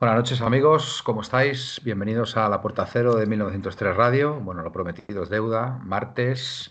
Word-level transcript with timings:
Buenas 0.00 0.16
noches 0.16 0.40
amigos, 0.42 1.02
¿cómo 1.02 1.22
estáis? 1.22 1.80
Bienvenidos 1.82 2.36
a 2.36 2.48
La 2.48 2.60
Puerta 2.62 2.86
Cero 2.86 3.16
de 3.16 3.26
1903 3.26 3.96
Radio. 3.96 4.38
Bueno, 4.38 4.62
lo 4.62 4.70
prometido 4.70 5.24
es 5.24 5.28
deuda. 5.28 5.80
Martes. 5.82 6.70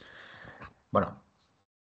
Bueno, 0.92 1.22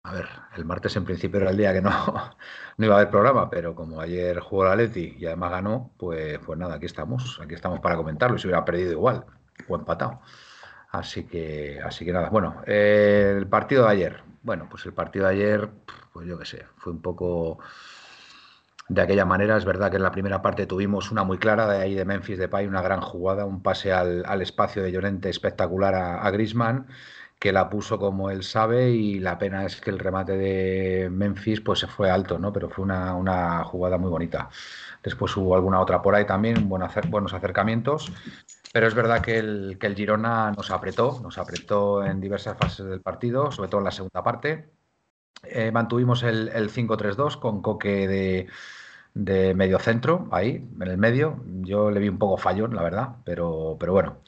a 0.04 0.12
ver, 0.12 0.28
el 0.56 0.64
martes 0.64 0.94
en 0.94 1.04
principio 1.04 1.40
era 1.40 1.50
el 1.50 1.56
día 1.56 1.72
que 1.72 1.82
no, 1.82 1.90
no 2.76 2.86
iba 2.86 2.94
a 2.94 2.98
haber 2.98 3.10
programa, 3.10 3.50
pero 3.50 3.74
como 3.74 4.00
ayer 4.00 4.38
jugó 4.38 4.66
la 4.66 4.76
Leti 4.76 5.16
y 5.18 5.26
además 5.26 5.50
ganó, 5.50 5.90
pues, 5.98 6.38
pues 6.46 6.56
nada, 6.60 6.76
aquí 6.76 6.86
estamos. 6.86 7.40
Aquí 7.42 7.54
estamos 7.54 7.80
para 7.80 7.96
comentarlo. 7.96 8.38
Si 8.38 8.46
hubiera 8.46 8.64
perdido 8.64 8.92
igual 8.92 9.24
o 9.66 9.74
empatado. 9.74 10.20
Así 10.90 11.24
que, 11.24 11.80
así 11.84 12.04
que 12.04 12.12
nada. 12.12 12.30
Bueno, 12.30 12.62
el 12.66 13.48
partido 13.48 13.86
de 13.86 13.90
ayer. 13.90 14.22
Bueno, 14.42 14.68
pues 14.70 14.86
el 14.86 14.92
partido 14.92 15.26
de 15.26 15.32
ayer, 15.32 15.70
pues 16.12 16.24
yo 16.24 16.38
qué 16.38 16.44
sé, 16.44 16.66
fue 16.76 16.92
un 16.92 17.02
poco 17.02 17.58
de 18.94 19.02
aquella 19.02 19.24
manera. 19.24 19.56
Es 19.56 19.64
verdad 19.64 19.90
que 19.90 19.96
en 19.96 20.02
la 20.02 20.12
primera 20.12 20.42
parte 20.42 20.66
tuvimos 20.66 21.10
una 21.10 21.24
muy 21.24 21.38
clara 21.38 21.66
de 21.68 21.82
ahí 21.82 21.94
de 21.94 22.04
Memphis 22.04 22.38
Depay, 22.38 22.66
una 22.66 22.82
gran 22.82 23.00
jugada, 23.00 23.44
un 23.44 23.62
pase 23.62 23.92
al, 23.92 24.24
al 24.26 24.42
espacio 24.42 24.82
de 24.82 24.92
Llorente 24.92 25.28
espectacular 25.30 25.94
a, 25.94 26.22
a 26.22 26.30
Grisman, 26.30 26.86
que 27.38 27.52
la 27.52 27.68
puso 27.68 27.98
como 27.98 28.30
él 28.30 28.42
sabe 28.44 28.90
y 28.90 29.18
la 29.18 29.38
pena 29.38 29.64
es 29.64 29.80
que 29.80 29.90
el 29.90 29.98
remate 29.98 30.36
de 30.36 31.08
Memphis 31.10 31.60
pues 31.60 31.80
se 31.80 31.86
fue 31.88 32.10
alto, 32.10 32.38
¿no? 32.38 32.52
Pero 32.52 32.68
fue 32.68 32.84
una, 32.84 33.14
una 33.14 33.64
jugada 33.64 33.98
muy 33.98 34.10
bonita. 34.10 34.48
Después 35.02 35.36
hubo 35.36 35.54
alguna 35.54 35.80
otra 35.80 36.00
por 36.02 36.14
ahí 36.14 36.24
también, 36.24 36.68
buenos 36.68 37.34
acercamientos. 37.34 38.12
Pero 38.72 38.86
es 38.86 38.94
verdad 38.94 39.20
que 39.20 39.38
el, 39.38 39.76
que 39.80 39.86
el 39.86 39.94
Girona 39.94 40.52
nos 40.52 40.70
apretó, 40.70 41.20
nos 41.22 41.36
apretó 41.36 42.04
en 42.04 42.20
diversas 42.20 42.56
fases 42.56 42.86
del 42.86 43.02
partido, 43.02 43.50
sobre 43.50 43.68
todo 43.68 43.80
en 43.80 43.84
la 43.86 43.90
segunda 43.90 44.22
parte. 44.22 44.70
Eh, 45.42 45.72
mantuvimos 45.72 46.22
el, 46.22 46.48
el 46.48 46.70
5-3-2 46.70 47.38
con 47.38 47.60
Coque 47.60 48.06
de, 48.06 48.46
de 49.14 49.54
medio 49.54 49.78
centro, 49.78 50.28
ahí, 50.32 50.66
en 50.80 50.88
el 50.88 50.98
medio. 50.98 51.42
Yo 51.62 51.90
le 51.90 52.00
vi 52.00 52.08
un 52.08 52.18
poco 52.18 52.36
fallón, 52.38 52.74
la 52.74 52.82
verdad, 52.82 53.16
pero, 53.24 53.76
pero 53.78 53.92
bueno, 53.92 54.18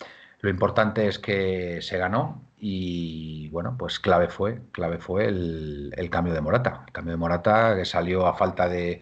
lo 0.40 0.50
importante 0.50 1.06
es 1.08 1.18
que 1.18 1.80
se 1.82 1.98
ganó 1.98 2.42
y 2.58 3.48
bueno, 3.50 3.76
pues 3.78 3.98
clave 3.98 4.28
fue, 4.28 4.60
clave 4.72 4.98
fue 4.98 5.26
el, 5.26 5.92
el 5.96 6.10
cambio 6.10 6.34
de 6.34 6.40
Morata. 6.40 6.84
El 6.86 6.92
cambio 6.92 7.12
de 7.12 7.18
Morata 7.18 7.76
que 7.76 7.84
salió 7.84 8.26
a 8.26 8.34
falta 8.34 8.68
de 8.68 9.00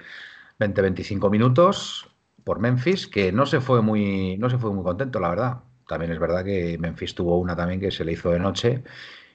20-25 0.59 1.31
minutos 1.31 2.09
por 2.45 2.59
Memphis, 2.61 3.07
que 3.07 3.33
no 3.33 3.47
se 3.47 3.61
fue 3.61 3.83
muy, 3.83 4.37
no 4.39 4.51
se 4.51 4.59
fue 4.59 4.73
muy 4.73 4.85
contento, 4.85 5.21
la 5.21 5.29
verdad. 5.29 5.59
También 5.87 6.13
es 6.13 6.19
verdad 6.19 6.45
que 6.45 6.79
Memphis 6.79 7.15
tuvo 7.15 7.39
una 7.39 7.57
también 7.57 7.81
que 7.81 7.91
se 7.91 8.05
le 8.05 8.13
hizo 8.13 8.31
de 8.31 8.39
noche 8.39 8.83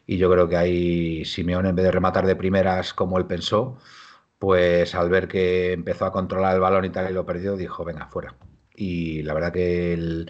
y 0.05 0.17
yo 0.17 0.31
creo 0.31 0.47
que 0.49 0.57
ahí 0.57 1.25
Simeone 1.25 1.69
en 1.69 1.75
vez 1.75 1.85
de 1.85 1.91
rematar 1.91 2.25
de 2.25 2.35
primeras 2.35 2.93
como 2.93 3.17
él 3.17 3.25
pensó, 3.25 3.77
pues 4.39 4.95
al 4.95 5.09
ver 5.09 5.27
que 5.27 5.73
empezó 5.73 6.05
a 6.05 6.11
controlar 6.11 6.55
el 6.55 6.61
balón 6.61 6.85
y 6.85 6.89
tal 6.89 7.09
y 7.09 7.13
lo 7.13 7.25
perdió, 7.25 7.55
dijo, 7.57 7.83
venga, 7.85 8.07
fuera. 8.07 8.35
Y 8.75 9.23
la 9.23 9.33
verdad 9.33 9.51
que 9.53 9.93
el, 9.93 10.29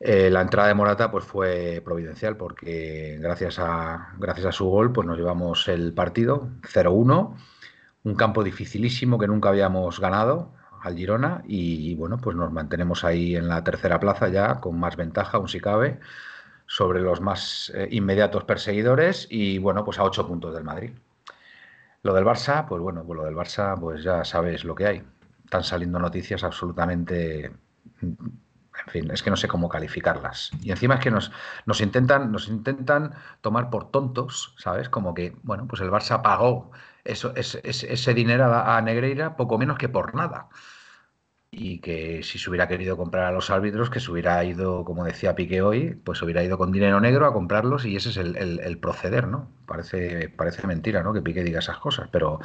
eh, 0.00 0.30
la 0.30 0.42
entrada 0.42 0.68
de 0.68 0.74
Morata 0.74 1.10
pues 1.10 1.24
fue 1.24 1.82
providencial 1.84 2.36
porque 2.36 3.18
gracias 3.20 3.58
a, 3.58 4.14
gracias 4.18 4.46
a 4.46 4.52
su 4.52 4.66
gol 4.66 4.92
pues 4.92 5.06
nos 5.06 5.18
llevamos 5.18 5.66
el 5.68 5.92
partido 5.92 6.50
0-1, 6.62 7.34
un 8.04 8.14
campo 8.14 8.44
dificilísimo 8.44 9.18
que 9.18 9.26
nunca 9.26 9.48
habíamos 9.48 9.98
ganado 9.98 10.52
al 10.82 10.96
Girona 10.96 11.42
y 11.46 11.94
bueno 11.96 12.18
pues 12.18 12.36
nos 12.36 12.52
mantenemos 12.52 13.04
ahí 13.04 13.34
en 13.36 13.48
la 13.48 13.64
tercera 13.64 13.98
plaza 13.98 14.28
ya 14.28 14.60
con 14.60 14.78
más 14.78 14.96
ventaja, 14.96 15.38
aún 15.38 15.48
si 15.48 15.60
cabe, 15.60 15.98
sobre 16.66 17.00
los 17.00 17.20
más 17.20 17.72
eh, 17.74 17.88
inmediatos 17.90 18.44
perseguidores 18.44 19.26
y 19.30 19.58
bueno 19.58 19.84
pues 19.84 19.98
a 19.98 20.04
ocho 20.04 20.26
puntos 20.28 20.54
del 20.54 20.64
Madrid. 20.64 20.92
Lo 22.02 22.14
del 22.14 22.24
Barça, 22.24 22.66
pues 22.66 22.80
bueno, 22.80 23.04
pues 23.04 23.16
lo 23.16 23.24
del 23.24 23.34
Barça, 23.34 23.78
pues 23.78 24.02
ya 24.02 24.24
sabes 24.24 24.64
lo 24.64 24.74
que 24.74 24.86
hay. 24.86 25.02
Están 25.44 25.64
saliendo 25.64 25.98
noticias 25.98 26.44
absolutamente. 26.44 27.46
En 28.00 28.92
fin, 28.92 29.10
es 29.10 29.22
que 29.22 29.30
no 29.30 29.36
sé 29.36 29.48
cómo 29.48 29.68
calificarlas. 29.68 30.50
Y 30.62 30.70
encima 30.70 30.94
es 30.94 31.00
que 31.00 31.10
nos, 31.10 31.32
nos, 31.66 31.80
intentan, 31.80 32.30
nos 32.30 32.48
intentan 32.48 33.14
tomar 33.40 33.70
por 33.70 33.90
tontos, 33.90 34.54
¿sabes? 34.58 34.88
Como 34.88 35.14
que, 35.14 35.36
bueno, 35.42 35.66
pues 35.66 35.80
el 35.80 35.90
Barça 35.90 36.22
pagó 36.22 36.70
eso, 37.04 37.32
ese, 37.34 37.60
ese 37.64 38.14
dinero 38.14 38.54
a 38.54 38.80
Negreira 38.80 39.36
poco 39.36 39.58
menos 39.58 39.78
que 39.78 39.88
por 39.88 40.14
nada 40.14 40.48
y 41.50 41.80
que 41.80 42.22
si 42.22 42.38
se 42.38 42.50
hubiera 42.50 42.68
querido 42.68 42.96
comprar 42.96 43.24
a 43.24 43.32
los 43.32 43.50
árbitros, 43.50 43.90
que 43.90 44.00
se 44.00 44.10
hubiera 44.10 44.44
ido, 44.44 44.84
como 44.84 45.04
decía 45.04 45.34
Piqué 45.34 45.62
hoy, 45.62 45.94
pues 46.04 46.20
hubiera 46.22 46.44
ido 46.44 46.58
con 46.58 46.72
dinero 46.72 47.00
negro 47.00 47.26
a 47.26 47.32
comprarlos 47.32 47.86
y 47.86 47.96
ese 47.96 48.10
es 48.10 48.16
el, 48.18 48.36
el, 48.36 48.78
proceder, 48.78 49.28
¿no? 49.28 49.48
Parece, 49.66 50.28
parece 50.28 50.66
mentira, 50.66 51.02
¿no? 51.02 51.12
Que 51.14 51.22
Piqué 51.22 51.42
diga 51.42 51.60
esas 51.60 51.78
cosas, 51.78 52.08
pero 52.12 52.40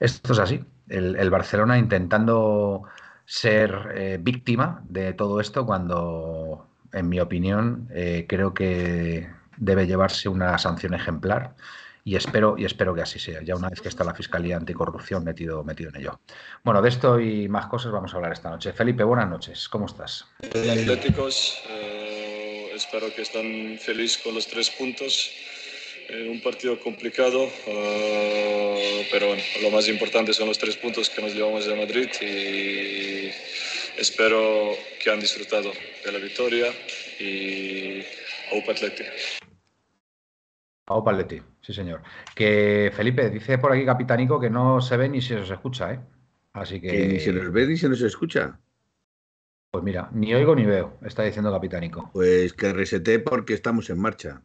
esto 0.00 0.32
es 0.32 0.38
así. 0.40 0.64
El, 0.88 1.16
el 1.16 1.30
Barcelona 1.30 1.78
intentando 1.78 2.84
ser 3.24 3.92
eh, 3.94 4.18
víctima 4.20 4.82
de 4.88 5.12
todo 5.12 5.40
esto 5.40 5.64
cuando, 5.64 6.66
en 6.92 7.08
mi 7.08 7.20
opinión, 7.20 7.88
eh, 7.92 8.26
creo 8.28 8.52
que 8.54 9.30
debe 9.56 9.86
llevarse 9.86 10.28
una 10.28 10.58
sanción 10.58 10.94
ejemplar 10.94 11.54
y 12.04 12.16
espero, 12.16 12.56
y 12.58 12.64
espero 12.64 12.94
que 12.94 13.02
así 13.02 13.18
sea, 13.18 13.42
ya 13.42 13.56
una 13.56 13.68
vez 13.68 13.80
que 13.80 13.88
está 13.88 14.04
la 14.04 14.14
Fiscalía 14.14 14.56
Anticorrupción 14.56 15.24
metido, 15.24 15.62
metido 15.64 15.90
en 15.90 15.96
ello. 15.96 16.20
Bueno, 16.64 16.82
de 16.82 16.88
esto 16.88 17.20
y 17.20 17.48
más 17.48 17.66
cosas 17.66 17.92
vamos 17.92 18.12
a 18.12 18.16
hablar 18.16 18.32
esta 18.32 18.50
noche. 18.50 18.72
Felipe, 18.72 19.04
buenas 19.04 19.28
noches, 19.28 19.68
¿cómo 19.68 19.86
estás? 19.86 20.26
Atléticos, 20.42 21.62
eh, 21.68 22.72
espero 22.74 23.12
que 23.14 23.22
están 23.22 23.78
felices 23.78 24.18
con 24.22 24.34
los 24.34 24.46
tres 24.46 24.70
puntos. 24.70 25.30
En 26.08 26.28
un 26.28 26.42
partido 26.42 26.76
complicado, 26.80 27.44
uh, 27.44 29.02
pero 29.12 29.28
bueno, 29.28 29.42
lo 29.62 29.70
más 29.70 29.86
importante 29.86 30.32
son 30.32 30.48
los 30.48 30.58
tres 30.58 30.76
puntos 30.76 31.08
que 31.08 31.22
nos 31.22 31.32
llevamos 31.32 31.66
de 31.66 31.76
Madrid 31.76 32.08
y 32.20 33.30
espero 33.96 34.76
que 35.00 35.08
han 35.08 35.20
disfrutado 35.20 35.70
de 36.04 36.10
la 36.10 36.18
victoria 36.18 36.66
y 37.20 38.02
Aupa 38.50 38.72
Atlético. 38.72 39.08
Pau 40.90 41.04
Paletti, 41.04 41.40
sí 41.60 41.72
señor. 41.72 42.02
Que 42.34 42.90
Felipe 42.92 43.30
dice 43.30 43.58
por 43.58 43.70
aquí 43.70 43.84
Capitanico 43.84 44.40
que 44.40 44.50
no 44.50 44.80
se 44.80 44.96
ve 44.96 45.08
ni 45.08 45.22
se 45.22 45.36
os 45.36 45.48
escucha, 45.48 45.92
¿eh? 45.92 46.00
Así 46.52 46.80
que... 46.80 46.88
que 46.88 47.06
ni 47.06 47.20
se 47.20 47.32
nos 47.32 47.52
ve 47.52 47.68
ni 47.68 47.76
se 47.76 47.88
nos 47.88 48.00
escucha. 48.00 48.58
Pues 49.70 49.84
mira, 49.84 50.08
ni 50.12 50.34
oigo 50.34 50.56
ni 50.56 50.66
veo, 50.66 50.98
está 51.02 51.22
diciendo 51.22 51.52
Capitanico. 51.52 52.10
Pues 52.12 52.52
que 52.54 52.72
resete 52.72 53.20
porque 53.20 53.54
estamos 53.54 53.88
en 53.88 54.00
marcha. 54.00 54.42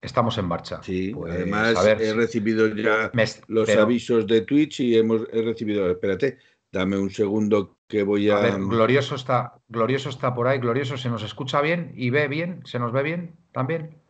Estamos 0.00 0.38
en 0.38 0.46
marcha. 0.46 0.82
Sí, 0.82 1.12
pues, 1.12 1.34
además 1.34 1.76
a 1.76 1.82
ver, 1.82 2.00
he 2.00 2.14
recibido 2.14 2.66
ya 2.74 3.10
me, 3.12 3.24
los 3.48 3.66
pero... 3.66 3.82
avisos 3.82 4.26
de 4.26 4.40
Twitch 4.40 4.80
y 4.80 4.96
hemos 4.96 5.28
he 5.30 5.42
recibido, 5.42 5.90
espérate, 5.90 6.38
dame 6.72 6.96
un 6.96 7.10
segundo 7.10 7.76
que 7.86 8.02
voy 8.02 8.30
a... 8.30 8.38
a 8.38 8.40
ver, 8.40 8.58
glorioso 8.60 9.14
está, 9.14 9.60
glorioso 9.68 10.08
está 10.08 10.34
por 10.34 10.48
ahí, 10.48 10.58
glorioso 10.58 10.96
se 10.96 11.10
nos 11.10 11.22
escucha 11.22 11.60
bien 11.60 11.92
y 11.94 12.08
ve 12.08 12.28
bien, 12.28 12.62
se 12.64 12.78
nos 12.78 12.92
ve 12.92 13.02
bien 13.02 13.36
también. 13.52 14.07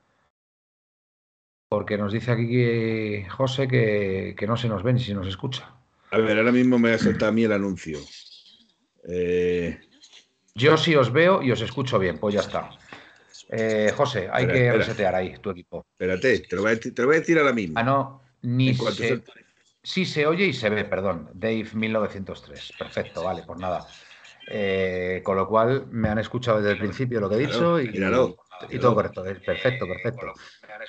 Porque 1.69 1.99
nos 1.99 2.13
dice 2.13 2.33
aquí 2.33 2.49
que 2.49 3.27
José 3.31 3.69
que, 3.69 4.35
que, 4.39 4.47
no 4.47 4.57
se 4.57 4.69
nos 4.69 4.83
ve 4.83 4.93
ni 4.95 5.01
si 5.01 5.13
nos 5.13 5.27
escucha. 5.27 5.71
A 6.11 6.19
ver, 6.19 6.39
ahora 6.39 6.53
mismo 6.53 6.79
me 6.79 6.93
ha 6.93 6.99
saltado 6.99 7.31
a 7.31 7.35
mí 7.35 7.45
el 7.45 7.53
anuncio. 7.53 7.99
Eh... 9.07 9.79
Yo 10.55 10.77
sí 10.77 10.95
os 10.97 11.13
veo 11.13 11.43
y 11.43 11.53
os 11.53 11.61
escucho 11.61 11.99
bien, 11.99 12.19
pues 12.19 12.35
ya 12.35 12.41
está. 12.41 12.71
Eh, 13.51 13.93
José, 13.95 14.29
hay 14.33 14.45
espera, 14.45 14.53
que 14.53 14.67
espera. 14.67 14.79
resetear 14.79 15.15
ahí 15.15 15.39
tu 15.39 15.51
equipo. 15.51 15.87
Espérate, 15.93 16.41
te 16.41 16.57
lo, 16.57 16.63
voy 16.63 16.73
a, 16.73 16.81
te 16.81 17.03
lo 17.03 17.07
voy 17.07 17.17
a 17.17 17.21
decir 17.21 17.39
ahora 17.39 17.53
mismo. 17.53 17.79
Ah, 17.79 17.83
no, 17.83 18.23
ni 18.43 18.75
se... 18.75 18.93
se... 18.93 19.23
Sí 19.83 20.05
se 20.05 20.27
oye 20.27 20.45
y 20.47 20.53
se 20.53 20.69
ve, 20.69 20.85
perdón. 20.85 21.31
Dave 21.33 21.69
1903. 21.73 22.73
Perfecto, 22.79 23.25
vale, 23.25 23.43
pues 23.47 23.59
nada. 23.59 23.87
Eh, 24.51 25.23
con 25.25 25.37
lo 25.37 25.49
cual 25.49 25.87
me 25.91 26.09
han 26.09 26.19
escuchado 26.19 26.59
desde 26.59 26.73
el 26.73 26.79
principio 26.79 27.21
lo 27.21 27.29
que 27.29 27.37
he 27.37 27.39
dicho. 27.39 27.77
Míralo, 27.77 27.81
y, 27.81 27.89
míralo. 27.89 28.37
Y 28.71 28.79
todo 28.79 28.95
correcto. 28.95 29.23
Perfecto, 29.23 29.87
perfecto. 29.87 30.33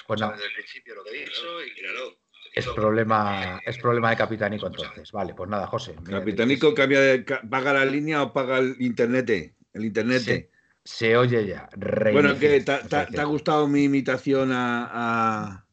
Pues 0.07 0.19
desde 0.19 0.45
el 0.45 0.54
principio 0.54 0.95
lo 0.95 1.04
que 1.04 1.10
he 1.12 1.25
dicho 1.25 1.63
y 1.63 1.74
claro. 1.74 2.18
Es 2.54 2.68
problema, 2.68 3.60
es 3.66 3.77
problema 3.77 4.10
de 4.10 4.18
Capitanico 4.18 4.68
entonces. 4.68 5.12
Vale, 5.12 5.33
pues 5.33 5.50
nada, 5.50 5.68
José. 5.68 5.95
Capitanico 6.04 6.74
cambia 6.74 7.00
de, 7.00 7.19
paga 7.19 7.74
la 7.74 7.86
línea 7.86 8.24
o 8.24 8.33
paga 8.33 8.57
el 8.57 8.75
internet. 8.80 9.56
El 9.74 9.86
internet. 9.86 10.50
Se, 10.83 11.16
oye 11.16 11.45
ya. 11.45 11.69
Bueno, 11.77 12.38
¿qué, 12.39 12.62
te, 12.62 13.21
ha 13.21 13.24
gustado 13.25 13.68
mi 13.68 13.83
imitación 13.83 14.51
a, 14.51 15.65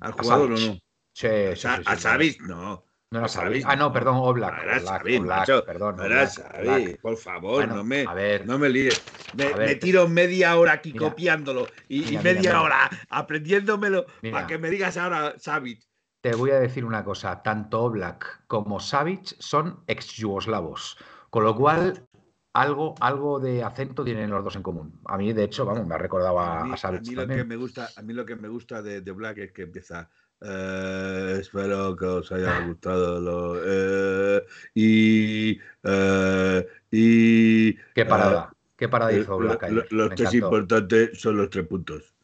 al 0.00 0.12
jugador 0.12 0.52
o 0.52 0.56
no? 0.56 0.78
Sí, 1.12 1.28
sí, 1.56 1.66
a, 1.66 1.96
Xavi, 1.96 2.36
no. 2.40 2.84
No 3.12 3.18
era 3.18 3.28
Xavi. 3.28 3.62
Ah, 3.66 3.74
no, 3.74 3.92
perdón, 3.92 4.18
Oblak. 4.18 4.56
No 4.56 4.62
era 4.62 4.80
Xavi, 4.80 5.20
macho. 5.20 5.64
Perdón, 5.64 5.96
no 5.96 6.04
era 6.04 6.28
Xavi, 6.28 6.94
por 7.02 7.16
favor, 7.16 7.66
no 7.66 7.82
me, 7.82 8.04
a 8.06 8.14
ver, 8.14 8.46
no 8.46 8.56
me 8.56 8.68
líes. 8.68 9.02
Me, 9.34 9.74
tiro 9.74 10.08
media 10.08 10.56
hora 10.56 10.74
aquí 10.74 10.92
copiándolo 10.92 11.66
y, 11.88 12.16
media 12.18 12.62
hora 12.62 12.88
aprendiéndomelo 13.08 14.06
para 14.30 14.46
que 14.46 14.58
me 14.58 14.70
digas 14.70 14.96
ahora 14.96 15.34
Xavi. 15.44 15.80
Te 16.20 16.36
voy 16.36 16.50
a 16.50 16.60
decir 16.60 16.84
una 16.84 17.02
cosa, 17.02 17.42
tanto 17.42 17.82
Oblak 17.82 18.46
como 18.46 18.78
Savic 18.78 19.34
son 19.38 19.82
ex-yugoslavos, 19.86 20.98
con 21.30 21.44
lo 21.44 21.56
cual 21.56 22.06
algo, 22.52 22.94
algo 23.00 23.40
de 23.40 23.64
acento 23.64 24.04
tienen 24.04 24.30
los 24.30 24.44
dos 24.44 24.54
en 24.54 24.62
común. 24.62 25.00
A 25.06 25.16
mí, 25.16 25.32
de 25.32 25.44
hecho, 25.44 25.64
vamos, 25.64 25.86
me 25.86 25.94
ha 25.94 25.98
recordado 25.98 26.38
a, 26.38 26.58
a, 26.58 26.62
a 26.62 26.92
mí, 26.92 27.14
lo 27.14 27.26
que 27.26 27.44
me 27.44 27.56
gusta, 27.56 27.88
a 27.96 28.02
mí 28.02 28.12
lo 28.12 28.26
que 28.26 28.36
me 28.36 28.48
gusta 28.48 28.82
de, 28.82 29.00
de 29.00 29.12
Black 29.12 29.38
es 29.38 29.52
que 29.52 29.62
empieza. 29.62 30.10
Eh, 30.42 31.38
espero 31.40 31.94
que 31.96 32.06
os 32.06 32.32
haya 32.32 32.66
gustado 32.66 33.20
lo, 33.20 33.60
eh, 33.62 34.42
y, 34.74 35.60
eh, 35.84 36.66
y 36.90 37.74
qué 37.94 38.06
parada, 38.06 38.50
qué 38.76 38.88
parada 38.88 39.12
hizo 39.12 39.36
Black. 39.36 39.70
Los 39.90 40.14
tres 40.14 40.34
importantes 40.34 41.20
son 41.20 41.36
los 41.36 41.50
tres 41.50 41.66
puntos. 41.66 42.14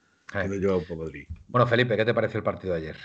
Bueno, 1.49 1.67
Felipe, 1.67 1.97
¿qué 1.97 2.05
te 2.05 2.15
parece 2.15 2.39
el 2.39 2.45
partido 2.45 2.75
de 2.75 2.81
ayer? 2.81 2.97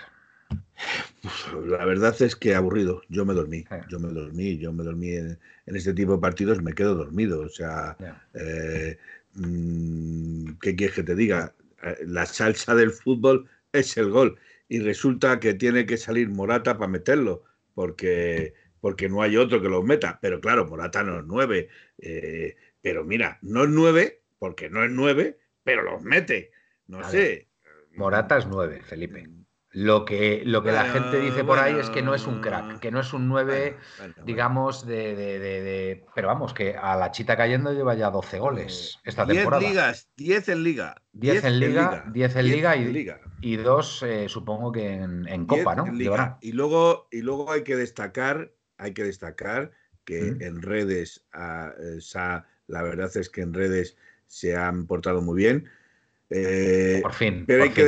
La 1.66 1.84
verdad 1.84 2.20
es 2.20 2.36
que 2.36 2.54
aburrido. 2.54 3.02
Yo 3.08 3.24
me 3.24 3.34
dormí. 3.34 3.64
Yo 3.88 4.00
me 4.00 4.08
dormí. 4.08 4.58
Yo 4.58 4.72
me 4.72 4.82
dormí 4.82 5.12
en, 5.12 5.38
este 5.66 5.94
tipo 5.94 6.14
de 6.14 6.18
partidos. 6.18 6.62
Me 6.62 6.74
quedo 6.74 6.94
dormido. 6.94 7.40
O 7.40 7.48
sea, 7.48 7.96
eh, 8.34 8.98
mm, 9.34 10.54
¿qué 10.60 10.74
quieres 10.74 10.96
que 10.96 11.02
te 11.02 11.14
diga? 11.14 11.54
Eh, 11.82 11.98
la 12.06 12.26
salsa 12.26 12.74
del 12.74 12.90
fútbol 12.90 13.48
es 13.72 13.96
el 13.96 14.10
gol. 14.10 14.38
Y 14.72 14.80
resulta 14.80 15.38
que 15.38 15.52
tiene 15.52 15.84
que 15.84 15.98
salir 15.98 16.30
Morata 16.30 16.78
para 16.78 16.90
meterlo. 16.90 17.42
Porque, 17.74 18.54
porque 18.80 19.06
no 19.06 19.20
hay 19.20 19.36
otro 19.36 19.60
que 19.60 19.68
lo 19.68 19.82
meta. 19.82 20.18
Pero 20.22 20.40
claro, 20.40 20.66
Morata 20.66 21.02
no 21.02 21.18
es 21.18 21.26
nueve. 21.26 21.68
Eh, 21.98 22.56
pero 22.80 23.04
mira, 23.04 23.38
no 23.42 23.64
es 23.64 23.68
nueve 23.68 24.22
porque 24.38 24.70
no 24.70 24.82
es 24.82 24.90
nueve, 24.90 25.38
pero 25.62 25.82
los 25.82 26.02
mete. 26.02 26.52
No 26.86 27.06
sé. 27.06 27.50
Morata 27.96 28.38
es 28.38 28.46
nueve, 28.46 28.80
Felipe. 28.82 29.28
Mm, 29.74 29.80
lo 29.80 30.04
que, 30.04 30.42
lo 30.44 30.62
que 30.62 30.72
la 30.72 30.84
gente 30.84 31.18
dice 31.18 31.44
por 31.44 31.58
ahí 31.58 31.78
es 31.78 31.90
que 31.90 32.02
no 32.02 32.14
es 32.14 32.26
un 32.26 32.40
crack, 32.40 32.78
que 32.78 32.90
no 32.90 33.00
es 33.00 33.12
un 33.12 33.28
9, 33.28 33.76
digamos, 34.24 34.86
de, 34.86 35.14
de, 35.14 35.38
de, 35.38 36.04
Pero 36.14 36.28
vamos, 36.28 36.52
que 36.54 36.76
a 36.76 36.96
la 36.96 37.10
chita 37.10 37.36
cayendo 37.36 37.72
lleva 37.72 37.94
ya 37.94 38.10
12 38.10 38.38
goles 38.38 38.98
esta 39.04 39.26
temporada. 39.26 39.60
10 39.60 39.70
ligas, 39.72 40.08
10 40.16 40.48
en 40.48 40.64
liga. 40.64 41.02
10 41.12 41.44
en 41.44 41.60
liga, 41.60 42.04
10 42.12 42.36
en 42.36 42.46
liga, 42.46 42.76
y, 42.76 43.08
y 43.40 43.56
dos, 43.56 44.02
eh, 44.02 44.28
supongo 44.28 44.72
que 44.72 44.92
en, 44.92 45.26
en 45.28 45.46
Copa, 45.46 45.74
¿no? 45.74 45.86
Y 46.40 46.52
luego, 46.52 47.08
y 47.10 47.22
luego 47.22 47.50
hay 47.50 47.62
que 47.62 47.76
destacar, 47.76 48.52
hay 48.78 48.92
que 48.92 49.04
destacar 49.04 49.72
que 50.04 50.18
en 50.40 50.62
redes, 50.62 51.24
ah, 51.32 51.72
la 52.66 52.82
verdad 52.82 53.16
es 53.16 53.28
que 53.28 53.42
en 53.42 53.54
redes 53.54 53.96
se 54.26 54.56
han 54.56 54.86
portado 54.86 55.20
muy 55.22 55.36
bien. 55.36 55.68
Eh, 56.30 57.00
por 57.02 57.12
fin. 57.12 57.44
Pero 57.46 57.64
hay 57.64 57.70
que 57.70 57.84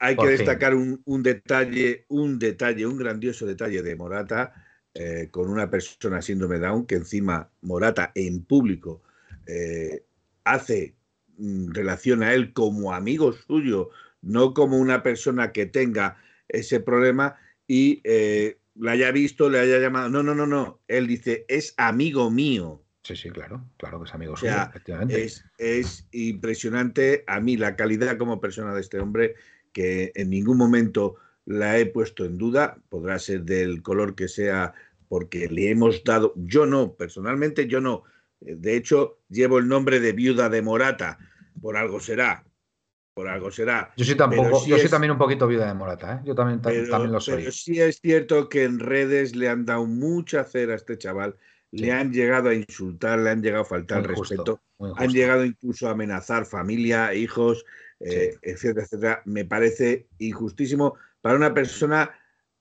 hay 0.00 0.16
que 0.16 0.26
destacar 0.28 0.74
un, 0.74 1.22
detalle, 1.22 2.06
un 2.08 2.38
detalle, 2.38 2.86
un 2.86 2.96
grandioso 2.96 3.44
detalle 3.46 3.82
de 3.82 3.96
Morata 3.96 4.54
eh, 4.94 5.28
con 5.30 5.50
una 5.50 5.70
persona 5.70 6.22
síndrome 6.22 6.58
Down, 6.58 6.86
que 6.86 6.96
encima 6.96 7.50
Morata 7.60 8.10
en 8.14 8.42
público 8.42 9.02
eh, 9.46 10.02
hace 10.44 10.94
mm, 11.36 11.72
relación 11.72 12.22
a 12.22 12.32
él 12.32 12.54
como 12.54 12.94
amigo 12.94 13.32
suyo, 13.32 13.90
no 14.22 14.54
como 14.54 14.78
una 14.78 15.02
persona 15.02 15.52
que 15.52 15.66
tenga 15.66 16.16
ese 16.48 16.80
problema 16.80 17.36
y 17.66 18.00
eh, 18.04 18.58
la 18.74 18.92
haya 18.92 19.12
visto, 19.12 19.50
le 19.50 19.60
haya 19.60 19.78
llamado. 19.78 20.08
No, 20.08 20.22
no, 20.22 20.34
no, 20.34 20.46
no. 20.46 20.80
Él 20.88 21.06
dice, 21.06 21.44
es 21.46 21.74
amigo 21.76 22.30
mío. 22.30 22.82
Sí, 23.02 23.16
sí, 23.16 23.30
claro, 23.30 23.64
claro 23.76 24.00
que 24.00 24.08
es 24.08 24.14
amigo 24.14 24.36
suyo, 24.36 24.62
efectivamente. 24.70 25.24
Es, 25.24 25.44
es 25.58 26.08
impresionante 26.10 27.22
a 27.26 27.38
mí 27.40 27.58
la 27.58 27.76
calidad 27.76 28.16
como 28.16 28.40
persona 28.40 28.74
de 28.74 28.80
este 28.80 28.98
hombre 28.98 29.34
que 29.72 30.12
en 30.14 30.30
ningún 30.30 30.56
momento 30.56 31.16
la 31.46 31.78
he 31.78 31.86
puesto 31.86 32.24
en 32.24 32.38
duda, 32.38 32.78
podrá 32.88 33.18
ser 33.18 33.42
del 33.42 33.82
color 33.82 34.14
que 34.14 34.28
sea, 34.28 34.72
porque 35.08 35.48
le 35.48 35.70
hemos 35.70 36.04
dado, 36.04 36.32
yo 36.36 36.66
no, 36.66 36.94
personalmente 36.94 37.66
yo 37.66 37.80
no, 37.80 38.04
de 38.40 38.76
hecho 38.76 39.18
llevo 39.28 39.58
el 39.58 39.68
nombre 39.68 40.00
de 40.00 40.12
viuda 40.12 40.48
de 40.48 40.62
Morata, 40.62 41.18
por 41.60 41.76
algo 41.76 42.00
será, 42.00 42.44
por 43.14 43.28
algo 43.28 43.50
será. 43.50 43.92
Yo 43.96 44.04
soy 44.04 44.14
tampoco, 44.16 44.64
yo 44.66 44.78
soy 44.78 44.88
también 44.88 45.10
un 45.10 45.18
poquito 45.18 45.46
viuda 45.46 45.66
de 45.66 45.74
Morata, 45.74 46.14
¿eh? 46.14 46.20
yo 46.24 46.34
también, 46.34 46.60
también 46.60 47.12
lo 47.12 47.20
soy. 47.20 47.38
Pero 47.38 47.52
sí 47.52 47.80
es 47.80 47.98
cierto 48.00 48.48
que 48.48 48.64
en 48.64 48.78
redes 48.78 49.34
le 49.34 49.48
han 49.48 49.64
dado 49.64 49.86
mucha 49.86 50.44
cera 50.44 50.74
a 50.74 50.76
este 50.76 50.96
chaval, 50.96 51.36
le 51.72 51.92
han 51.92 52.12
llegado 52.12 52.48
a 52.48 52.54
insultar, 52.54 53.18
le 53.18 53.30
han 53.30 53.42
llegado 53.42 53.62
a 53.62 53.66
faltar 53.66 54.06
respeto, 54.06 54.60
han 54.96 55.10
llegado 55.10 55.44
incluso 55.44 55.88
a 55.88 55.92
amenazar 55.92 56.46
familia, 56.46 57.14
hijos, 57.14 57.64
eh, 58.00 58.36
etcétera, 58.42 58.84
etcétera, 58.84 59.22
me 59.26 59.44
parece 59.44 60.08
injustísimo 60.18 60.96
para 61.20 61.36
una 61.36 61.54
persona 61.54 62.10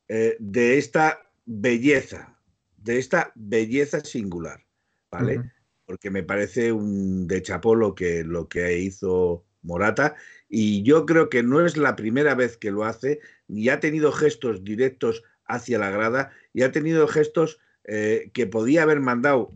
eh, 0.08 0.36
de 0.40 0.78
esta 0.78 1.22
belleza, 1.46 2.38
de 2.78 2.98
esta 2.98 3.32
belleza 3.36 4.02
singular, 4.02 4.66
¿vale? 5.12 5.52
Porque 5.86 6.12
me 6.12 6.24
parece 6.24 6.72
un 6.72 7.28
de 7.28 7.42
chapó 7.42 7.74
lo 7.74 7.96
que, 7.96 8.24
lo 8.24 8.48
que 8.48 8.78
hizo 8.78 9.46
Morata 9.62 10.16
y 10.48 10.84
yo 10.84 11.06
creo 11.06 11.30
que 11.30 11.44
no 11.44 11.66
es 11.66 11.78
la 11.78 11.96
primera 11.96 12.36
vez 12.36 12.58
que 12.58 12.72
lo 12.72 12.86
hace, 12.86 13.20
y 13.48 13.70
ha 13.70 13.80
tenido 13.80 14.12
gestos 14.12 14.64
directos 14.64 15.24
hacia 15.46 15.80
la 15.80 15.90
grada 15.90 16.32
y 16.54 16.62
ha 16.62 16.72
tenido 16.72 17.08
gestos 17.08 17.60
eh, 17.84 18.30
que 18.34 18.48
podía 18.48 18.84
haber 18.84 19.00
mandado 19.00 19.52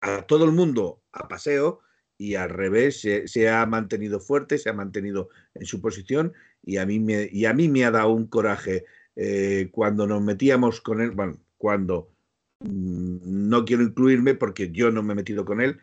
a 0.00 0.22
todo 0.22 0.44
el 0.44 0.52
mundo 0.52 1.02
a 1.12 1.28
paseo 1.28 1.80
y 2.20 2.34
al 2.34 2.50
revés 2.50 3.00
se, 3.00 3.48
ha 3.48 3.64
mantenido 3.64 4.20
fuerte, 4.20 4.58
se 4.58 4.68
ha 4.68 4.74
mantenido 4.74 5.30
en 5.54 5.64
su 5.64 5.80
posición 5.80 6.34
y 6.62 6.76
a 6.76 6.84
mí 6.84 7.00
me, 7.00 7.30
y 7.32 7.46
a 7.46 7.54
mí 7.54 7.66
me 7.66 7.86
ha 7.86 7.90
dado 7.90 8.10
un 8.10 8.26
coraje 8.26 8.84
eh, 9.16 9.70
cuando 9.72 10.06
nos 10.06 10.20
metíamos 10.20 10.82
con 10.82 11.00
él, 11.00 11.12
bueno, 11.12 11.40
cuando 11.56 12.12
mm, 12.60 13.48
no 13.48 13.64
quiero 13.64 13.82
incluirme 13.84 14.34
porque 14.34 14.70
yo 14.70 14.90
no 14.90 15.02
me 15.02 15.14
he 15.14 15.16
metido 15.16 15.46
con 15.46 15.62
él, 15.62 15.80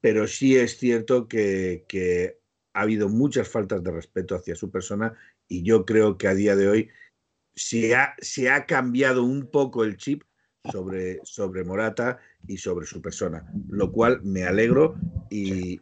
pero 0.00 0.26
sí 0.26 0.56
es 0.56 0.78
cierto 0.78 1.28
que, 1.28 1.84
que 1.86 2.38
ha 2.72 2.80
habido 2.80 3.10
muchas 3.10 3.46
faltas 3.46 3.84
de 3.84 3.90
respeto 3.90 4.36
hacia 4.36 4.56
su 4.56 4.70
persona 4.70 5.12
y 5.48 5.64
yo 5.64 5.84
creo 5.84 6.16
que 6.16 6.28
a 6.28 6.34
día 6.34 6.56
de 6.56 6.66
hoy 6.66 6.88
se 7.54 7.94
ha, 7.94 8.14
se 8.20 8.48
ha 8.48 8.64
cambiado 8.64 9.22
un 9.22 9.50
poco 9.50 9.84
el 9.84 9.98
chip 9.98 10.22
sobre, 10.70 11.20
sobre 11.24 11.64
Morata 11.64 12.18
y 12.46 12.56
sobre 12.56 12.86
su 12.86 13.00
persona, 13.02 13.44
lo 13.68 13.92
cual 13.92 14.22
me 14.22 14.44
alegro 14.44 14.94
y, 15.30 15.80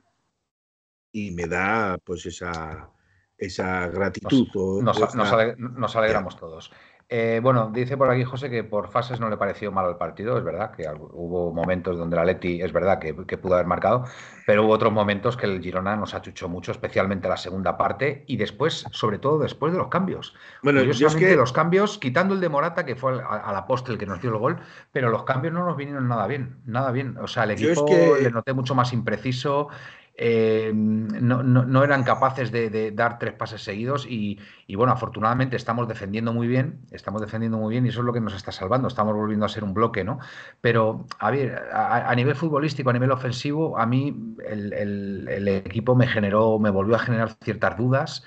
y 1.12 1.30
me 1.30 1.46
da 1.46 1.98
pues 2.04 2.26
esa, 2.26 2.90
esa 3.38 3.88
gratitud. 3.88 4.82
Nos, 4.82 5.96
alegramos 5.96 6.36
todos. 6.36 6.72
Eh, 7.14 7.40
bueno, 7.42 7.70
dice 7.70 7.98
por 7.98 8.08
aquí 8.08 8.24
José 8.24 8.48
que 8.48 8.64
por 8.64 8.88
fases 8.88 9.20
no 9.20 9.28
le 9.28 9.36
pareció 9.36 9.70
mal 9.70 9.86
el 9.86 9.96
partido, 9.96 10.38
es 10.38 10.44
verdad 10.44 10.70
que 10.70 10.86
hubo 11.12 11.52
momentos 11.52 11.98
donde 11.98 12.16
la 12.16 12.24
Leti 12.24 12.62
es 12.62 12.72
verdad 12.72 12.98
que, 12.98 13.12
pudo 13.12 13.52
haber 13.52 13.66
marcado, 13.66 14.06
pero 14.46 14.64
hubo 14.64 14.72
otros 14.72 14.94
momentos 14.94 15.36
que 15.36 15.44
el 15.44 15.60
Girona 15.60 15.94
nos 15.94 16.14
achuchó 16.14 16.48
mucho, 16.48 16.72
especialmente 16.72 17.28
la 17.28 17.36
segunda 17.36 17.76
parte 17.76 18.24
y 18.26 18.38
después, 18.38 18.86
sobre 18.92 19.18
todo 19.18 19.40
después 19.40 19.74
de 19.74 19.78
los 19.78 19.88
cambios. 19.88 20.34
Bueno, 20.62 20.82
yo 20.84 21.06
es 21.06 21.14
que 21.14 21.36
los 21.36 21.52
cambios, 21.52 21.98
quitando 21.98 22.32
el 22.32 22.40
de 22.40 22.48
Morata, 22.48 22.86
que 22.86 22.96
fue 22.96 23.12
al, 23.12 23.56
apóstol 23.56 23.98
que 23.98 24.06
nos 24.06 24.22
dio 24.22 24.30
el 24.30 24.38
gol, 24.38 24.60
pero 24.90 25.10
los 25.10 25.24
cambios 25.24 25.52
no 25.52 25.66
nos 25.66 25.76
vinieron 25.76 26.08
nada 26.08 26.26
bien, 26.26 26.62
nada 26.64 26.92
bien. 26.92 27.18
O 27.18 27.26
sea, 27.26 27.44
el 27.44 27.50
equipo 27.50 28.16
le 28.22 28.30
noté 28.30 28.54
mucho 28.54 28.74
más 28.74 28.94
impreciso, 28.94 29.68
eh, 30.14 30.72
no, 30.74 31.42
no, 31.42 31.84
eran 31.84 32.04
capaces 32.04 32.52
de, 32.52 32.92
dar 32.92 33.18
tres 33.18 33.32
pases 33.32 33.62
seguidos 33.62 34.06
y, 34.06 34.38
bueno, 34.76 34.92
afortunadamente 34.92 35.56
estamos 35.56 35.88
defendiendo 35.88 36.32
muy 36.32 36.46
bien, 36.46 36.80
estamos 36.90 37.20
defendiendo 37.22 37.58
muy 37.58 37.72
bien 37.72 37.86
y 37.86 37.88
eso 37.88 38.00
es 38.00 38.06
lo 38.06 38.12
que 38.12 38.20
nos 38.20 38.34
está 38.34 38.52
salvando, 38.52 38.88
estamos 38.88 39.14
volviendo 39.14 39.46
a 39.46 39.48
ser 39.48 39.64
un 39.64 39.74
bloque, 39.74 40.04
¿no? 40.04 40.18
Pero, 40.60 41.06
a 41.18 41.30
ver, 41.30 41.68
a, 41.72 42.14
nivel 42.14 42.34
futbolístico, 42.34 42.90
a 42.90 42.92
nivel 42.92 43.10
ofensivo, 43.10 43.78
a 43.78 43.86
mí 43.86 44.36
el, 44.46 45.48
equipo 45.48 45.94
me 45.94 46.06
generó, 46.06 46.58
me 46.58 46.70
volvió 46.70 46.96
a 46.96 46.98
generar 46.98 47.30
ciertas 47.42 47.76
dudas 47.76 48.24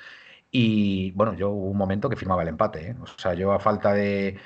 y 0.52 1.12
bueno, 1.12 1.34
yo 1.34 1.50
hubo 1.50 1.70
un 1.70 1.78
momento 1.78 2.10
que 2.10 2.16
firmaba 2.16 2.42
el 2.42 2.50
empate, 2.50 2.92
¿eh? 2.92 2.96
o 3.02 3.08
sea, 3.08 3.34
yo 3.34 3.52
a 3.52 3.60
falta 3.60 3.94
de 3.94 4.38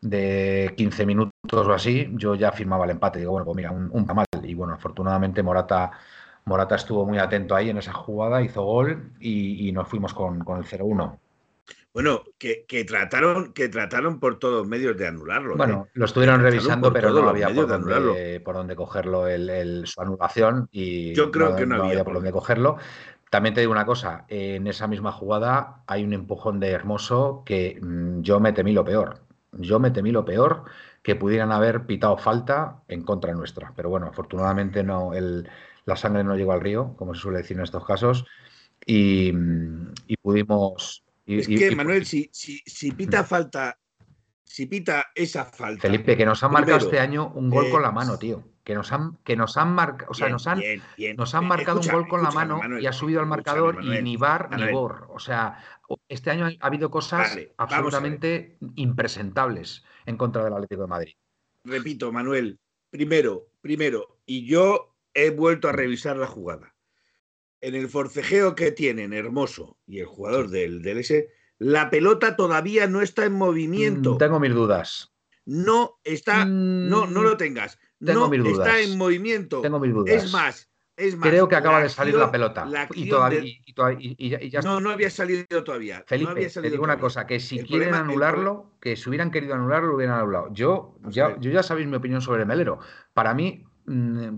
de 0.00 0.74
15 0.76 1.06
minutos 1.06 1.32
o 1.52 1.72
así, 1.72 2.08
yo 2.12 2.34
ya 2.34 2.52
firmaba 2.52 2.84
el 2.84 2.92
empate. 2.92 3.18
Digo, 3.18 3.32
bueno, 3.32 3.44
pues 3.44 3.56
mira, 3.56 3.70
un, 3.72 3.90
un 3.92 4.06
mal. 4.06 4.26
Y 4.44 4.54
bueno, 4.54 4.74
afortunadamente 4.74 5.42
Morata 5.42 5.90
Morata 6.46 6.76
estuvo 6.76 7.04
muy 7.04 7.18
atento 7.18 7.56
ahí 7.56 7.70
en 7.70 7.78
esa 7.78 7.92
jugada, 7.92 8.40
hizo 8.40 8.62
gol 8.62 9.10
y, 9.20 9.70
nos 9.72 9.88
fuimos 9.88 10.14
con, 10.14 10.44
con 10.44 10.58
el 10.58 10.64
0-1. 10.64 11.18
Bueno, 11.92 12.22
que, 12.38 12.84
trataron, 12.86 13.52
que 13.52 13.68
trataron 13.68 14.20
por 14.20 14.38
todos 14.38 14.68
medios 14.68 14.96
de 14.96 15.08
anularlo. 15.08 15.56
Bueno, 15.56 15.86
¿eh? 15.88 15.90
lo 15.94 16.04
estuvieron 16.04 16.42
revisando, 16.42 16.92
pero 16.92 17.10
no 17.10 17.28
había 17.28 17.48
por 17.48 17.66
dónde, 17.66 18.40
por 18.40 18.54
dónde, 18.54 18.76
cogerlo 18.76 19.26
el, 19.26 19.86
su 19.86 20.00
anulación 20.00 20.68
y 20.70 21.14
yo 21.14 21.30
creo 21.32 21.56
que 21.56 21.66
no, 21.66 21.82
había, 21.82 22.04
por 22.04 22.14
dónde 22.14 22.30
cogerlo. 22.30 22.76
También 23.30 23.54
te 23.54 23.60
digo 23.60 23.72
una 23.72 23.86
cosa, 23.86 24.24
en 24.28 24.66
esa 24.66 24.86
misma 24.86 25.10
jugada 25.10 25.82
hay 25.86 26.04
un 26.04 26.12
empujón 26.12 26.60
de 26.60 26.70
Hermoso 26.70 27.42
que 27.44 27.80
mm, 27.80 28.20
yo 28.20 28.38
me 28.38 28.52
temí 28.52 28.72
lo 28.72 28.84
peor. 28.84 29.20
Yo 29.52 29.80
me 29.80 29.90
temí 29.90 30.12
lo 30.12 30.24
peor 30.24 30.64
que 31.02 31.16
pudieran 31.16 31.50
haber 31.50 31.86
pitado 31.86 32.18
falta 32.18 32.82
en 32.88 33.04
contra 33.04 33.32
nuestra. 33.32 33.72
Pero 33.74 33.88
bueno, 33.88 34.06
afortunadamente 34.06 34.82
no, 34.84 35.14
el, 35.14 35.48
la 35.86 35.96
sangre 35.96 36.24
no 36.24 36.36
llegó 36.36 36.52
al 36.52 36.60
río, 36.60 36.94
como 36.96 37.14
se 37.14 37.22
suele 37.22 37.38
decir 37.38 37.56
en 37.56 37.62
estos 37.62 37.86
casos, 37.86 38.26
y, 38.84 39.32
pudimos... 40.20 41.04
es 41.24 41.46
que, 41.46 41.74
Manuel, 41.74 42.04
si, 42.04 42.28
si, 42.32 42.92
pita 42.92 43.22
mm. 43.22 43.26
falta, 43.26 43.78
si 44.44 44.66
pita 44.66 45.06
esa 45.14 45.44
falta... 45.44 45.80
Felipe, 45.80 46.16
que 46.16 46.26
nos 46.26 46.42
han 46.42 46.52
marcado 46.52 46.78
este 46.78 46.98
año 46.98 47.32
un 47.34 47.48
gol 47.48 47.70
con 47.70 47.82
la 47.82 47.92
mano, 47.92 48.18
tío. 48.18 48.44
Que 48.64 48.74
nos 48.74 48.90
han, 48.90 49.16
que 49.18 49.36
nos 49.36 49.56
han 49.56 49.72
marcado, 49.72 50.10
o 50.10 50.14
sea, 50.14 50.28
nos 50.28 50.44
han, 50.48 50.60
nos 51.16 51.34
han 51.36 51.46
marcado 51.46 51.80
un 51.80 51.86
gol 51.86 52.08
con 52.08 52.20
la 52.24 52.32
mano 52.32 52.80
y 52.80 52.86
ha 52.86 52.92
subido 52.92 53.20
al 53.20 53.26
marcador 53.26 53.78
y 53.84 54.02
ni 54.02 54.16
bar 54.16 54.50
ni 54.58 54.72
bor. 54.72 55.06
O 55.10 55.20
sea, 55.20 55.62
este 56.08 56.32
año 56.32 56.46
ha 56.46 56.66
habido 56.66 56.90
cosas 56.90 57.38
absolutamente 57.58 58.58
impresentables 58.74 59.84
en 60.04 60.16
contra 60.16 60.42
del 60.42 60.54
Atlético 60.54 60.82
de 60.82 60.88
Madrid. 60.88 61.14
Repito, 61.62 62.10
Manuel, 62.10 62.58
primero, 62.90 63.46
primero, 63.60 64.18
y 64.26 64.46
yo 64.46 64.95
he 65.16 65.30
vuelto 65.30 65.68
a 65.68 65.72
revisar 65.72 66.16
la 66.16 66.26
jugada. 66.26 66.76
En 67.60 67.74
el 67.74 67.88
forcejeo 67.88 68.54
que 68.54 68.70
tienen 68.70 69.14
Hermoso 69.14 69.78
y 69.86 69.98
el 70.00 70.06
jugador 70.06 70.50
del 70.50 70.82
DLS, 70.82 71.24
la 71.58 71.88
pelota 71.88 72.36
todavía 72.36 72.86
no 72.86 73.00
está 73.00 73.24
en 73.24 73.32
movimiento. 73.32 74.14
Mm, 74.14 74.18
tengo 74.18 74.38
mis 74.38 74.54
dudas. 74.54 75.14
No 75.46 75.98
está, 76.04 76.44
no, 76.44 77.06
no 77.06 77.22
lo 77.22 77.34
mm, 77.34 77.38
tengas. 77.38 77.78
no 78.00 78.32
está 78.32 78.80
en 78.80 78.98
movimiento. 78.98 79.62
Tengo 79.62 79.80
mis 79.80 79.94
dudas. 79.94 80.14
Es 80.14 80.32
más, 80.32 80.70
es 80.96 81.16
más. 81.16 81.30
Creo 81.30 81.48
que 81.48 81.56
acaba 81.56 81.80
de 81.80 81.88
salir 81.88 82.14
la 82.14 82.30
pelota. 82.30 82.68
y, 82.94 83.08
todavía, 83.08 83.42
ya 84.50 84.60
no, 84.60 84.80
no 84.80 84.90
había 84.90 85.08
salido 85.08 85.64
todavía. 85.64 86.04
Felipe, 86.06 86.48
te 86.48 86.70
digo 86.70 86.84
una 86.84 86.98
cosa, 86.98 87.26
que 87.26 87.40
si 87.40 87.60
quieren 87.60 87.94
anularlo, 87.94 88.72
que 88.80 88.96
si 88.96 89.08
hubieran 89.08 89.30
querido 89.30 89.54
anularlo, 89.54 89.88
lo 89.88 89.96
hubieran 89.96 90.18
anulado. 90.18 90.52
Yo, 90.52 90.98
ya, 91.08 91.38
yo 91.40 91.50
ya 91.50 91.62
sabéis 91.62 91.86
mi 91.86 91.96
opinión 91.96 92.20
sobre 92.20 92.44
Melero. 92.44 92.80
Para 93.14 93.32
mí, 93.32 93.65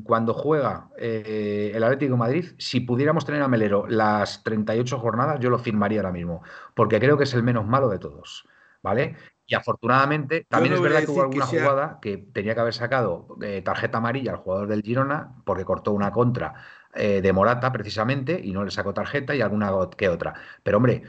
cuando 0.04 0.34
juega 0.34 0.90
eh, 0.98 1.72
el 1.74 1.82
Atlético 1.82 2.12
de 2.12 2.18
Madrid, 2.18 2.46
si 2.58 2.80
pudiéramos 2.80 3.24
tener 3.24 3.40
a 3.40 3.48
Melero 3.48 3.86
las 3.88 4.42
38 4.42 4.98
jornadas, 4.98 5.40
yo 5.40 5.48
lo 5.48 5.58
firmaría 5.58 6.00
ahora 6.00 6.12
mismo, 6.12 6.42
porque 6.74 7.00
creo 7.00 7.16
que 7.16 7.24
es 7.24 7.32
el 7.32 7.42
menos 7.42 7.66
malo 7.66 7.88
de 7.88 7.98
todos, 7.98 8.46
¿vale? 8.82 9.16
Y 9.46 9.54
afortunadamente, 9.54 10.46
también 10.50 10.74
es 10.74 10.82
verdad 10.82 11.00
que 11.00 11.10
hubo 11.10 11.22
alguna 11.22 11.46
jugada 11.46 11.98
que 12.02 12.18
tenía 12.18 12.54
que 12.54 12.60
haber 12.60 12.74
sacado 12.74 13.38
eh, 13.40 13.62
tarjeta 13.62 13.96
amarilla 13.96 14.32
al 14.32 14.36
jugador 14.36 14.68
del 14.68 14.82
Girona, 14.82 15.36
porque 15.46 15.64
cortó 15.64 15.92
una 15.92 16.12
contra 16.12 16.52
eh, 16.92 17.22
de 17.22 17.32
Morata 17.32 17.72
precisamente 17.72 18.38
y 18.42 18.52
no 18.52 18.64
le 18.64 18.70
sacó 18.70 18.92
tarjeta 18.92 19.34
y 19.34 19.40
alguna 19.40 19.72
que 19.96 20.10
otra. 20.10 20.34
Pero 20.62 20.76
hombre, 20.76 21.04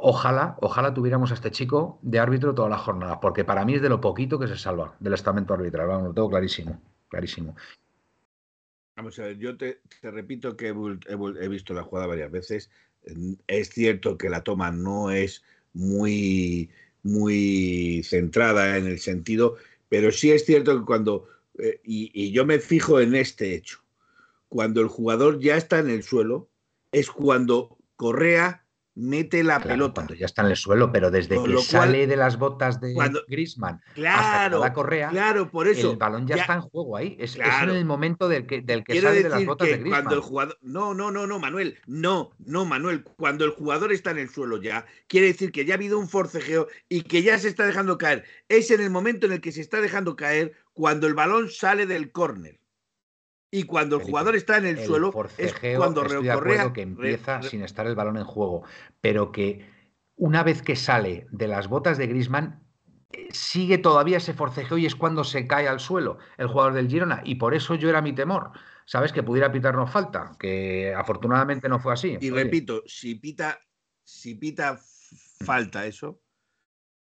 ojalá, 0.00 0.56
ojalá 0.60 0.94
tuviéramos 0.94 1.32
a 1.32 1.34
este 1.34 1.50
chico 1.50 1.98
de 2.02 2.20
árbitro 2.20 2.54
todas 2.54 2.70
las 2.70 2.82
jornadas, 2.82 3.18
porque 3.20 3.44
para 3.44 3.64
mí 3.64 3.74
es 3.74 3.82
de 3.82 3.88
lo 3.88 4.00
poquito 4.00 4.38
que 4.38 4.46
se 4.46 4.56
salva 4.56 4.94
del 5.00 5.14
estamento 5.14 5.52
arbitral, 5.52 5.88
lo 5.88 6.14
tengo 6.14 6.30
clarísimo 6.30 6.80
clarísimo. 7.12 7.54
Vamos 8.96 9.18
a 9.18 9.24
ver, 9.24 9.38
yo 9.38 9.56
te, 9.56 9.80
repito 10.02 10.56
que 10.56 10.68
he, 10.68 11.48
visto 11.48 11.74
la 11.74 11.82
jugada 11.82 12.06
varias 12.06 12.30
veces. 12.30 12.70
Es 13.46 13.68
cierto 13.68 14.16
que 14.16 14.30
la 14.30 14.42
toma 14.42 14.70
no 14.70 15.10
es 15.10 15.42
muy, 15.74 16.70
muy 17.02 18.02
centrada 18.02 18.78
en 18.78 18.86
el 18.86 18.98
sentido, 18.98 19.56
pero 19.90 20.10
sí 20.10 20.30
es 20.30 20.46
cierto 20.46 20.78
que 20.78 20.86
cuando, 20.86 21.28
eh, 21.58 21.80
y, 21.84 22.32
yo 22.32 22.46
me 22.46 22.58
fijo 22.58 22.98
en 22.98 23.14
este 23.14 23.54
hecho, 23.54 23.82
cuando 24.48 24.80
el 24.80 24.88
jugador 24.88 25.38
ya 25.38 25.56
está 25.56 25.80
en 25.80 25.90
el 25.90 26.02
suelo, 26.02 26.48
es 26.92 27.10
cuando 27.10 27.76
Correa 27.96 28.61
mete 28.94 29.42
la 29.42 29.60
pelota. 29.60 29.94
Cuando 29.94 30.14
ya 30.14 30.26
está 30.26 30.42
en 30.42 30.48
el 30.48 30.56
suelo, 30.56 30.92
pero 30.92 31.10
desde 31.10 31.42
que 31.42 31.58
sale 31.58 32.06
de 32.06 32.16
las 32.16 32.38
botas 32.38 32.80
de 32.80 32.94
Grisman 33.28 33.80
claro, 33.94 34.56
hasta 34.56 34.58
la 34.58 34.72
correa, 34.72 35.08
claro, 35.08 35.50
por 35.50 35.68
eso, 35.68 35.92
el 35.92 35.96
balón 35.96 36.26
ya, 36.26 36.36
está 36.36 36.54
en 36.54 36.60
juego 36.62 36.96
ahí. 36.96 37.16
Es, 37.18 37.36
en 37.36 37.70
el 37.70 37.84
momento 37.84 38.28
del 38.28 38.46
que, 38.46 38.60
del 38.60 38.84
que 38.84 39.00
sale 39.00 39.22
de 39.22 39.28
las 39.28 39.44
botas 39.44 39.68
de. 39.68 39.82
Cuando 39.82 40.14
el 40.14 40.20
jugador, 40.20 40.58
no, 40.62 40.94
no, 40.94 41.10
no, 41.10 41.26
no, 41.26 41.38
Manuel, 41.38 41.78
no, 41.86 42.30
no, 42.38 42.64
Manuel. 42.64 43.04
Cuando 43.04 43.44
el 43.44 43.50
jugador 43.50 43.92
está 43.92 44.10
en 44.10 44.18
el 44.18 44.28
suelo 44.28 44.60
ya, 44.60 44.86
quiere 45.06 45.28
decir 45.28 45.52
que 45.52 45.64
ya 45.64 45.74
ha 45.74 45.76
habido 45.76 45.98
un 45.98 46.08
forcejeo 46.08 46.68
y 46.88 47.02
que 47.02 47.22
ya 47.22 47.38
se 47.38 47.48
está 47.48 47.66
dejando 47.66 47.98
caer. 47.98 48.24
Es 48.48 48.70
en 48.70 48.80
el 48.80 48.90
momento 48.90 49.26
en 49.26 49.32
el 49.32 49.40
que 49.40 49.52
se 49.52 49.60
está 49.60 49.80
dejando 49.80 50.16
caer 50.16 50.52
cuando 50.72 51.06
el 51.06 51.14
balón 51.14 51.50
sale 51.50 51.86
del 51.86 52.12
córner. 52.12 52.61
Y 53.54 53.64
cuando 53.64 53.96
el 53.96 54.02
jugador 54.02 54.34
está 54.34 54.56
en 54.56 54.64
el, 54.64 54.78
suelo, 54.78 55.12
es 55.36 55.54
cuando 55.76 56.06
estoy 56.06 56.26
de 56.26 56.72
que 56.72 56.80
empieza 56.80 57.42
sin 57.42 57.62
estar 57.62 57.86
el 57.86 57.94
balón 57.94 58.16
en 58.16 58.24
juego, 58.24 58.62
pero 59.02 59.30
que 59.30 59.70
una 60.16 60.42
vez 60.42 60.62
que 60.62 60.74
sale 60.74 61.26
de 61.30 61.48
las 61.48 61.68
botas 61.68 61.98
de 61.98 62.06
Grisman, 62.06 62.64
eh, 63.12 63.28
sigue 63.30 63.76
todavía 63.76 64.16
ese 64.16 64.32
forcejeo 64.32 64.78
y 64.78 64.86
es 64.86 64.94
cuando 64.94 65.22
se 65.22 65.46
cae 65.46 65.68
al 65.68 65.80
suelo 65.80 66.16
el 66.38 66.46
jugador 66.46 66.72
del 66.72 66.88
Girona. 66.88 67.20
Y 67.26 67.34
por 67.34 67.54
eso 67.54 67.74
yo 67.74 67.90
era 67.90 68.00
mi 68.00 68.14
temor. 68.14 68.52
¿Sabes? 68.86 69.12
Que 69.12 69.22
pudiera 69.22 69.52
pitarnos 69.52 69.90
falta, 69.90 70.32
que 70.38 70.94
afortunadamente 70.94 71.68
no 71.68 71.78
fue 71.78 71.92
así. 71.92 72.16
Y 72.20 72.30
repito, 72.30 72.82
si 72.86 73.14
pita, 73.16 73.60
si 74.02 74.34
pita 74.34 74.80
falta 75.44 75.86
eso, 75.86 76.20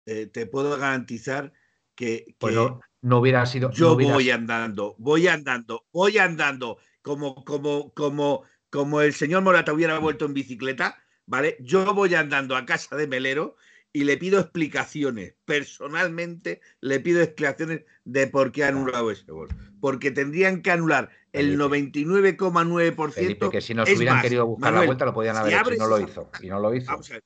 eh, 0.07 0.27
te 0.27 0.47
puedo 0.47 0.77
garantizar 0.77 1.53
que, 2.03 2.35
pues 2.39 2.57
no 3.01 3.19
hubiera 3.19 3.47
sido. 3.47 3.71
Yo 3.71 3.97
voy 3.97 4.29
andando, 4.31 4.97
voy 4.99 5.29
andando, 5.29 5.87
voy 5.93 6.19
andando, 6.19 6.79
como, 7.01 7.45
como, 7.45 7.95
como, 7.95 8.43
como 8.71 9.01
el 9.03 9.15
señor 9.15 9.43
Morata 9.43 9.73
hubiera 9.73 10.01
vuelto 10.01 10.25
en 10.25 10.35
bicicleta, 10.35 11.01
¿vale? 11.27 11.57
Yo 11.61 11.95
voy 11.95 12.13
andando 12.17 12.57
a 12.57 12.67
casa 12.67 12.97
de 12.97 13.07
Melero 13.07 13.55
y 13.93 14.03
le 14.03 14.17
pido 14.17 14.41
explicaciones. 14.41 15.37
Personalmente 15.45 16.61
le 16.81 16.99
pido 16.99 17.23
explicaciones 17.23 17.85
de 18.05 18.27
por 18.27 18.51
qué 18.51 18.65
ha 18.65 18.69
anulado 18.69 19.13
ese 19.13 19.31
gol. 19.31 19.49
Porque 19.81 20.11
tendrían 20.11 20.61
que 20.61 20.73
anular 20.73 21.11
el 21.31 21.57
99,9%. 21.57 23.13
Felipe, 23.13 23.49
que 23.49 23.61
si 23.61 23.75
nos 23.75 23.89
hubieran 23.89 24.23
querido 24.23 24.45
buscar 24.45 24.73
la 24.73 24.87
vuelta 24.87 25.05
lo 25.05 25.15
podían 25.15 25.37
haber 25.37 25.55
hecho 25.55 25.75
y 25.75 25.79
no 25.79 25.87
lo 25.87 26.01
hizo. 26.01 26.31
Y 26.41 26.49
no 26.49 26.59
lo 26.59 26.75
hizo. 26.75 26.91
Vamos 26.91 27.11
a 27.11 27.15
ver, 27.15 27.23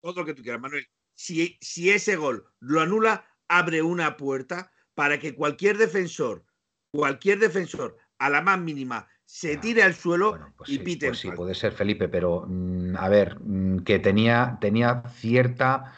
todo 0.00 0.20
lo 0.20 0.26
que 0.26 0.34
tú 0.34 0.42
quieras, 0.42 0.60
Manuel. 0.60 0.84
Si, 1.14 1.56
si 1.60 1.90
ese 1.90 2.16
gol 2.16 2.44
lo 2.58 2.80
anula, 2.80 3.24
abre 3.48 3.82
una 3.82 4.16
puerta 4.16 4.72
para 4.94 5.18
que 5.18 5.34
cualquier 5.34 5.76
defensor, 5.78 6.44
cualquier 6.90 7.38
defensor, 7.38 7.96
a 8.18 8.30
la 8.30 8.40
más 8.40 8.58
mínima, 8.58 9.06
se 9.24 9.56
tire 9.56 9.82
al 9.82 9.94
suelo 9.94 10.38
pues 10.56 10.70
y 10.70 10.78
pite. 10.78 11.08
Pues 11.08 11.18
sí, 11.18 11.30
puede 11.30 11.54
ser 11.54 11.72
Felipe, 11.72 12.08
pero 12.08 12.44
mm, 12.46 12.96
a 12.96 13.08
ver, 13.08 13.38
mm, 13.40 13.80
que 13.80 13.98
tenía, 13.98 14.56
tenía 14.60 15.02
cierta, 15.16 15.92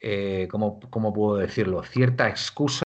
eh, 0.00 0.48
¿cómo, 0.50 1.12
puedo 1.14 1.36
decirlo? 1.36 1.82
Cierta 1.84 2.28
excusa 2.28 2.82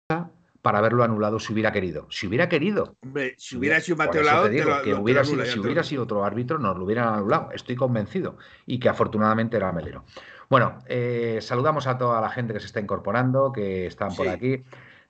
para 0.60 0.78
haberlo 0.78 1.04
anulado 1.04 1.38
si 1.38 1.52
hubiera 1.52 1.72
querido. 1.72 2.08
Si 2.10 2.26
hubiera 2.26 2.48
querido. 2.48 2.96
Hombre, 3.00 3.34
si 3.38 3.56
hubiera 3.56 3.80
sido 3.80 3.96
Mateo 3.96 4.22
Lado, 4.22 4.50
que 4.82 4.94
hubiera 4.94 5.24
sido, 5.24 5.46
si 5.46 5.58
hubiera 5.60 5.84
sido 5.84 6.02
otro 6.02 6.24
árbitro, 6.24 6.58
nos 6.58 6.76
lo 6.76 6.84
hubieran 6.84 7.14
anulado. 7.14 7.52
Estoy 7.52 7.76
convencido. 7.76 8.36
Y 8.66 8.80
que 8.80 8.88
afortunadamente 8.88 9.56
era 9.56 9.72
Melero. 9.72 10.04
Bueno, 10.48 10.78
eh, 10.86 11.38
saludamos 11.42 11.86
a 11.86 11.98
toda 11.98 12.20
la 12.20 12.30
gente 12.30 12.54
que 12.54 12.60
se 12.60 12.66
está 12.66 12.80
incorporando, 12.80 13.52
que 13.52 13.86
están 13.86 14.14
por 14.14 14.28
aquí. 14.28 14.62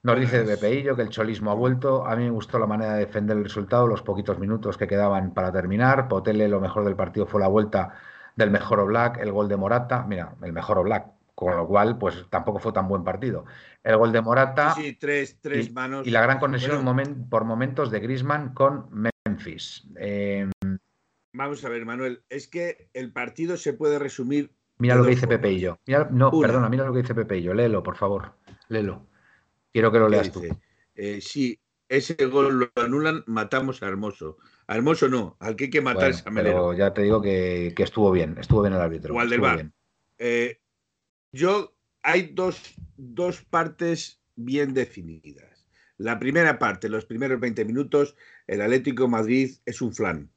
Nos 0.02 0.18
dice 0.18 0.42
Bepeillo 0.42 0.96
que 0.96 1.02
el 1.02 1.10
cholismo 1.10 1.50
ha 1.50 1.54
vuelto. 1.54 2.06
A 2.06 2.16
mí 2.16 2.24
me 2.24 2.30
gustó 2.30 2.58
la 2.58 2.66
manera 2.66 2.94
de 2.94 3.06
defender 3.06 3.36
el 3.36 3.44
resultado, 3.44 3.86
los 3.86 4.02
poquitos 4.02 4.38
minutos 4.38 4.76
que 4.76 4.86
quedaban 4.86 5.34
para 5.34 5.52
terminar. 5.52 6.08
Potele, 6.08 6.48
lo 6.48 6.60
mejor 6.60 6.84
del 6.84 6.96
partido 6.96 7.26
fue 7.26 7.40
la 7.40 7.48
vuelta 7.48 7.94
del 8.34 8.50
mejor 8.50 8.80
Oblak, 8.80 9.18
el 9.18 9.32
gol 9.32 9.48
de 9.48 9.56
Morata. 9.56 10.04
Mira, 10.08 10.34
el 10.42 10.52
mejor 10.52 10.78
Oblak, 10.78 11.06
con 11.34 11.56
lo 11.56 11.66
cual, 11.66 11.98
pues 11.98 12.26
tampoco 12.30 12.58
fue 12.58 12.72
tan 12.72 12.88
buen 12.88 13.04
partido. 13.04 13.44
El 13.82 13.96
gol 13.96 14.12
de 14.12 14.20
Morata. 14.20 14.74
Sí, 14.74 14.94
tres, 14.94 15.38
tres 15.40 15.72
manos. 15.72 16.06
Y 16.06 16.10
la 16.10 16.22
gran 16.22 16.38
conexión 16.38 16.84
por 17.28 17.44
momentos 17.44 17.90
de 17.90 18.00
Grisman 18.00 18.54
con 18.54 18.88
Memphis. 19.24 19.88
Em, 19.96 20.50
Vamos 21.32 21.64
a 21.64 21.68
ver, 21.68 21.84
Manuel, 21.84 22.24
es 22.30 22.48
que 22.48 22.88
el 22.94 23.12
partido 23.12 23.56
se 23.56 23.72
puede 23.72 23.98
resumir. 23.98 24.57
Mira 24.78 24.94
lo 24.94 25.04
que 25.04 25.10
dice 25.10 25.26
Pepeillo. 25.26 25.78
no, 26.10 26.30
perdona, 26.40 26.68
mira 26.68 26.84
lo 26.84 26.92
que 26.92 27.00
dice 27.00 27.14
Pepeillo. 27.14 27.54
Léelo, 27.54 27.82
por 27.82 27.96
favor. 27.96 28.34
Léelo. 28.68 29.06
Quiero 29.72 29.92
que 29.92 29.98
lo 29.98 30.08
leas 30.08 30.30
tú. 30.30 30.42
Eh, 30.94 31.20
si 31.20 31.60
ese 31.88 32.26
gol 32.26 32.58
lo 32.58 32.82
anulan, 32.82 33.22
matamos 33.26 33.82
a 33.82 33.88
Hermoso. 33.88 34.38
A 34.66 34.76
Hermoso 34.76 35.08
no, 35.08 35.36
al 35.40 35.56
que 35.56 35.64
hay 35.64 35.70
que 35.70 35.80
matar 35.80 36.10
es 36.10 36.26
a 36.26 36.30
Melero. 36.30 36.56
Pero 36.56 36.74
ya 36.74 36.92
te 36.92 37.02
digo 37.02 37.22
que, 37.22 37.74
estuvo 37.76 38.10
bien, 38.10 38.36
estuvo 38.38 38.62
bien 38.62 38.74
el 38.74 38.80
árbitro. 38.80 39.14
O 39.14 39.20
al 39.20 39.30
del 39.30 39.40
bar. 39.40 39.70
Eh, 40.18 40.60
yo, 41.32 41.74
hay 42.02 42.32
dos, 42.34 42.74
dos 42.96 43.42
partes 43.42 44.20
bien 44.36 44.74
definidas. 44.74 45.66
La 45.96 46.18
primera 46.18 46.58
parte, 46.58 46.88
los 46.88 47.06
primeros 47.06 47.40
20 47.40 47.64
minutos, 47.64 48.16
el 48.46 48.60
Atlético 48.60 49.08
Madrid 49.08 49.56
es 49.66 49.82
un 49.82 49.92
flan. 49.92 50.30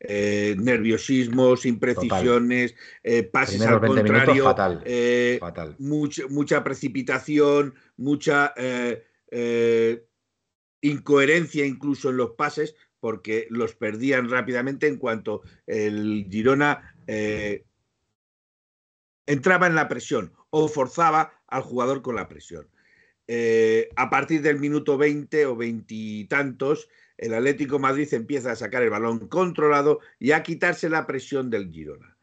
Eh, 0.00 0.54
nerviosismos, 0.58 1.64
imprecisiones, 1.64 2.74
eh, 3.02 3.22
pases 3.22 3.62
al 3.62 3.80
contrario, 3.80 4.44
fatal, 4.44 4.82
eh, 4.84 5.40
Mucha, 5.78 6.26
mucha, 6.28 6.62
precipitación, 6.62 7.74
mucha 7.96 8.52
incoherencia 10.82 11.64
incluso 11.64 12.10
en 12.10 12.18
los 12.18 12.32
pases, 12.32 12.74
porque 13.00 13.46
los 13.48 13.74
perdían 13.74 14.28
rápidamente 14.28 14.88
en 14.88 14.98
cuanto 14.98 15.40
el 15.66 16.26
Girona 16.30 16.94
entraba 19.26 19.66
en 19.66 19.74
la 19.74 19.88
presión 19.88 20.34
o 20.50 20.68
forzaba 20.68 21.40
al 21.46 21.62
jugador 21.62 22.02
con 22.02 22.16
la 22.16 22.28
presión. 22.28 22.68
a 23.96 24.10
partir 24.10 24.42
del 24.42 24.58
minuto 24.58 24.98
20 24.98 25.46
o 25.46 25.56
veintitantos, 25.56 26.88
el 27.16 27.34
Atlético 27.34 27.78
Madrid 27.78 28.12
empieza 28.12 28.52
a 28.52 28.56
sacar 28.56 28.82
el 28.82 28.90
balón 28.90 29.28
controlado 29.28 30.00
y 30.18 30.32
a 30.32 30.42
quitarse 30.42 30.88
la 30.88 31.06
presión 31.06 31.50
del 31.50 31.70
Girona. 31.70 32.16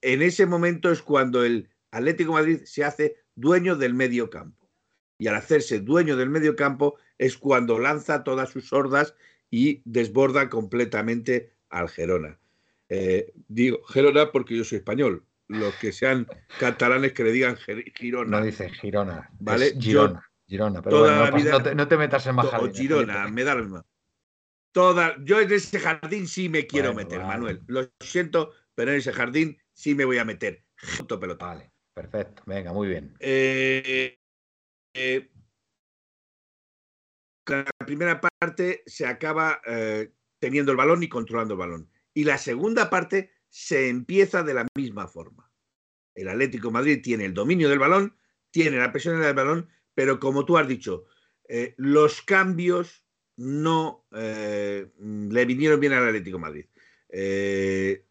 En 0.00 0.22
ese 0.22 0.46
momento 0.46 0.90
es 0.90 1.02
cuando 1.02 1.44
el 1.44 1.68
Atlético 1.90 2.32
Madrid 2.32 2.60
se 2.64 2.84
hace 2.84 3.16
dueño 3.34 3.76
del 3.76 3.94
medio 3.94 4.30
campo. 4.30 4.70
Y 5.18 5.26
al 5.26 5.34
hacerse 5.34 5.80
dueño 5.80 6.16
del 6.16 6.30
medio 6.30 6.56
campo 6.56 6.96
es 7.18 7.36
cuando 7.36 7.78
lanza 7.78 8.24
todas 8.24 8.48
sus 8.48 8.72
hordas 8.72 9.14
y 9.50 9.82
desborda 9.84 10.48
completamente 10.48 11.52
al 11.68 11.90
Gerona. 11.90 12.38
Eh, 12.88 13.32
digo 13.48 13.84
Gerona 13.84 14.32
porque 14.32 14.56
yo 14.56 14.64
soy 14.64 14.78
español. 14.78 15.24
Los 15.48 15.74
que 15.74 15.92
sean 15.92 16.28
catalanes 16.58 17.12
que 17.12 17.24
le 17.24 17.32
digan 17.32 17.58
Girona. 17.94 18.38
No 18.38 18.44
dice 18.44 18.70
Girona. 18.70 19.28
¿Vale? 19.40 19.74
Girona. 19.78 20.24
Girona, 20.46 20.80
pero 20.80 21.06
no, 21.74 21.88
te, 21.88 21.96
metas 21.96 22.26
en 22.26 22.34
más 22.36 22.48
Girona, 22.72 23.28
me 23.28 23.44
da 23.44 23.54
lo 23.54 23.62
mismo 23.62 23.84
toda. 24.72 25.16
Yo 25.24 25.40
en 25.40 25.52
ese 25.52 25.78
jardín 25.78 26.26
sí 26.26 26.48
me 26.48 26.66
quiero 26.66 26.94
meter, 26.94 27.20
Manuel. 27.20 27.62
Lo 27.66 27.88
siento, 28.00 28.52
pero 28.74 28.92
en 28.92 28.98
ese 28.98 29.12
jardín 29.12 29.58
sí 29.72 29.94
me 29.94 30.04
voy 30.04 30.18
a 30.18 30.24
meter. 30.24 30.64
pelota. 31.20 31.46
Vale, 31.46 31.72
perfecto. 31.94 32.42
Venga, 32.46 32.72
muy 32.72 32.88
bien. 32.88 33.14
Eh, 33.20 34.18
eh, 34.94 35.30
la 37.46 37.86
primera 37.86 38.20
parte 38.20 38.82
se 38.86 39.06
acaba 39.06 39.60
eh, 39.66 40.12
teniendo 40.38 40.72
el 40.72 40.78
balón 40.78 41.02
y 41.02 41.08
controlando 41.08 41.54
el 41.54 41.60
balón. 41.60 41.90
Y 42.14 42.24
la 42.24 42.38
segunda 42.38 42.90
parte 42.90 43.32
se 43.48 43.88
empieza 43.88 44.42
de 44.42 44.54
la 44.54 44.66
misma 44.76 45.08
forma. 45.08 45.50
El 46.14 46.28
Atlético 46.28 46.70
Madrid 46.70 47.00
tiene 47.02 47.24
el 47.24 47.34
dominio 47.34 47.68
del 47.68 47.78
balón, 47.78 48.16
tiene 48.50 48.78
la 48.78 48.92
presión 48.92 49.20
del 49.20 49.34
balón, 49.34 49.68
pero 49.94 50.20
como 50.20 50.44
tú 50.44 50.58
has 50.58 50.68
dicho, 50.68 51.04
los 51.76 52.22
cambios 52.22 53.04
no 53.40 54.04
eh, 54.12 54.86
le 54.98 55.44
vinieron 55.46 55.80
bien 55.80 55.94
al 55.94 56.06
Atlético 56.06 56.38
Madrid. 56.38 56.66
Eh, 57.08 58.04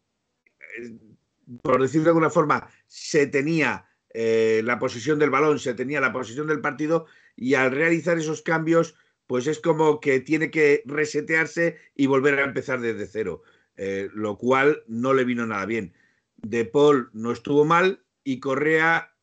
por 1.62 1.80
decirlo 1.80 2.04
de 2.04 2.10
alguna 2.10 2.30
forma, 2.30 2.68
se 2.88 3.28
tenía 3.28 3.88
eh, 4.12 4.60
la 4.64 4.80
posesión 4.80 5.20
del 5.20 5.30
balón, 5.30 5.60
se 5.60 5.74
tenía 5.74 6.00
la 6.00 6.12
posesión 6.12 6.48
del 6.48 6.60
partido 6.60 7.06
y 7.36 7.54
al 7.54 7.70
realizar 7.70 8.18
esos 8.18 8.42
cambios, 8.42 8.96
pues 9.28 9.46
es 9.46 9.60
como 9.60 10.00
que 10.00 10.18
tiene 10.18 10.50
que 10.50 10.82
resetearse 10.84 11.76
y 11.94 12.06
volver 12.06 12.40
a 12.40 12.44
empezar 12.44 12.80
desde 12.80 13.06
cero, 13.06 13.42
lo 13.76 14.36
cual 14.36 14.82
no 14.88 15.14
le 15.14 15.24
vino 15.24 15.46
nada 15.46 15.64
bien. 15.64 15.94
De 16.38 16.64
Paul 16.64 17.08
no 17.12 17.30
estuvo 17.30 17.64
mal 17.64 18.02
y 18.24 18.40
Correa 18.40 19.14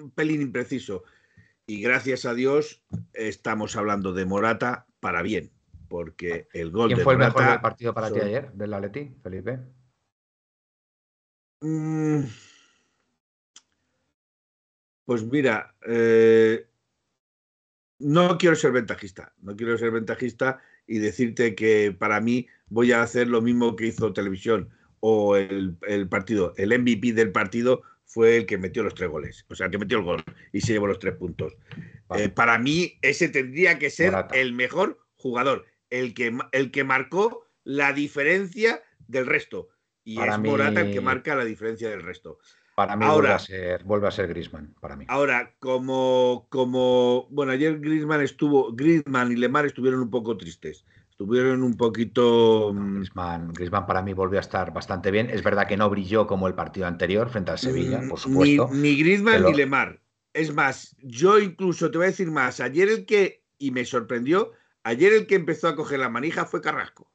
un 0.00 0.10
pelín 0.10 0.40
impreciso. 0.40 1.04
Y 1.66 1.82
gracias 1.82 2.24
a 2.24 2.32
Dios 2.32 2.82
estamos 3.12 3.76
hablando 3.76 4.14
de 4.14 4.24
Morata 4.24 4.86
para 5.02 5.20
bien, 5.20 5.50
porque 5.88 6.46
el 6.52 6.70
gol 6.70 6.86
¿Quién 6.86 7.00
fue 7.00 7.14
el 7.14 7.18
mejor 7.18 7.44
del 7.44 7.60
partido 7.60 7.92
para 7.92 8.08
ti 8.12 8.20
ayer, 8.20 8.52
del 8.52 8.72
Atleti, 8.72 9.12
Felipe? 9.20 9.58
Mm. 11.60 12.22
pues 15.04 15.24
mira, 15.24 15.74
eh, 15.86 16.68
no 17.98 18.38
quiero 18.38 18.54
ser 18.54 18.70
ventajista, 18.70 19.32
no 19.42 19.56
quiero 19.56 19.76
ser 19.76 19.90
ventajista 19.90 20.60
y 20.86 20.98
decirte 20.98 21.56
que 21.56 21.94
para 21.96 22.20
mí 22.20 22.46
voy 22.68 22.92
a 22.92 23.02
hacer 23.02 23.26
lo 23.26 23.42
mismo 23.42 23.74
que 23.74 23.86
hizo 23.86 24.12
Televisión 24.12 24.70
o 25.00 25.36
el, 25.36 25.76
partido. 26.08 26.54
El 26.56 26.78
MVP 26.78 27.12
del 27.12 27.32
partido 27.32 27.82
fue 28.04 28.36
el 28.36 28.46
que 28.46 28.56
metió 28.56 28.84
los 28.84 28.94
tres 28.94 29.10
goles, 29.10 29.44
o 29.48 29.56
sea, 29.56 29.66
el 29.66 29.72
que 29.72 29.78
metió 29.78 29.98
el 29.98 30.04
gol 30.04 30.22
y 30.52 30.60
se 30.60 30.74
llevó 30.74 30.86
los 30.86 31.00
tres 31.00 31.16
puntos. 31.16 31.56
Eh, 32.16 32.28
para 32.28 32.58
mí, 32.58 32.98
ese 33.02 33.28
tendría 33.28 33.78
que 33.78 33.90
ser 33.90 34.14
el 34.32 34.52
mejor 34.52 34.98
jugador, 35.16 35.66
el 35.90 36.14
que, 36.14 36.36
el 36.52 36.70
que 36.70 36.84
marcó 36.84 37.46
la 37.64 37.92
diferencia 37.92 38.82
del 39.08 39.26
resto. 39.26 39.68
Y 40.04 40.20
es 40.20 40.38
Morata 40.38 40.80
el 40.80 40.92
que 40.92 41.00
marca 41.00 41.34
la 41.34 41.44
diferencia 41.44 41.88
del 41.88 42.02
resto. 42.02 42.38
Para 42.74 42.96
mí 42.96 43.04
ahora, 43.04 43.14
vuelve, 43.14 43.34
a 43.34 43.38
ser, 43.38 43.84
vuelve 43.84 44.08
a 44.08 44.10
ser 44.10 44.28
Griezmann, 44.28 44.74
para 44.80 44.96
mí. 44.96 45.04
Ahora, 45.08 45.54
como, 45.58 46.46
como 46.48 47.28
bueno, 47.30 47.52
ayer 47.52 47.78
Griezmann 47.78 48.22
estuvo, 48.22 48.72
Griezmann 48.72 49.30
y 49.30 49.36
Lemar 49.36 49.66
estuvieron 49.66 50.00
un 50.00 50.10
poco 50.10 50.36
tristes. 50.36 50.84
Estuvieron 51.10 51.62
un 51.62 51.76
poquito. 51.76 52.72
Mm, 52.72 52.94
Griezmann, 52.94 53.52
Griezmann, 53.52 53.86
para 53.86 54.02
mí 54.02 54.14
volvió 54.14 54.38
a 54.38 54.40
estar 54.40 54.72
bastante 54.72 55.10
bien. 55.10 55.28
Es 55.28 55.42
verdad 55.42 55.68
que 55.68 55.76
no 55.76 55.88
brilló 55.90 56.26
como 56.26 56.48
el 56.48 56.54
partido 56.54 56.86
anterior 56.86 57.28
frente 57.28 57.50
al 57.50 57.58
Sevilla, 57.58 58.00
mm, 58.00 58.08
por 58.08 58.18
supuesto. 58.18 58.70
Ni, 58.72 58.80
ni 58.80 58.96
Griezmann 58.96 59.44
ni 59.44 59.54
Lemar. 59.54 60.01
Es 60.32 60.54
más, 60.54 60.96
yo 61.00 61.38
incluso 61.38 61.90
te 61.90 61.98
voy 61.98 62.06
a 62.06 62.10
decir 62.10 62.30
más. 62.30 62.60
Ayer 62.60 62.88
el 62.88 63.06
que, 63.06 63.44
y 63.58 63.70
me 63.70 63.84
sorprendió, 63.84 64.52
ayer 64.82 65.12
el 65.12 65.26
que 65.26 65.34
empezó 65.34 65.68
a 65.68 65.76
coger 65.76 66.00
la 66.00 66.08
manija 66.08 66.46
fue 66.46 66.60
Carrasco. 66.60 67.12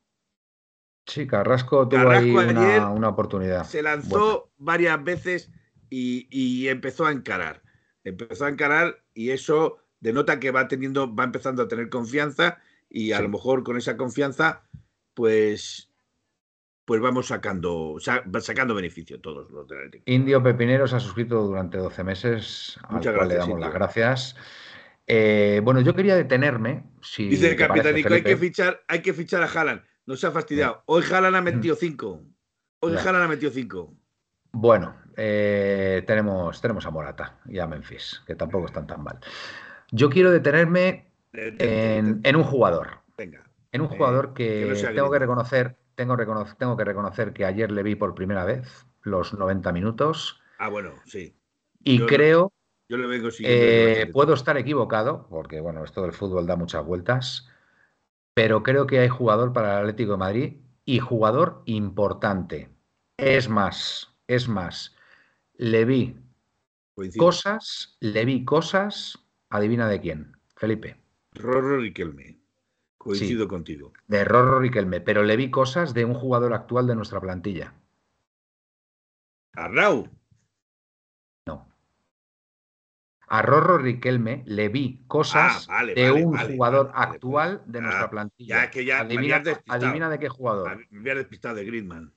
Sí, 1.07 1.25
Carrasco 1.25 1.87
tuvo 1.87 2.09
ahí 2.09 2.31
una, 2.31 3.07
oportunidad. 3.07 3.63
Se 3.63 3.81
lanzó 3.81 4.51
varias 4.57 5.01
veces 5.03 5.49
y, 5.89 6.67
empezó 6.67 7.05
a 7.05 7.11
encarar. 7.11 7.63
Empezó 8.03 8.45
a 8.45 8.49
encarar 8.49 9.03
y 9.13 9.31
eso 9.31 9.77
denota 9.99 10.39
que 10.39 10.51
va 10.51 10.67
teniendo, 10.67 11.13
va 11.13 11.23
empezando 11.23 11.63
a 11.63 11.67
tener 11.67 11.89
confianza 11.89 12.59
y 12.89 13.13
a 13.13 13.21
lo 13.21 13.29
mejor 13.29 13.63
con 13.63 13.77
esa 13.77 13.97
confianza, 13.97 14.63
pues, 15.13 15.86
pues 16.87 17.01
vamos 17.01 17.27
sacando, 17.27 17.97
sacando 17.99 18.73
beneficio 18.73 19.19
todos 19.19 19.51
los 19.51 19.67
de 19.67 20.01
Indio 20.05 20.41
Pepineros 20.41 20.93
ha 20.93 21.01
suscrito 21.01 21.43
durante 21.43 21.77
12 21.77 22.03
meses, 22.05 22.79
Muchas 22.89 23.07
al 23.07 23.15
cual 23.17 23.27
le 23.27 23.35
damos 23.35 23.59
las 23.59 23.73
gracias. 23.73 24.37
Eh, 25.05 25.59
bueno, 25.65 25.81
yo 25.81 25.93
quería 25.93 26.15
detenerme. 26.15 26.85
Si 27.01 27.27
Dice 27.27 27.49
el 27.49 27.55
capitánico, 27.57 28.13
hay 28.13 28.23
que 28.23 28.37
fichar, 28.37 28.85
hay 28.87 29.01
que 29.01 29.11
fichar 29.11 29.43
a 29.43 29.47
Haaland. 29.47 29.81
No 30.05 30.15
se 30.15 30.27
ha 30.27 30.31
fastidiado. 30.31 30.83
Hoy 30.85 31.03
Haaland 31.03 31.35
ha 31.35 31.41
metido 31.41 31.75
5. 31.75 32.23
Hoy 32.79 32.95
Haaland 32.95 33.25
ha 33.25 33.27
metido 33.27 33.51
5. 33.51 33.93
Bueno, 34.53 34.95
eh, 35.17 36.05
tenemos, 36.07 36.61
tenemos 36.61 36.85
a 36.85 36.89
Morata 36.89 37.37
y 37.49 37.59
a 37.59 37.67
Memphis, 37.67 38.23
que 38.25 38.35
tampoco 38.35 38.67
están 38.67 38.87
tan 38.87 39.03
mal. 39.03 39.19
Yo 39.91 40.09
quiero 40.09 40.31
detenerme 40.31 41.11
en, 41.33 42.35
un 42.37 42.43
jugador. 42.43 43.01
Venga. 43.17 43.43
En 43.73 43.81
un 43.81 43.89
jugador 43.89 44.33
que, 44.33 44.73
tengo 44.95 45.11
que 45.11 45.19
reconocer, 45.19 45.75
tengo, 45.97 46.15
tengo 46.57 46.77
que 46.77 46.85
reconocer 46.85 47.33
que 47.33 47.43
ayer 47.43 47.71
le 47.71 47.83
vi 47.83 47.95
por 47.95 48.13
primera 48.13 48.45
vez 48.45 48.85
los 49.01 49.33
90 49.33 49.73
minutos. 49.73 50.39
Ah, 50.59 50.69
bueno, 50.69 50.93
sí. 51.05 51.35
Y 51.83 52.05
creo. 52.05 52.53
Yo 52.89 52.97
le 52.97 53.07
vengo 53.07 53.27
eh, 53.39 54.09
puedo 54.13 54.33
estar 54.33 54.55
equivocado, 54.57 55.27
porque 55.29 55.59
bueno, 55.59 55.83
esto 55.83 56.03
del 56.03 56.13
fútbol 56.13 56.45
da 56.47 56.55
muchas 56.55 56.85
vueltas, 56.85 57.49
pero 58.33 58.63
creo 58.63 58.87
que 58.87 58.99
hay 58.99 59.09
jugador 59.09 59.51
para 59.51 59.73
el 59.73 59.79
Atlético 59.79 60.11
de 60.13 60.17
Madrid 60.17 60.57
y 60.85 60.99
jugador 60.99 61.63
importante. 61.65 62.69
Es 63.17 63.49
más, 63.49 64.15
es 64.27 64.47
más, 64.47 64.95
le 65.55 65.83
vi 65.83 66.15
cosas, 67.17 67.97
le 67.99 68.23
vi 68.23 68.45
cosas, 68.45 69.19
adivina 69.49 69.89
de 69.89 69.99
quién, 69.99 70.37
Felipe. 70.55 70.95
Rorro 71.33 71.79
Riquelme. 71.79 72.39
Coincido 73.07 73.47
contigo. 73.47 73.93
De 74.07 74.25
Rorro 74.25 74.59
Riquelme, 74.59 74.99
pero 74.99 75.23
le 75.23 75.37
vi 75.37 75.49
cosas 75.49 75.93
de 75.93 76.03
un 76.03 76.13
jugador 76.13 76.53
actual 76.53 76.87
de 76.87 76.95
nuestra 76.95 77.21
plantilla. 77.21 77.73
Arrau. 79.53 80.09
No. 81.45 81.73
A 83.27 83.41
Rorro 83.41 83.77
Riquelme 83.77 84.43
le 84.45 84.67
vi 84.67 85.05
cosas 85.07 85.67
ah, 85.69 85.85
de 85.85 86.11
un 86.11 86.37
jugador 86.37 86.91
actual 86.95 87.63
de 87.65 87.79
nuestra 87.79 88.03
ah, 88.03 88.09
plantilla. 88.09 88.69
adivina, 89.67 90.09
de 90.09 90.19
qué 90.19 90.27
jugador. 90.27 90.85
Me 90.89 90.99
había 90.99 91.15
despistado 91.15 91.55
de 91.55 91.63
Griezmann. 91.63 92.13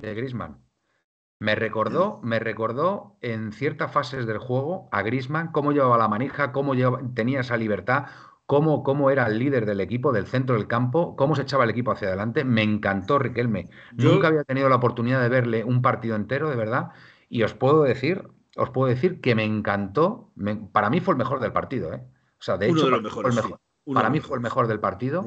De 0.00 0.12
Griezmann. 0.12 0.60
Me 1.38 1.54
recordó, 1.54 2.18
me 2.24 2.40
recordó 2.40 3.16
en 3.20 3.52
ciertas 3.52 3.92
fases 3.92 4.26
del 4.26 4.38
juego 4.38 4.88
a 4.90 5.02
Griezmann 5.02 5.52
cómo 5.52 5.70
llevaba 5.70 5.98
la 5.98 6.08
manija, 6.08 6.50
cómo 6.50 6.74
tenía 7.14 7.40
esa 7.40 7.56
libertad, 7.56 8.06
cómo, 8.46 8.82
cómo 8.82 9.10
era 9.10 9.26
el 9.26 9.38
líder 9.38 9.66
del 9.66 9.80
equipo, 9.80 10.12
del 10.12 10.26
centro 10.26 10.56
del 10.56 10.66
campo, 10.66 11.16
cómo 11.16 11.36
se 11.36 11.42
echaba 11.42 11.64
el 11.64 11.70
equipo 11.70 11.90
hacia 11.90 12.08
adelante. 12.08 12.44
Me 12.44 12.62
encantó 12.62 13.18
Riquelme. 13.18 13.68
Nunca 13.92 14.28
había 14.28 14.44
tenido 14.44 14.68
la 14.68 14.76
oportunidad 14.76 15.20
de 15.20 15.28
verle 15.28 15.64
un 15.64 15.82
partido 15.82 16.16
entero, 16.16 16.48
de 16.48 16.56
verdad. 16.56 16.90
Y 17.28 17.42
os 17.42 17.54
puedo 17.54 17.82
decir, 17.82 18.28
os 18.56 18.70
puedo 18.70 18.88
decir 18.88 19.20
que 19.20 19.34
me 19.34 19.44
encantó. 19.44 20.32
para 20.72 20.90
mí 20.90 21.00
fue 21.00 21.12
el 21.12 21.18
mejor 21.18 21.40
del 21.40 21.52
partido, 21.52 21.92
¿eh? 21.92 22.02
O 22.38 22.42
sea, 22.42 22.56
de 22.56 22.68
hecho, 22.68 22.88
para 23.92 24.10
mí 24.10 24.20
fue 24.20 24.36
el 24.36 24.42
mejor 24.42 24.68
del 24.68 24.78
partido. 24.78 25.24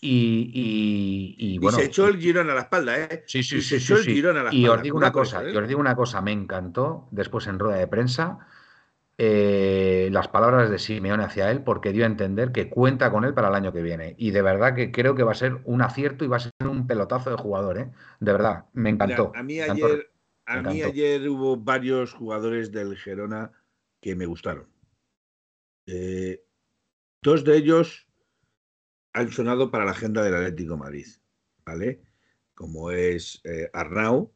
Y, 0.00 1.36
y, 1.38 1.58
bueno. 1.58 1.78
Y 1.78 1.80
se 1.82 1.86
echó 1.86 2.08
el 2.08 2.18
girón 2.18 2.50
a 2.50 2.54
la 2.54 2.62
espalda, 2.62 2.98
¿eh? 2.98 3.24
Sí, 3.26 3.42
sí, 3.42 3.60
sí. 3.60 3.68
Se 3.68 3.76
echó 3.76 3.96
el 3.96 4.04
girón 4.04 4.36
a 4.36 4.42
la 4.44 4.50
espalda. 4.50 4.58
Y 4.58 4.68
os 4.68 4.82
digo 4.82 4.96
una 4.96 5.12
cosa, 5.12 5.44
¿eh? 5.44 5.52
y 5.52 5.56
os 5.56 5.68
digo 5.68 5.80
una 5.80 5.94
cosa, 5.94 6.20
me 6.20 6.32
encantó 6.32 7.08
después 7.10 7.46
en 7.46 7.58
rueda 7.58 7.78
de 7.78 7.86
prensa 7.86 8.38
eh, 9.18 10.10
las 10.12 10.28
palabras 10.28 10.70
de 10.70 10.78
Simeone 10.78 11.24
hacia 11.24 11.50
él, 11.50 11.62
porque 11.62 11.92
dio 11.92 12.04
a 12.04 12.06
entender 12.06 12.52
que 12.52 12.68
cuenta 12.68 13.10
con 13.10 13.24
él 13.24 13.32
para 13.32 13.48
el 13.48 13.54
año 13.54 13.72
que 13.72 13.82
viene. 13.82 14.14
Y 14.18 14.30
de 14.30 14.42
verdad 14.42 14.74
que 14.74 14.92
creo 14.92 15.14
que 15.14 15.22
va 15.22 15.32
a 15.32 15.36
ser 15.36 15.60
un 15.64 15.80
acierto 15.80 16.24
y 16.24 16.28
va 16.28 16.36
a 16.36 16.40
ser 16.40 16.52
un 16.60 16.86
pelotazo 16.86 17.30
de 17.30 17.36
jugador, 17.36 17.78
¿eh? 17.78 17.90
De 18.20 18.32
verdad, 18.32 18.66
me 18.74 18.90
encantó. 18.90 19.32
a 19.34 19.42
mí 19.42 19.60
ayer, 19.60 20.10
a 20.44 20.60
mí 20.60 20.82
ayer 20.82 21.28
hubo 21.28 21.56
varios 21.56 22.12
jugadores 22.12 22.72
del 22.72 22.96
Gerona 22.96 23.52
que 24.02 24.14
me 24.14 24.26
gustaron. 24.26 24.68
Eh, 25.86 26.44
dos 27.22 27.44
de 27.44 27.56
ellos 27.56 28.06
han 29.14 29.32
sonado 29.32 29.70
para 29.70 29.86
la 29.86 29.92
agenda 29.92 30.22
del 30.22 30.34
Atlético 30.34 30.76
Madrid, 30.76 31.06
¿vale? 31.64 32.02
Como 32.54 32.90
es 32.90 33.40
eh, 33.44 33.70
Arnau, 33.72 34.32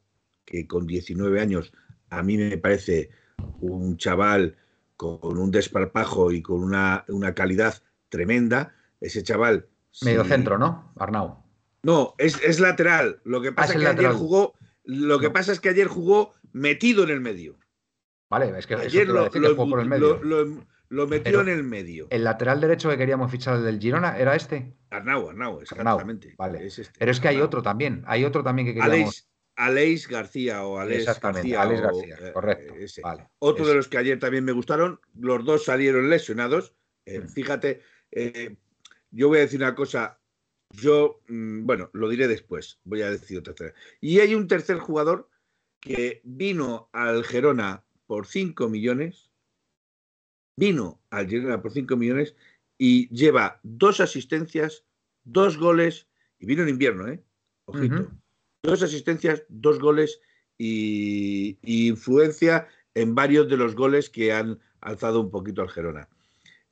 que 0.46 0.66
con 0.66 0.86
19 0.86 1.38
años 1.38 1.72
a 2.08 2.22
mí 2.22 2.38
me 2.38 2.56
parece 2.56 3.10
un 3.60 3.98
chaval 3.98 4.56
con 5.00 5.38
un 5.38 5.50
desparpajo 5.50 6.30
y 6.30 6.42
con 6.42 6.62
una, 6.62 7.04
calidad 7.34 7.82
tremenda. 8.10 8.74
Ese 9.00 9.22
chaval. 9.22 9.66
Medio 10.02 10.24
centro, 10.24 10.58
¿no? 10.58 10.92
Arnau. 10.96 11.42
No, 11.82 12.14
es, 12.18 12.60
lateral. 12.60 13.20
Lo 13.24 13.40
que 13.40 13.48
ah, 13.48 13.54
pasa 13.54 13.72
es 13.72 13.80
que 13.80 13.86
ayer 13.86 14.12
jugó. 14.12 14.52
Lo 14.84 15.18
que 15.18 15.30
pasa 15.30 15.52
es 15.52 15.60
que 15.60 15.70
ayer 15.70 15.86
jugó 15.86 16.34
metido 16.52 17.04
en 17.04 17.10
el 17.10 17.20
medio. 17.20 17.58
Vale, 18.28 18.52
es 18.58 18.66
que 18.66 18.74
ayer 18.74 19.08
lo, 19.08 19.30
por 19.56 19.80
el 19.80 19.88
medio. 19.88 20.20
Lo, 20.22 21.06
metió 21.06 21.40
en 21.40 21.48
el 21.48 21.62
medio. 21.62 22.08
¿El 22.10 22.24
lateral 22.24 22.60
derecho 22.60 22.90
que 22.90 22.98
queríamos 22.98 23.30
fichar 23.30 23.60
del 23.62 23.80
Girona 23.80 24.18
era 24.18 24.36
este? 24.36 24.76
Arnau, 24.90 25.30
Arnau, 25.30 25.60
exactamente. 25.60 26.34
vale. 26.36 26.66
este. 26.66 26.88
Pero 26.98 27.10
es 27.10 27.20
que 27.20 27.28
hay 27.28 27.40
otro 27.40 27.62
también. 27.62 28.02
Hay 28.06 28.24
otro 28.24 28.42
también 28.42 28.66
que 28.66 28.74
queríamos. 28.74 28.92
Aleix 28.92 29.29
García 30.08 30.64
o 30.64 30.78
Aleix 30.78 31.00
Exactamente, 31.00 31.50
García. 31.50 31.80
García, 31.80 32.16
eh, 32.20 32.32
correcto. 32.32 32.74
Otro 33.38 33.66
de 33.66 33.74
los 33.74 33.88
que 33.88 33.98
ayer 33.98 34.18
también 34.18 34.44
me 34.44 34.52
gustaron, 34.52 35.00
los 35.14 35.44
dos 35.44 35.64
salieron 35.64 36.08
lesionados. 36.08 36.74
Eh, 37.04 37.20
mm. 37.20 37.28
Fíjate, 37.28 37.82
eh, 38.10 38.56
yo 39.10 39.28
voy 39.28 39.38
a 39.38 39.42
decir 39.42 39.60
una 39.60 39.74
cosa, 39.74 40.18
yo, 40.70 41.20
mm, 41.28 41.66
bueno, 41.66 41.90
lo 41.92 42.08
diré 42.08 42.26
después, 42.26 42.80
voy 42.84 43.02
a 43.02 43.10
decir 43.10 43.38
otra. 43.38 43.74
Y 44.00 44.20
hay 44.20 44.34
un 44.34 44.48
tercer 44.48 44.78
jugador 44.78 45.28
que 45.80 46.20
vino 46.24 46.88
al 46.92 47.24
Gerona 47.24 47.84
por 48.06 48.26
5 48.26 48.68
millones, 48.68 49.30
vino 50.56 51.00
al 51.10 51.28
Girona 51.28 51.60
por 51.60 51.72
5 51.72 51.96
millones 51.96 52.34
y 52.78 53.08
lleva 53.14 53.60
dos 53.62 54.00
asistencias, 54.00 54.84
dos 55.24 55.58
goles, 55.58 56.08
y 56.38 56.46
vino 56.46 56.62
en 56.62 56.70
invierno, 56.70 57.08
¿eh? 57.08 57.22
Ojito 57.66 58.10
dos 58.62 58.82
asistencias, 58.82 59.44
dos 59.48 59.78
goles 59.78 60.20
y, 60.58 61.58
influencia 61.62 62.68
en 62.94 63.14
varios 63.14 63.48
de 63.48 63.56
los 63.56 63.74
goles 63.74 64.10
que 64.10 64.32
han 64.32 64.58
alzado 64.80 65.20
un 65.20 65.30
poquito 65.30 65.62
al 65.62 65.70
Gerona. 65.70 66.08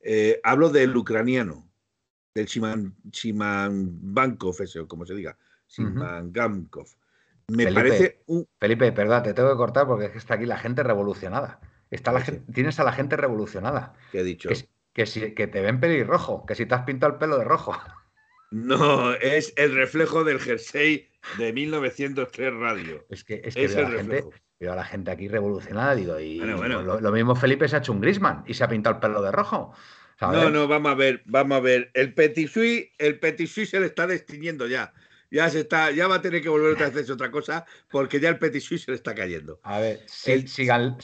Eh, 0.01 0.41
hablo 0.45 0.69
del 0.71 0.97
ucraniano, 0.97 1.69
del 2.35 2.47
Shiman, 2.47 2.95
Bankov, 4.15 4.61
ese, 4.63 4.81
o 4.81 4.89
como 4.89 5.07
se 5.07 5.15
diga, 5.15 5.37
Shiman 5.69 6.33
Me 7.49 7.73
parece 7.73 8.23
un... 8.27 8.47
Felipe, 8.59 8.93
perdón, 8.93 9.23
te 9.23 9.35
tengo 9.35 9.51
que 9.51 9.57
cortar 9.57 9.87
porque 9.87 10.07
está 10.15 10.35
aquí 10.35 10.47
la 10.47 10.59
gente 10.59 10.83
revolucionada. 10.83 11.61
Está 11.91 12.13
la 12.13 12.21
gente, 12.21 12.53
tienes 12.53 12.79
a 12.81 12.85
la 12.85 12.93
gente 12.93 13.17
revolucionada. 13.17 13.95
¿Qué 14.13 14.21
he 14.21 14.25
dicho? 14.25 14.51
Que, 14.93 15.07
si, 15.07 15.33
que 15.35 15.47
te 15.47 15.61
ven 15.63 15.81
pelirrojo, 15.81 16.45
que 16.45 16.55
si 16.55 16.67
te 16.67 16.75
has 16.75 16.83
pintado 16.83 17.13
el 17.13 17.19
pelo 17.19 17.39
de 17.39 17.45
rojo. 17.45 17.73
No, 18.51 19.13
es 19.15 19.53
el 19.57 19.75
reflejo 19.75 20.25
del 20.25 20.41
jersey 20.41 21.09
de 21.37 21.53
1903 21.53 22.55
Radio. 22.55 23.05
Es 23.11 23.25
que, 23.25 23.43
es 23.45 23.55
que 23.55 23.67
veo, 23.67 23.87
a 23.87 23.91
la 23.91 23.99
gente, 23.99 24.25
veo, 24.59 24.73
a 24.73 24.77
la 24.77 24.85
gente, 24.85 25.11
aquí 25.11 25.29
revolucionada, 25.29 25.95
digo, 25.95 26.19
y 26.19 26.39
Lo, 26.39 27.13
mismo 27.13 27.35
Felipe 27.37 27.69
se 27.69 27.77
ha 27.77 27.79
hecho 27.81 27.93
un 27.93 28.01
Grisman 28.01 28.45
y 28.47 28.55
se 28.55 28.65
ha 28.65 28.69
pintado 28.69 28.97
el 28.97 29.01
pelo 29.01 29.23
de 29.23 29.33
rojo. 29.33 29.75
No, 30.21 30.51
no, 30.51 30.67
vamos 30.67 30.93
a 30.93 30.95
ver, 30.95 31.23
vamos 31.27 31.59
a 31.59 31.61
ver. 31.61 31.91
El 31.95 32.15
Petit 32.15 32.49
Suisse, 32.49 32.91
el 32.99 33.21
Petit 33.21 33.49
Suisse 33.49 33.71
se 33.71 33.81
le 33.81 33.87
está 33.87 34.07
destiniendo 34.07 34.67
ya. 34.67 34.93
Ya 35.31 35.51
se 35.51 35.61
está, 35.61 35.91
ya 35.91 36.09
va 36.09 36.17
a 36.17 36.23
tener 36.23 36.43
que 36.43 36.49
volver 36.49 36.83
a 36.83 36.87
hacer 36.87 37.11
otra 37.13 37.31
cosa 37.31 37.67
porque 37.91 38.19
ya 38.19 38.31
el 38.31 38.39
Petit 38.39 38.63
Suisse 38.63 38.85
se 38.85 38.91
le 38.91 38.97
está 38.97 39.15
cayendo. 39.15 39.61
A 39.63 39.79
ver, 39.79 40.07
el, 40.25 40.49
Sigankov. 40.49 41.03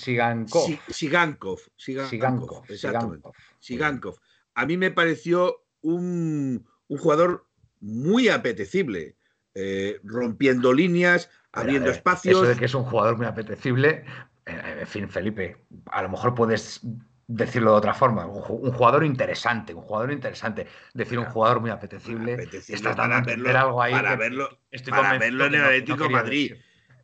Sigankov. 0.88 1.60
Sigankov. 1.76 2.64
Exactamente. 2.68 3.28
Sigankov. 3.60 4.16
A 4.54 4.66
mí 4.66 4.78
me 4.78 4.90
pareció 4.90 5.64
un, 5.82 6.66
un 6.94 6.98
jugador 6.98 7.46
muy 7.80 8.28
apetecible. 8.28 9.16
Eh, 9.56 10.00
rompiendo 10.02 10.72
líneas, 10.72 11.30
abriendo 11.52 11.88
espacios. 11.88 12.38
Eso 12.38 12.46
de 12.46 12.56
que 12.56 12.64
es 12.64 12.74
un 12.74 12.82
jugador 12.82 13.16
muy 13.16 13.26
apetecible, 13.26 14.04
eh, 14.46 14.78
en 14.80 14.86
fin, 14.86 15.08
Felipe, 15.08 15.58
a 15.92 16.02
lo 16.02 16.08
mejor 16.08 16.34
puedes 16.34 16.80
decirlo 17.28 17.70
de 17.70 17.76
otra 17.76 17.94
forma, 17.94 18.26
un 18.26 18.72
jugador 18.72 19.04
interesante, 19.04 19.72
un 19.72 19.82
jugador 19.82 20.10
interesante, 20.10 20.66
decir 20.92 21.20
un 21.20 21.26
jugador 21.26 21.60
muy 21.60 21.70
apetecible, 21.70 22.48
estás 22.52 22.96
para 22.96 23.20
verlo, 23.20 23.48
algo 23.56 23.80
ahí 23.80 23.92
para 23.92 24.16
verlo, 24.16 24.48
para 24.90 25.18
verlo 25.18 25.46
en 25.46 25.54
el 25.54 25.64
Atlético 25.64 26.10
Madrid, 26.10 26.54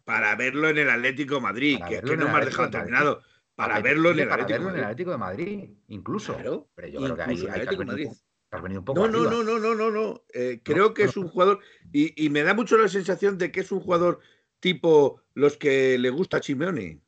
para 0.05 0.35
verlo 0.35 0.69
en 0.71 0.79
el 0.79 0.91
Atlético 0.91 1.41
Madrid, 1.41 1.79
que, 1.89 2.03
que 2.03 2.17
no 2.17 2.29
me 2.29 2.39
has 2.39 2.47
dejado 2.47 2.69
terminado, 2.69 3.23
para 3.55 3.81
verlo 3.81 4.11
en 4.11 4.19
el 4.19 4.33
Atlético, 4.33 5.13
de 5.13 5.19
Madrid, 5.19 5.71
incluso. 5.87 6.69
pero 6.75 6.89
yo 6.89 7.01
creo 7.01 7.17
que 7.17 7.23
hay, 7.23 7.47
hay 7.47 7.67
que 7.69 8.11
no, 8.51 9.09
no, 9.09 9.09
no, 9.09 9.43
no, 9.45 9.59
no, 9.59 9.75
no, 9.75 9.91
no, 9.91 10.25
eh, 10.35 10.61
creo 10.65 10.93
que 10.93 11.05
es 11.05 11.17
un 11.17 11.29
jugador 11.29 11.61
y, 11.93 12.29
me 12.31 12.43
da 12.43 12.53
mucho 12.53 12.77
la 12.77 12.89
sensación 12.89 13.39
de 13.39 13.53
que 13.53 13.61
es 13.61 13.71
un 13.71 13.81
jugador 13.81 14.21
tipo 14.59 15.23
los 15.35 15.57
que 15.57 15.99
le 15.99 16.11
gusta 16.11 16.39
a 16.39 16.43
Simeone. 16.43 17.01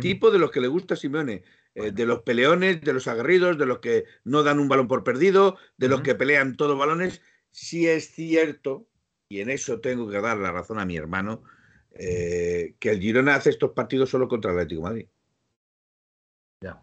Tipo 0.00 0.30
de 0.30 0.38
los 0.38 0.50
que 0.50 0.60
le 0.60 0.68
gusta 0.68 0.94
a 0.94 0.96
Simeone. 0.96 1.42
Eh, 1.74 1.92
de 1.92 2.06
los 2.06 2.22
peleones, 2.22 2.80
de 2.80 2.92
los 2.94 3.06
aguerridos, 3.06 3.58
de 3.58 3.66
los 3.66 3.80
que 3.80 4.04
no 4.24 4.42
dan 4.42 4.58
un 4.58 4.68
balón 4.68 4.88
por 4.88 5.04
perdido, 5.04 5.58
de 5.76 5.88
los 5.88 6.00
que 6.00 6.14
pelean 6.14 6.56
todos 6.56 6.78
balones. 6.78 7.20
Si 7.50 7.86
es 7.86 8.12
cierto, 8.12 8.88
y 9.28 9.40
en 9.40 9.50
eso 9.50 9.80
tengo 9.80 10.08
que 10.08 10.20
dar 10.20 10.38
la 10.38 10.52
razón 10.52 10.78
a 10.78 10.86
mi 10.86 10.96
hermano, 10.96 11.42
eh, 11.90 12.76
que 12.78 12.90
el 12.90 13.00
Girona 13.00 13.34
hace 13.34 13.50
estos 13.50 13.72
partidos 13.72 14.08
solo 14.08 14.26
contra 14.26 14.52
el 14.52 14.58
Atlético 14.58 14.82
Madrid. 14.82 15.06
Ya. 16.62 16.82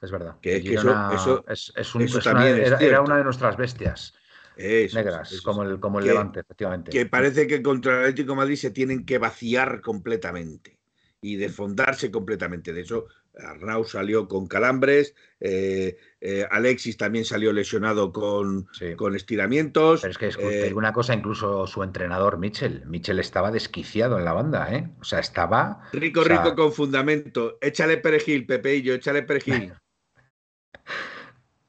Es 0.00 0.10
verdad. 0.10 0.36
Que, 0.40 0.56
eso, 0.56 1.44
es, 1.48 1.94
un, 1.94 2.02
era, 2.02 3.00
una 3.02 3.16
de 3.16 3.24
nuestras 3.24 3.56
bestias. 3.56 4.14
negras, 4.56 5.40
como 5.42 5.62
el, 5.64 5.80
como 5.80 5.98
el 5.98 6.06
Levante, 6.06 6.40
efectivamente. 6.40 6.90
Que 6.90 7.06
parece 7.06 7.46
que 7.46 7.62
contra 7.62 7.94
el 7.94 8.00
Atlético 8.00 8.34
Madrid 8.36 8.56
se 8.56 8.70
tienen 8.70 9.04
que 9.04 9.18
vaciar 9.18 9.80
completamente 9.80 10.78
y 11.20 11.36
desfondarse 11.36 12.10
completamente. 12.10 12.72
De 12.72 12.82
eso, 12.82 13.06
Arnau 13.38 13.84
salió 13.84 14.28
con 14.28 14.46
calambres, 14.46 15.14
eh, 15.40 15.96
eh, 16.20 16.46
Alexis 16.50 16.96
también 16.96 17.24
salió 17.24 17.52
lesionado 17.52 18.12
con, 18.12 18.68
con 18.96 19.14
estiramientos. 19.14 20.02
Pero 20.02 20.12
es 20.12 20.18
que 20.18 20.28
es 20.28 20.72
una 20.72 20.92
cosa, 20.92 21.14
incluso 21.14 21.66
su 21.66 21.82
entrenador, 21.82 22.38
Michel, 22.38 22.84
Michel 22.86 23.18
estaba 23.18 23.50
desquiciado 23.50 24.18
en 24.18 24.24
la 24.24 24.32
banda, 24.32 24.72
¿eh? 24.74 24.90
O 25.00 25.04
sea, 25.04 25.20
estaba. 25.20 25.88
Rico, 25.92 26.24
rico 26.24 26.54
con 26.54 26.72
fundamento. 26.72 27.58
Échale 27.60 27.98
perejil, 27.98 28.46
Pepeillo, 28.46 28.94
échale 28.94 29.22
perejil. 29.22 29.72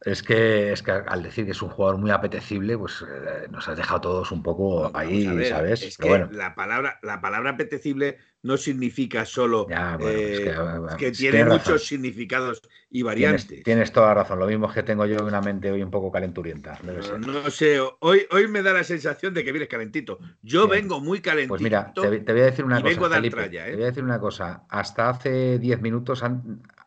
Es 0.02 0.24
que, 0.24 0.72
es 0.72 0.82
que 0.82 0.92
al 0.92 1.24
decir 1.24 1.44
que 1.44 1.52
es 1.52 1.62
un 1.62 1.70
jugador 1.70 1.98
muy 1.98 2.12
apetecible, 2.12 2.78
pues 2.78 3.02
eh, 3.02 3.48
nos 3.52 3.68
has 3.68 3.76
dejado 3.76 4.00
todos 4.00 4.32
un 4.32 4.42
poco 4.42 4.90
ahí, 4.94 5.26
¿sabes? 5.46 5.84
Es 5.84 5.98
que 5.98 6.26
la, 6.32 6.56
palabra, 6.56 7.00
la 7.04 7.20
palabra 7.20 7.52
apetecible 7.52 8.18
no 8.42 8.56
significa 8.56 9.26
solo 9.26 9.68
eh, 10.00 10.56
que, 10.98 11.12
tiene 11.12 11.44
muchos 11.44 11.86
significados 11.86 12.62
y 12.90 13.02
variantes. 13.02 13.64
Tienes, 13.64 13.92
toda 13.92 14.08
la 14.08 14.14
razón. 14.14 14.40
Lo 14.40 14.48
mismo 14.48 14.68
es 14.68 14.74
que 14.74 14.84
tengo 14.84 15.06
yo 15.06 15.18
una 15.26 15.42
mente 15.42 15.70
hoy 15.70 15.84
un 15.84 15.92
poco 15.92 16.10
calenturienta. 16.10 16.80
No, 17.20 17.50
sé, 17.50 17.82
hoy, 18.00 18.26
hoy 18.32 18.48
me 18.48 18.62
da 18.62 18.72
la 18.72 18.86
sensación 18.86 19.34
de 19.34 19.44
que 19.44 19.52
vienes 19.52 19.68
calentito. 19.68 20.20
Yo 20.42 20.70
vengo 20.70 21.02
muy 21.02 21.20
calentito. 21.20 21.50
Pues 21.50 21.62
mira, 21.62 21.92
te, 21.94 22.08
voy 22.08 22.42
a 22.42 22.46
decir 22.46 22.64
una 22.64 22.82
cosa. 22.82 23.22
Te 23.22 23.30
voy 23.30 23.84
a 23.84 23.86
decir 23.88 24.04
una 24.04 24.20
cosa. 24.20 24.64
Hasta 24.70 25.10
hace 25.10 25.60
10 25.60 25.82
minutos, 25.82 26.24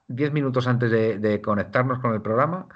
diez 0.08 0.32
minutos 0.32 0.66
antes 0.66 0.90
de, 0.90 1.40
conectarnos 1.42 1.98
con 1.98 2.14
el 2.14 2.22
programa, 2.22 2.68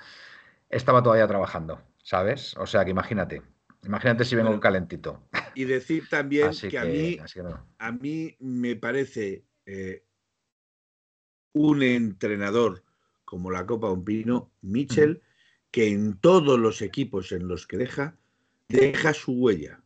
estaba 0.69 1.03
todavía 1.03 1.27
trabajando, 1.27 1.81
¿sabes? 2.03 2.57
O 2.57 2.67
sea 2.67 2.85
que 2.85 2.91
imagínate, 2.91 3.43
imagínate 3.85 4.25
si 4.25 4.37
vengo 4.37 4.59
calentito. 4.61 5.23
Y 5.55 5.65
decir 5.65 6.09
también 6.09 6.51
que, 6.53 6.79
a, 6.79 6.85
mí, 6.85 7.19
a 7.79 7.93
mí 7.93 8.37
me 8.41 8.77
parece 8.77 9.45
eh, 9.65 10.05
un 11.53 11.83
entrenador 11.83 12.85
como 13.25 13.51
la 13.51 13.67
Copa 13.67 13.89
Pino, 14.05 14.53
Michel, 14.61 15.23
que 15.71 15.89
en 15.89 16.19
todos 16.19 16.59
los 16.59 16.83
equipos 16.83 17.33
en 17.33 17.49
los 17.49 17.67
que 17.67 17.77
deja, 17.77 18.17
deja 18.69 19.13
su 19.13 19.33
huella. 19.33 19.81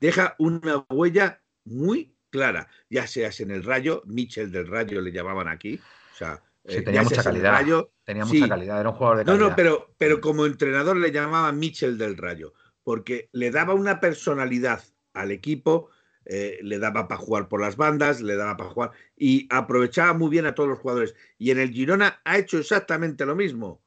Deja 0.00 0.36
una 0.38 0.84
huella 0.90 1.40
muy 1.64 2.14
clara, 2.28 2.68
ya 2.90 3.06
seas 3.06 3.40
en 3.40 3.50
el 3.50 3.64
Rayo, 3.64 4.02
Michel 4.04 4.52
del 4.52 4.66
Rayo 4.66 5.00
le 5.00 5.12
llamaban 5.12 5.48
aquí, 5.48 5.80
o 6.12 6.16
sea, 6.16 6.42
Sí, 6.66 6.82
tenía 6.82 7.02
mucha 7.02 7.22
calidad. 7.22 7.52
Rayo. 7.52 7.92
Tenía 8.04 8.24
mucha 8.24 8.48
calidad, 8.48 8.80
era 8.80 8.90
un 8.90 8.96
jugador 8.96 9.18
de 9.18 9.24
calidad. 9.24 9.42
No, 9.42 9.50
no, 9.50 9.56
pero, 9.56 9.94
pero 9.98 10.20
como 10.20 10.46
entrenador 10.46 10.96
le 10.96 11.10
llamaba 11.10 11.52
Mitchell 11.52 11.96
del 11.96 12.16
Rayo, 12.16 12.52
porque 12.82 13.28
le 13.32 13.50
daba 13.50 13.74
una 13.74 14.00
personalidad 14.00 14.82
al 15.14 15.30
equipo, 15.30 15.90
eh, 16.26 16.58
le 16.62 16.78
daba 16.78 17.08
para 17.08 17.20
jugar 17.20 17.48
por 17.48 17.60
las 17.60 17.76
bandas, 17.76 18.20
le 18.20 18.36
daba 18.36 18.56
para 18.56 18.70
jugar 18.70 18.90
y 19.16 19.48
aprovechaba 19.50 20.12
muy 20.12 20.28
bien 20.30 20.46
a 20.46 20.54
todos 20.54 20.68
los 20.68 20.78
jugadores. 20.78 21.14
Y 21.38 21.50
en 21.50 21.58
el 21.58 21.70
Girona 21.70 22.20
ha 22.24 22.38
hecho 22.38 22.58
exactamente 22.58 23.24
lo 23.24 23.34
mismo. 23.34 23.82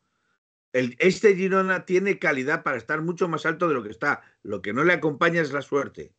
El, 0.74 0.96
este 1.00 1.36
Girona 1.36 1.86
tiene 1.86 2.18
calidad 2.18 2.64
para 2.64 2.78
estar 2.78 3.02
mucho 3.02 3.28
más 3.28 3.46
alto 3.46 3.68
de 3.68 3.76
lo 3.76 3.84
que 3.84 3.92
está. 3.92 4.24
Lo 4.42 4.62
que 4.62 4.74
no 4.74 4.84
le 4.84 4.94
acompaña 4.94 5.42
es 5.42 5.54
la 5.54 5.62
suerte. 5.62 6.14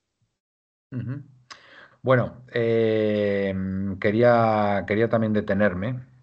Bueno, 2.03 2.45
eh, 2.53 3.53
quería, 4.01 4.85
quería 4.87 5.09
también 5.09 5.33
detenerme. 5.33 6.14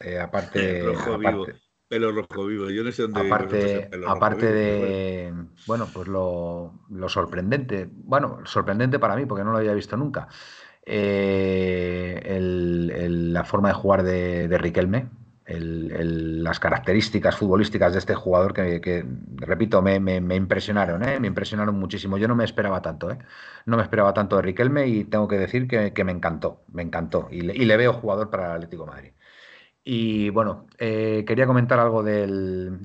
Eh, 0.00 0.18
aparte, 0.18 0.82
rojo 0.82 1.18
vivo, 1.18 1.46
pelo 1.88 2.12
rojo 2.12 2.46
vivo. 2.46 2.70
Yo 2.70 2.82
no 2.82 2.92
sé 2.92 3.02
dónde 3.02 3.20
aparte, 3.20 3.90
aparte 4.06 4.52
de, 4.52 5.34
bueno, 5.66 5.88
pues 5.92 6.08
lo, 6.08 6.72
sorprendente, 7.08 7.88
bueno, 7.90 8.40
sorprendente 8.44 8.98
para 8.98 9.16
mí 9.16 9.26
porque 9.26 9.44
no 9.44 9.52
lo 9.52 9.58
había 9.58 9.74
visto 9.74 9.96
nunca. 9.96 10.28
Eh, 10.84 12.38
la 12.40 13.44
forma 13.44 13.68
de 13.68 13.74
jugar 13.74 14.02
de, 14.02 14.48
de 14.48 14.58
Riquelme, 14.58 15.08
las 15.58 16.60
características 16.60 17.36
futbolísticas 17.36 17.92
de 17.92 17.98
este 17.98 18.14
jugador 18.14 18.52
que, 18.52 19.04
repito, 19.36 19.82
me, 19.82 19.96
impresionaron, 20.36 21.06
¿eh? 21.08 21.18
me 21.18 21.26
impresionaron 21.26 21.78
muchísimo. 21.78 22.18
Yo 22.18 22.28
no 22.28 22.36
me 22.36 22.44
esperaba 22.44 22.80
tanto, 22.82 23.10
¿eh? 23.10 23.18
no 23.66 23.76
me 23.76 23.82
esperaba 23.82 24.14
tanto 24.14 24.36
de 24.36 24.42
Riquelme 24.42 24.86
y 24.86 25.04
tengo 25.04 25.26
que 25.26 25.38
decir 25.38 25.66
que, 25.66 26.04
me 26.04 26.12
encantó, 26.12 26.62
me 26.72 26.82
encantó 26.82 27.28
y 27.30 27.40
le, 27.40 27.76
veo 27.76 27.92
jugador 27.92 28.30
para 28.30 28.46
el 28.46 28.52
Atlético 28.52 28.84
de 28.84 28.90
Madrid. 28.90 29.10
Y 29.82 30.30
bueno, 30.30 30.66
eh, 30.78 31.24
quería 31.26 31.46
comentar 31.46 31.78
algo 31.78 32.02
de 32.02 32.26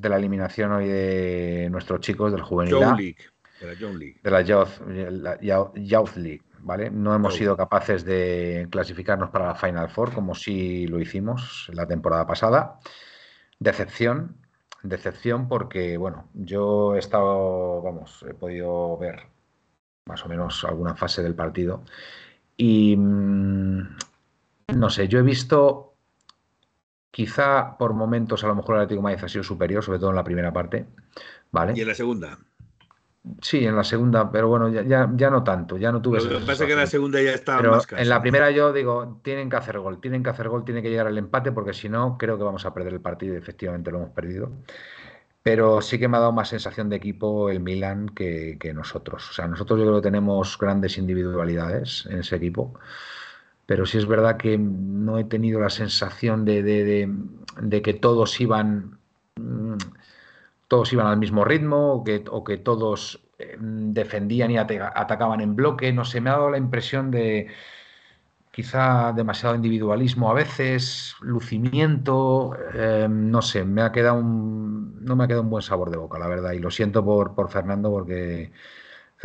la 0.02 0.18
eliminación 0.18 0.72
hoy 0.72 0.88
de 0.88 1.68
nuestros 1.70 2.00
chicos 2.00 2.32
del 2.32 2.42
juvenil. 2.42 2.80
League, 2.80 3.18
de 3.60 3.68
la 3.68 3.92
League. 3.92 4.20
De 4.24 4.32
la 4.32 4.42
Youth 4.42 6.16
League. 6.16 6.42
No 6.92 7.14
hemos 7.14 7.36
sido 7.36 7.56
capaces 7.56 8.04
de 8.06 8.68
clasificarnos 8.72 9.30
para 9.30 9.48
la 9.48 9.56
Final 9.56 9.90
Four 9.90 10.14
como 10.14 10.34
sí 10.34 10.88
lo 10.88 11.00
hicimos 11.00 11.70
la 11.74 11.86
temporada 11.86 12.26
pasada. 12.26 12.80
Decepción, 13.60 14.38
decepción 14.82 15.48
porque, 15.48 15.98
bueno, 15.98 16.30
yo 16.34 16.96
he 16.96 17.00
estado, 17.00 17.82
vamos, 17.84 18.26
he 18.28 18.34
podido 18.34 18.98
ver 18.98 19.28
más 20.06 20.26
o 20.26 20.30
menos 20.30 20.64
alguna 20.64 20.96
fase 20.96 21.22
del 21.22 21.36
partido 21.36 21.84
y 22.58 22.96
mm, 22.98 23.98
no 24.76 24.90
sé, 24.90 25.08
yo 25.08 25.20
he 25.20 25.24
visto 25.24 25.95
quizá 27.16 27.78
por 27.78 27.94
momentos 27.94 28.44
a 28.44 28.48
lo 28.48 28.56
mejor 28.56 28.76
el 28.76 28.82
Atlético 28.82 29.00
de 29.00 29.04
Madrid 29.04 29.24
ha 29.24 29.30
sido 29.30 29.44
superior, 29.46 29.82
sobre 29.82 30.00
todo 30.00 30.10
en 30.10 30.18
la 30.18 30.24
primera 30.26 30.52
parte, 30.52 30.86
¿vale? 31.50 31.72
¿Y 31.74 31.80
en 31.80 31.88
la 31.88 31.96
segunda? 31.96 32.38
Sí, 33.42 33.66
en 33.66 33.74
la 33.74 33.86
segunda, 33.86 34.30
pero 34.30 34.50
bueno, 34.50 34.68
ya, 34.68 35.10
ya, 35.16 35.30
no 35.30 35.42
tanto, 35.42 35.78
ya 35.78 35.94
no 35.94 36.02
tuve. 36.02 36.22
Lo 36.22 36.40
que 36.40 36.46
pasa 36.46 36.66
es 36.66 36.68
que 36.68 36.74
en 36.74 36.80
la 36.80 36.88
segunda 36.88 37.22
ya 37.22 37.32
estaba 37.32 37.62
más 37.62 37.88
En 37.90 38.10
la 38.10 38.22
primera 38.22 38.52
yo 38.52 38.74
digo, 38.74 39.22
tienen 39.24 39.50
que 39.50 39.56
hacer 39.56 39.80
gol, 39.80 40.02
tienen 40.02 40.24
que 40.24 40.30
hacer 40.30 40.50
gol, 40.50 40.66
tiene 40.66 40.82
que 40.82 40.90
llegar 40.90 41.08
al 41.08 41.18
empate, 41.18 41.54
porque 41.54 41.74
si 41.74 41.88
no, 41.88 42.18
creo 42.18 42.38
que 42.38 42.44
vamos 42.44 42.66
a 42.66 42.74
perder 42.74 42.92
el 42.92 43.00
partido 43.00 43.36
y 43.36 43.38
efectivamente 43.38 43.92
lo 43.92 44.00
hemos 44.00 44.12
perdido. 44.12 44.52
Pero 45.42 45.80
sí 45.80 45.98
que 45.98 46.10
me 46.10 46.18
ha 46.18 46.20
dado 46.20 46.34
más 46.34 46.50
sensación 46.50 46.90
de 46.90 46.98
equipo 46.98 47.50
el 47.50 47.62
Milan 47.62 48.10
que, 48.10 48.60
nosotros. 48.76 49.30
O 49.30 49.34
sea, 49.34 49.48
nosotros 49.48 49.80
yo 49.80 49.86
creo 49.86 50.02
que 50.02 50.08
tenemos 50.10 50.58
grandes 50.58 50.98
individualidades 50.98 52.08
en 52.10 52.20
ese 52.20 52.36
equipo, 52.36 52.74
pero 53.66 53.86
sí 53.86 53.98
es 53.98 54.06
verdad 54.06 54.38
que 54.38 54.58
no 54.58 55.18
he 55.18 55.24
tenido 55.24 55.60
la 55.60 55.70
sensación 55.70 56.46
de, 56.46 56.64
de 56.64 57.82
que 57.82 57.94
todos 57.94 58.40
iban 58.42 59.00
mm, 59.36 59.76
todos 60.68 60.92
iban 60.94 61.08
al 61.08 61.18
mismo 61.18 61.44
ritmo 61.46 61.94
o 61.94 62.04
que, 62.04 62.24
o 62.30 62.44
que 62.44 62.58
todos 62.58 63.22
eh, 63.40 63.58
defendían 63.60 64.52
y 64.52 64.58
atacaban 64.58 65.42
en 65.42 65.56
bloque. 65.56 65.94
No 65.94 66.06
sé, 66.06 66.22
me 66.22 66.30
ha 66.30 66.34
dado 66.34 66.50
la 66.50 66.58
impresión 66.58 67.12
de 67.12 67.48
quizá 68.52 69.12
demasiado 69.14 69.56
individualismo 69.56 70.32
a 70.32 70.34
veces, 70.34 71.16
lucimiento, 71.22 72.56
eh, 72.74 73.08
no 73.10 73.42
sé, 73.42 73.66
me 73.66 73.82
ha 73.82 73.92
quedado 73.92 74.16
un, 74.16 75.04
no 75.04 75.16
me 75.16 75.26
ha 75.26 75.28
quedado 75.28 75.44
un 75.44 75.50
buen 75.50 75.62
sabor 75.62 75.90
de 75.92 75.98
boca, 75.98 76.18
la 76.20 76.28
verdad, 76.28 76.54
y 76.54 76.60
lo 76.60 76.72
siento 76.72 77.04
por, 77.04 77.36
por 77.36 77.50
Fernando 77.52 77.92
porque 77.92 78.54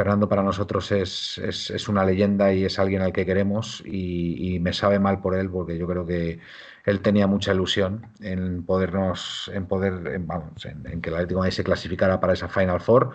Fernando 0.00 0.30
para 0.30 0.42
nosotros 0.42 0.92
es, 0.92 1.36
es, 1.36 1.86
una 1.86 2.06
leyenda 2.06 2.54
y 2.54 2.64
es 2.64 2.78
alguien 2.78 3.02
al 3.02 3.12
que 3.12 3.26
queremos 3.26 3.82
y, 3.84 4.58
me 4.58 4.72
sabe 4.72 4.98
mal 4.98 5.20
por 5.20 5.36
él 5.36 5.50
porque 5.50 5.76
yo 5.76 5.86
creo 5.86 6.06
que 6.06 6.40
él 6.86 7.02
tenía 7.02 7.26
mucha 7.26 7.52
ilusión 7.52 8.06
en 8.20 8.64
podernos, 8.64 9.50
en 9.52 9.66
poder, 9.66 10.06
en, 10.06 10.26
vamos, 10.26 10.64
en, 10.64 11.02
que 11.02 11.10
el 11.10 11.16
Atlético 11.16 11.50
se 11.50 11.64
clasificara 11.64 12.18
para 12.18 12.32
esa 12.32 12.48
Final 12.48 12.80
Four 12.80 13.10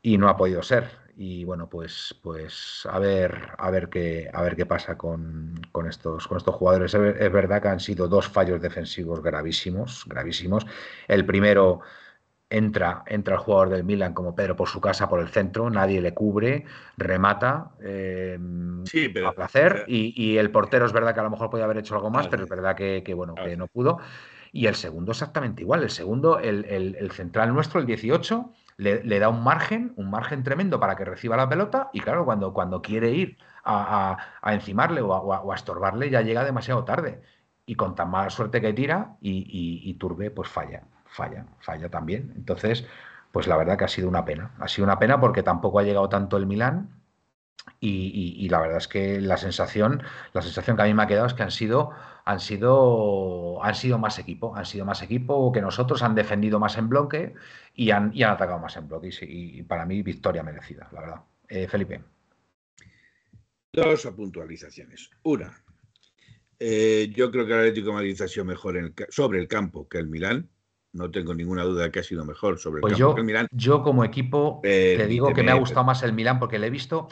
y 0.00 0.16
no 0.16 0.28
ha 0.28 0.36
podido 0.36 0.62
ser. 0.62 0.90
Y 1.16 1.42
bueno, 1.42 1.68
pues, 1.68 2.14
pues 2.22 2.86
a 2.88 3.00
ver, 3.00 3.48
a 3.58 3.68
ver 3.72 3.88
qué, 3.88 4.30
a 4.32 4.42
ver 4.42 4.54
qué 4.54 4.64
pasa 4.64 4.96
con, 4.96 5.60
estos, 5.88 6.28
con 6.28 6.36
estos 6.36 6.54
jugadores. 6.54 6.94
Es 6.94 7.32
verdad 7.32 7.60
que 7.60 7.68
han 7.68 7.80
sido 7.80 8.06
dos 8.06 8.28
fallos 8.28 8.62
defensivos 8.62 9.20
gravísimos, 9.24 10.04
gravísimos. 10.06 10.66
El 11.08 11.26
primero 11.26 11.80
entra, 12.48 13.02
entra 13.06 13.34
el 13.34 13.40
jugador 13.40 13.70
del 13.70 13.84
Milan 13.84 14.14
como 14.14 14.34
Pedro 14.34 14.56
por 14.56 14.68
su 14.68 14.80
casa, 14.80 15.08
por 15.08 15.20
el 15.20 15.28
centro, 15.28 15.68
nadie 15.70 16.00
le 16.00 16.14
cubre, 16.14 16.64
remata 16.96 17.72
eh, 17.82 18.38
a 19.26 19.32
placer 19.32 19.84
y, 19.88 20.36
el 20.36 20.50
portero 20.50 20.86
es 20.86 20.92
verdad 20.92 21.14
que 21.14 21.20
a 21.20 21.24
lo 21.24 21.30
mejor 21.30 21.50
podía 21.50 21.64
haber 21.64 21.78
hecho 21.78 21.94
algo 21.94 22.10
más, 22.10 22.28
pero 22.28 22.44
es 22.44 22.48
verdad 22.48 22.76
que, 22.76 23.14
bueno, 23.14 23.34
que 23.34 23.56
no 23.56 23.66
pudo. 23.66 23.98
Y 24.52 24.66
el 24.66 24.74
segundo 24.74 25.12
exactamente 25.12 25.62
igual, 25.62 25.82
el 25.82 25.90
segundo, 25.90 26.38
el, 26.38 27.10
central 27.12 27.52
nuestro, 27.52 27.80
el 27.80 27.86
18, 27.86 28.52
le, 28.78 29.18
da 29.18 29.28
un 29.28 29.42
margen, 29.42 29.92
un 29.96 30.10
margen 30.10 30.44
tremendo 30.44 30.78
para 30.78 30.96
que 30.96 31.04
reciba 31.04 31.36
la 31.36 31.48
pelota 31.48 31.90
y 31.92 32.00
claro, 32.00 32.24
cuando, 32.24 32.52
cuando 32.52 32.80
quiere 32.80 33.10
ir 33.10 33.38
a, 33.64 34.16
encimarle 34.46 35.00
o 35.00 35.52
a, 35.52 35.54
estorbarle 35.54 36.10
ya 36.10 36.22
llega 36.22 36.44
demasiado 36.44 36.84
tarde. 36.84 37.22
Y 37.68 37.74
con 37.74 37.96
tan 37.96 38.10
mala 38.10 38.30
suerte 38.30 38.60
que 38.60 38.72
tira 38.72 39.16
y, 39.20 39.82
y 39.82 39.94
Turbe 39.94 40.30
pues 40.30 40.48
falla 40.48 40.84
falla, 41.16 41.46
falla 41.60 41.88
también. 41.88 42.32
Entonces, 42.36 42.86
pues 43.32 43.46
la 43.46 43.56
verdad 43.56 43.76
que 43.76 43.84
ha 43.84 43.88
sido 43.88 44.08
una 44.08 44.24
pena. 44.24 44.54
Ha 44.60 44.68
sido 44.68 44.84
una 44.84 44.98
pena 44.98 45.20
porque 45.20 45.42
tampoco 45.42 45.78
ha 45.78 45.82
llegado 45.82 46.08
tanto 46.08 46.36
el 46.36 46.46
Milán. 46.46 46.90
Y, 47.80 48.48
la 48.48 48.60
verdad 48.60 48.78
es 48.78 48.88
que 48.88 49.20
la 49.20 49.36
sensación, 49.36 50.02
la 50.32 50.40
sensación 50.42 50.76
que 50.76 50.82
a 50.82 50.86
mí 50.86 50.94
me 50.94 51.02
ha 51.02 51.06
quedado 51.06 51.26
es 51.26 51.34
que 51.34 51.42
han 51.42 51.50
sido, 51.50 51.90
han 52.24 52.38
sido, 52.38 53.62
han 53.62 53.74
sido 53.74 53.98
más 53.98 54.18
equipo, 54.18 54.54
han 54.56 54.64
sido 54.64 54.84
más 54.84 55.02
equipo 55.02 55.50
que 55.52 55.60
nosotros, 55.60 56.02
han 56.02 56.14
defendido 56.14 56.60
más 56.60 56.78
en 56.78 56.88
bloque 56.88 57.34
y 57.74 57.90
han, 57.90 58.12
han 58.14 58.30
atacado 58.30 58.60
más 58.60 58.76
en 58.76 58.88
bloque. 58.88 59.10
Y, 59.22 59.62
para 59.64 59.84
mí, 59.84 60.02
victoria 60.02 60.42
merecida, 60.44 60.88
la 60.92 61.00
verdad. 61.00 61.20
Eh, 61.48 61.66
Felipe. 61.66 62.02
Dos 63.72 64.06
puntualizaciones. 64.16 65.10
Una, 65.24 65.52
eh, 66.58 67.12
yo 67.14 67.30
creo 67.30 67.46
que 67.46 67.52
el 67.52 67.58
Atlético 67.58 67.88
de 67.88 67.94
Madrid 67.94 68.22
ha 68.22 68.28
sido 68.28 68.44
mejor 68.44 68.92
sobre 69.10 69.40
el 69.40 69.48
campo 69.48 69.88
que 69.88 69.98
el 69.98 70.06
Milán 70.06 70.48
no 70.92 71.10
tengo 71.10 71.34
ninguna 71.34 71.62
duda 71.62 71.84
de 71.84 71.90
que 71.90 72.00
ha 72.00 72.02
sido 72.02 72.24
mejor 72.24 72.58
sobre 72.58 72.78
el 72.78 72.82
pues 72.82 72.94
campo 72.94 73.16
yo, 73.16 73.24
Milán. 73.24 73.46
Yo 73.50 73.82
como 73.82 74.04
equipo 74.04 74.60
te 74.62 75.06
digo 75.06 75.32
que 75.32 75.42
me 75.42 75.50
ha 75.50 75.56
gustado 75.56 75.84
más 75.84 76.02
el 76.02 76.12
Milán 76.12 76.38
porque 76.38 76.58
le 76.58 76.68
he 76.68 76.70
visto. 76.70 77.08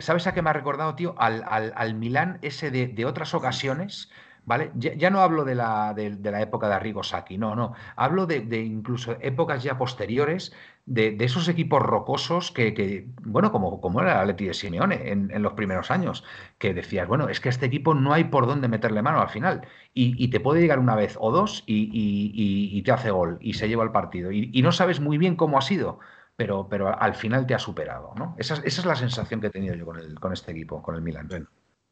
¿Sabes 0.00 0.26
a 0.26 0.34
qué 0.34 0.42
me 0.42 0.50
ha 0.50 0.54
recordado, 0.54 0.94
tío? 0.94 1.14
Al, 1.18 1.44
al, 1.46 1.72
al 1.76 1.94
Milán 1.94 2.38
ese 2.42 2.70
de, 2.70 2.88
de, 2.88 3.04
otras 3.04 3.34
ocasiones 3.34 4.10
¿vale? 4.46 4.70
Ya, 4.76 5.10
no 5.10 5.20
hablo 5.20 5.44
de 5.44 5.54
la, 5.54 5.92
de, 5.92 6.16
la, 6.22 6.40
época 6.40 6.68
de 6.68 6.74
Arrigo 6.74 7.02
Sacchi, 7.02 7.36
no, 7.36 7.54
no. 7.54 7.74
Hablo 7.96 8.26
de, 8.26 8.38
incluso 8.62 9.16
épocas 9.20 9.62
ya 9.62 9.76
posteriores, 9.76 10.52
de, 10.86 11.16
esos 11.20 11.48
equipos 11.48 11.82
rocosos 11.82 12.52
que, 12.52 13.08
bueno, 13.22 13.52
como, 13.52 13.80
como 13.80 14.00
era 14.00 14.12
el 14.12 14.18
Atleti 14.20 14.46
de 14.46 14.54
Simeone 14.54 15.10
en, 15.10 15.42
los 15.42 15.52
primeros 15.54 15.90
años, 15.90 16.24
que 16.58 16.72
decías, 16.72 17.08
bueno, 17.08 17.28
es 17.28 17.40
que 17.40 17.48
este 17.48 17.66
equipo 17.66 17.94
no 17.94 18.12
hay 18.14 18.24
por 18.24 18.46
dónde 18.46 18.68
meterle 18.68 19.02
mano 19.02 19.20
al 19.20 19.28
final. 19.28 19.66
Y, 19.92 20.28
te 20.28 20.40
puede 20.40 20.60
llegar 20.60 20.78
una 20.78 20.94
vez 20.94 21.16
o 21.20 21.32
dos 21.32 21.64
y, 21.66 22.82
te 22.82 22.92
hace 22.92 23.10
gol 23.10 23.38
y 23.40 23.54
se 23.54 23.68
lleva 23.68 23.84
el 23.84 23.90
partido. 23.92 24.30
Y, 24.32 24.62
no 24.62 24.72
sabes 24.72 25.00
muy 25.00 25.18
bien 25.18 25.36
cómo 25.36 25.58
ha 25.58 25.62
sido. 25.62 25.98
Pero, 26.36 26.68
pero 26.68 27.00
al 27.00 27.14
final 27.14 27.46
te 27.46 27.54
ha 27.54 27.58
superado, 27.58 28.12
¿no? 28.14 28.34
Esa, 28.38 28.56
esa 28.56 28.80
es 28.82 28.84
la 28.84 28.94
sensación 28.94 29.40
que 29.40 29.46
he 29.46 29.50
tenido 29.50 29.74
yo 29.74 29.86
con, 29.86 29.98
el, 29.98 30.20
con 30.20 30.34
este 30.34 30.52
equipo, 30.52 30.82
con 30.82 30.94
el 30.94 31.00
Milan. 31.00 31.28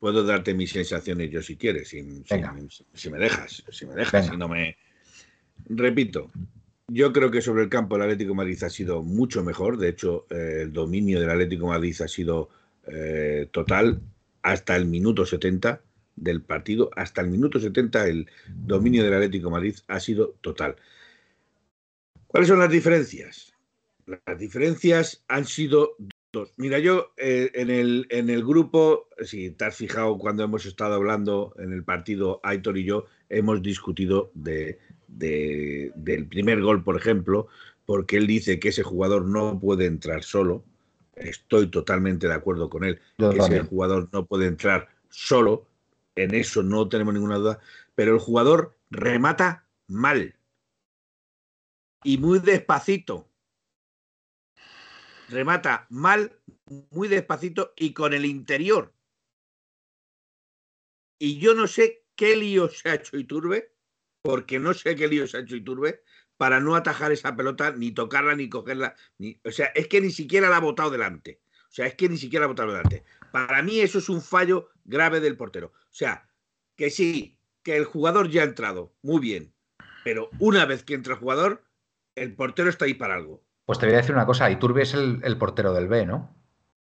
Puedo 0.04 0.22
darte 0.22 0.52
mis 0.52 0.70
sensaciones 0.70 1.30
yo 1.30 1.40
si 1.40 1.56
quieres, 1.56 1.88
si, 1.88 2.02
me 2.02 2.20
dejas, 2.28 2.84
si 3.72 3.86
me 3.86 3.94
dejas, 3.94 4.26
si 4.26 4.36
no 4.36 4.48
me... 4.48 4.76
Repito, 5.64 6.30
yo 6.88 7.10
creo 7.10 7.30
que 7.30 7.40
sobre 7.40 7.62
el 7.62 7.70
campo 7.70 7.96
el 7.96 8.02
Atlético 8.02 8.34
Madrid 8.34 8.62
ha 8.64 8.68
sido 8.68 9.02
mucho 9.02 9.42
mejor. 9.42 9.78
De 9.78 9.88
hecho, 9.88 10.26
eh, 10.28 10.58
el 10.64 10.74
dominio 10.74 11.18
del 11.20 11.30
Atlético 11.30 11.68
Madrid 11.68 11.96
ha 12.02 12.08
sido 12.08 12.50
eh, 12.86 13.48
total 13.50 14.02
hasta 14.42 14.76
el 14.76 14.84
minuto 14.84 15.24
70 15.24 15.80
del 16.16 16.42
partido. 16.42 16.90
Hasta 16.96 17.22
el 17.22 17.28
minuto 17.28 17.58
70 17.58 18.06
el 18.06 18.28
dominio 18.46 19.04
del 19.04 19.14
Atlético 19.14 19.48
Madrid 19.48 19.74
ha 19.88 20.00
sido 20.00 20.34
total. 20.42 20.76
¿Cuáles 22.26 22.48
son 22.50 22.58
las 22.58 22.70
diferencias? 22.70 23.54
Las 24.04 24.38
diferencias 24.38 25.24
han 25.28 25.46
sido 25.46 25.96
Mira, 26.56 26.78
yo 26.78 27.12
eh, 27.16 27.50
en, 27.54 27.70
el, 27.70 28.06
en 28.10 28.30
el 28.30 28.44
grupo, 28.44 29.08
si 29.22 29.50
te 29.50 29.66
has 29.66 29.76
fijado 29.76 30.18
cuando 30.18 30.44
hemos 30.44 30.66
estado 30.66 30.94
hablando 30.94 31.54
en 31.58 31.72
el 31.72 31.84
partido, 31.84 32.40
Aitor 32.42 32.78
y 32.78 32.84
yo 32.84 33.06
hemos 33.28 33.62
discutido 33.62 34.30
de, 34.34 34.78
del 35.08 36.26
primer 36.28 36.60
gol, 36.62 36.82
por 36.82 36.96
ejemplo, 36.96 37.48
porque 37.86 38.16
él 38.16 38.26
dice 38.26 38.58
que 38.58 38.68
ese 38.68 38.82
jugador 38.82 39.24
no 39.26 39.58
puede 39.58 39.86
entrar 39.86 40.22
solo. 40.22 40.64
Estoy 41.16 41.68
totalmente 41.68 42.26
de 42.26 42.34
acuerdo 42.34 42.68
con 42.68 42.84
él, 42.84 43.00
que 43.16 43.38
ese 43.38 43.60
jugador 43.60 44.08
no 44.12 44.26
puede 44.26 44.46
entrar 44.46 44.88
solo, 45.10 45.66
en 46.16 46.34
eso 46.34 46.62
no 46.62 46.88
tenemos 46.88 47.14
ninguna 47.14 47.36
duda, 47.36 47.60
pero 47.94 48.14
el 48.14 48.20
jugador 48.20 48.76
remata 48.90 49.66
mal. 49.86 50.34
Y 52.02 52.18
muy 52.18 52.40
despacito 52.40 53.28
remata 55.28 55.86
mal, 55.90 56.38
muy 56.90 57.08
despacito 57.08 57.72
y 57.76 57.92
con 57.92 58.12
el 58.12 58.24
interior. 58.24 58.92
Y 61.18 61.38
yo 61.38 61.54
no 61.54 61.66
sé 61.66 62.04
qué 62.16 62.36
lío 62.36 62.68
se 62.68 62.88
ha 62.88 62.94
hecho 62.94 63.16
Iturbe, 63.16 63.72
porque 64.22 64.58
no 64.58 64.74
sé 64.74 64.96
qué 64.96 65.08
lío 65.08 65.26
se 65.26 65.36
ha 65.36 65.40
hecho 65.40 65.56
Iturbe, 65.56 66.02
para 66.36 66.60
no 66.60 66.74
atajar 66.74 67.12
esa 67.12 67.36
pelota, 67.36 67.72
ni 67.72 67.92
tocarla, 67.92 68.34
ni 68.34 68.48
cogerla. 68.48 68.94
Ni, 69.18 69.40
o 69.44 69.50
sea, 69.50 69.66
es 69.66 69.88
que 69.88 70.00
ni 70.00 70.10
siquiera 70.10 70.48
la 70.48 70.56
ha 70.56 70.60
botado 70.60 70.90
delante. 70.90 71.40
O 71.68 71.72
sea, 71.74 71.86
es 71.86 71.94
que 71.94 72.08
ni 72.08 72.18
siquiera 72.18 72.42
la 72.42 72.46
ha 72.46 72.48
botado 72.48 72.70
delante. 72.72 73.04
Para 73.32 73.62
mí 73.62 73.80
eso 73.80 73.98
es 73.98 74.08
un 74.08 74.22
fallo 74.22 74.70
grave 74.84 75.20
del 75.20 75.36
portero. 75.36 75.72
O 75.74 75.94
sea, 75.94 76.28
que 76.76 76.90
sí, 76.90 77.38
que 77.62 77.76
el 77.76 77.84
jugador 77.84 78.28
ya 78.30 78.42
ha 78.42 78.46
entrado, 78.46 78.94
muy 79.02 79.20
bien. 79.20 79.54
Pero 80.04 80.28
una 80.38 80.66
vez 80.66 80.84
que 80.84 80.94
entra 80.94 81.14
el 81.14 81.20
jugador, 81.20 81.64
el 82.14 82.34
portero 82.34 82.68
está 82.68 82.84
ahí 82.84 82.94
para 82.94 83.14
algo. 83.14 83.42
Pues 83.64 83.78
te 83.78 83.86
voy 83.86 83.94
a 83.94 83.98
decir 83.98 84.14
una 84.14 84.26
cosa, 84.26 84.50
Iturbe 84.50 84.82
es 84.82 84.94
el, 84.94 85.38
portero 85.38 85.72
del 85.72 85.88
B, 85.88 86.04
¿no? 86.04 86.36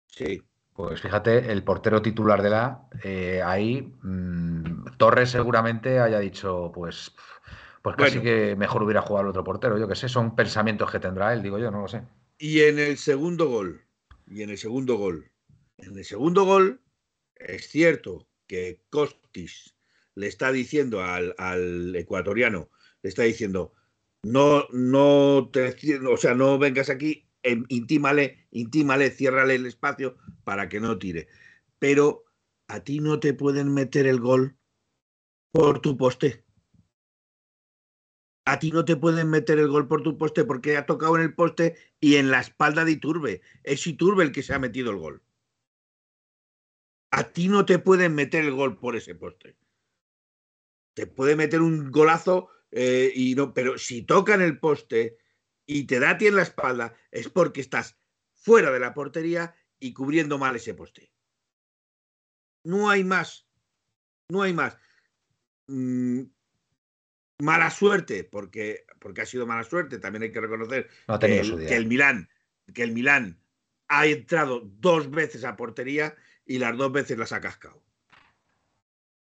Sí. 0.07 0.43
Pues 0.73 1.01
fíjate, 1.01 1.53
el 1.53 1.63
portero 1.63 2.01
titular 2.01 2.43
de 2.43 2.51
la 2.51 2.89
eh, 3.05 3.43
ahí, 3.45 3.93
mm, 4.03 4.97
Torres 4.97 5.31
seguramente 5.31 5.99
haya 5.99 6.19
dicho, 6.21 6.73
pues, 6.75 7.15
pues 7.83 7.97
casi 7.97 8.21
que 8.21 8.57
mejor 8.57 8.83
hubiera 8.83 9.03
jugado 9.03 9.25
el 9.25 9.31
otro 9.31 9.45
portero, 9.45 9.79
yo 9.79 9.87
qué 9.87 9.95
sé, 9.95 10.09
son 10.09 10.35
pensamientos 10.35 10.91
que 10.91 11.01
tendrá 11.01 11.35
él, 11.35 11.43
digo 11.43 11.59
yo, 11.59 11.71
no 11.71 11.83
lo 11.83 11.89
sé. 11.89 12.03
Y 12.39 12.61
en 12.61 12.79
el 12.79 12.97
segundo 12.97 13.49
gol, 13.49 13.85
y 14.27 14.43
en 14.43 14.51
el 14.51 14.57
segundo 14.57 14.97
gol, 14.97 15.31
en 15.77 15.99
el 15.99 16.05
segundo 16.05 16.45
gol, 16.45 16.81
es 17.37 17.69
cierto 17.69 18.27
que 18.47 18.81
Costis 18.89 19.75
le 20.15 20.29
está 20.29 20.51
diciendo 20.51 21.03
al, 21.03 21.35
al 21.37 21.95
ecuatoriano, 21.95 22.71
le 23.03 23.11
está 23.11 23.23
diciendo, 23.23 23.75
no, 24.23 24.67
no 24.73 25.51
te, 25.53 25.75
o 26.07 26.17
sea, 26.17 26.35
no 26.35 26.59
vengas 26.59 26.91
aquí, 26.91 27.29
em, 27.43 27.65
intímale, 27.69 28.47
intímale, 28.51 29.11
ciérrale 29.11 29.55
el 29.55 29.67
espacio 29.67 30.17
para 30.45 30.69
que 30.69 30.81
no 30.81 30.99
tire. 30.99 31.29
Pero 31.79 32.25
a 32.69 32.81
ti 32.81 33.01
no 33.01 33.21
te 33.21 33.35
pueden 33.35 33.73
meter 33.73 34.07
el 34.07 34.21
gol 34.21 34.57
por 35.53 35.81
tu 35.81 35.97
poste. 35.97 36.45
A 38.45 38.59
ti 38.59 38.71
no 38.71 38.85
te 38.85 38.97
pueden 38.97 39.31
meter 39.31 39.59
el 39.59 39.69
gol 39.69 39.87
por 39.87 40.03
tu 40.03 40.19
poste 40.19 40.45
porque 40.45 40.77
ha 40.77 40.87
tocado 40.87 41.17
en 41.17 41.23
el 41.23 41.35
poste 41.35 41.77
y 42.01 42.17
en 42.17 42.31
la 42.31 42.41
espalda 42.41 42.85
de 42.85 42.93
Iturbe. 42.93 43.43
Es 43.63 43.87
Iturbe 43.87 44.25
el 44.25 44.33
que 44.33 44.43
se 44.43 44.55
ha 44.55 44.59
metido 44.59 44.91
el 44.91 44.97
gol. 44.97 45.23
A 47.13 47.25
ti 47.25 47.49
no 47.49 47.65
te 47.65 47.79
pueden 47.79 48.15
meter 48.15 48.45
el 48.45 48.55
gol 48.55 48.79
por 48.79 48.97
ese 48.97 49.15
poste. 49.15 49.57
Te 50.95 51.07
puede 51.07 51.37
meter 51.37 51.61
un 51.61 51.91
golazo 51.91 52.51
eh, 52.71 53.13
y 53.15 53.35
no, 53.35 53.53
pero 53.53 53.79
si 53.79 54.03
tocan 54.03 54.41
el 54.41 54.59
poste 54.59 55.19
y 55.67 55.85
te 55.85 56.01
da 56.01 56.11
a 56.11 56.19
ti 56.19 56.27
en 56.27 56.37
la 56.37 56.43
espalda, 56.43 56.95
es 57.11 57.29
porque 57.29 57.61
estás 57.61 57.99
fuera 58.35 58.71
de 58.71 58.81
la 58.81 58.95
portería 58.95 59.55
y 59.79 59.93
cubriendo 59.93 60.39
mal 60.39 60.57
ese 60.57 60.75
poste. 60.75 61.13
No 62.65 62.91
hay 62.91 63.05
más. 63.05 63.49
No 64.29 64.43
hay 64.43 64.53
más. 64.53 64.77
Mm, 65.67 66.23
mala 67.41 67.71
suerte, 67.71 68.25
porque, 68.25 68.85
porque 68.99 69.23
ha 69.23 69.27
sido 69.27 69.47
mala 69.47 69.65
suerte. 69.65 69.99
También 69.99 70.25
hay 70.25 70.33
que 70.33 70.41
reconocer 70.41 70.89
que, 71.21 71.41
el, 71.41 71.67
que, 71.67 71.77
el, 71.77 71.87
Milán, 71.87 72.29
que 72.75 72.83
el 72.83 72.93
Milán 72.93 73.41
ha 73.89 74.07
entrado 74.07 74.61
dos 74.61 75.11
veces 75.11 75.45
a 75.45 75.57
portería 75.57 76.15
y 76.45 76.59
las 76.59 76.77
dos 76.77 76.93
veces 76.93 77.19
las 77.19 77.33
ha 77.33 77.41
cascado 77.41 77.83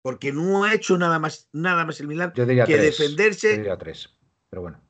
porque 0.01 0.31
no 0.31 0.63
ha 0.63 0.73
hecho 0.73 0.97
nada 0.97 1.19
más, 1.19 1.49
nada 1.53 1.85
más 1.85 1.99
el 1.99 2.07
Milan 2.07 2.33
que 2.33 2.45
defenderse. 2.45 3.51
Yo 3.51 3.57
diría 3.57 3.77
tres, 3.77 4.09
pero 4.49 4.63
bueno. 4.63 4.81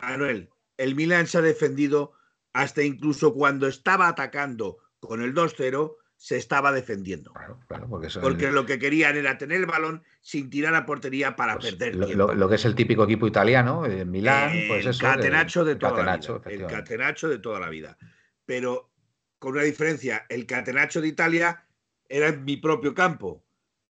Manuel, 0.00 0.48
el 0.76 0.94
Milan 0.94 1.26
se 1.26 1.38
ha 1.38 1.42
defendido 1.42 2.12
hasta 2.52 2.82
incluso 2.82 3.34
cuando 3.34 3.66
estaba 3.66 4.08
atacando 4.08 4.78
con 5.00 5.22
el 5.22 5.34
2-0, 5.34 5.96
se 6.16 6.36
estaba 6.36 6.72
defendiendo. 6.72 7.32
Claro, 7.32 7.60
claro, 7.68 7.88
porque, 7.88 8.08
porque 8.20 8.50
lo 8.50 8.66
que 8.66 8.78
querían 8.78 9.16
era 9.16 9.38
tener 9.38 9.58
el 9.58 9.66
balón 9.66 10.02
sin 10.20 10.50
tirar 10.50 10.74
a 10.74 10.84
portería 10.84 11.36
para 11.36 11.54
pues 11.56 11.74
perder. 11.74 11.94
Lo, 11.94 12.34
lo, 12.34 12.48
que 12.48 12.56
es 12.56 12.64
el 12.64 12.74
típico 12.74 13.04
equipo 13.04 13.26
italiano, 13.26 13.86
en 13.86 14.10
Milán, 14.10 14.52
pues 14.66 14.86
eso. 14.86 15.00
Catenacho 15.00 15.64
de, 15.64 15.76
toda 15.76 16.02
la 16.02 16.16
vida. 16.16 16.40
El 16.46 16.66
catenacho 16.66 17.28
de 17.28 17.38
toda 17.38 17.60
la 17.60 17.68
vida. 17.68 17.96
Pero 18.44 18.90
con 19.38 19.52
una 19.52 19.62
diferencia, 19.62 20.26
el 20.28 20.46
catenacho 20.46 21.00
de 21.00 21.08
Italia 21.08 21.64
era 22.08 22.28
en 22.28 22.44
mi 22.44 22.56
propio 22.56 22.94
campo 22.94 23.44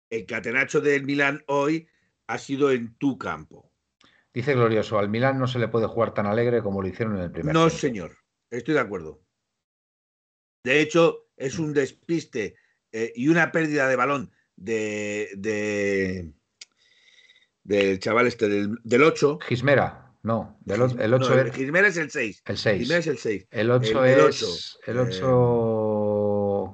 el 0.09 0.25
catenacho 0.25 0.81
del 0.81 1.03
Milán 1.03 1.43
hoy 1.47 1.87
ha 2.27 2.37
sido 2.37 2.71
en 2.71 2.95
tu 2.95 3.17
campo. 3.17 3.71
Dice 4.33 4.53
Glorioso, 4.53 4.99
al 4.99 5.09
Milán 5.09 5.39
no 5.39 5.47
se 5.47 5.59
le 5.59 5.67
puede 5.67 5.87
jugar 5.87 6.13
tan 6.13 6.27
alegre 6.27 6.61
como 6.61 6.81
lo 6.81 6.87
hicieron 6.87 7.17
en 7.17 7.23
el 7.23 7.31
primer 7.31 7.53
No, 7.53 7.69
señor, 7.69 8.15
estoy 8.49 8.75
de 8.75 8.79
acuerdo. 8.79 9.21
De 10.63 10.81
hecho, 10.81 11.29
es 11.35 11.57
un 11.57 11.73
despiste 11.73 12.55
eh, 12.91 13.11
y 13.15 13.27
una 13.29 13.51
pérdida 13.51 13.87
de 13.87 13.95
balón 13.95 14.31
de, 14.55 16.33
del 17.63 17.99
chaval 17.99 18.27
este, 18.27 18.49
del, 18.49 19.03
8. 19.03 19.39
Gismera, 19.47 20.13
no, 20.21 20.59
el 20.67 21.13
8 21.13 21.41
es... 21.41 21.55
Gismera 21.55 21.87
es 21.87 21.97
el 21.97 22.11
6. 22.11 22.43
El 22.45 22.57
6. 22.57 22.79
Gismera 22.79 22.99
es 22.99 23.07
el 23.07 23.17
6. 23.17 23.47
El 23.49 23.71
8 23.71 24.05
es... 24.05 24.79
El 24.85 24.99
8... 24.99 26.73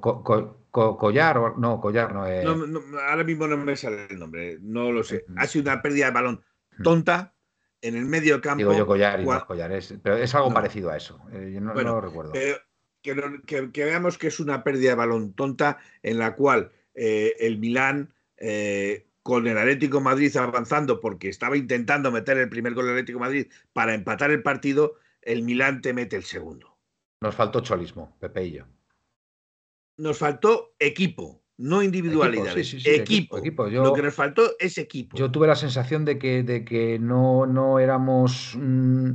Collar, 0.76 1.56
no, 1.56 1.80
Collar 1.80 2.12
no 2.12 2.26
es. 2.26 2.44
ahora 2.46 3.24
mismo 3.24 3.46
no 3.46 3.56
me 3.56 3.76
sale 3.76 4.06
el 4.10 4.18
nombre, 4.18 4.58
no 4.60 4.92
lo 4.92 5.02
sé. 5.02 5.24
Ha 5.36 5.46
sido 5.46 5.70
una 5.70 5.80
pérdida 5.80 6.06
de 6.06 6.12
balón 6.12 6.44
tonta 6.82 7.34
en 7.80 7.96
el 7.96 8.04
medio 8.04 8.42
campo. 8.42 8.58
Digo 8.58 8.74
yo 8.74 8.86
Collar 8.86 9.20
y 9.20 9.24
no 9.24 9.46
Collar, 9.46 9.72
es, 9.72 9.94
pero 10.02 10.16
es 10.16 10.34
algo 10.34 10.52
parecido 10.52 10.90
a 10.90 10.96
eso. 10.96 11.18
Eh, 11.32 11.52
yo 11.54 11.60
no, 11.62 11.72
lo 11.72 12.00
recuerdo. 12.00 12.32
Pero 12.32 12.58
que, 13.00 13.84
veamos 13.84 14.18
que 14.18 14.26
es 14.26 14.38
una 14.38 14.62
pérdida 14.62 14.90
de 14.90 14.96
balón 14.96 15.32
tonta 15.32 15.78
en 16.02 16.18
la 16.18 16.34
cual 16.34 16.72
eh, 16.94 17.34
el 17.40 17.58
Milán. 17.58 18.12
Eh, 18.36 19.04
con 19.22 19.44
el 19.48 19.58
Atlético 19.58 20.00
Madrid 20.00 20.36
avanzando 20.36 21.00
porque 21.00 21.28
estaba 21.28 21.56
intentando 21.56 22.12
meter 22.12 22.38
el 22.38 22.48
primer 22.48 22.74
gol 22.74 22.84
del 22.84 22.94
Atlético 22.94 23.18
Madrid 23.18 23.48
para 23.72 23.92
empatar 23.92 24.30
el 24.30 24.40
partido, 24.40 24.94
el 25.20 25.42
Milán 25.42 25.82
te 25.82 25.92
mete 25.92 26.14
el 26.14 26.22
segundo. 26.22 26.78
Nos 27.20 27.34
faltó 27.34 27.60
cholismo, 27.60 28.16
Pepe 28.20 28.44
y 28.44 28.52
yo 28.52 28.66
nos 29.96 30.18
faltó 30.18 30.74
equipo, 30.78 31.42
no 31.58 31.82
individualidades. 31.82 32.86
Equipo, 32.86 33.38
equipo, 33.38 33.66
Lo 33.66 33.92
que 33.94 34.02
nos 34.02 34.14
faltó 34.14 34.52
es 34.58 34.76
equipo. 34.78 35.16
Yo 35.16 35.30
tuve 35.30 35.46
la 35.46 35.56
sensación 35.56 36.04
de 36.04 36.18
que, 36.18 36.42
de 36.42 36.64
que 36.64 36.98
no, 36.98 37.46
no 37.46 37.78
éramos. 37.78 38.56
Mm, 38.56 39.12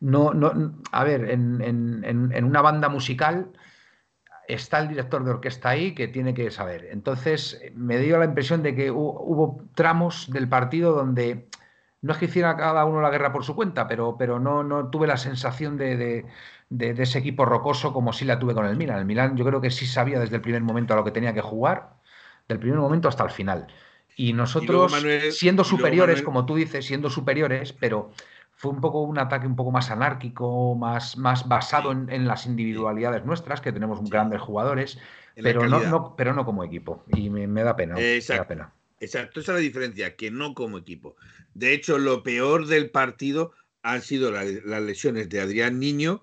no, 0.00 0.34
no, 0.34 0.74
a 0.90 1.04
ver, 1.04 1.30
en, 1.30 1.62
en, 1.62 2.44
una 2.44 2.60
banda 2.60 2.88
musical 2.88 3.52
está 4.48 4.80
el 4.80 4.88
director 4.88 5.24
de 5.24 5.30
orquesta 5.30 5.68
ahí 5.68 5.94
que 5.94 6.08
tiene 6.08 6.34
que 6.34 6.50
saber. 6.50 6.88
Entonces 6.90 7.60
me 7.76 7.98
dio 7.98 8.18
la 8.18 8.24
impresión 8.24 8.64
de 8.64 8.74
que 8.74 8.90
hubo 8.90 9.62
tramos 9.76 10.28
del 10.32 10.48
partido 10.48 10.92
donde 10.92 11.46
no 12.02 12.12
es 12.12 12.18
que 12.18 12.24
hiciera 12.26 12.56
cada 12.56 12.84
uno 12.84 13.00
la 13.00 13.10
guerra 13.10 13.32
por 13.32 13.44
su 13.44 13.54
cuenta, 13.54 13.86
pero, 13.86 14.16
pero 14.18 14.40
no, 14.40 14.64
no 14.64 14.88
tuve 14.90 15.06
la 15.06 15.16
sensación 15.16 15.76
de, 15.78 16.26
de, 16.68 17.02
ese 17.02 17.18
equipo 17.18 17.44
rocoso 17.44 17.92
como 17.92 18.12
sí 18.12 18.24
la 18.24 18.40
tuve 18.40 18.54
con 18.54 18.66
el 18.66 18.76
Milan. 18.76 18.98
El 18.98 19.04
Milan 19.04 19.36
yo 19.36 19.44
creo 19.44 19.60
que 19.60 19.70
sí 19.70 19.86
sabía 19.86 20.18
desde 20.18 20.36
el 20.36 20.42
primer 20.42 20.62
momento 20.62 20.94
a 20.94 20.96
lo 20.96 21.04
que 21.04 21.12
tenía 21.12 21.32
que 21.32 21.40
jugar, 21.40 21.94
del 22.48 22.58
primer 22.58 22.80
momento 22.80 23.08
hasta 23.08 23.22
el 23.22 23.30
final. 23.30 23.68
Y 24.16 24.32
nosotros, 24.32 24.92
siendo 25.30 25.62
superiores, 25.62 26.22
como 26.22 26.44
tú 26.44 26.56
dices, 26.56 26.84
siendo 26.84 27.08
superiores, 27.08 27.72
pero 27.72 28.10
fue 28.50 28.72
un 28.72 28.80
poco 28.80 29.02
un 29.02 29.18
ataque 29.18 29.46
un 29.46 29.56
poco 29.56 29.70
más 29.70 29.90
anárquico, 29.90 30.74
más, 30.74 31.16
más 31.16 31.46
basado 31.46 31.92
en, 31.92 32.26
las 32.26 32.46
individualidades 32.46 33.24
nuestras, 33.24 33.60
que 33.60 33.72
tenemos 33.72 34.02
grandes 34.10 34.40
jugadores, 34.40 34.98
pero 35.36 35.68
no, 35.68 36.16
pero 36.16 36.34
no 36.34 36.44
como 36.44 36.64
equipo. 36.64 37.04
Y 37.08 37.30
me, 37.30 37.62
da 37.62 37.76
pena. 37.76 37.94
Exacto. 37.96 38.48
pena. 38.48 38.72
Exacto, 39.02 39.40
esa 39.40 39.52
es 39.52 39.56
la 39.56 39.62
diferencia, 39.62 40.16
que 40.16 40.30
no 40.30 40.54
como 40.54 40.78
equipo. 40.78 41.16
De 41.54 41.74
hecho, 41.74 41.98
lo 41.98 42.22
peor 42.22 42.66
del 42.66 42.90
partido 42.90 43.52
han 43.82 44.00
sido 44.00 44.30
las 44.30 44.82
lesiones 44.82 45.28
de 45.28 45.40
Adrián 45.40 45.78
Niño, 45.78 46.22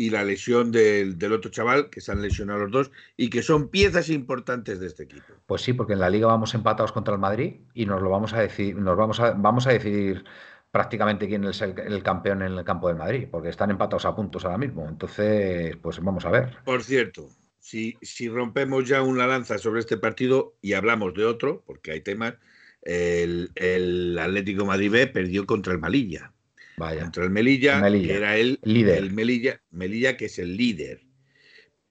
y 0.00 0.08
la 0.08 0.24
lesión 0.24 0.72
del, 0.72 1.14
otro 1.30 1.50
chaval, 1.50 1.90
que 1.90 2.00
se 2.00 2.10
han 2.10 2.22
lesionado 2.22 2.60
los 2.60 2.70
dos 2.70 2.90
y 3.18 3.28
que 3.28 3.42
son 3.42 3.68
piezas 3.68 4.08
importantes 4.08 4.80
de 4.80 4.86
este 4.86 5.02
equipo. 5.02 5.26
Pues 5.44 5.60
sí, 5.60 5.74
porque 5.74 5.92
en 5.92 5.98
la 5.98 6.08
liga 6.08 6.26
vamos 6.26 6.54
empatados 6.54 6.90
contra 6.90 7.12
el 7.12 7.20
Madrid 7.20 7.56
y 7.74 7.84
nos 7.84 8.00
lo 8.00 8.08
vamos 8.08 8.32
a 8.32 8.40
decir, 8.40 8.76
nos 8.76 8.96
vamos 8.96 9.20
a, 9.20 9.32
vamos 9.32 9.66
a 9.66 9.72
decidir 9.72 10.24
prácticamente 10.70 11.28
quién 11.28 11.44
es 11.44 11.60
el, 11.60 12.02
campeón 12.02 12.40
en 12.40 12.52
el 12.52 12.64
campo 12.64 12.88
del 12.88 12.96
Madrid, 12.96 13.28
porque 13.30 13.50
están 13.50 13.70
empatados 13.70 14.06
a 14.06 14.16
puntos 14.16 14.42
ahora 14.46 14.56
mismo. 14.56 14.88
Entonces, 14.88 15.76
pues 15.82 16.02
vamos 16.02 16.24
a 16.24 16.30
ver. 16.30 16.56
Por 16.64 16.82
cierto, 16.82 17.28
si, 17.60 17.96
si 18.02 18.28
rompemos 18.28 18.88
ya 18.88 19.02
una 19.02 19.26
lanza 19.26 19.58
sobre 19.58 19.80
este 19.80 19.96
partido 19.96 20.56
y 20.62 20.72
hablamos 20.72 21.14
de 21.14 21.24
otro, 21.24 21.62
porque 21.66 21.92
hay 21.92 22.00
temas, 22.00 22.34
el, 22.82 23.50
el 23.54 24.18
Atlético 24.18 24.64
Madrid 24.64 24.90
B 24.90 25.06
perdió 25.06 25.46
contra 25.46 25.72
el 25.72 25.78
Malilla. 25.78 26.32
Vaya. 26.78 27.02
Contra 27.02 27.24
el 27.24 27.30
Melilla, 27.30 27.82
que 27.90 28.14
era 28.14 28.38
el 28.38 28.58
líder. 28.62 28.98
El 28.98 29.12
Melilla, 29.12 29.60
Melilla, 29.70 30.16
que 30.16 30.24
es 30.24 30.38
el 30.38 30.56
líder. 30.56 31.02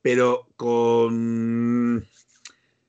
Pero 0.02 0.50
con 0.56 2.06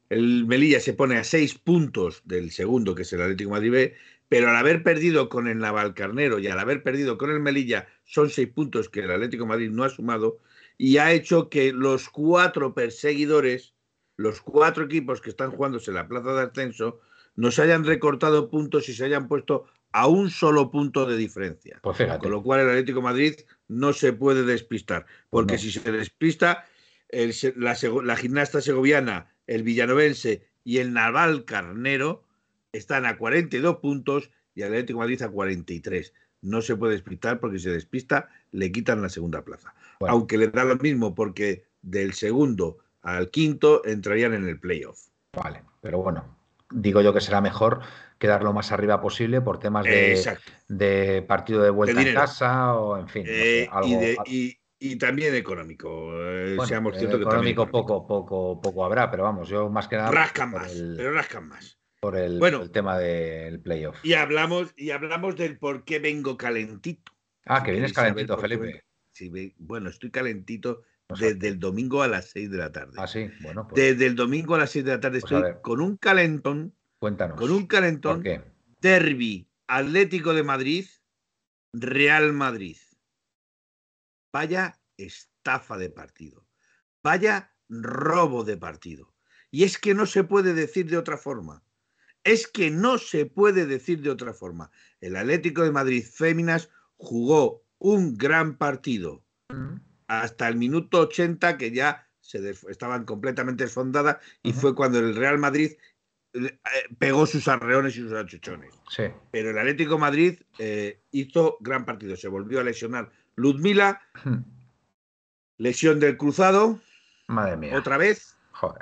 el 0.09 0.47
Melilla 0.47 0.81
se 0.81 0.95
pone 0.95 1.19
a 1.19 1.25
seis 1.25 1.55
puntos 1.55 2.23
del 2.25 2.51
segundo, 2.51 2.95
que 2.95 3.03
es 3.03 3.13
el 3.13 3.21
Atlético 3.21 3.51
Madrid 3.51 3.71
B, 3.71 3.95
pero 4.31 4.49
al 4.49 4.57
haber 4.57 4.83
perdido 4.83 5.29
con 5.29 5.47
el 5.49 5.59
Navalcarnero 5.59 6.39
y 6.39 6.47
al 6.47 6.59
haber 6.59 6.83
perdido 6.83 7.19
con 7.19 7.31
el 7.31 7.41
Melilla, 7.41 7.89
son 8.05 8.31
seis 8.31 8.49
puntos 8.49 8.89
que 8.89 9.01
el 9.01 9.11
Atlético 9.11 9.45
Madrid 9.45 9.71
no 9.71 9.85
ha 9.85 9.91
sumado 9.91 10.39
y 10.83 10.97
ha 10.97 11.13
hecho 11.13 11.51
que 11.51 11.75
los 11.75 12.09
cuatro 12.09 12.73
perseguidores, 12.73 13.75
los 14.17 14.41
cuatro 14.41 14.85
equipos 14.85 15.21
que 15.21 15.29
están 15.29 15.51
jugándose 15.51 15.93
la 15.93 16.09
plaza 16.09 16.33
de 16.33 16.41
ascenso, 16.41 17.01
nos 17.37 17.59
hayan 17.59 17.85
recortado 17.85 18.49
puntos 18.49 18.89
y 18.89 18.95
se 18.95 19.05
hayan 19.05 19.29
puesto 19.29 19.67
a 19.93 20.07
un 20.07 20.31
solo 20.31 20.71
punto 20.71 21.05
de 21.05 21.19
diferencia. 21.19 21.81
Pues 21.83 21.99
Con 22.19 22.31
lo 22.31 22.43
cual 22.43 22.61
el 22.61 22.71
Atlético 22.71 23.03
Madrid 23.03 23.35
no 23.69 23.93
se 23.93 24.15
puede 24.15 24.43
despistar, 24.45 25.05
porque 25.29 25.59
si 25.59 25.71
se 25.71 25.93
despista, 25.93 26.65
la, 27.11 28.17
gimnasta 28.17 28.63
segoviana, 28.63 29.35
el 29.47 29.65
villanovense 29.65 30.49
y 30.65 30.79
el 30.79 30.95
naval 30.95 31.45
carnero 31.45 32.25
están 32.73 33.05
a 33.05 33.19
42 33.19 33.77
puntos 33.81 34.31
y 34.55 34.63
el 34.63 34.69
Atlético 34.69 35.01
Madrid 35.01 35.21
a 35.21 35.29
43. 35.29 36.15
No 36.41 36.63
se 36.63 36.75
puede 36.75 36.95
despistar 36.95 37.39
porque 37.39 37.59
si 37.59 37.65
se 37.65 37.73
despista 37.73 38.31
le 38.51 38.73
quitan 38.73 39.03
la 39.03 39.11
segunda 39.11 39.45
plaza. 39.45 39.75
Aunque 40.09 40.39
le 40.39 40.49
da 40.49 40.65
lo 40.65 40.77
mismo 40.77 41.15
porque 41.15 41.65
del 41.83 42.15
segundo 42.15 42.79
al 43.03 43.31
quinto 43.31 43.85
entrarían 43.85 44.35
en 44.35 44.49
el 44.49 44.59
playoff. 44.59 45.09
Vale, 45.33 45.63
pero 45.81 46.03
bueno, 46.03 46.37
digo 46.71 47.01
yo 47.01 47.13
que 47.13 47.21
será 47.21 47.41
mejor 47.41 47.81
quedar 48.19 48.43
lo 48.43 48.53
más 48.53 48.73
arriba 48.73 49.01
posible 49.01 49.41
por 49.41 49.59
temas 49.59 49.85
de, 49.85 51.25
partido 51.27 51.63
de 51.63 51.71
vuelta 51.71 52.03
en 52.03 52.15
casa 52.15 52.75
o 52.75 52.99
en 52.99 53.09
fin. 53.09 53.25
Eh, 53.27 53.69
y, 54.83 54.97
también 54.97 55.35
económico. 55.35 56.11
Eh, 56.15 56.57
seamos 56.67 56.97
económico 56.97 57.69
poco, 57.71 58.07
poco, 58.07 58.61
poco 58.61 58.85
habrá, 58.85 59.11
pero 59.11 59.25
vamos, 59.25 59.49
yo 59.49 59.69
más 59.69 59.89
que 59.89 59.97
nada. 59.97 60.11
Rascan 60.11 60.51
más, 60.51 60.73
pero 60.97 61.13
rascan 61.13 61.49
más. 61.49 61.79
Por 62.01 62.17
el, 62.17 62.39
bueno, 62.39 62.63
el 62.63 62.71
tema 62.71 62.97
del 62.97 63.61
playoff. 63.61 64.03
Y 64.03 64.15
hablamos, 64.15 64.73
y 64.75 64.91
hablamos 64.91 65.37
del 65.37 65.59
por 65.59 65.85
qué 65.85 65.99
vengo 65.99 66.39
calentito. 66.39 67.13
Ah, 67.45 67.63
que 67.63 67.73
vienes 67.73 67.93
calentito, 67.93 68.39
Felipe. 68.39 68.85
Bueno, 69.59 69.91
estoy 69.91 70.11
calentito 70.11 70.83
desde 71.19 71.49
el 71.49 71.59
domingo 71.59 72.03
a 72.03 72.09
las 72.09 72.31
6 72.31 72.51
de 72.51 72.59
la 72.59 72.73
tarde. 72.73 72.95
Ah, 72.97 73.07
sí, 73.07 73.31
bueno. 73.43 73.67
Pues 73.69 73.83
desde 73.83 74.07
el 74.07 74.15
domingo 74.15 74.55
a 74.55 74.59
las 74.59 74.71
6 74.71 74.85
de 74.85 74.91
la 74.93 75.01
tarde 75.01 75.21
pues 75.21 75.33
estoy 75.33 75.53
con 75.63 75.81
un 75.81 75.97
calentón. 75.97 76.75
Cuéntanos. 76.99 77.39
Con 77.39 77.51
un 77.51 77.67
calentón. 77.67 78.17
¿Por 78.17 78.23
qué? 78.23 78.43
Derby 78.81 79.49
Atlético 79.67 80.35
de 80.35 80.43
Madrid, 80.43 80.87
Real 81.73 82.33
Madrid. 82.33 82.77
Vaya 84.33 84.81
estafa 84.97 85.79
de 85.79 85.91
partido. 85.91 86.47
Vaya 87.03 87.55
robo 87.69 88.45
de 88.45 88.57
partido. 88.57 89.15
Y 89.51 89.65
es 89.65 89.79
que 89.79 89.95
no 89.95 90.07
se 90.07 90.25
puede 90.25 90.55
decir 90.55 90.89
de 90.89 90.97
otra 90.97 91.17
forma. 91.17 91.65
Es 92.23 92.47
que 92.47 92.71
no 92.71 92.99
se 92.99 93.27
puede 93.27 93.67
decir 93.67 94.03
de 94.03 94.11
otra 94.11 94.35
forma. 94.35 94.71
El 95.01 95.17
Atlético 95.17 95.63
de 95.63 95.73
Madrid 95.73 96.05
Féminas 96.05 96.71
jugó 96.97 97.65
un 97.81 98.17
gran 98.17 98.57
partido. 98.57 99.25
Hasta 100.07 100.47
el 100.49 100.57
minuto 100.57 101.01
80 101.01 101.59
que 101.59 101.73
ya 101.73 102.07
se 102.21 102.55
estaban 102.69 103.05
completamente 103.05 103.65
esfondadas 103.65 104.19
y 104.43 104.53
fue 104.53 104.77
cuando 104.77 105.01
el 105.01 105.17
Real 105.17 105.39
Madrid 105.39 105.73
eh, 106.33 106.59
pegó 106.99 107.27
sus 107.27 107.49
arreones 107.49 107.97
y 107.97 108.01
sus 108.01 108.13
achuchones. 108.13 108.73
Sí. 108.89 109.05
Pero 109.33 109.51
el 109.51 109.59
Atlético 109.59 109.99
Madrid 109.99 110.39
eh, 110.59 111.01
hizo 111.11 111.57
gran 111.61 111.85
partido. 111.85 112.17
Se 112.17 112.29
volvió 112.29 112.61
a 112.61 112.65
lesionar 112.65 113.11
Ludmila, 113.35 114.01
lesión 115.59 115.99
del 115.99 116.17
cruzado. 116.17 116.81
Madre 117.27 117.57
mía. 117.57 117.77
Otra 117.77 117.97
vez. 117.97 118.37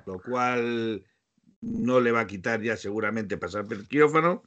Lo 0.06 0.20
cual 0.20 1.04
no 1.60 2.00
le 2.00 2.12
va 2.12 2.20
a 2.20 2.26
quitar 2.26 2.60
ya 2.60 2.76
seguramente 2.76 3.38
pasar 3.38 3.64
por 3.64 3.76
el 3.76 3.88
quirófano. 3.88 4.42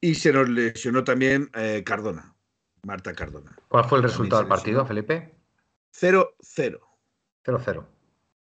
Y 0.00 0.14
se 0.14 0.32
nos 0.32 0.48
lesionó 0.48 1.04
también 1.04 1.50
eh, 1.54 1.82
Cardona, 1.84 2.34
Marta 2.82 3.14
Cardona. 3.14 3.56
¿Cuál 3.68 3.84
fue 3.84 3.98
el 3.98 4.04
resultado 4.04 4.42
del 4.42 4.48
partido, 4.48 4.86
Felipe? 4.86 5.34
0-0. 5.94 6.80
0-0. 7.44 7.86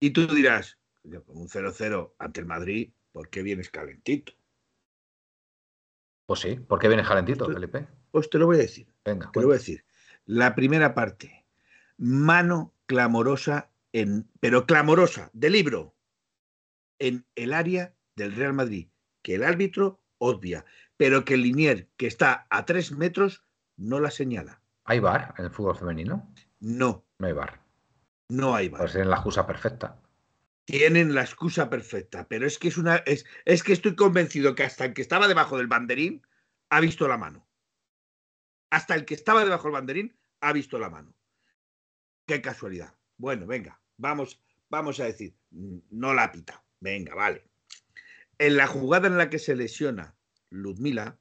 Y 0.01 0.11
tú 0.11 0.26
dirás, 0.26 0.78
con 1.26 1.37
un 1.37 1.49
0-0 1.49 2.14
ante 2.18 2.41
el 2.41 2.47
Madrid, 2.47 2.93
¿por 3.12 3.28
qué 3.28 3.43
vienes 3.43 3.70
calentito? 3.70 4.32
Pues 6.26 6.41
sí, 6.41 6.57
¿por 6.57 6.78
qué 6.78 6.89
vienes 6.89 7.07
calentito, 7.07 7.47
Felipe? 7.47 7.87
Pues 8.11 8.30
te 8.30 8.39
lo 8.39 8.47
voy 8.47 8.57
a 8.57 8.61
decir. 8.61 8.87
Venga. 9.05 9.30
Te 9.30 9.41
lo 9.41 9.47
voy 9.47 9.57
a 9.57 9.59
decir. 9.59 9.85
La 10.24 10.55
primera 10.55 10.95
parte, 10.95 11.45
mano 11.99 12.74
clamorosa, 12.87 13.70
en, 13.93 14.28
pero 14.41 14.66
clamorosa, 14.66 15.30
de 15.35 15.51
libro, 15.51 15.95
en 16.99 17.26
el 17.35 17.53
área 17.53 17.95
del 18.16 18.35
Real 18.35 18.55
Madrid, 18.55 18.89
que 19.22 19.35
el 19.35 19.45
árbitro 19.45 20.01
obvia, 20.18 20.64
pero 20.97 21.24
que 21.24 21.35
el 21.35 21.43
linier 21.43 21.91
que 21.97 22.07
está 22.07 22.47
a 22.51 22.64
tres 22.64 22.93
metros 22.93 23.43
no 23.77 24.01
la 24.01 24.11
señala. 24.11 24.61
¿Hay 24.85 25.01
bar 25.01 25.35
en 25.39 25.47
el 25.47 25.51
fútbol 25.51 25.77
femenino? 25.77 26.33
No. 26.61 27.05
No 27.18 27.27
hay 27.27 27.33
bar. 27.33 27.61
No 28.29 28.55
hay 28.55 28.68
bar. 28.68 28.81
Pues 28.81 28.93
tienen 28.93 29.11
la 29.11 29.16
excusa 29.16 29.47
perfecta. 29.47 30.01
Tienen 30.64 31.14
la 31.14 31.22
excusa 31.22 31.68
perfecta, 31.68 32.27
pero 32.27 32.47
es 32.47 32.59
que 32.59 32.68
es 32.68 32.79
una. 32.79 32.97
Es, 32.97 33.27
es 33.45 33.62
que 33.62 33.72
estoy 33.72 33.95
convencido 33.95 34.55
que 34.55 34.64
hasta 34.64 34.87
el 34.87 34.95
que 34.95 35.03
estaba 35.03 35.29
debajo 35.29 35.59
del 35.59 35.66
banderín 35.66 36.27
ha 36.70 36.81
visto 36.81 37.07
la 37.07 37.18
mano. 37.18 37.47
Hasta 38.70 38.95
el 38.95 39.05
que 39.05 39.14
estaba 39.14 39.45
debajo 39.45 39.64
del 39.64 39.72
banderín 39.75 40.16
ha 40.41 40.53
visto 40.53 40.79
la 40.79 40.91
mano. 40.91 41.14
Qué 42.27 42.41
casualidad. 42.41 42.95
Bueno, 43.18 43.47
venga, 43.47 43.81
vamos, 43.97 44.41
vamos 44.70 45.01
a 45.01 45.05
decir, 45.05 45.37
no 45.51 46.14
la 46.14 46.25
ha 46.25 46.33
pitado. 46.33 46.62
Venga, 46.81 47.14
vale. 47.14 47.47
En 48.39 48.57
la 48.57 48.66
jugada 48.66 49.07
en 49.07 49.18
la 49.18 49.31
que 49.31 49.39
se 49.39 49.55
lesiona 49.55 50.14
Ludmila, 50.51 51.18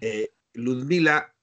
eh, 0.00 0.34
Ludmila 0.54 1.34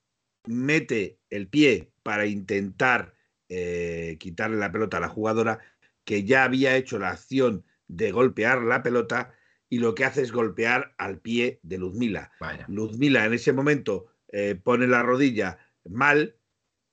mete 0.47 1.19
el 1.29 1.47
pie 1.47 1.91
para 2.03 2.25
intentar 2.25 3.15
eh, 3.49 4.17
quitarle 4.19 4.57
la 4.57 4.71
pelota 4.71 4.97
a 4.97 5.01
la 5.01 5.09
jugadora 5.09 5.59
que 6.03 6.23
ya 6.23 6.43
había 6.43 6.75
hecho 6.75 6.99
la 6.99 7.09
acción 7.09 7.65
de 7.87 8.11
golpear 8.11 8.61
la 8.61 8.83
pelota 8.83 9.33
y 9.69 9.79
lo 9.79 9.95
que 9.95 10.05
hace 10.05 10.21
es 10.21 10.31
golpear 10.31 10.93
al 10.97 11.19
pie 11.19 11.59
de 11.63 11.77
Luzmila. 11.77 12.31
Luzmila 12.67 13.25
en 13.25 13.33
ese 13.33 13.53
momento 13.53 14.07
eh, 14.29 14.55
pone 14.55 14.87
la 14.87 15.03
rodilla 15.03 15.59
mal 15.83 16.37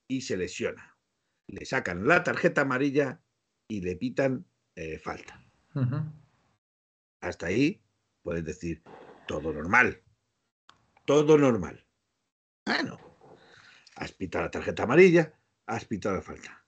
y 0.09 0.23
se 0.23 0.37
lesiona. 0.37 0.97
Le 1.47 1.65
sacan 1.65 2.07
la 2.07 2.23
tarjeta 2.23 2.63
amarilla 2.63 3.21
y 3.69 3.83
le 3.83 3.97
pitan 3.97 4.47
eh, 4.75 4.99
falta. 4.99 5.45
Hasta 7.21 7.47
ahí 7.47 7.83
puedes 8.23 8.45
decir 8.45 8.83
todo 9.27 9.53
normal. 9.53 10.03
Todo 11.05 11.37
normal. 11.37 11.87
Bueno, 12.65 12.99
has 13.97 14.13
pitado 14.13 14.45
la 14.45 14.51
tarjeta 14.51 14.85
amarilla, 14.85 15.35
has 15.67 15.85
pitado 15.85 16.17
la 16.17 16.23
falta. 16.23 16.65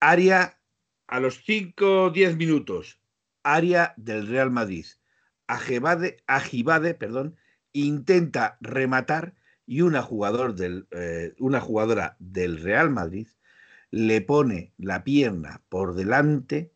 Área 0.00 0.58
a 1.06 1.20
los 1.20 1.42
5 1.44 2.04
o 2.04 2.10
10 2.10 2.36
minutos. 2.36 3.00
Área 3.42 3.94
del 3.96 4.26
Real 4.26 4.50
Madrid. 4.50 4.86
Ajibade, 5.46 6.94
perdón, 6.94 7.36
intenta 7.72 8.56
rematar 8.60 9.34
y 9.66 9.82
una, 9.82 10.02
jugador 10.02 10.54
del, 10.54 10.86
eh, 10.90 11.34
una 11.38 11.60
jugadora 11.60 12.16
del 12.18 12.60
Real 12.62 12.90
Madrid 12.90 13.28
le 13.90 14.20
pone 14.20 14.72
la 14.78 15.04
pierna 15.04 15.62
por 15.68 15.94
delante, 15.94 16.72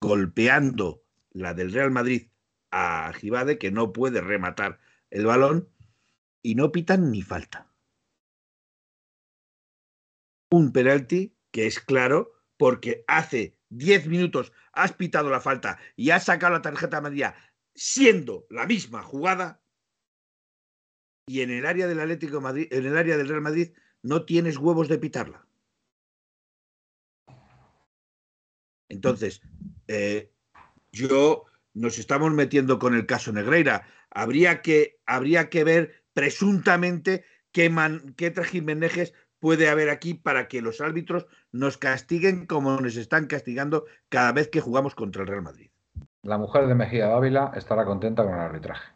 golpeando 0.00 1.02
la 1.30 1.54
del 1.54 1.72
Real 1.72 1.90
Madrid 1.90 2.28
a 2.70 3.08
Ajibade, 3.08 3.58
que 3.58 3.70
no 3.70 3.92
puede 3.92 4.20
rematar 4.20 4.78
el 5.10 5.26
balón, 5.26 5.68
y 6.42 6.54
no 6.54 6.72
pitan 6.72 7.10
ni 7.10 7.22
falta 7.22 7.71
un 10.52 10.70
penalti 10.70 11.34
que 11.50 11.66
es 11.66 11.80
claro 11.80 12.32
porque 12.58 13.04
hace 13.08 13.56
10 13.70 14.06
minutos 14.06 14.52
has 14.72 14.92
pitado 14.92 15.30
la 15.30 15.40
falta 15.40 15.78
y 15.96 16.10
has 16.10 16.26
sacado 16.26 16.52
la 16.52 16.62
tarjeta 16.62 16.98
amarilla 16.98 17.34
siendo 17.74 18.46
la 18.50 18.66
misma 18.66 19.02
jugada 19.02 19.62
y 21.26 21.40
en 21.40 21.50
el 21.50 21.64
área 21.64 21.86
del 21.86 22.00
Atlético 22.00 22.40
Madrid, 22.40 22.68
en 22.70 22.84
el 22.84 22.96
área 22.96 23.16
del 23.16 23.28
Real 23.28 23.40
Madrid 23.40 23.72
no 24.02 24.24
tienes 24.26 24.58
huevos 24.58 24.88
de 24.88 24.98
pitarla. 24.98 25.46
Entonces, 28.90 29.40
eh, 29.88 30.30
yo 30.90 31.46
nos 31.72 31.98
estamos 31.98 32.30
metiendo 32.32 32.78
con 32.78 32.94
el 32.94 33.06
caso 33.06 33.32
Negreira. 33.32 33.86
Habría 34.10 34.60
que, 34.60 35.00
habría 35.06 35.48
que 35.48 35.64
ver 35.64 36.04
presuntamente 36.12 37.24
qué, 37.52 37.70
man, 37.70 38.14
qué 38.18 38.30
puede 39.42 39.68
haber 39.68 39.90
aquí 39.90 40.14
para 40.14 40.46
que 40.46 40.62
los 40.62 40.80
árbitros 40.80 41.26
nos 41.50 41.76
castiguen 41.76 42.46
como 42.46 42.80
nos 42.80 42.94
están 42.94 43.26
castigando 43.26 43.86
cada 44.08 44.30
vez 44.30 44.48
que 44.48 44.60
jugamos 44.60 44.94
contra 44.94 45.22
el 45.22 45.28
Real 45.28 45.42
Madrid. 45.42 45.68
La 46.22 46.38
mujer 46.38 46.68
de 46.68 46.76
Mejía 46.76 47.08
Dávila 47.08 47.50
estará 47.56 47.84
contenta 47.84 48.22
con 48.22 48.34
el 48.34 48.38
arbitraje. 48.38 48.92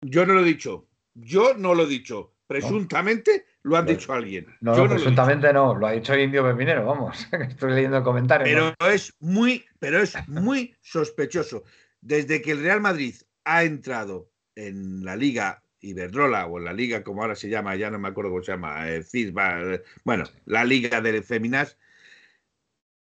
Yo 0.00 0.26
no 0.26 0.34
lo 0.34 0.40
he 0.40 0.44
dicho. 0.44 0.88
Yo 1.14 1.54
no 1.54 1.76
lo 1.76 1.84
he 1.84 1.86
dicho. 1.86 2.34
Presuntamente 2.48 3.46
lo 3.62 3.76
han 3.76 3.86
dicho 3.86 4.12
alguien. 4.12 4.46
No, 4.60 4.74
no 4.74 4.88
presuntamente 4.88 5.52
no, 5.52 5.76
lo 5.76 5.86
ha 5.86 5.92
dicho 5.92 6.16
Indio 6.16 6.42
Pepinero, 6.42 6.84
vamos. 6.84 7.28
Estoy 7.48 7.72
leyendo 7.72 7.98
el 7.98 8.02
comentario. 8.02 8.74
Pero 8.78 8.92
es 8.92 9.14
muy, 9.20 9.64
pero 9.78 10.00
es 10.00 10.16
muy 10.26 10.74
sospechoso. 10.80 11.62
Desde 12.00 12.42
que 12.42 12.50
el 12.50 12.64
Real 12.64 12.80
Madrid 12.80 13.14
ha 13.44 13.62
entrado 13.62 14.28
en 14.56 15.04
la 15.04 15.14
Liga 15.14 15.62
Iberdrola 15.86 16.46
o 16.46 16.58
en 16.58 16.64
la 16.64 16.72
Liga, 16.72 17.02
como 17.04 17.22
ahora 17.22 17.36
se 17.36 17.48
llama, 17.48 17.76
ya 17.76 17.90
no 17.90 17.98
me 17.98 18.08
acuerdo 18.08 18.30
cómo 18.30 18.42
se 18.42 18.52
llama, 18.52 18.90
eh, 18.90 19.04
eh, 19.12 19.84
bueno, 20.04 20.24
la 20.44 20.64
Liga 20.64 21.00
de 21.00 21.22
Feminas, 21.22 21.78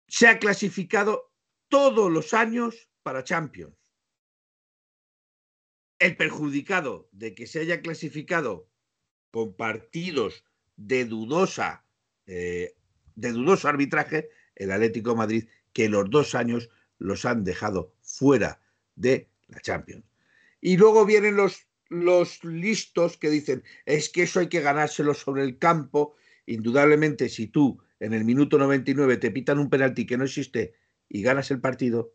se 0.08 0.28
ha 0.28 0.38
clasificado 0.38 1.32
todos 1.68 2.10
los 2.10 2.34
años 2.34 2.88
para 3.02 3.24
Champions. 3.24 3.74
El 5.98 6.16
perjudicado 6.16 7.08
de 7.12 7.34
que 7.34 7.46
se 7.46 7.60
haya 7.60 7.80
clasificado 7.80 8.68
con 9.30 9.56
partidos 9.56 10.44
de 10.76 11.06
dudosa, 11.06 11.84
eh, 12.26 12.76
de 13.14 13.32
dudoso 13.32 13.68
arbitraje, 13.68 14.28
el 14.54 14.70
Atlético 14.70 15.10
de 15.10 15.16
Madrid, 15.16 15.48
que 15.72 15.88
los 15.88 16.10
dos 16.10 16.34
años 16.34 16.68
los 16.98 17.24
han 17.24 17.44
dejado 17.44 17.94
fuera 18.02 18.60
de 18.94 19.28
la 19.48 19.60
Champions. 19.60 20.04
Y 20.60 20.76
luego 20.76 21.04
vienen 21.04 21.36
los, 21.36 21.65
los 21.88 22.42
listos 22.44 23.16
que 23.16 23.30
dicen, 23.30 23.62
es 23.84 24.08
que 24.08 24.24
eso 24.24 24.40
hay 24.40 24.48
que 24.48 24.60
ganárselo 24.60 25.14
sobre 25.14 25.42
el 25.42 25.58
campo. 25.58 26.16
Indudablemente, 26.46 27.28
si 27.28 27.46
tú 27.46 27.82
en 28.00 28.12
el 28.12 28.24
minuto 28.24 28.58
99 28.58 29.16
te 29.16 29.30
pitan 29.30 29.58
un 29.58 29.70
penalti 29.70 30.06
que 30.06 30.16
no 30.16 30.24
existe 30.24 30.74
y 31.08 31.22
ganas 31.22 31.50
el 31.50 31.60
partido, 31.60 32.12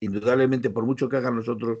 indudablemente, 0.00 0.70
por 0.70 0.84
mucho 0.84 1.08
que 1.08 1.16
hagan 1.16 1.36
los 1.36 1.48
otros, 1.48 1.78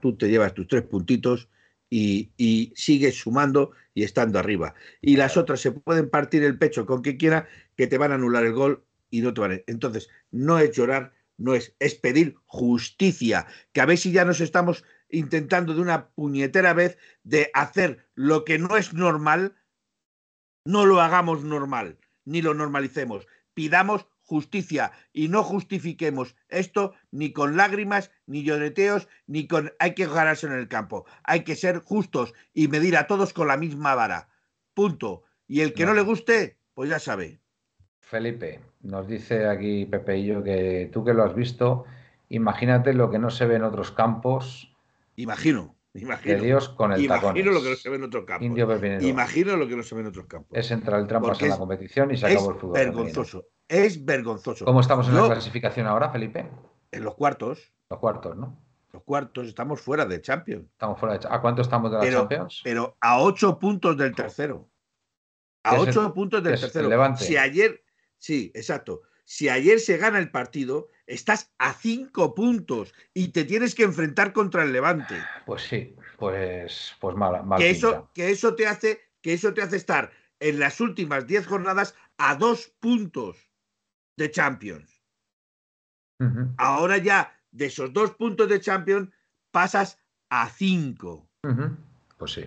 tú 0.00 0.16
te 0.16 0.28
llevas 0.28 0.54
tus 0.54 0.66
tres 0.66 0.82
puntitos 0.82 1.48
y, 1.88 2.30
y, 2.36 2.72
sigues 2.76 3.16
sumando 3.16 3.70
y 3.94 4.02
estando 4.02 4.38
arriba. 4.38 4.74
Y 5.00 5.16
las 5.16 5.36
otras 5.36 5.60
se 5.60 5.72
pueden 5.72 6.10
partir 6.10 6.42
el 6.42 6.58
pecho 6.58 6.84
con 6.84 7.00
quien 7.00 7.16
quiera, 7.16 7.48
que 7.76 7.86
te 7.86 7.96
van 7.96 8.12
a 8.12 8.16
anular 8.16 8.44
el 8.44 8.52
gol 8.52 8.84
y 9.10 9.22
no 9.22 9.32
te 9.32 9.40
van 9.40 9.52
a... 9.52 9.60
Entonces, 9.66 10.08
no 10.30 10.58
es 10.58 10.76
llorar, 10.76 11.14
no 11.38 11.54
es, 11.54 11.74
es 11.78 11.94
pedir 11.94 12.34
justicia, 12.44 13.46
que 13.72 13.80
a 13.80 13.86
ver 13.86 13.96
si 13.96 14.12
ya 14.12 14.24
nos 14.24 14.40
estamos 14.40 14.84
intentando 15.08 15.74
de 15.74 15.80
una 15.80 16.08
puñetera 16.10 16.72
vez 16.72 16.98
de 17.22 17.50
hacer 17.54 18.06
lo 18.14 18.44
que 18.44 18.58
no 18.58 18.76
es 18.76 18.92
normal, 18.94 19.56
no 20.64 20.86
lo 20.86 21.00
hagamos 21.00 21.44
normal, 21.44 21.98
ni 22.24 22.42
lo 22.42 22.54
normalicemos. 22.54 23.26
Pidamos 23.54 24.06
justicia 24.28 24.92
y 25.12 25.28
no 25.28 25.42
justifiquemos 25.42 26.36
esto 26.48 26.92
ni 27.10 27.32
con 27.32 27.56
lágrimas, 27.56 28.10
ni 28.26 28.44
lloreteos, 28.44 29.08
ni 29.26 29.48
con 29.48 29.72
hay 29.78 29.94
que 29.94 30.06
ganarse 30.06 30.46
en 30.46 30.52
el 30.52 30.68
campo. 30.68 31.06
Hay 31.24 31.44
que 31.44 31.56
ser 31.56 31.80
justos 31.80 32.34
y 32.52 32.68
medir 32.68 32.96
a 32.96 33.06
todos 33.06 33.32
con 33.32 33.48
la 33.48 33.56
misma 33.56 33.94
vara. 33.94 34.28
Punto. 34.74 35.24
Y 35.46 35.62
el 35.62 35.72
que 35.72 35.86
no, 35.86 35.94
le 35.94 36.02
guste, 36.02 36.58
pues 36.74 36.90
ya 36.90 36.98
sabe. 36.98 37.40
Felipe, 38.00 38.60
nos 38.82 39.08
dice 39.08 39.46
aquí 39.46 39.86
Pepeillo 39.86 40.44
que 40.44 40.90
tú 40.92 41.04
que 41.04 41.14
lo 41.14 41.24
has 41.24 41.34
visto, 41.34 41.84
imagínate 42.28 42.92
lo 42.92 43.10
que 43.10 43.18
no 43.18 43.30
se 43.30 43.46
ve 43.46 43.56
en 43.56 43.64
otros 43.64 43.90
campos. 43.92 44.76
Imagino. 45.18 45.76
Imagino, 45.94 46.40
Dios 46.40 46.68
con 46.68 46.92
el 46.92 47.02
imagino 47.02 47.50
lo 47.50 47.60
que 47.60 47.70
no 47.70 47.76
se 47.76 47.88
ve 47.88 47.96
en 47.96 48.04
otros 48.04 48.24
campos. 48.24 48.46
imagino 49.02 49.56
lo 49.56 49.66
que 49.66 49.74
no 49.74 49.82
se 49.82 49.94
ve 49.96 50.02
en 50.02 50.06
otros 50.06 50.26
campos. 50.26 50.56
Es 50.56 50.70
entrar 50.70 51.00
el 51.00 51.08
trampas 51.08 51.42
en 51.42 51.48
la 51.48 51.58
competición 51.58 52.12
y 52.12 52.16
se 52.16 52.26
acabó 52.26 52.52
el 52.52 52.56
fútbol. 52.56 52.74
Vergonzoso. 52.74 53.46
Es 53.66 54.04
vergonzoso. 54.04 54.64
¿Cómo 54.64 54.80
estamos 54.80 55.08
en 55.08 55.16
la 55.16 55.26
clasificación 55.26 55.88
ahora, 55.88 56.10
Felipe? 56.10 56.48
En 56.92 57.02
los 57.02 57.16
cuartos. 57.16 57.72
Los 57.90 57.98
cuartos, 57.98 58.36
¿no? 58.36 58.62
Los 58.92 59.02
cuartos, 59.02 59.48
estamos 59.48 59.80
fuera 59.80 60.06
de 60.06 60.20
Champions. 60.20 60.66
Estamos 60.70 61.00
fuera 61.00 61.18
de 61.18 61.26
¿A 61.28 61.40
cuánto 61.40 61.62
estamos 61.62 61.90
de 61.90 61.98
la 61.98 62.10
Champions? 62.10 62.60
Pero 62.62 62.96
a 63.00 63.20
ocho 63.20 63.58
puntos 63.58 63.96
del 63.96 64.14
tercero. 64.14 64.70
A 65.64 65.80
ocho 65.80 66.14
puntos 66.14 66.44
del 66.44 66.60
tercero. 66.60 67.16
Si 67.16 67.36
ayer, 67.36 67.82
sí, 68.18 68.52
exacto. 68.54 69.02
Si 69.24 69.48
ayer 69.48 69.80
se 69.80 69.96
gana 69.96 70.20
el 70.20 70.30
partido, 70.30 70.88
estás 71.08 71.50
a 71.58 71.72
cinco 71.72 72.34
puntos 72.34 72.94
y 73.14 73.28
te 73.28 73.44
tienes 73.44 73.74
que 73.74 73.82
enfrentar 73.82 74.32
contra 74.32 74.62
el 74.62 74.72
Levante. 74.72 75.16
Pues 75.46 75.62
sí, 75.62 75.96
pues, 76.18 76.94
pues 77.00 77.16
mala, 77.16 77.42
mal 77.42 77.58
que 77.58 77.70
eso, 77.70 78.10
que 78.14 78.30
eso 78.30 78.54
te 78.54 78.66
hace, 78.66 79.00
que 79.22 79.32
eso 79.32 79.54
te 79.54 79.62
hace 79.62 79.76
estar 79.76 80.12
en 80.38 80.60
las 80.60 80.80
últimas 80.80 81.26
diez 81.26 81.46
jornadas 81.46 81.94
a 82.18 82.36
dos 82.36 82.68
puntos 82.78 83.36
de 84.16 84.30
Champions. 84.30 85.02
Ahora 86.56 86.98
ya 86.98 87.40
de 87.52 87.66
esos 87.66 87.92
dos 87.92 88.10
puntos 88.12 88.48
de 88.48 88.60
Champions 88.60 89.08
pasas 89.50 89.98
a 90.28 90.48
cinco. 90.50 91.30
Pues 92.18 92.32
sí. 92.32 92.44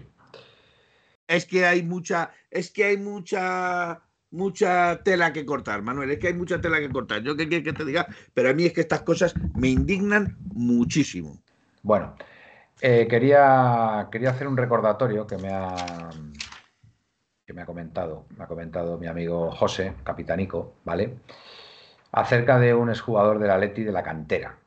Es 1.27 1.45
que 1.45 1.65
hay 1.65 1.81
mucha, 1.81 2.33
es 2.49 2.69
que 2.69 2.83
hay 2.83 2.97
mucha 2.97 4.03
mucha 4.31 5.03
tela 5.03 5.31
que 5.31 5.45
cortar, 5.45 5.81
Manuel. 5.81 6.11
Es 6.11 6.19
que 6.19 6.27
hay 6.27 6.33
mucha 6.33 6.59
tela 6.59 6.79
que 6.79 6.89
cortar. 6.89 7.21
Yo 7.21 7.35
qué 7.35 7.47
quieres 7.47 7.65
que 7.65 7.73
te 7.73 7.85
diga, 7.85 8.07
pero 8.33 8.49
a 8.49 8.53
mí 8.53 8.65
es 8.65 8.73
que 8.73 8.81
estas 8.81 9.01
cosas 9.01 9.33
me 9.55 9.69
indignan 9.69 10.37
muchísimo. 10.53 11.39
Bueno, 11.83 12.15
eh, 12.81 13.07
quería, 13.09 14.07
quería 14.11 14.31
hacer 14.31 14.47
un 14.47 14.57
recordatorio 14.57 15.27
que 15.27 15.37
me 15.37 15.49
ha 15.49 16.09
que 17.45 17.53
me 17.53 17.63
ha 17.63 17.65
comentado, 17.65 18.25
me 18.37 18.43
ha 18.43 18.47
comentado 18.47 18.97
mi 18.97 19.07
amigo 19.07 19.51
José, 19.51 19.95
capitanico, 20.03 20.75
¿vale? 20.85 21.17
Acerca 22.13 22.57
de 22.59 22.73
un 22.73 22.89
exjugador 22.89 23.39
de 23.39 23.47
la 23.47 23.57
Leti 23.57 23.83
de 23.83 23.91
la 23.91 24.03
cantera. 24.03 24.57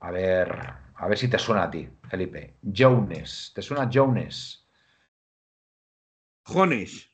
A 0.00 0.10
ver, 0.10 0.54
a 0.94 1.08
ver 1.08 1.16
si 1.16 1.28
te 1.28 1.38
suena 1.38 1.64
a 1.64 1.70
ti, 1.70 1.88
Felipe. 2.08 2.56
Jones, 2.62 3.52
¿te 3.54 3.62
suena 3.62 3.88
Jones? 3.92 4.66
Jones. 6.46 7.13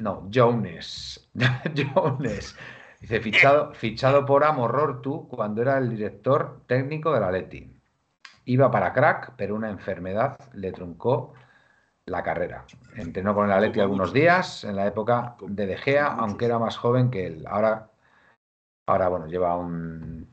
No, 0.00 0.28
Jones. 0.32 1.30
Jones. 1.94 2.56
Dice, 3.00 3.20
fichado, 3.20 3.72
fichado 3.74 4.26
por 4.26 4.44
Amorrortu 4.44 5.28
cuando 5.28 5.62
era 5.62 5.78
el 5.78 5.90
director 5.90 6.60
técnico 6.66 7.12
de 7.12 7.20
la 7.20 7.30
Leti. 7.30 7.72
Iba 8.44 8.70
para 8.70 8.92
crack, 8.92 9.34
pero 9.36 9.54
una 9.54 9.70
enfermedad 9.70 10.36
le 10.52 10.72
truncó 10.72 11.34
la 12.10 12.22
carrera. 12.22 12.64
Entrenó 12.96 13.34
con 13.34 13.46
el 13.46 13.52
Atleti 13.52 13.80
algunos 13.80 14.12
días 14.12 14.64
en 14.64 14.76
la 14.76 14.86
época 14.86 15.36
de 15.40 15.66
De 15.66 15.76
Gea, 15.76 16.06
aunque 16.06 16.46
era 16.46 16.58
más 16.58 16.76
joven 16.76 17.10
que 17.10 17.26
él. 17.26 17.44
Ahora, 17.48 17.88
ahora 18.86 19.08
bueno, 19.08 19.26
lleva 19.26 19.56
un. 19.56 20.28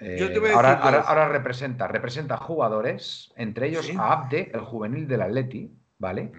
Eh, 0.00 0.34
ahora, 0.54 1.28
representa, 1.28 1.86
representa 1.86 2.38
jugadores, 2.38 3.32
entre 3.36 3.68
ellos 3.68 3.90
a 3.98 4.12
Abde, 4.12 4.50
el 4.54 4.60
juvenil 4.60 5.06
del 5.06 5.20
Atleti, 5.20 5.70
¿vale? 5.98 6.32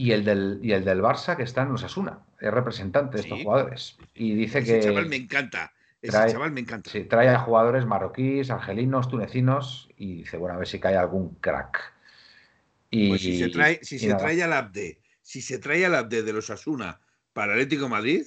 Y 0.00 0.12
el 0.12 0.24
del, 0.24 0.60
y 0.62 0.72
el 0.72 0.82
del 0.82 1.02
Barça 1.02 1.36
que 1.36 1.42
está 1.42 1.60
en 1.60 1.72
Osasuna. 1.72 2.20
Es 2.40 2.50
representante 2.50 3.18
de 3.18 3.22
estos 3.22 3.42
jugadores. 3.42 3.98
Y 4.14 4.34
dice 4.34 4.60
Ese 4.60 4.80
que. 4.80 4.80
chaval 4.80 5.08
me 5.08 5.16
encanta. 5.16 5.74
Ese 6.00 6.12
trae, 6.12 6.32
chaval 6.32 6.52
me 6.52 6.60
encanta. 6.60 6.90
Sí, 6.90 7.04
trae 7.04 7.28
a 7.28 7.40
jugadores 7.40 7.84
marroquíes, 7.84 8.50
argelinos, 8.50 9.10
tunecinos 9.10 9.90
y 9.98 10.20
dice, 10.20 10.38
bueno, 10.38 10.54
a 10.54 10.58
ver 10.58 10.66
si 10.66 10.80
cae 10.80 10.96
algún 10.96 11.34
crack. 11.34 11.92
Y, 12.88 13.10
pues 13.10 13.20
si 13.20 13.38
se 13.38 13.50
trae, 13.50 13.78
si 13.82 13.98
se 13.98 14.14
trae 14.14 14.42
al 14.42 14.54
Abde, 14.54 15.02
si 15.20 15.42
se 15.42 15.58
trae 15.58 15.84
al 15.84 15.94
Abde 15.94 16.22
de 16.22 16.32
los 16.32 16.48
Asuna 16.48 16.98
para 17.34 17.52
Atlético 17.52 17.90
Madrid, 17.90 18.24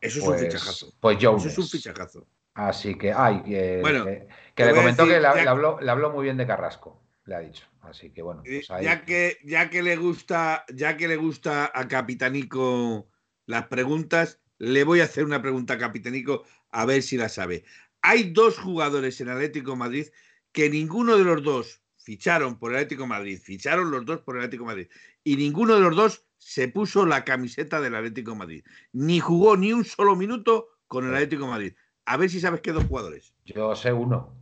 eso 0.00 0.18
es 0.18 0.18
un 0.18 0.24
pues, 0.24 0.40
fichajazo. 0.40 0.92
Pues 0.98 1.18
Jones. 1.20 1.44
Eso 1.44 1.48
es 1.48 1.58
un 1.58 1.68
fichajazo. 1.68 2.26
Así 2.54 2.96
que, 2.96 3.12
ay, 3.12 3.40
que, 3.44 3.78
bueno, 3.80 4.04
que, 4.04 4.66
le 4.66 4.74
comentó 4.74 5.06
que 5.06 5.20
le, 5.20 5.26
habló, 5.26 5.80
le 5.80 5.90
habló 5.92 6.10
muy 6.10 6.24
bien 6.24 6.36
de 6.36 6.46
Carrasco, 6.46 7.00
le 7.32 7.36
ha 7.36 7.40
dicho. 7.40 7.64
Así 7.80 8.10
que 8.10 8.22
bueno, 8.22 8.42
pues 8.44 8.68
ya 8.68 9.04
que 9.04 9.38
ya 9.44 9.70
que 9.70 9.82
le 9.82 9.96
gusta, 9.96 10.64
ya 10.72 10.96
que 10.96 11.08
le 11.08 11.16
gusta 11.16 11.70
a 11.74 11.88
Capitanico 11.88 13.08
las 13.46 13.66
preguntas, 13.66 14.40
le 14.58 14.84
voy 14.84 15.00
a 15.00 15.04
hacer 15.04 15.24
una 15.24 15.42
pregunta 15.42 15.74
a 15.74 15.78
Capitanico 15.78 16.44
a 16.70 16.84
ver 16.84 17.02
si 17.02 17.16
la 17.16 17.28
sabe. 17.28 17.64
Hay 18.02 18.32
dos 18.32 18.58
jugadores 18.58 19.20
en 19.20 19.30
Atlético 19.30 19.76
Madrid 19.76 20.06
que 20.52 20.68
ninguno 20.68 21.16
de 21.16 21.24
los 21.24 21.42
dos 21.42 21.82
ficharon 21.96 22.58
por 22.58 22.72
el 22.72 22.78
Atlético 22.78 23.06
Madrid, 23.06 23.38
ficharon 23.42 23.90
los 23.90 24.04
dos 24.04 24.20
por 24.20 24.36
el 24.36 24.42
Atlético 24.42 24.64
Madrid 24.64 24.88
y 25.24 25.36
ninguno 25.36 25.74
de 25.74 25.80
los 25.80 25.96
dos 25.96 26.24
se 26.38 26.68
puso 26.68 27.06
la 27.06 27.24
camiseta 27.24 27.80
del 27.80 27.94
Atlético 27.94 28.34
Madrid, 28.34 28.64
ni 28.92 29.20
jugó 29.20 29.56
ni 29.56 29.72
un 29.72 29.84
solo 29.84 30.16
minuto 30.16 30.68
con 30.86 31.06
el 31.06 31.14
Atlético 31.14 31.46
Madrid. 31.46 31.74
A 32.04 32.16
ver 32.16 32.28
si 32.28 32.40
sabes 32.40 32.60
qué 32.60 32.72
dos 32.72 32.84
jugadores. 32.84 33.32
Yo 33.44 33.74
sé 33.76 33.92
uno. 33.92 34.36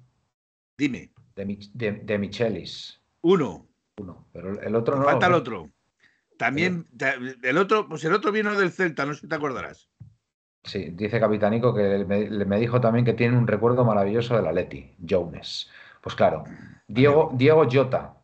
Dime. 0.76 1.12
De, 1.44 1.92
de 1.92 2.18
Michelis. 2.18 3.00
Uno. 3.22 3.68
Uno. 3.98 4.28
Pero 4.32 4.60
el 4.60 4.74
otro 4.74 4.96
no. 4.96 5.04
Falta 5.04 5.26
el 5.26 5.34
otro. 5.34 5.70
También, 6.40 6.88
el 7.42 7.58
otro, 7.58 7.86
pues 7.86 8.02
el 8.04 8.14
otro 8.14 8.32
vino 8.32 8.58
del 8.58 8.72
Celta, 8.72 9.04
no 9.04 9.12
sé 9.12 9.20
si 9.20 9.28
te 9.28 9.34
acordarás. 9.34 9.90
Sí, 10.64 10.90
dice 10.94 11.20
Capitanico 11.20 11.74
que 11.74 12.06
me, 12.06 12.58
dijo 12.58 12.80
también 12.80 13.04
que 13.04 13.12
tiene 13.12 13.36
un 13.36 13.46
recuerdo 13.46 13.84
maravilloso 13.84 14.36
de 14.36 14.42
la 14.42 14.50
Leti, 14.50 14.94
Jones. 15.06 15.70
Pues 16.00 16.14
claro, 16.14 16.44
Diego, 16.88 17.30
Diego 17.34 17.66
Jota. 17.70 18.14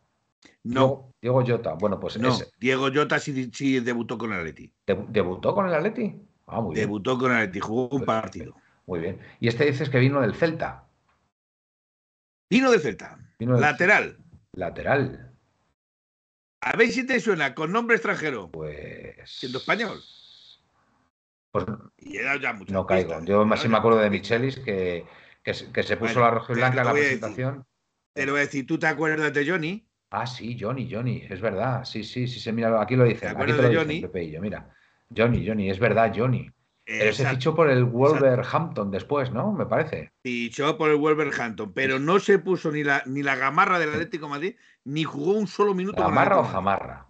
No. 0.64 1.12
Diego 1.20 1.44
Jota, 1.46 1.74
bueno, 1.74 2.00
pues 2.00 2.18
no. 2.18 2.34
Diego 2.58 2.88
Jota 2.90 3.18
sí, 3.18 3.80
debutó 3.80 4.16
con 4.16 4.32
el 4.32 4.38
Atleti. 4.38 4.72
¿Debutó 4.86 5.54
con 5.54 5.68
el 5.68 5.74
Atleti? 5.74 6.16
Ah, 6.46 6.62
muy 6.62 6.74
bien. 6.74 6.86
Debutó 6.86 7.18
con 7.18 7.32
el 7.32 7.36
Atleti, 7.36 7.60
jugó 7.60 7.88
un 7.88 8.06
partido. 8.06 8.54
Muy 8.86 9.00
bien. 9.00 9.18
Y 9.40 9.48
este 9.48 9.66
dices 9.66 9.90
que 9.90 9.98
vino 9.98 10.22
del 10.22 10.34
Celta. 10.34 10.85
Vino 12.48 12.70
del 12.70 12.80
Celta. 12.80 13.18
Lateral. 13.38 14.18
Lateral. 14.52 15.32
A 16.60 16.76
ver 16.76 16.90
si 16.90 17.06
te 17.06 17.20
suena, 17.20 17.54
con 17.54 17.72
nombre 17.72 17.96
extranjero. 17.96 18.50
Pues. 18.50 19.16
Siendo 19.24 19.58
español. 19.58 20.00
Pues. 21.50 21.66
no 22.68 22.86
caigo. 22.86 23.24
Yo 23.24 23.44
más 23.44 23.60
sí 23.60 23.68
me 23.68 23.76
acuerdo 23.76 23.98
de 23.98 24.10
Michelis 24.10 24.58
que, 24.58 25.04
que, 25.42 25.54
se 25.54 25.96
puso 25.96 26.20
la 26.20 26.30
roja 26.30 26.52
y 26.52 26.56
blanca 26.56 26.80
en 26.80 26.86
la 26.86 26.92
presentación. 26.92 27.66
te 28.12 28.26
lo 28.26 28.32
voy 28.32 28.40
a 28.40 28.44
decir, 28.44 28.66
¿tú 28.66 28.78
te 28.78 28.86
acuerdas 28.86 29.32
de 29.32 29.48
Johnny? 29.48 29.88
Ah, 30.10 30.26
sí, 30.26 30.56
Johnny, 30.58 30.88
Johnny, 30.90 31.26
es 31.28 31.40
verdad. 31.40 31.84
Sí, 31.84 32.04
sí, 32.04 32.28
sí, 32.28 32.40
se 32.40 32.52
mira, 32.52 32.80
aquí 32.80 32.94
lo 32.96 33.04
dice. 33.04 33.26
Aquí 33.28 33.46
te 33.46 33.52
lo 33.52 33.68
de 33.68 33.76
Johnny? 33.76 34.00
Pepe 34.00 34.38
mira. 34.40 34.70
Johnny, 35.14 35.46
Johnny, 35.46 35.70
es 35.70 35.78
verdad, 35.78 36.12
Johnny. 36.14 36.50
Pero 36.86 37.12
se 37.12 37.26
fichó 37.26 37.52
por 37.52 37.68
el 37.68 37.84
Wolverhampton 37.84 38.92
después, 38.92 39.32
¿no? 39.32 39.50
Me 39.50 39.66
parece. 39.66 40.12
Fichó 40.22 40.78
por 40.78 40.88
el 40.90 40.96
Wolverhampton, 40.96 41.72
pero 41.72 41.98
no 41.98 42.20
se 42.20 42.38
puso 42.38 42.70
ni 42.70 42.84
la, 42.84 43.02
ni 43.06 43.24
la 43.24 43.34
gamarra 43.34 43.80
del 43.80 43.90
Atlético 43.90 44.26
de 44.26 44.30
Madrid, 44.30 44.56
ni 44.84 45.02
jugó 45.02 45.32
un 45.32 45.48
solo 45.48 45.74
minuto. 45.74 46.00
¿Gamarra 46.00 46.38
o 46.38 46.44
Zamarra? 46.44 47.08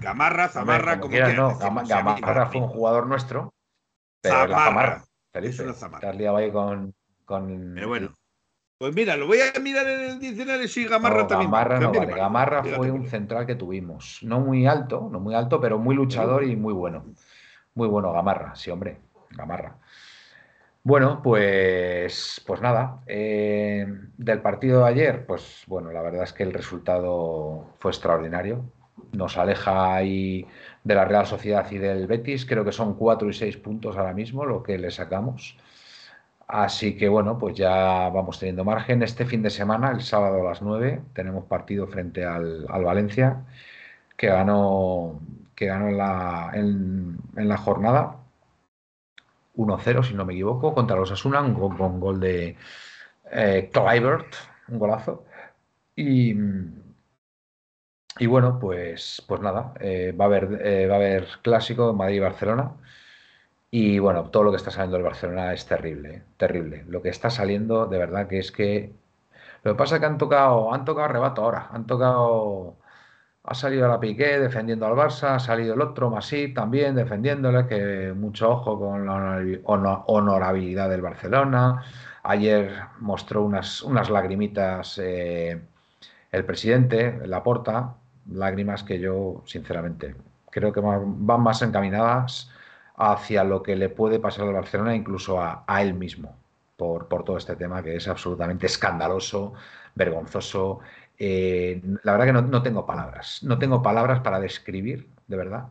Gamarra, 0.00 0.48
Zamarra, 0.48 0.98
como, 0.98 1.12
quieras. 1.12 1.36
No, 1.36 1.56
Gamarra 1.56 2.46
fue 2.46 2.60
un 2.60 2.68
jugador 2.68 3.06
nuestro. 3.06 3.54
Pero 4.20 4.34
Zamarra. 4.34 5.04
la 5.32 5.72
Zamarra. 5.72 6.10
Felipe. 6.10 6.28
ahí 6.28 6.50
con, 6.50 6.92
con. 7.24 7.72
Pero 7.76 7.88
bueno. 7.88 8.12
Pues 8.78 8.96
mira, 8.96 9.16
lo 9.16 9.28
voy 9.28 9.38
a 9.38 9.60
mirar 9.60 9.86
en 9.86 10.00
el 10.00 10.18
diccionario. 10.18 10.66
Sí, 10.66 10.86
Gamarra 10.86 11.28
también. 11.28 11.52
Gamarra 11.52 11.78
no 11.78 11.92
vale. 11.92 12.12
Gamarra 12.12 12.64
fue 12.64 12.90
un 12.90 13.06
central 13.06 13.46
que 13.46 13.54
tuvimos. 13.54 14.18
No 14.22 14.40
muy 14.40 14.66
alto, 14.66 15.08
no 15.08 15.20
muy 15.20 15.36
alto, 15.36 15.60
pero 15.60 15.78
muy 15.78 15.94
luchador 15.94 16.42
y 16.42 16.56
muy 16.56 16.72
bueno. 16.72 17.04
Muy 17.74 17.88
bueno, 17.88 18.12
Gamarra, 18.12 18.54
sí, 18.54 18.70
hombre, 18.70 18.98
Gamarra. 19.30 19.76
Bueno, 20.84 21.22
pues, 21.22 22.42
pues 22.46 22.60
nada, 22.60 23.00
eh, 23.06 23.86
del 24.16 24.42
partido 24.42 24.80
de 24.80 24.88
ayer, 24.88 25.26
pues 25.26 25.62
bueno, 25.66 25.92
la 25.92 26.02
verdad 26.02 26.24
es 26.24 26.32
que 26.32 26.42
el 26.42 26.52
resultado 26.52 27.74
fue 27.78 27.92
extraordinario. 27.92 28.64
Nos 29.12 29.38
aleja 29.38 29.94
ahí 29.94 30.46
de 30.84 30.94
la 30.94 31.04
Real 31.04 31.26
Sociedad 31.26 31.70
y 31.70 31.78
del 31.78 32.06
Betis, 32.06 32.44
creo 32.46 32.64
que 32.64 32.72
son 32.72 32.94
cuatro 32.94 33.28
y 33.28 33.32
seis 33.32 33.56
puntos 33.56 33.96
ahora 33.96 34.12
mismo 34.12 34.44
lo 34.44 34.62
que 34.62 34.76
le 34.78 34.90
sacamos. 34.90 35.56
Así 36.52 36.96
que 36.96 37.08
bueno, 37.08 37.38
pues 37.38 37.56
ya 37.56 38.10
vamos 38.10 38.38
teniendo 38.38 38.64
margen. 38.64 39.02
Este 39.02 39.24
fin 39.24 39.42
de 39.42 39.50
semana, 39.50 39.90
el 39.90 40.02
sábado 40.02 40.42
a 40.42 40.50
las 40.50 40.60
9, 40.62 41.00
tenemos 41.14 41.46
partido 41.46 41.86
frente 41.86 42.24
al, 42.26 42.66
Valencia, 42.66 43.44
que 44.16 44.26
ganó, 44.28 45.20
que 45.62 45.68
ganó 45.68 45.88
en, 45.88 45.96
la, 45.96 46.50
en, 46.54 47.48
la 47.48 47.56
jornada 47.56 48.16
1-0, 49.56 50.02
si 50.02 50.14
no 50.14 50.24
me 50.24 50.32
equivoco, 50.32 50.74
contra 50.74 50.96
los 50.96 51.12
Asuna, 51.12 51.40
con, 51.54 52.00
gol 52.00 52.18
de 52.20 52.56
eh, 53.30 53.70
un 54.68 54.78
golazo. 54.78 55.24
Y, 55.94 56.34
y 58.18 58.26
bueno, 58.26 58.58
pues, 58.58 59.22
pues 59.28 59.40
nada, 59.40 59.72
eh, 59.80 60.12
va, 60.18 60.24
a 60.24 60.28
haber, 60.28 60.66
eh, 60.66 60.86
va 60.88 60.94
a 60.94 60.98
haber 60.98 61.28
clásico 61.42 61.92
Madrid-Barcelona. 61.92 62.72
Y 63.70 63.98
bueno, 64.00 64.30
todo 64.30 64.44
lo 64.44 64.50
que 64.50 64.56
está 64.58 64.70
saliendo 64.70 64.96
del 64.96 65.04
Barcelona 65.04 65.52
es 65.52 65.66
terrible, 65.66 66.14
¿eh? 66.16 66.22
terrible. 66.36 66.84
Lo 66.88 67.02
que 67.02 67.08
está 67.10 67.30
saliendo, 67.30 67.86
de 67.86 67.98
verdad 67.98 68.28
que 68.28 68.38
es 68.38 68.52
que. 68.52 68.92
Lo 69.62 69.72
que 69.72 69.78
pasa 69.78 69.96
es 69.96 70.00
que 70.00 70.06
han 70.06 70.18
tocado, 70.18 70.74
han 70.74 70.84
tocado 70.84 71.08
rebato 71.08 71.42
ahora, 71.44 71.68
han 71.72 71.86
tocado. 71.86 72.78
Ha 73.44 73.54
salido 73.54 73.88
la 73.88 73.98
Piqué 73.98 74.38
defendiendo 74.38 74.86
al 74.86 74.92
Barça, 74.94 75.34
ha 75.34 75.40
salido 75.40 75.74
el 75.74 75.80
otro 75.80 76.10
Masí 76.10 76.54
también 76.54 76.94
defendiéndole, 76.94 77.66
que 77.66 78.12
mucho 78.14 78.50
ojo 78.50 78.78
con 78.78 79.04
la 79.06 80.04
honorabilidad 80.06 80.88
del 80.88 81.02
Barcelona. 81.02 81.82
Ayer 82.22 82.72
mostró 83.00 83.42
unas, 83.42 83.82
unas 83.82 84.10
lagrimitas 84.10 84.98
eh, 85.02 85.60
el 86.30 86.44
presidente, 86.44 87.20
Laporta, 87.26 87.94
lágrimas 88.30 88.84
que 88.84 89.00
yo, 89.00 89.42
sinceramente, 89.44 90.14
creo 90.50 90.72
que 90.72 90.80
van 90.80 91.40
más 91.42 91.62
encaminadas 91.62 92.50
hacia 92.96 93.44
lo 93.44 93.62
que 93.62 93.74
le 93.76 93.88
puede 93.88 94.20
pasar 94.20 94.46
al 94.46 94.54
Barcelona, 94.54 94.94
incluso 94.94 95.40
a, 95.40 95.64
él 95.82 95.94
mismo, 95.94 96.36
por, 96.76 97.08
por, 97.08 97.24
todo 97.24 97.38
este 97.38 97.56
tema 97.56 97.82
que 97.82 97.96
es 97.96 98.06
absolutamente 98.06 98.66
escandaloso, 98.66 99.54
vergonzoso. 99.94 100.80
Eh, 101.18 101.80
la 102.02 102.12
verdad 102.12 102.26
que 102.26 102.32
no, 102.32 102.62
tengo 102.62 102.86
palabras, 102.86 103.42
no 103.42 103.58
tengo 103.58 103.82
palabras 103.82 104.20
para 104.20 104.40
describir, 104.40 105.08
de 105.26 105.36
verdad, 105.36 105.68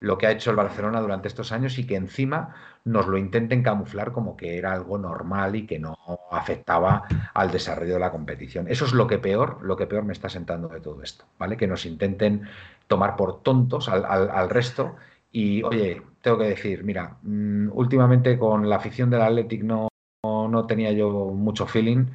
lo 0.00 0.18
que 0.18 0.26
ha 0.26 0.32
hecho 0.32 0.50
el 0.50 0.56
Barcelona 0.56 1.00
durante 1.00 1.28
estos 1.28 1.52
años 1.52 1.78
y 1.78 1.86
que 1.86 1.96
encima 1.96 2.54
nos 2.84 3.06
lo 3.06 3.16
intenten 3.16 3.62
camuflar 3.62 4.12
como 4.12 4.36
que 4.36 4.58
era 4.58 4.72
algo 4.72 4.98
normal 4.98 5.56
y 5.56 5.66
que 5.66 5.78
no 5.78 5.96
afectaba 6.30 7.04
al 7.32 7.50
desarrollo 7.50 7.94
de 7.94 8.00
la 8.00 8.10
competición. 8.10 8.68
Eso 8.68 8.84
es 8.84 8.92
lo 8.92 9.06
que 9.06 9.18
peor, 9.18 9.62
lo 9.62 9.76
que 9.76 9.86
peor 9.86 10.04
me 10.04 10.12
está 10.12 10.28
sentando 10.28 10.68
de 10.68 10.80
todo 10.80 11.02
esto, 11.02 11.24
¿vale? 11.38 11.56
Que 11.56 11.66
nos 11.66 11.86
intenten 11.86 12.48
tomar 12.86 13.16
por 13.16 13.42
tontos 13.42 13.88
al, 13.88 14.04
al 14.04 14.50
resto 14.50 14.96
y 15.36 15.64
oye, 15.64 16.00
tengo 16.22 16.38
que 16.38 16.44
decir, 16.44 16.84
mira, 16.84 17.18
mm, 17.22 17.70
últimamente 17.72 18.38
con 18.38 18.70
la 18.70 18.76
afición 18.76 19.10
del 19.10 19.20
Athletic 19.20 19.64
no, 19.64 19.88
no, 20.22 20.66
tenía 20.66 20.92
yo 20.92 21.10
mucho 21.10 21.66
feeling, 21.66 22.06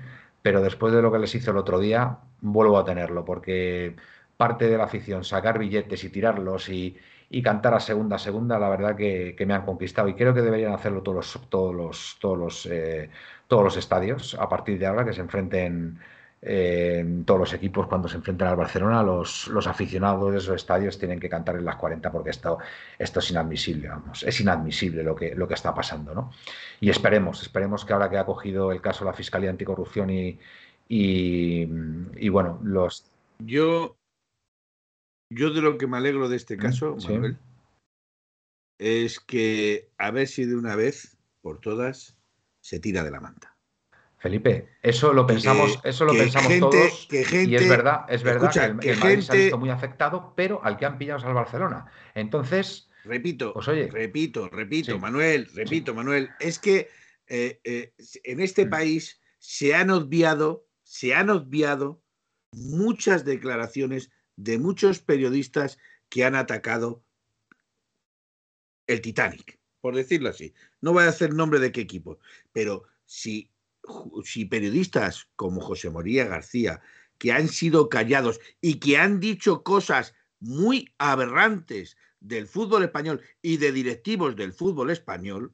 pero 0.41 0.61
después 0.61 0.93
de 0.93 1.01
lo 1.01 1.11
que 1.11 1.19
les 1.19 1.36
hice 1.36 1.51
el 1.51 1.57
otro 1.57 1.80
día, 1.80 2.19
vuelvo 2.41 2.77
a 2.77 2.85
tenerlo, 2.85 3.25
porque 3.25 3.95
parte 4.37 4.69
de 4.69 4.77
la 4.77 4.85
afición, 4.85 5.23
sacar 5.23 5.59
billetes 5.59 6.03
y 6.03 6.09
tirarlos 6.09 6.69
y, 6.69 6.97
cantar 7.43 7.73
a 7.73 7.79
segunda 7.79 8.15
a 8.15 8.19
segunda, 8.19 8.57
la 8.57 8.69
verdad 8.69 8.95
que, 8.95 9.35
me 9.45 9.53
han 9.53 9.65
conquistado 9.65 10.07
y 10.07 10.15
creo 10.15 10.33
que 10.33 10.41
deberían 10.41 10.73
hacerlo 10.73 11.01
todos 11.03 11.15
los, 11.17 11.49
todos 11.49 11.75
los, 11.75 12.17
todos 12.19 12.37
los, 12.37 12.65
eh, 12.65 13.09
todos 13.47 13.63
los 13.63 13.77
estadios 13.77 14.35
a 14.39 14.47
partir 14.49 14.79
de 14.79 14.85
ahora 14.87 15.05
que 15.05 15.13
se 15.13 15.21
enfrenten 15.21 15.99
en 16.41 17.25
todos 17.25 17.39
los 17.39 17.53
equipos 17.53 17.87
cuando 17.87 18.07
se 18.07 18.15
enfrentan 18.15 18.47
al 18.47 18.55
Barcelona, 18.55 19.03
los, 19.03 19.47
los, 19.49 19.67
aficionados 19.67 20.31
de 20.31 20.37
esos 20.37 20.55
estadios 20.55 20.97
tienen 20.97 21.19
que 21.19 21.27
cantar 21.27 21.57
en 21.57 21.65
las 21.65 21.75
40 21.75 22.11
porque 22.11 22.29
esto, 22.29 22.59
esto 22.97 23.19
es 23.19 23.31
inadmisible, 23.31 23.89
vamos, 23.89 24.23
es 24.23 24.39
inadmisible 24.39 25.03
lo 25.03 25.15
que, 25.15 25.35
lo 25.35 25.47
que 25.47 25.55
está 25.55 25.73
pasando, 25.73 26.15
¿no? 26.15 26.31
Y 26.79 26.89
esperemos, 26.89 27.41
esperemos 27.41 27.83
que 27.83 27.91
ahora 27.91 28.09
que 28.09 28.17
ha 28.17 28.25
cogido 28.25 28.71
el 28.71 28.79
caso 28.79 29.03
la 29.03 29.13
Fiscalía 29.13 29.49
Anticorrupción 29.49 30.09
y, 30.09 30.39
y, 30.89 32.29
bueno, 32.29 32.59
los... 32.63 33.11
Yo, 33.39 33.95
yo 35.31 35.51
de 35.51 35.61
lo 35.61 35.77
que 35.77 35.87
me 35.87 35.97
alegro 35.97 36.27
de 36.27 36.35
este 36.35 36.57
mm, 36.57 36.59
caso, 36.59 36.97
Manuel, 37.07 37.37
es 38.79 39.19
que 39.19 39.89
a 39.97 40.11
ver 40.11 40.27
si 40.27 40.45
de 40.45 40.55
una 40.55 40.75
vez 40.75 41.17
por 41.41 41.59
todas 41.59 42.17
se 42.61 42.79
tira 42.79 43.03
de 43.03 43.11
la 43.11 43.21
manta. 43.21 43.55
Felipe, 44.17 44.67
eso 44.81 45.13
lo 45.13 45.25
pensamos, 45.25 45.79
eso 45.83 46.03
lo 46.03 46.11
pensamos 46.11 46.59
todos 46.59 47.07
y 47.09 47.55
es 47.55 47.69
verdad, 47.69 48.01
es 48.09 48.21
verdad 48.21 48.51
que 48.79 48.89
el, 48.89 48.97
Madrid 48.99 49.21
se 49.21 49.31
ha 49.31 49.35
visto 49.35 49.57
muy 49.57 49.69
afectado, 49.69 50.33
pero 50.35 50.61
al 50.63 50.75
que 50.75 50.85
han 50.85 50.97
pillado 50.97 51.19
es 51.19 51.25
al 51.25 51.33
Barcelona. 51.33 51.85
Entonces, 52.15 52.89
repito, 53.05 53.53
pues 53.53 53.69
oye, 53.69 53.87
repito, 53.87 54.49
repito, 54.49 54.99
Manuel, 54.99 55.47
repito, 55.55 55.93
Manuel, 55.93 56.29
es 56.41 56.59
que 56.59 56.89
eh, 57.27 57.61
eh, 57.63 57.93
en 58.25 58.41
este 58.41 58.65
mm. 58.65 58.69
país 58.69 59.21
se 59.37 59.73
han 59.73 59.89
obviado, 59.89 60.65
se 60.89 61.13
han 61.13 61.29
obviado 61.29 62.01
muchas 62.51 63.23
declaraciones 63.23 64.09
de 64.37 64.57
muchos 64.57 64.97
periodistas 64.99 65.77
que 66.09 66.25
han 66.25 66.33
atacado 66.33 67.03
el 68.87 68.99
Titanic, 68.99 69.59
por 69.81 69.95
decirlo 69.95 70.29
así. 70.29 70.51
No 70.81 70.91
voy 70.91 71.03
a 71.03 71.09
hacer 71.09 71.35
nombre 71.35 71.59
de 71.59 71.71
qué 71.71 71.81
equipo, 71.81 72.17
pero 72.51 72.85
si 73.05 73.51
si 74.23 74.45
periodistas 74.45 75.29
como 75.35 75.61
José 75.61 75.91
María 75.91 76.25
García, 76.25 76.81
que 77.19 77.33
han 77.33 77.49
sido 77.49 77.87
callados 77.87 78.39
y 78.59 78.79
que 78.79 78.97
han 78.97 79.19
dicho 79.19 79.61
cosas 79.61 80.15
muy 80.39 80.91
aberrantes 80.97 81.97
del 82.19 82.47
fútbol 82.47 82.83
español 82.83 83.21
y 83.43 83.57
de 83.57 83.71
directivos 83.71 84.35
del 84.35 84.53
fútbol 84.53 84.89
español, 84.89 85.53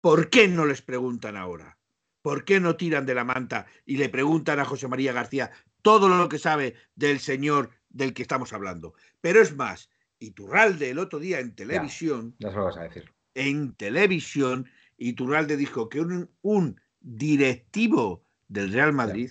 ¿por 0.00 0.30
qué 0.30 0.48
no 0.48 0.64
les 0.64 0.80
preguntan 0.80 1.36
ahora? 1.36 1.79
¿Por 2.22 2.44
qué 2.44 2.60
no 2.60 2.76
tiran 2.76 3.06
de 3.06 3.14
la 3.14 3.24
manta 3.24 3.66
y 3.86 3.96
le 3.96 4.08
preguntan 4.08 4.60
a 4.60 4.64
José 4.64 4.88
María 4.88 5.12
García 5.12 5.50
todo 5.82 6.08
lo 6.08 6.28
que 6.28 6.38
sabe 6.38 6.74
del 6.94 7.18
señor 7.20 7.70
del 7.88 8.12
que 8.12 8.22
estamos 8.22 8.52
hablando? 8.52 8.94
Pero 9.20 9.40
es 9.40 9.56
más, 9.56 9.90
Iturralde 10.18 10.90
el 10.90 10.98
otro 10.98 11.18
día 11.18 11.40
en 11.40 11.54
televisión, 11.54 12.36
ya, 12.38 12.50
lo 12.50 12.64
vas 12.64 12.76
a 12.76 12.82
decir. 12.82 13.10
en 13.34 13.74
televisión 13.74 14.68
Iturralde 14.98 15.56
dijo 15.56 15.88
que 15.88 16.00
un, 16.00 16.80
directivo 17.00 18.26
del 18.48 18.70
Real 18.72 18.92
Madrid 18.92 19.30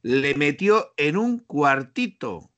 le 0.00 0.34
metió 0.34 0.94
en 0.96 1.18
un 1.18 1.40
cuartito. 1.40 2.50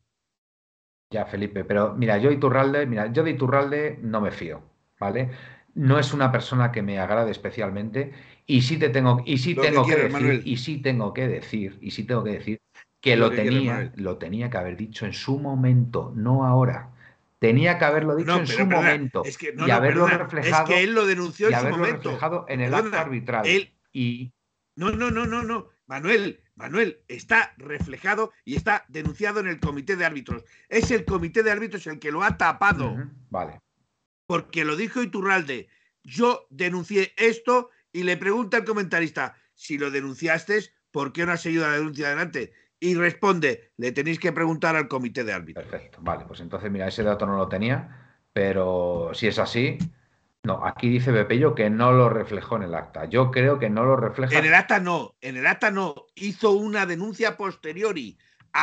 Ya, 1.10 1.24
Felipe, 1.26 1.64
pero 1.64 1.94
mira, 1.96 2.18
yo 2.18 2.30
Iturralde, 2.30 2.86
mira, 2.86 3.12
yo 3.12 3.24
de 3.24 3.30
Iturralde 3.30 3.98
no 4.02 4.20
me 4.20 4.30
fío, 4.30 4.62
¿vale? 5.00 5.30
No 5.74 5.98
es 5.98 6.12
una 6.12 6.30
persona 6.30 6.70
que 6.70 6.82
me 6.82 7.00
agrade 7.00 7.32
especialmente 7.32 8.12
y 8.50 8.62
sí 8.62 8.78
te 8.78 8.88
tengo 8.88 9.22
y 9.26 9.38
sí 9.38 9.54
tengo 9.54 9.86
que, 9.86 9.94
decir 9.94 10.42
y 10.44 10.56
sí 10.56 10.78
tengo 10.78 11.12
que 11.12 11.28
decir 11.28 11.78
y 11.82 11.90
sí 11.90 12.04
tengo 12.04 12.24
que 12.24 12.30
decir 12.30 12.60
que 13.00 13.14
lo, 13.14 13.30
tenía, 13.30 13.92
lo 13.94 14.16
tenía 14.16 14.50
que 14.50 14.56
haber 14.56 14.76
dicho 14.76 15.06
en 15.06 15.12
su 15.12 15.38
momento, 15.38 16.12
no 16.16 16.44
ahora. 16.44 16.90
Tenía 17.38 17.78
que 17.78 17.84
haberlo 17.84 18.16
dicho 18.16 18.36
en 18.36 18.46
su 18.48 18.66
momento 18.66 19.22
y 19.24 19.70
haberlo 19.70 20.08
reflejado. 20.08 20.64
Es 20.64 20.68
que 20.68 20.82
él 20.82 20.94
lo 20.94 21.06
denunció 21.06 21.48
en 21.48 21.60
su 21.60 21.68
momento. 21.68 22.10
reflejado 22.10 22.46
en 22.48 22.60
el 22.62 22.74
acto 22.74 22.98
arbitral. 22.98 23.46
y... 23.92 24.32
No, 24.74 24.90
no, 24.90 25.12
no, 25.12 25.26
no, 25.26 25.44
no. 25.44 25.68
Manuel, 25.86 26.40
Manuel, 26.56 27.00
está 27.06 27.54
reflejado 27.58 28.32
y 28.44 28.56
está 28.56 28.84
denunciado 28.88 29.38
en 29.38 29.46
el 29.46 29.60
comité 29.60 29.94
de 29.94 30.04
árbitros. 30.04 30.44
Es 30.68 30.90
el 30.90 31.04
comité 31.04 31.44
de 31.44 31.52
árbitros 31.52 31.86
el 31.86 32.00
que 32.00 32.10
lo 32.10 32.24
ha 32.24 32.36
tapado. 32.36 32.96
Vale. 33.30 33.60
Porque 34.26 34.64
lo 34.64 34.74
dijo 34.74 35.02
Iturralde. 35.02 35.68
Yo 36.02 36.46
denuncié 36.50 37.12
esto 37.16 37.70
y 37.98 38.04
le 38.04 38.16
pregunta 38.16 38.58
al 38.58 38.64
comentarista, 38.64 39.34
si 39.54 39.76
lo 39.76 39.90
denunciaste, 39.90 40.60
¿por 40.92 41.12
qué 41.12 41.26
no 41.26 41.32
has 41.32 41.42
seguido 41.42 41.66
la 41.66 41.76
denuncia 41.76 42.06
adelante? 42.06 42.52
y 42.80 42.94
responde, 42.94 43.72
le 43.76 43.90
tenéis 43.90 44.20
que 44.20 44.30
preguntar 44.30 44.76
al 44.76 44.86
comité 44.86 45.24
de 45.24 45.32
árbitros. 45.32 45.66
Perfecto, 45.66 45.98
vale, 46.00 46.24
pues 46.26 46.38
entonces 46.38 46.70
mira, 46.70 46.86
ese 46.86 47.02
dato 47.02 47.26
no 47.26 47.36
lo 47.36 47.48
tenía, 47.48 48.20
pero 48.32 49.10
si 49.14 49.26
es 49.26 49.40
así, 49.40 49.78
no, 50.44 50.64
aquí 50.64 50.88
dice 50.88 51.10
Bepello 51.10 51.56
que 51.56 51.70
no 51.70 51.90
lo 51.90 52.08
reflejó 52.08 52.54
en 52.54 52.62
el 52.62 52.74
acta. 52.74 53.06
Yo 53.06 53.30
creo 53.32 53.58
que 53.58 53.68
no 53.68 53.84
lo 53.84 53.96
refleja. 53.96 54.38
En 54.38 54.44
el 54.44 54.54
acta 54.54 54.78
no, 54.78 55.16
en 55.20 55.36
el 55.36 55.46
acta 55.46 55.72
no, 55.72 56.06
hizo 56.14 56.52
una 56.52 56.86
denuncia 56.86 57.36
posteriori, 57.36 58.16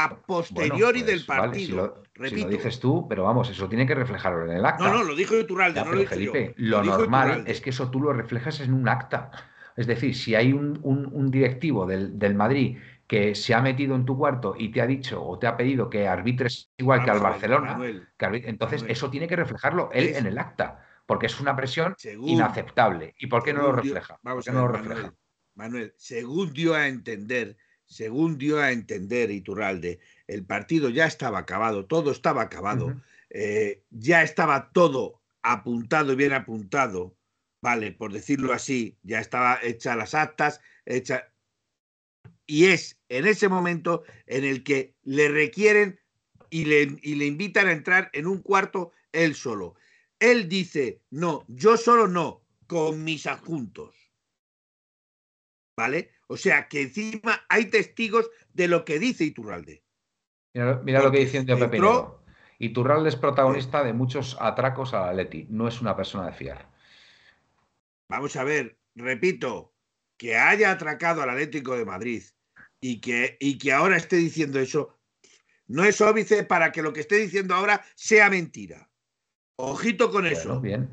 a 0.04 0.16
posteriori 0.16 1.04
pues, 1.04 1.12
del 1.12 1.26
partido. 1.26 2.04
si, 2.14 2.42
lo, 2.42 2.50
dices 2.50 2.80
tú, 2.80 3.08
pero 3.08 3.24
vamos, 3.24 3.50
eso 3.50 3.70
tiene 3.70 3.88
que 3.88 3.96
reflejarlo 3.96 4.46
en 4.46 4.58
el 4.58 4.66
acta. 4.66 4.88
No, 4.88 4.94
no, 4.94 5.04
lo 5.04 5.16
dijo 5.16 5.40
Iturralde, 5.40 5.84
no 5.84 5.94
lo 5.94 6.06
Felipe, 6.06 6.54
Lo, 6.58 6.84
normal 6.84 7.44
es 7.48 7.62
que 7.62 7.70
eso 7.70 7.90
tú 7.90 8.02
lo 8.02 8.14
reflejas 8.14 8.60
en 8.60 8.74
un 8.74 8.88
acta. 8.90 9.32
Es 9.76 9.88
decir, 9.88 10.16
si 10.16 10.36
hay 10.36 10.54
un, 10.54 11.32
directivo 11.32 11.86
del, 11.86 12.18
del 12.18 12.36
Madrid 12.36 12.78
que 13.08 13.36
se 13.36 13.54
ha 13.54 13.62
metido 13.62 13.96
en 13.96 14.06
tu 14.06 14.18
cuarto 14.18 14.56
y 14.58 14.70
te 14.72 14.82
ha 14.82 14.88
dicho 14.88 15.24
o 15.24 15.38
te 15.38 15.48
ha 15.48 15.56
pedido 15.56 15.90
que 15.90 16.08
arbitres 16.08 16.72
igual 16.78 17.04
que 17.04 17.12
al 17.12 17.20
Barcelona, 17.20 17.80
entonces 18.20 18.84
eso 18.88 19.10
tiene 19.10 19.28
que 19.28 19.36
reflejarlo 19.36 19.90
él 19.94 20.16
en 20.16 20.26
el 20.26 20.38
acta, 20.38 20.86
porque 21.06 21.28
es 21.28 21.40
una 21.40 21.56
presión 21.56 21.96
inaceptable. 22.24 23.14
¿Y 23.20 23.28
por 23.28 23.44
qué 23.44 23.54
no 23.54 23.64
lo 23.64 23.72
refleja? 23.74 24.20
vamos 24.24 24.48
a 24.48 24.52
no 24.52 24.62
lo 24.62 24.70
refleja? 24.70 25.14
Manuel, 25.54 25.94
según 25.98 26.52
dio 26.52 26.74
a 26.74 26.88
entender, 26.88 27.58
según 27.96 28.38
dio 28.38 28.60
a 28.60 28.74
entender 28.74 29.32
Iturralde, 29.32 30.00
el 30.28 30.46
partido 30.46 30.90
ya 30.90 31.06
estaba 31.06 31.40
acabado, 31.40 31.86
todo 31.86 32.12
estaba 32.12 32.42
acabado, 32.42 33.02
eh, 33.30 33.84
ya 33.90 34.22
estaba 34.22 34.74
todo 34.74 35.22
apuntado 35.44 36.12
y 36.12 36.18
bien 36.18 36.34
apuntado, 36.34 37.16
vale, 37.62 37.94
por 37.94 38.12
decirlo 38.12 38.52
así, 38.52 38.98
ya 39.02 39.22
estaba 39.22 39.60
hecha 39.64 39.96
las 39.96 40.14
actas, 40.14 40.60
hecha, 40.86 41.32
y 42.46 42.66
es 42.66 43.00
en 43.08 43.28
ese 43.28 43.48
momento 43.48 44.04
en 44.26 44.44
el 44.44 44.66
que 44.66 44.94
le 45.04 45.30
requieren 45.30 45.98
y 46.50 46.66
le, 46.66 46.88
le 46.88 47.26
invitan 47.26 47.68
a 47.68 47.72
entrar 47.72 48.10
en 48.12 48.28
un 48.28 48.42
cuarto 48.42 48.92
él 49.14 49.36
solo. 49.36 49.76
Él 50.20 50.50
dice, 50.50 51.02
no, 51.12 51.46
yo 51.48 51.78
solo 51.78 52.10
no, 52.10 52.44
con 52.68 53.06
mis 53.06 53.26
adjuntos. 53.26 53.96
¿Vale? 55.78 56.15
O 56.28 56.38
sea 56.38 56.68
que 56.68 56.84
encima 56.84 57.46
hay 57.50 57.66
testigos 57.66 58.30
de 58.54 58.68
lo 58.68 58.84
que 58.86 59.00
dice 59.00 59.24
Iturralde. 59.26 59.84
Mira, 60.54 61.04
lo 61.04 61.12
que 61.12 61.20
dice 61.20 61.44
Pepe 61.44 61.80
Iturralde 62.58 63.10
es 63.10 63.16
protagonista 63.16 63.84
de 63.84 63.94
muchos 63.94 64.38
atracos 64.40 64.94
a 64.94 65.12
Leti. 65.12 65.46
No 65.50 65.68
es 65.68 65.82
una 65.82 65.96
persona 65.96 66.28
de 66.28 66.32
fiar. 66.32 66.70
Vamos 68.10 68.36
a 68.38 68.44
ver, 68.44 68.78
repito, 68.96 69.74
que 70.18 70.38
haya 70.38 70.72
atracado 70.72 71.22
al 71.22 71.30
Atlético 71.30 71.76
de 71.76 71.86
Madrid 71.86 72.24
y 72.80 73.02
que, 73.02 73.38
y 73.40 73.58
que 73.58 73.74
ahora 73.74 73.98
esté 73.98 74.16
diciendo 74.16 74.60
eso, 74.60 74.98
no 75.68 75.84
es 75.84 76.00
óbice 76.00 76.44
para 76.44 76.72
que 76.72 76.82
lo 76.82 76.94
que 76.94 77.02
esté 77.02 77.18
diciendo 77.18 77.56
ahora 77.56 77.84
sea 77.96 78.30
mentira. 78.30 78.90
Ojito 79.58 80.12
con 80.12 80.26
eso. 80.26 80.62
bien. 80.62 80.90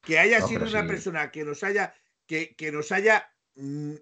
Que 0.00 0.18
haya 0.18 0.40
sido 0.40 0.66
una 0.66 0.86
persona 0.86 1.30
que 1.30 1.44
nos 1.44 1.62
haya, 1.62 1.94
que, 2.26 2.54
que 2.54 2.72
nos 2.72 2.90
haya 2.92 3.28
mm, 3.56 3.94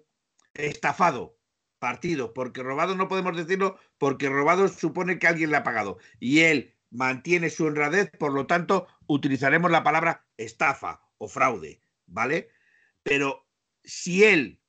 estafado 0.55 1.37
partido, 1.79 2.33
porque 2.33 2.63
robado 2.63 2.95
no 2.95 3.07
podemos 3.07 3.37
decirlo, 3.37 3.77
porque 3.97 4.29
robado 4.29 4.67
supone 4.67 5.19
que 5.19 5.27
alguien 5.27 5.51
le 5.51 5.57
ha 5.57 5.63
pagado. 5.63 5.97
Y 6.19 6.39
él 6.39 6.73
mantiene 6.89 7.49
su 7.49 7.65
honradez, 7.65 8.09
por 8.17 8.33
lo 8.33 8.47
tanto, 8.47 8.87
utilizaremos 9.07 9.69
la 9.69 9.83
palabra 9.83 10.25
estafa 10.37 11.01
o 11.17 11.27
fraude, 11.27 11.81
¿vale? 12.07 12.49
Pero 13.03 13.45
si 13.83 14.23
él, 14.23 14.59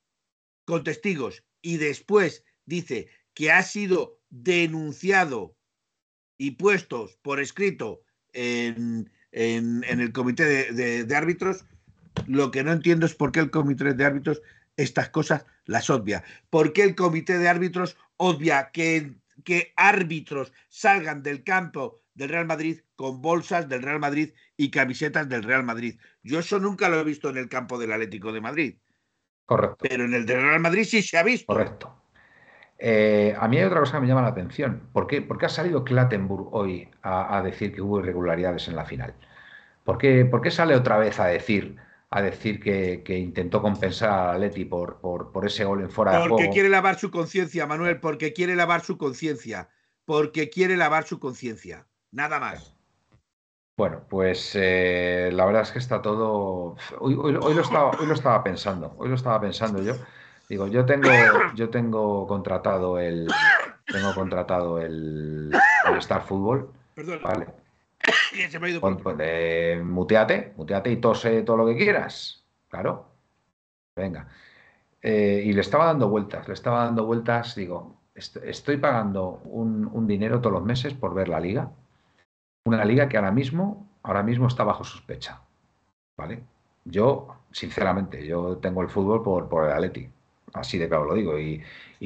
con 0.64 0.84
testigos, 0.84 1.44
y 1.62 1.78
después 1.78 2.44
dice 2.64 3.08
que 3.34 3.50
ha 3.50 3.62
sido 3.62 4.20
denunciado 4.30 5.56
y 6.38 6.52
puesto 6.52 7.08
por 7.22 7.40
escrito 7.40 8.02
en, 8.32 9.10
el 9.32 10.12
comité 10.12 10.72
de, 10.72 11.16
árbitros, 11.16 11.64
lo 12.26 12.50
que 12.50 12.62
no 12.62 12.72
entiendo 12.72 13.06
es 13.06 13.14
por 13.14 13.32
qué 13.32 13.40
el 13.40 13.50
comité 13.50 13.94
de 13.94 14.04
árbitros 14.04 14.42
estas 14.76 15.08
cosas 15.08 15.46
las 15.66 15.90
obvia. 15.90 16.24
¿Por 16.50 16.72
qué 16.72 16.82
el 16.82 16.94
comité 16.94 17.38
de 17.38 17.48
árbitros 17.48 17.96
obvia 18.16 18.70
que, 18.72 19.14
que 19.44 19.72
árbitros 19.76 20.52
salgan 20.68 21.22
del 21.22 21.44
campo 21.44 22.00
del 22.14 22.30
Real 22.30 22.46
Madrid 22.46 22.80
con 22.96 23.20
bolsas 23.20 23.68
del 23.68 23.82
Real 23.82 24.00
Madrid 24.00 24.32
y 24.56 24.70
camisetas 24.70 25.28
del 25.28 25.42
Real 25.42 25.64
Madrid? 25.64 26.00
Yo 26.22 26.38
eso 26.38 26.58
nunca 26.58 26.88
lo 26.88 26.98
he 26.98 27.04
visto 27.04 27.28
en 27.28 27.36
el 27.36 27.48
campo 27.48 27.78
del 27.78 27.92
Atlético 27.92 28.32
de 28.32 28.40
Madrid. 28.40 28.76
Correcto. 29.44 29.86
Pero 29.88 30.04
en 30.04 30.14
el 30.14 30.26
del 30.26 30.42
Real 30.42 30.60
Madrid 30.60 30.84
sí 30.84 31.02
se 31.02 31.18
ha 31.18 31.22
visto. 31.22 31.52
Correcto. 31.52 31.96
Eh, 32.78 33.34
a 33.38 33.48
mí 33.48 33.56
hay 33.56 33.64
otra 33.64 33.80
cosa 33.80 33.94
que 33.94 34.00
me 34.02 34.08
llama 34.08 34.22
la 34.22 34.28
atención. 34.28 34.88
¿Por 34.92 35.06
qué, 35.06 35.26
ha 35.42 35.48
salido 35.48 35.84
Klattenburg 35.84 36.48
hoy 36.52 36.90
a, 37.02 37.40
decir 37.42 37.74
que 37.74 37.80
hubo 37.80 38.00
irregularidades 38.00 38.68
en 38.68 38.76
la 38.76 38.84
final? 38.84 39.14
¿Por 39.84 39.98
qué, 39.98 40.50
sale 40.50 40.74
otra 40.74 40.98
vez 40.98 41.18
a 41.20 41.26
decir, 41.26 41.76
a 42.10 42.22
decir 42.22 42.60
que, 42.60 43.18
intentó 43.18 43.60
compensar 43.60 44.30
a 44.30 44.38
Leti 44.38 44.64
por, 44.64 45.00
por, 45.00 45.46
ese 45.46 45.64
gol 45.64 45.82
en 45.82 45.90
fuera 45.90 46.12
de 46.12 46.18
juego? 46.18 46.36
Porque 46.36 46.50
quiere 46.50 46.68
lavar 46.68 46.98
su 46.98 47.10
conciencia, 47.10 47.66
Manuel, 47.66 48.00
porque 48.00 48.32
quiere 48.32 48.54
lavar 48.54 48.82
su 48.82 48.96
conciencia. 48.96 49.68
Porque 50.04 50.50
quiere 50.50 50.76
lavar 50.76 51.04
su 51.04 51.18
conciencia. 51.18 51.86
Nada 52.12 52.38
más. 52.38 52.76
Bueno, 53.76 54.04
pues 54.08 54.52
eh, 54.54 55.30
la 55.32 55.44
verdad 55.44 55.62
es 55.62 55.72
que 55.72 55.80
está 55.80 56.00
todo. 56.00 56.76
Hoy, 56.98 57.14
lo 57.14 57.60
estaba, 57.60 57.90
hoy 57.90 58.06
lo 58.06 58.14
estaba 58.14 58.42
pensando. 58.42 58.94
Hoy 58.98 59.08
lo 59.08 59.16
estaba 59.16 59.40
pensando 59.40 59.82
yo. 59.82 59.94
Digo, 60.48 60.68
yo 60.68 60.86
tengo, 60.86 61.10
yo 61.54 61.68
tengo 61.70 62.26
contratado 62.26 63.00
el, 63.00 63.28
tengo 63.86 64.14
contratado 64.14 64.78
el, 64.78 65.52
Star 65.98 66.22
Football. 66.22 66.70
Perdón. 66.94 67.20
Vale. 67.22 67.65
Se 68.50 68.58
me 68.58 68.66
ha 68.66 68.70
ido 68.70 68.80
pues, 68.80 69.84
muteate, 69.84 70.52
muteate 70.56 70.90
y 70.90 70.96
tose 70.96 71.42
todo 71.42 71.56
lo 71.56 71.66
que 71.66 71.76
quieras. 71.76 72.44
Claro. 72.68 73.08
Venga. 73.94 74.28
Eh, 75.02 75.42
y 75.44 75.52
le 75.52 75.60
estaba 75.60 75.86
dando 75.86 76.08
vueltas, 76.08 76.46
le 76.48 76.54
estaba 76.54 76.84
dando 76.84 77.06
vueltas. 77.06 77.54
Digo, 77.54 77.96
estoy 78.14 78.76
pagando 78.76 79.40
un, 79.44 79.86
un, 79.92 80.06
dinero 80.06 80.40
todos 80.40 80.54
los 80.54 80.64
meses 80.64 80.94
por 80.94 81.14
ver 81.14 81.28
la 81.28 81.40
liga. 81.40 81.70
Una 82.64 82.84
liga 82.84 83.08
que 83.08 83.16
ahora 83.16 83.30
mismo, 83.30 83.88
ahora 84.02 84.22
mismo 84.22 84.48
está 84.48 84.64
bajo 84.64 84.84
sospecha. 84.84 85.40
¿Vale? 86.16 86.42
Yo, 86.84 87.28
sinceramente, 87.52 88.26
yo 88.26 88.58
tengo 88.58 88.82
el 88.82 88.88
fútbol 88.88 89.22
por, 89.22 89.48
por 89.48 89.66
el 89.66 89.72
Atleti 89.72 90.10
así 90.56 90.78
de 90.78 90.88
claro 90.88 91.04
lo 91.04 91.14
digo, 91.14 91.38
y, 91.38 91.62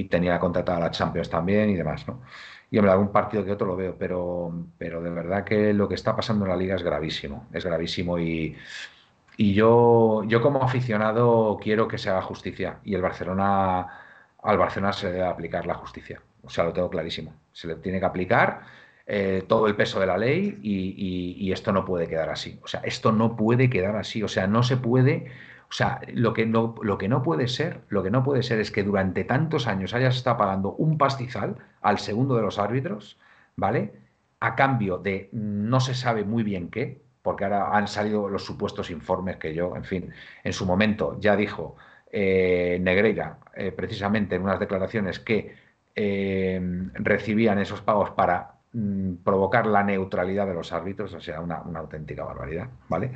tenía 0.08 0.38
contratada 0.38 0.78
a 0.78 0.80
la 0.80 0.90
Champions 0.90 1.28
también 1.30 1.70
y 1.70 1.76
demás, 1.76 2.06
¿no? 2.06 2.20
Y 2.70 2.78
hombre, 2.78 2.92
algún 2.92 3.10
partido 3.10 3.44
que 3.44 3.52
otro 3.52 3.66
lo 3.66 3.76
veo, 3.76 3.96
pero, 3.98 4.52
pero 4.78 5.02
de 5.02 5.10
verdad 5.10 5.44
que 5.44 5.72
lo 5.72 5.88
que 5.88 5.96
está 5.96 6.14
pasando 6.14 6.44
en 6.44 6.50
la 6.50 6.56
liga 6.56 6.76
es 6.76 6.82
gravísimo, 6.82 7.48
es 7.52 7.64
gravísimo. 7.64 8.18
Y, 8.18 8.56
y 9.36 9.54
yo, 9.54 10.22
yo 10.24 10.42
como 10.42 10.62
aficionado 10.62 11.58
quiero 11.62 11.88
que 11.88 11.98
se 11.98 12.10
haga 12.10 12.22
justicia 12.22 12.78
y 12.84 12.94
el 12.94 13.02
Barcelona, 13.02 13.86
al 14.42 14.58
Barcelona 14.58 14.92
se 14.92 15.10
debe 15.10 15.24
aplicar 15.24 15.66
la 15.66 15.74
justicia, 15.74 16.20
o 16.42 16.50
sea, 16.50 16.64
lo 16.64 16.72
tengo 16.72 16.90
clarísimo, 16.90 17.34
se 17.52 17.66
le 17.66 17.76
tiene 17.76 17.98
que 18.00 18.06
aplicar 18.06 18.60
eh, 19.06 19.44
todo 19.48 19.66
el 19.66 19.74
peso 19.76 19.98
de 19.98 20.06
la 20.06 20.18
ley 20.18 20.58
y, 20.62 21.36
y 21.38 21.52
esto 21.52 21.72
no 21.72 21.84
puede 21.84 22.06
quedar 22.06 22.28
así, 22.28 22.60
o 22.62 22.68
sea, 22.68 22.80
esto 22.84 23.12
no 23.12 23.34
puede 23.34 23.70
quedar 23.70 23.96
así, 23.96 24.22
o 24.22 24.28
sea, 24.28 24.46
no 24.46 24.62
se 24.62 24.76
puede 24.76 25.32
o 25.70 25.72
sea, 25.72 26.00
lo 26.12 26.32
que, 26.32 26.46
no, 26.46 26.74
lo 26.82 26.98
que 26.98 27.08
no 27.08 27.22
puede 27.22 27.46
ser, 27.46 27.82
lo 27.90 28.02
que 28.02 28.10
no 28.10 28.24
puede 28.24 28.42
ser 28.42 28.58
es 28.58 28.72
que 28.72 28.82
durante 28.82 29.22
tantos 29.22 29.68
años 29.68 29.94
hayas 29.94 30.16
estado 30.16 30.36
pagando 30.36 30.72
un 30.72 30.98
pastizal 30.98 31.56
al 31.80 32.00
segundo 32.00 32.34
de 32.34 32.42
los 32.42 32.58
árbitros, 32.58 33.18
¿vale? 33.54 33.92
A 34.40 34.56
cambio 34.56 34.98
de 34.98 35.28
no 35.32 35.78
se 35.78 35.94
sabe 35.94 36.24
muy 36.24 36.42
bien 36.42 36.70
qué, 36.70 37.00
porque 37.22 37.44
ahora 37.44 37.76
han 37.76 37.86
salido 37.86 38.28
los 38.28 38.44
supuestos 38.44 38.90
informes 38.90 39.36
que 39.36 39.54
yo, 39.54 39.76
en 39.76 39.84
fin, 39.84 40.12
en 40.42 40.52
su 40.52 40.66
momento 40.66 41.16
ya 41.20 41.36
dijo 41.36 41.76
eh, 42.10 42.78
Negreira, 42.80 43.38
eh, 43.54 43.70
precisamente 43.70 44.34
en 44.34 44.42
unas 44.42 44.58
declaraciones 44.58 45.20
que 45.20 45.54
eh, 45.94 46.60
recibían 46.94 47.60
esos 47.60 47.80
pagos 47.80 48.10
para 48.10 48.54
mm, 48.72 49.16
provocar 49.22 49.66
la 49.66 49.84
neutralidad 49.84 50.48
de 50.48 50.54
los 50.54 50.72
árbitros, 50.72 51.14
o 51.14 51.20
sea, 51.20 51.40
una, 51.40 51.62
una 51.62 51.78
auténtica 51.78 52.24
barbaridad, 52.24 52.68
¿vale? 52.88 53.12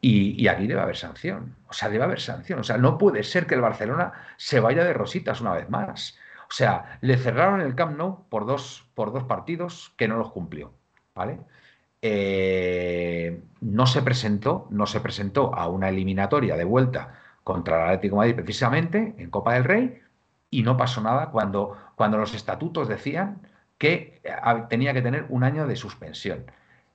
Y, 0.00 0.46
aquí 0.48 0.66
debe 0.66 0.80
haber 0.80 0.96
sanción. 0.96 1.56
O 1.68 1.72
sea, 1.72 1.88
debe 1.88 2.04
haber 2.04 2.20
sanción. 2.20 2.60
O 2.60 2.64
sea, 2.64 2.78
no 2.78 2.98
puede 2.98 3.22
ser 3.22 3.46
que 3.46 3.54
el 3.54 3.60
Barcelona 3.60 4.12
se 4.36 4.60
vaya 4.60 4.84
de 4.84 4.92
rositas 4.92 5.40
una 5.40 5.52
vez 5.52 5.68
más. 5.68 6.18
O 6.48 6.52
sea, 6.52 6.98
le 7.00 7.16
cerraron 7.18 7.60
el 7.60 7.74
Camp 7.74 7.96
Nou 7.96 8.28
por 8.28 8.46
dos, 8.46 8.88
por 8.94 9.12
dos 9.12 9.24
partidos 9.24 9.92
que 9.96 10.06
no 10.06 10.16
los 10.16 10.30
cumplió. 10.30 10.72
¿Vale? 11.14 11.40
Eh, 12.02 13.42
no 13.60 13.86
se 13.86 14.02
presentó, 14.02 14.68
no 14.70 14.86
se 14.86 15.00
presentó 15.00 15.54
a 15.54 15.66
una 15.68 15.88
eliminatoria 15.88 16.56
de 16.56 16.64
vuelta 16.64 17.14
contra 17.42 17.76
el 17.76 17.82
Atlético 17.84 18.16
Madrid 18.16 18.34
precisamente 18.36 19.14
en 19.18 19.30
Copa 19.30 19.54
del 19.54 19.64
Rey 19.64 20.02
y 20.50 20.62
no 20.62 20.76
pasó 20.76 21.00
nada 21.00 21.30
cuando, 21.30 21.76
cuando 21.96 22.18
los 22.18 22.34
estatutos 22.34 22.88
decían 22.88 23.40
que 23.78 24.20
eh, 24.24 24.30
tenía 24.68 24.92
que 24.92 25.02
tener 25.02 25.26
un 25.30 25.42
año 25.44 25.66
de 25.66 25.76
suspensión. 25.76 26.44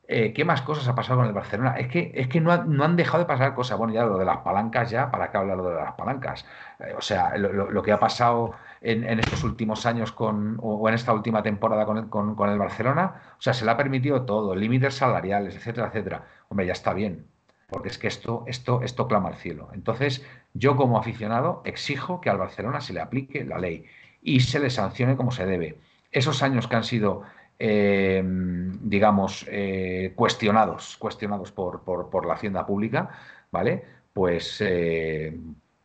Eh, 0.07 0.33
¿Qué 0.33 0.43
más 0.43 0.61
cosas 0.61 0.87
ha 0.87 0.95
pasado 0.95 1.19
con 1.19 1.27
el 1.27 1.33
Barcelona? 1.33 1.75
Es 1.77 1.87
que, 1.87 2.11
es 2.15 2.27
que 2.27 2.41
no, 2.41 2.51
han 2.51 2.95
dejado 2.95 3.19
de 3.19 3.25
pasar 3.25 3.53
cosas. 3.55 3.77
Bueno, 3.77 3.93
ya 3.93 4.03
lo 4.03 4.17
de 4.17 4.25
las 4.25 4.39
palancas, 4.39 4.89
ya, 4.89 5.09
¿para 5.09 5.31
qué 5.31 5.37
hablar 5.37 5.57
lo 5.57 5.69
de 5.69 5.75
las 5.75 5.93
palancas? 5.93 6.45
Eh, 6.79 6.93
o 6.97 7.01
sea, 7.01 7.37
lo, 7.37 7.81
que 7.81 7.91
ha 7.91 7.99
pasado 7.99 8.53
en, 8.81 9.19
estos 9.19 9.43
últimos 9.43 9.85
años 9.85 10.11
con, 10.11 10.57
o 10.61 10.87
en 10.89 10.95
esta 10.95 11.13
última 11.13 11.43
temporada 11.43 11.85
con, 11.85 12.09
con, 12.09 12.49
el 12.49 12.57
Barcelona, 12.57 13.21
o 13.37 13.41
sea, 13.41 13.53
se 13.53 13.63
le 13.63 13.71
ha 13.71 13.77
permitido 13.77 14.23
todo, 14.23 14.55
límites 14.55 14.95
salariales, 14.95 15.55
etcétera, 15.55 15.87
etcétera. 15.87 16.25
Hombre, 16.49 16.65
ya 16.65 16.73
está 16.73 16.93
bien, 16.93 17.27
porque 17.69 17.89
es 17.89 17.97
que 17.97 18.07
esto, 18.07 18.43
esto, 18.47 18.81
esto 18.81 19.07
clama 19.07 19.29
al 19.29 19.35
cielo. 19.35 19.69
Entonces, 19.73 20.25
yo 20.53 20.75
como 20.75 20.97
aficionado 20.97 21.61
exijo 21.63 22.19
que 22.19 22.29
al 22.29 22.37
Barcelona 22.37 22.81
se 22.81 22.93
le 22.93 22.99
aplique 22.99 23.45
la 23.45 23.59
ley 23.59 23.85
y 24.21 24.41
se 24.41 24.59
le 24.59 24.69
sancione 24.69 25.15
como 25.15 25.31
se 25.31 25.45
debe. 25.45 25.77
Esos 26.11 26.43
años 26.43 26.67
que 26.67 26.75
han 26.75 26.83
sido 26.83 27.23
eh, 27.63 28.23
digamos, 28.25 29.45
eh, 29.47 30.13
cuestionados, 30.15 30.97
cuestionados 30.97 31.51
por, 31.51 31.83
por, 31.83 32.25
la 32.25 32.33
hacienda 32.33 32.65
pública, 32.65 33.11
¿vale? 33.51 33.85
Pues... 34.13 34.57
Eh, 34.61 35.37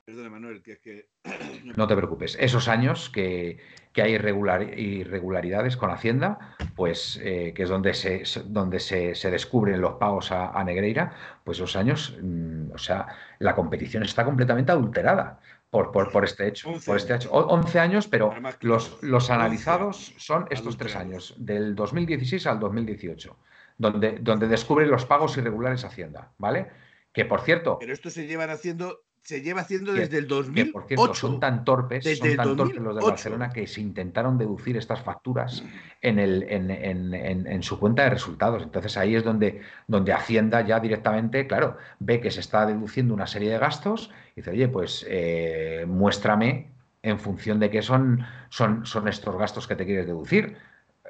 Manuel, 0.07 0.63
que 0.63 0.73
es 0.73 0.79
que... 0.79 1.07
No 1.77 1.87
te 1.87 1.95
preocupes. 1.95 2.39
Esos 2.41 2.69
años 2.69 3.11
que, 3.11 3.59
hay 3.97 4.13
irregularidades 4.15 5.77
con 5.77 5.91
Hacienda, 5.91 6.57
pues 6.75 7.19
que 7.23 7.55
es 7.57 7.69
donde 7.69 7.93
se, 7.93 8.23
donde 8.45 8.79
se, 8.79 9.31
descubren 9.31 9.81
los 9.81 9.95
pagos 9.95 10.33
a, 10.33 10.63
Negreira, 10.65 11.13
pues 11.45 11.59
esos 11.59 11.77
años, 11.77 12.17
mm, 12.23 12.73
o 12.73 12.79
sea, 12.79 13.07
la 13.39 13.55
competición 13.55 14.03
está 14.03 14.25
completamente 14.25 14.73
adulterada 14.73 15.41
por, 15.71 15.93
por, 15.93 16.25
este 16.25 16.49
hecho. 16.49 16.71
11 16.71 16.87
por 16.87 16.97
este 16.97 17.15
hecho. 17.15 17.31
11 17.31 17.79
años, 17.79 18.09
pero 18.09 18.33
los, 18.61 19.03
los 19.03 19.31
analizados 19.31 20.15
son 20.17 20.47
estos 20.51 20.77
tres 20.77 20.97
años, 20.97 21.35
del 21.39 21.75
2016 21.75 22.47
al 22.47 22.61
2018, 22.61 23.37
donde, 23.79 24.19
donde 24.21 24.49
descubren 24.49 24.91
los 24.91 25.05
pagos 25.05 25.37
irregulares 25.37 25.85
Hacienda, 25.85 26.33
¿vale? 26.39 26.69
Que 27.13 27.25
por 27.25 27.41
cierto. 27.41 27.79
Pero 27.79 27.93
esto 27.93 28.11
se 28.11 28.27
llevan 28.27 28.51
haciendo 28.51 29.06
se 29.27 29.43
lleva 29.43 29.63
haciendo 29.63 29.93
desde 29.93 30.19
el 30.19 30.29
2008. 30.29 30.73
por 30.73 30.87
cierto, 30.87 31.15
son 31.15 31.41
tan 31.41 31.65
torpes, 31.65 32.05
son 32.17 32.37
tan 32.37 32.57
torpes 32.57 32.77
los 32.77 32.95
de 32.95 33.03
Barcelona 33.03 33.51
que 33.51 33.67
se 33.67 33.81
intentaron 33.81 34.39
deducir 34.39 34.77
estas 34.77 35.03
facturas 35.03 35.65
en, 36.01 36.21
el, 36.21 36.45
en, 36.45 36.71
en, 36.71 37.45
en, 37.45 37.63
su 37.65 37.81
cuenta 37.81 38.05
de 38.05 38.11
resultados. 38.11 38.63
Entonces 38.63 38.97
ahí 38.97 39.17
es 39.17 39.25
donde, 39.25 39.63
donde 39.89 40.13
Hacienda 40.13 40.65
ya 40.65 40.79
directamente, 40.79 41.49
claro, 41.49 41.77
ve 41.99 42.21
que 42.21 42.31
se 42.31 42.39
está 42.39 42.67
deduciendo 42.67 43.15
una 43.15 43.27
serie 43.27 43.51
de 43.51 43.59
gastos 43.59 44.13
y 44.37 44.43
dice, 44.43 44.53
oye, 44.53 44.69
pues 44.69 45.05
eh, 45.09 45.85
muéstrame 45.89 46.71
en 47.03 47.19
función 47.19 47.59
de 47.59 47.69
qué 47.69 47.83
son, 47.83 48.25
son, 48.49 48.87
son 48.87 49.09
estos 49.09 49.37
gastos 49.37 49.67
que 49.67 49.75
te 49.75 49.85
quieres 49.85 50.07
deducir. 50.07 50.57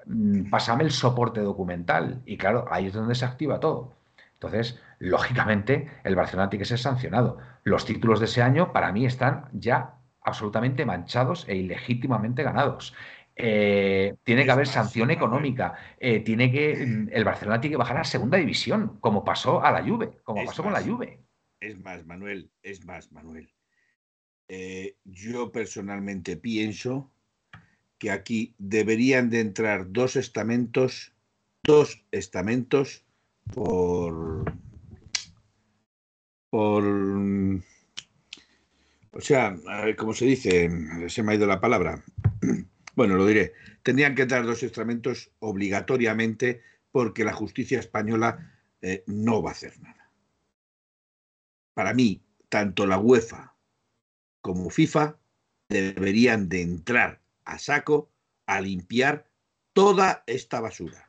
Mm, 0.07 0.49
pásame 0.49 0.85
el 0.85 0.91
soporte 0.91 1.43
documental. 1.43 2.23
Y 2.25 2.39
claro, 2.39 2.64
ahí 2.71 2.87
es 2.87 2.95
donde 2.95 3.14
se 3.14 3.27
activa 3.27 3.61
todo. 3.61 3.93
Entonces, 4.37 4.78
lógicamente, 4.99 5.91
el 6.05 6.14
Barcelona 6.14 6.51
tiene 6.51 6.62
que 6.62 6.68
ser 6.68 6.78
sancionado. 6.78 7.39
Los 7.64 7.87
títulos 7.87 8.20
de 8.20 8.26
ese 8.26 8.43
año, 8.43 8.72
para 8.72 8.93
mí, 8.93 9.07
están 9.07 9.49
ya 9.53 9.95
absolutamente 10.20 10.84
manchados 10.84 11.49
e 11.49 11.57
ilegítimamente 11.57 12.43
ganados. 12.43 12.95
Eh, 13.34 14.14
tiene 14.24 14.45
que 14.45 14.51
haber 14.51 14.66
sanción 14.66 15.11
económica. 15.11 15.74
Eh, 15.99 16.20
tiene 16.20 16.51
que 16.53 16.72
el 17.11 17.24
Barcelona 17.24 17.61
tiene 17.61 17.74
que 17.74 17.78
bajar 17.78 17.97
a 17.97 18.05
segunda 18.05 18.37
división, 18.37 18.99
como 19.01 19.24
pasó 19.24 19.64
a 19.64 19.70
la 19.70 19.82
Juve, 19.82 20.18
como 20.22 20.45
pasó 20.45 20.62
con 20.62 20.72
la 20.72 20.82
Juve. 20.82 21.20
Es 21.61 21.78
más, 21.78 22.05
Manuel, 22.05 22.51
es 22.62 22.84
más, 22.84 23.12
Manuel. 23.12 23.51
Eh, 24.49 24.97
yo 25.05 25.51
personalmente 25.51 26.37
pienso 26.37 27.11
que 27.99 28.11
aquí 28.11 28.55
deberían 28.59 29.30
de 29.30 29.41
entrar 29.41 29.91
dos 29.91 30.16
estamentos, 30.16 31.14
dos 31.62 32.05
estamentos 32.11 33.06
por, 33.55 34.44
por, 36.51 36.84
o 39.12 39.20
sea, 39.20 39.57
como 39.97 40.12
se 40.12 40.26
dice, 40.26 40.70
se 41.09 41.22
me 41.22 41.32
ha 41.32 41.34
ido 41.36 41.47
la 41.47 41.61
palabra. 41.61 42.03
Bueno, 42.97 43.16
lo 43.16 43.26
diré. 43.26 43.53
Tendrían 43.82 44.14
que 44.14 44.24
dar 44.24 44.47
dos 44.47 44.62
instrumentos 44.62 45.30
obligatoriamente 45.40 46.62
porque 46.90 47.24
la 47.24 47.34
justicia 47.34 47.78
española 47.78 48.55
eh, 48.80 49.05
no 49.07 49.42
va 49.42 49.51
a 49.51 49.53
hacer 49.53 49.78
nada. 49.80 50.11
Para 51.74 51.92
mí, 51.92 52.22
tanto 52.49 52.86
la 52.86 52.99
UEFA 52.99 53.55
como 54.40 54.70
FIFA 54.70 55.18
deberían 55.68 56.49
de 56.49 56.62
entrar 56.62 57.20
a 57.44 57.59
saco 57.59 58.11
a 58.47 58.61
limpiar 58.61 59.28
toda 59.74 60.24
esta 60.26 60.61
basura. 60.61 61.06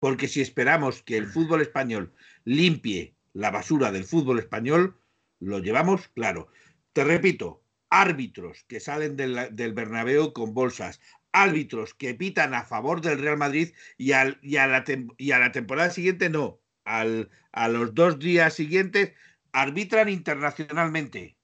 Porque 0.00 0.28
si 0.28 0.40
esperamos 0.40 1.02
que 1.02 1.16
el 1.16 1.26
fútbol 1.26 1.60
español 1.60 2.12
limpie 2.44 3.14
la 3.32 3.50
basura 3.50 3.90
del 3.90 4.04
fútbol 4.04 4.38
español, 4.38 4.98
lo 5.40 5.58
llevamos 5.58 6.08
claro. 6.08 6.48
Te 6.92 7.04
repito, 7.04 7.62
árbitros 7.90 8.64
que 8.68 8.80
salen 8.80 9.16
del, 9.16 9.54
del 9.54 9.72
Bernabéu 9.72 10.32
con 10.32 10.54
bolsas, 10.54 11.00
árbitros 11.32 11.94
que 11.94 12.14
pitan 12.14 12.54
a 12.54 12.64
favor 12.64 13.00
del 13.00 13.18
Real 13.18 13.36
Madrid 13.36 13.72
y, 13.96 14.12
al, 14.12 14.38
y, 14.42 14.56
a, 14.56 14.66
la 14.66 14.84
y 15.16 15.32
a 15.32 15.38
la 15.38 15.52
temporada 15.52 15.90
siguiente 15.90 16.30
no, 16.30 16.60
al, 16.84 17.30
a 17.52 17.68
los 17.68 17.94
dos 17.94 18.18
días 18.18 18.54
siguientes 18.54 19.12
arbitran 19.52 20.08
internacionalmente. 20.08 21.36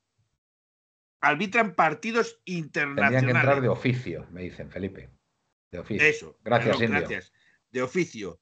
Arbitran 1.20 1.74
partidos 1.74 2.40
internacionales. 2.44 3.20
Tendrían 3.20 3.34
que 3.34 3.40
entrar 3.40 3.62
de 3.62 3.68
oficio, 3.68 4.26
me 4.30 4.42
dicen, 4.42 4.70
Felipe. 4.70 5.10
De 5.70 5.78
oficio. 5.78 6.06
Eso. 6.06 6.38
Gracias, 6.44 6.78
Gracias. 6.78 7.32
De 7.70 7.82
oficio. 7.82 8.40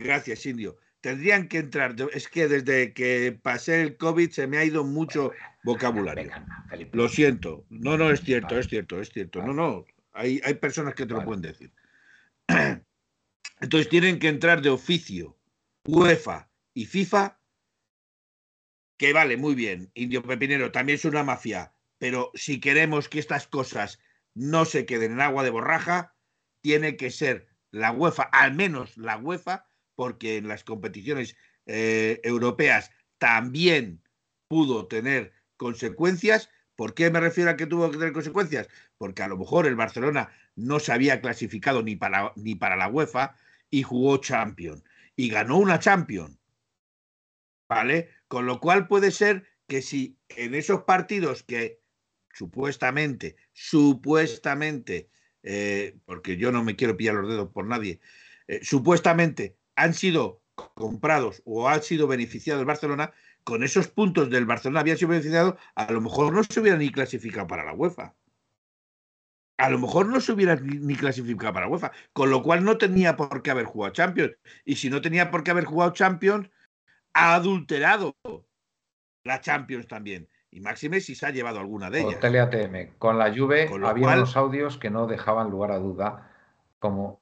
Gracias, 0.00 0.46
Indio. 0.46 0.78
Tendrían 1.02 1.46
que 1.46 1.58
entrar. 1.58 1.94
Es 2.12 2.28
que 2.28 2.48
desde 2.48 2.94
que 2.94 3.38
pasé 3.42 3.82
el 3.82 3.96
COVID 3.98 4.30
se 4.30 4.46
me 4.46 4.56
ha 4.56 4.64
ido 4.64 4.82
mucho 4.82 5.32
vocabulario. 5.62 6.30
Lo 6.92 7.08
siento. 7.08 7.66
No, 7.68 7.98
no, 7.98 8.10
es 8.10 8.22
cierto, 8.22 8.58
es 8.58 8.66
cierto, 8.66 9.00
es 9.00 9.10
cierto. 9.10 9.42
No, 9.42 9.52
no. 9.52 9.84
Hay, 10.12 10.40
hay 10.42 10.54
personas 10.54 10.94
que 10.94 11.06
te 11.06 11.12
lo 11.12 11.24
pueden 11.24 11.42
decir. 11.42 11.72
Entonces 13.60 13.88
tienen 13.90 14.18
que 14.18 14.28
entrar 14.28 14.62
de 14.62 14.70
oficio 14.70 15.38
UEFA 15.86 16.50
y 16.72 16.86
FIFA, 16.86 17.38
que 18.96 19.12
vale, 19.12 19.36
muy 19.36 19.54
bien, 19.54 19.90
Indio 19.94 20.22
Pepinero, 20.22 20.72
también 20.72 20.96
es 20.96 21.04
una 21.04 21.22
mafia, 21.22 21.74
pero 21.98 22.30
si 22.34 22.60
queremos 22.60 23.08
que 23.08 23.18
estas 23.18 23.46
cosas 23.46 23.98
no 24.34 24.64
se 24.64 24.86
queden 24.86 25.12
en 25.12 25.20
agua 25.20 25.42
de 25.42 25.50
borraja, 25.50 26.14
tiene 26.62 26.96
que 26.96 27.10
ser 27.10 27.48
la 27.70 27.92
UEFA, 27.92 28.24
al 28.24 28.54
menos 28.54 28.96
la 28.96 29.16
UEFA, 29.16 29.69
porque 30.00 30.38
en 30.38 30.48
las 30.48 30.64
competiciones 30.64 31.36
eh, 31.66 32.22
europeas 32.24 32.90
también 33.18 34.02
pudo 34.48 34.86
tener 34.86 35.34
consecuencias. 35.58 36.48
¿Por 36.74 36.94
qué 36.94 37.10
me 37.10 37.20
refiero 37.20 37.50
a 37.50 37.56
que 37.58 37.66
tuvo 37.66 37.90
que 37.90 37.98
tener 37.98 38.14
consecuencias? 38.14 38.66
Porque 38.96 39.22
a 39.22 39.28
lo 39.28 39.36
mejor 39.36 39.66
el 39.66 39.76
Barcelona 39.76 40.30
no 40.56 40.80
se 40.80 40.94
había 40.94 41.20
clasificado 41.20 41.82
ni 41.82 41.96
para, 41.96 42.32
ni 42.34 42.54
para 42.54 42.76
la 42.76 42.88
UEFA 42.88 43.36
y 43.68 43.82
jugó 43.82 44.16
Champions 44.16 44.82
y 45.16 45.28
ganó 45.28 45.58
una 45.58 45.78
Champions. 45.78 46.38
¿Vale? 47.68 48.08
Con 48.26 48.46
lo 48.46 48.58
cual 48.58 48.88
puede 48.88 49.10
ser 49.10 49.44
que 49.66 49.82
si 49.82 50.16
en 50.30 50.54
esos 50.54 50.84
partidos 50.84 51.42
que 51.42 51.82
supuestamente, 52.32 53.36
supuestamente, 53.52 55.10
eh, 55.42 55.98
porque 56.06 56.38
yo 56.38 56.52
no 56.52 56.64
me 56.64 56.74
quiero 56.74 56.96
pillar 56.96 57.16
los 57.16 57.28
dedos 57.28 57.50
por 57.52 57.66
nadie, 57.66 58.00
eh, 58.48 58.60
supuestamente 58.62 59.59
han 59.80 59.94
sido 59.94 60.42
comprados 60.74 61.42
o 61.46 61.68
han 61.68 61.82
sido 61.82 62.06
beneficiados 62.06 62.60
el 62.60 62.66
Barcelona, 62.66 63.12
con 63.44 63.64
esos 63.64 63.88
puntos 63.88 64.28
del 64.28 64.44
Barcelona 64.44 64.80
habían 64.80 64.98
sido 64.98 65.08
beneficiados, 65.08 65.54
a 65.74 65.90
lo 65.90 66.02
mejor 66.02 66.34
no 66.34 66.44
se 66.44 66.60
hubieran 66.60 66.80
ni 66.80 66.92
clasificado 66.92 67.46
para 67.46 67.64
la 67.64 67.72
UEFA. 67.72 68.14
A 69.56 69.70
lo 69.70 69.78
mejor 69.78 70.06
no 70.06 70.20
se 70.20 70.32
hubiera 70.32 70.56
ni 70.56 70.96
clasificado 70.96 71.52
para 71.54 71.66
la 71.66 71.72
UEFA, 71.72 71.92
con 72.12 72.30
lo 72.30 72.42
cual 72.42 72.62
no 72.62 72.76
tenía 72.76 73.16
por 73.16 73.42
qué 73.42 73.50
haber 73.50 73.64
jugado 73.64 73.92
Champions. 73.92 74.36
Y 74.64 74.76
si 74.76 74.90
no 74.90 75.00
tenía 75.00 75.30
por 75.30 75.42
qué 75.42 75.50
haber 75.50 75.64
jugado 75.64 75.92
Champions, 75.92 76.50
ha 77.14 77.34
adulterado 77.34 78.14
la 79.24 79.40
Champions 79.40 79.86
también. 79.86 80.28
Y 80.50 80.60
Máxime 80.60 81.00
si 81.00 81.14
se 81.14 81.26
ha 81.26 81.30
llevado 81.30 81.58
alguna 81.58 81.90
de 81.90 82.00
ellas. 82.00 82.22
ATM. 82.22 82.98
Con 82.98 83.18
la 83.18 83.34
Juve 83.34 83.70
había 83.84 84.08
unos 84.08 84.36
audios 84.36 84.76
que 84.78 84.90
no 84.90 85.06
dejaban 85.06 85.50
lugar 85.50 85.72
a 85.72 85.78
duda, 85.78 86.30
como 86.78 87.19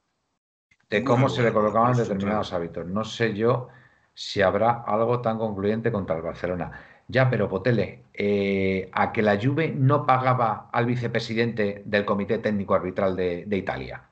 de 0.89 1.03
cómo 1.03 1.29
se 1.29 1.43
le 1.43 1.53
colocaban 1.53 1.95
determinados 1.95 2.51
hábitos. 2.53 2.85
No 2.87 3.03
sé 3.03 3.33
yo 3.33 3.67
si 4.13 4.41
habrá 4.41 4.83
algo 4.85 5.21
tan 5.21 5.37
concluyente 5.37 5.91
contra 5.91 6.15
el 6.15 6.21
Barcelona. 6.21 6.71
Ya, 7.07 7.29
pero 7.29 7.49
Potele, 7.49 8.03
eh, 8.13 8.89
a 8.93 9.11
que 9.11 9.21
la 9.21 9.39
Juve 9.41 9.73
no 9.75 10.05
pagaba 10.05 10.69
al 10.71 10.85
vicepresidente 10.85 11.81
del 11.85 12.05
Comité 12.05 12.37
Técnico 12.37 12.75
Arbitral 12.75 13.15
de, 13.15 13.47
Italia. 13.51 14.03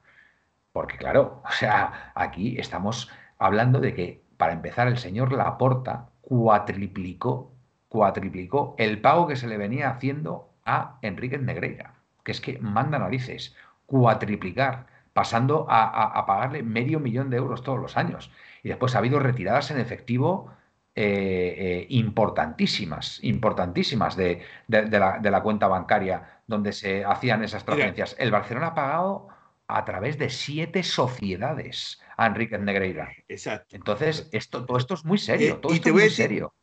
Porque 0.71 0.97
claro, 0.97 1.41
o 1.45 1.51
sea, 1.51 2.11
aquí 2.15 2.57
estamos 2.59 3.11
hablando 3.37 3.79
de 3.79 3.93
que, 3.93 4.23
para 4.37 4.53
empezar, 4.53 4.87
el 4.87 4.97
señor 4.97 5.31
Laporta 5.31 6.09
cuatriplicó, 6.21 7.51
cuatriplicó 7.89 8.75
el 8.77 9.01
pago 9.01 9.27
que 9.27 9.35
se 9.35 9.47
le 9.47 9.57
venía 9.57 9.89
haciendo 9.89 10.49
a 10.65 10.97
Enrique 11.01 11.37
Negreira, 11.37 11.93
que 12.23 12.31
es 12.31 12.41
que 12.41 12.59
manda 12.59 12.99
narices, 12.99 13.55
cuatriplicar, 13.85 14.87
pasando 15.17 15.65
a 15.67 16.23
pagarle 16.27 16.61
medio 16.61 16.99
millón 16.99 17.31
de 17.31 17.37
euros 17.37 17.63
todos 17.63 17.79
los 17.79 17.97
años. 17.97 18.29
Y 18.61 18.67
después 18.67 18.93
ha 18.93 18.99
habido 18.99 19.17
retiradas 19.17 19.71
en 19.71 19.79
efectivo 19.79 20.55
eh, 20.99 21.55
eh, 21.57 21.85
importantísimas, 21.89 23.19
importantísimas 23.23 24.15
de, 24.15 24.41
la, 24.67 25.41
cuenta 25.43 25.67
bancaria 25.67 26.41
donde 26.47 26.71
se 26.71 27.05
hacían 27.05 27.43
esas 27.43 27.63
transferencias. 27.63 28.15
El 28.17 28.31
Barcelona 28.31 28.67
ha 28.67 28.73
pagado 28.73 29.27
a 29.67 29.85
través 29.85 30.17
de 30.17 30.31
siete 30.31 30.81
sociedades 30.81 32.01
a 32.17 32.25
Enrique 32.25 32.57
Negreira. 32.57 33.11
Exacto. 33.27 33.75
Entonces, 33.75 34.27
esto, 34.31 34.65
todo 34.65 34.79
esto 34.79 34.95
es 34.95 35.05
muy 35.05 35.19
serio. 35.19 35.53
Eh, 35.53 35.59
todo 35.61 35.71
esto 35.71 35.89
es 35.89 35.95
muy 35.95 36.09
serio. 36.09 36.55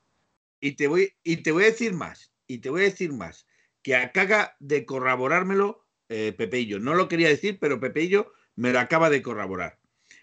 Y 0.61 0.73
te, 0.73 0.89
voy, 0.89 1.13
y 1.23 1.37
te 1.37 1.53
voy 1.53 1.63
a 1.63 1.67
decir 1.67 1.95
más, 1.95 2.33
y 2.49 2.59
te 2.59 2.71
voy 2.71 2.81
a 2.81 2.85
decir 2.85 3.13
más, 3.13 3.47
que 3.83 3.95
acaba 3.95 4.57
de 4.59 4.85
corroborármelo 4.85 5.87
Pepeillo. 6.09 6.81
No 6.81 6.95
lo 6.95 7.09
quería 7.09 7.29
decir, 7.29 7.59
pero 7.61 7.79
Pepeillo 7.79 8.33
me 8.57 8.73
lo 8.73 8.81
acaba 8.81 9.11
de 9.11 9.23
corroborar. 9.23 9.79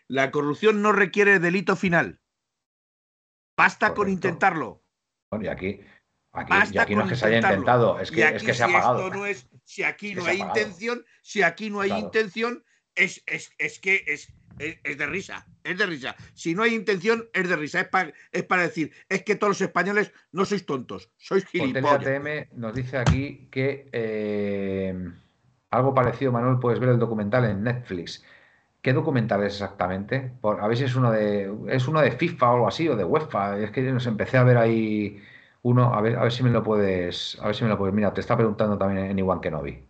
La 0.07 0.31
corrupción 0.31 0.81
no 0.81 0.91
requiere 0.91 1.39
delito 1.39 1.75
final. 1.75 2.19
Basta 3.55 3.93
con 3.93 4.09
intentarlo. 4.09 4.83
Bueno, 5.29 5.45
y 5.45 5.47
aquí, 5.47 5.81
aquí, 6.31 6.95
no 6.95 7.03
es 7.03 7.09
que 7.09 7.15
se 7.15 7.25
haya 7.27 7.37
intentado, 7.37 7.99
es 7.99 8.11
que, 8.11 8.23
es 8.23 8.43
que 8.43 8.53
se 8.53 8.63
ha 8.63 8.67
pagado. 8.67 9.09
No 9.09 9.25
es, 9.25 9.47
si 9.63 9.83
aquí 9.83 10.15
no 10.15 10.25
hay 10.25 10.41
intención, 10.41 11.05
si 11.21 11.41
aquí 11.43 11.69
no 11.69 11.79
hay 11.79 11.91
intención, 11.91 12.63
es, 12.95 13.23
es, 13.25 13.53
es 13.57 13.79
que 13.79 14.03
es, 14.07 14.33
es, 14.59 14.97
de 14.97 15.05
risa, 15.05 15.47
es 15.63 15.77
de 15.77 15.85
risa. 15.85 16.15
Si 16.33 16.53
no 16.55 16.63
hay 16.63 16.75
intención, 16.75 17.29
es 17.33 17.47
de 17.47 17.55
risa. 17.55 17.81
Es, 17.81 17.87
para, 17.87 18.13
es 18.31 18.43
para 18.43 18.63
decir, 18.63 18.91
es 19.09 19.23
que 19.23 19.35
todos 19.35 19.51
los 19.51 19.61
españoles 19.61 20.11
no 20.31 20.45
sois 20.45 20.65
tontos, 20.65 21.11
sois 21.17 21.45
gilipollas. 21.45 22.05
ATM 22.05 22.49
nos 22.59 22.73
dice 22.73 22.97
aquí 22.97 23.47
que 23.51 23.89
eh, 23.91 25.11
algo 25.71 25.93
parecido, 25.93 26.31
Manuel, 26.31 26.59
puedes 26.59 26.79
ver 26.79 26.89
el 26.89 26.99
documental 26.99 27.45
en 27.45 27.63
Netflix. 27.63 28.23
¿Qué 28.81 28.93
documental 28.93 29.43
es 29.43 29.53
exactamente? 29.53 30.31
Por, 30.41 30.61
a 30.61 30.67
ver 30.67 30.77
si 30.77 30.83
es 30.85 30.95
uno 30.95 31.11
de 31.11 31.51
es 31.67 31.87
uno 31.87 32.01
de 32.01 32.11
FIFA 32.11 32.51
o 32.51 32.53
algo 32.55 32.67
así, 32.67 32.87
o 32.89 32.95
de 32.95 33.03
UEFA. 33.03 33.57
Es 33.59 33.71
que 33.71 33.81
nos 33.83 34.07
empecé 34.07 34.37
a 34.37 34.43
ver 34.43 34.57
ahí 34.57 35.21
uno, 35.63 35.93
a 35.93 36.01
ver, 36.01 36.17
a 36.17 36.23
ver 36.23 36.31
si 36.31 36.43
me 36.43 36.49
lo 36.49 36.63
puedes, 36.63 37.37
a 37.41 37.47
ver 37.47 37.55
si 37.55 37.63
me 37.63 37.69
lo 37.69 37.77
puedes. 37.77 37.93
Mira, 37.93 38.13
te 38.13 38.21
está 38.21 38.35
preguntando 38.35 38.77
también 38.77 39.05
en 39.11 39.19
Iwan 39.19 39.41
Kenobi. 39.41 39.85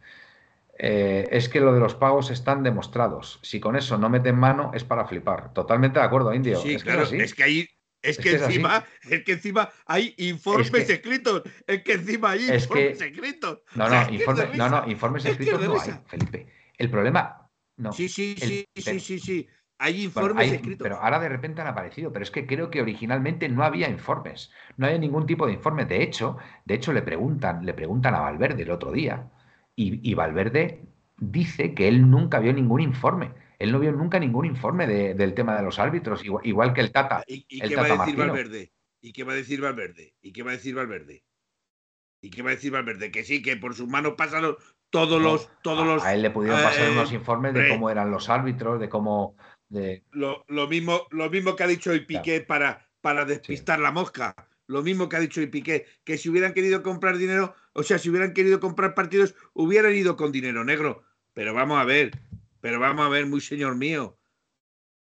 Eh, 0.77 1.27
es 1.32 1.47
que 1.47 1.61
lo 1.61 1.73
de 1.73 1.79
los 1.79 1.95
pagos 1.95 2.32
están 2.32 2.63
demostrados. 2.63 3.39
Si 3.43 3.59
con 3.59 3.75
eso 3.75 3.97
no 3.97 4.09
meten 4.09 4.38
mano, 4.38 4.71
es 4.73 4.84
para 4.84 5.05
flipar. 5.05 5.53
Totalmente 5.53 5.99
de 5.99 6.05
acuerdo, 6.05 6.34
Indio. 6.34 6.57
Sí, 6.57 6.75
claro, 6.77 7.03
es, 7.03 7.34
que 7.34 7.43
ahí 7.43 7.67
es, 8.01 8.17
que, 8.17 8.31
encima, 8.31 8.85
es, 9.09 9.23
que 9.23 9.33
encima 9.33 9.69
hay 9.85 10.13
informes 10.17 10.89
escritos. 10.89 11.43
Es 11.67 11.83
que 11.83 11.93
encima 11.93 12.31
hay 12.31 12.51
informes 12.51 13.01
escritos. 13.01 13.59
No, 13.75 13.87
no, 13.89 14.07
no, 14.55 14.69
no, 14.69 14.89
informes 14.89 15.25
escritos 15.25 15.61
no 15.61 15.79
hay, 15.79 15.91
Felipe. 16.07 16.47
El 16.77 16.89
problema, 16.89 17.41
Sí, 17.91 18.07
sí, 18.07 18.35
sí, 18.37 18.67
sí, 18.75 18.99
sí, 18.99 19.19
sí. 19.19 19.47
Hay 19.79 20.03
informes 20.03 20.51
escritos. 20.51 20.83
Pero 20.85 20.97
ahora 20.97 21.19
de 21.19 21.29
repente 21.29 21.61
han 21.61 21.67
aparecido. 21.67 22.13
Pero 22.13 22.23
es 22.23 22.29
que 22.29 22.45
creo 22.45 22.69
que 22.69 22.81
originalmente 22.81 23.49
no 23.49 23.63
había 23.63 23.89
informes. 23.89 24.51
No 24.77 24.85
había 24.85 24.99
ningún 24.99 25.25
tipo 25.25 25.47
de 25.47 25.53
informe. 25.53 25.85
De 25.85 26.03
hecho, 26.03 26.37
de 26.65 26.75
hecho 26.75 26.93
le 26.93 27.01
preguntan, 27.01 27.65
le 27.65 27.73
preguntan 27.73 28.13
a 28.13 28.19
Valverde 28.19 28.63
el 28.63 28.71
otro 28.71 28.91
día. 28.91 29.31
Y, 29.75 30.13
Valverde 30.13 30.85
dice 31.17 31.73
que 31.73 31.87
él 31.87 32.11
nunca 32.11 32.39
vio 32.39 32.53
ningún 32.53 32.81
informe. 32.81 33.31
Él 33.62 33.72
no 33.72 33.80
vio 33.80 33.91
nunca 33.91 34.20
ningún 34.20 34.47
informe 34.47 34.88
del 34.88 35.36
tema 35.36 35.55
de 35.55 35.62
los 35.62 35.78
árbitros, 35.78 36.24
igual, 36.26 36.74
que 36.74 36.82
el 36.82 36.91
Tata. 36.91 37.24
¿Y, 37.28 37.43
qué 37.59 37.76
va 37.76 37.86
a 37.86 38.05
decir 38.05 38.16
Valverde? 38.16 38.72
¿Y 39.01 39.14
qué 39.14 39.24
va 39.24 39.34
a 39.34 39.36
decir 39.36 39.62
Valverde? 39.62 40.16
¿Y 40.20 40.34
qué 40.34 40.41
va 40.41 40.49
a 40.49 40.53
decir 40.55 40.74
Valverde? 40.74 41.24
¿Y 42.24 42.32
qué 42.32 42.41
va 42.41 42.49
a 42.49 42.55
decir 42.55 42.72
Valverde? 42.72 43.12
Que 43.12 43.24
sí, 43.24 43.43
que 43.43 43.57
por 43.57 43.76
sus 43.76 43.88
manos 43.88 44.14
pasan 44.18 44.55
todos 44.89 45.22
los... 45.22 45.47
Todos 45.62 45.86
los 45.86 46.03
a 46.03 46.16
él 46.16 46.24
le 46.24 46.32
pudieron 46.32 46.59
pasar 46.59 46.88
eh, 46.88 46.91
unos 46.91 47.12
informes 47.14 47.53
de 47.53 47.70
cómo 47.70 47.91
eran 47.91 48.09
los 48.09 48.30
árbitros, 48.30 48.80
de 48.80 48.89
cómo... 48.89 49.36
De... 49.70 50.03
Lo, 50.12 50.43
mismo, 50.68 51.07
lo 51.12 51.30
mismo 51.30 51.55
que 51.55 51.64
ha 51.64 51.68
dicho 51.68 51.91
hoy 51.91 51.99
Piqué 51.99 52.41
para, 52.41 52.89
para 52.99 53.26
despistar 53.26 53.80
la 53.80 53.91
mosca. 53.91 54.36
Lo 54.66 54.82
mismo 54.82 55.07
que 55.07 55.18
ha 55.18 55.20
dicho 55.20 55.39
hoy 55.39 55.47
Piqué, 55.47 55.86
que 56.03 56.18
si 56.18 56.30
hubieran 56.30 56.55
querido 56.55 56.82
comprar 56.82 57.20
dinero, 57.20 57.53
o 57.74 57.84
sea, 57.84 57.99
si 57.99 58.09
hubieran 58.09 58.34
querido 58.34 58.59
comprar 58.59 58.95
partidos, 58.95 59.36
hubieran 59.53 59.93
ido 59.93 60.16
con 60.16 60.32
dinero 60.32 60.64
negro. 60.64 61.03
Pero 61.34 61.53
vamos 61.53 61.80
a 61.80 61.86
ver, 61.86 62.12
pero 62.62 62.80
vamos 62.80 63.05
a 63.05 63.09
ver, 63.09 63.26
muy 63.26 63.41
señor 63.41 63.76
mío. 63.76 64.18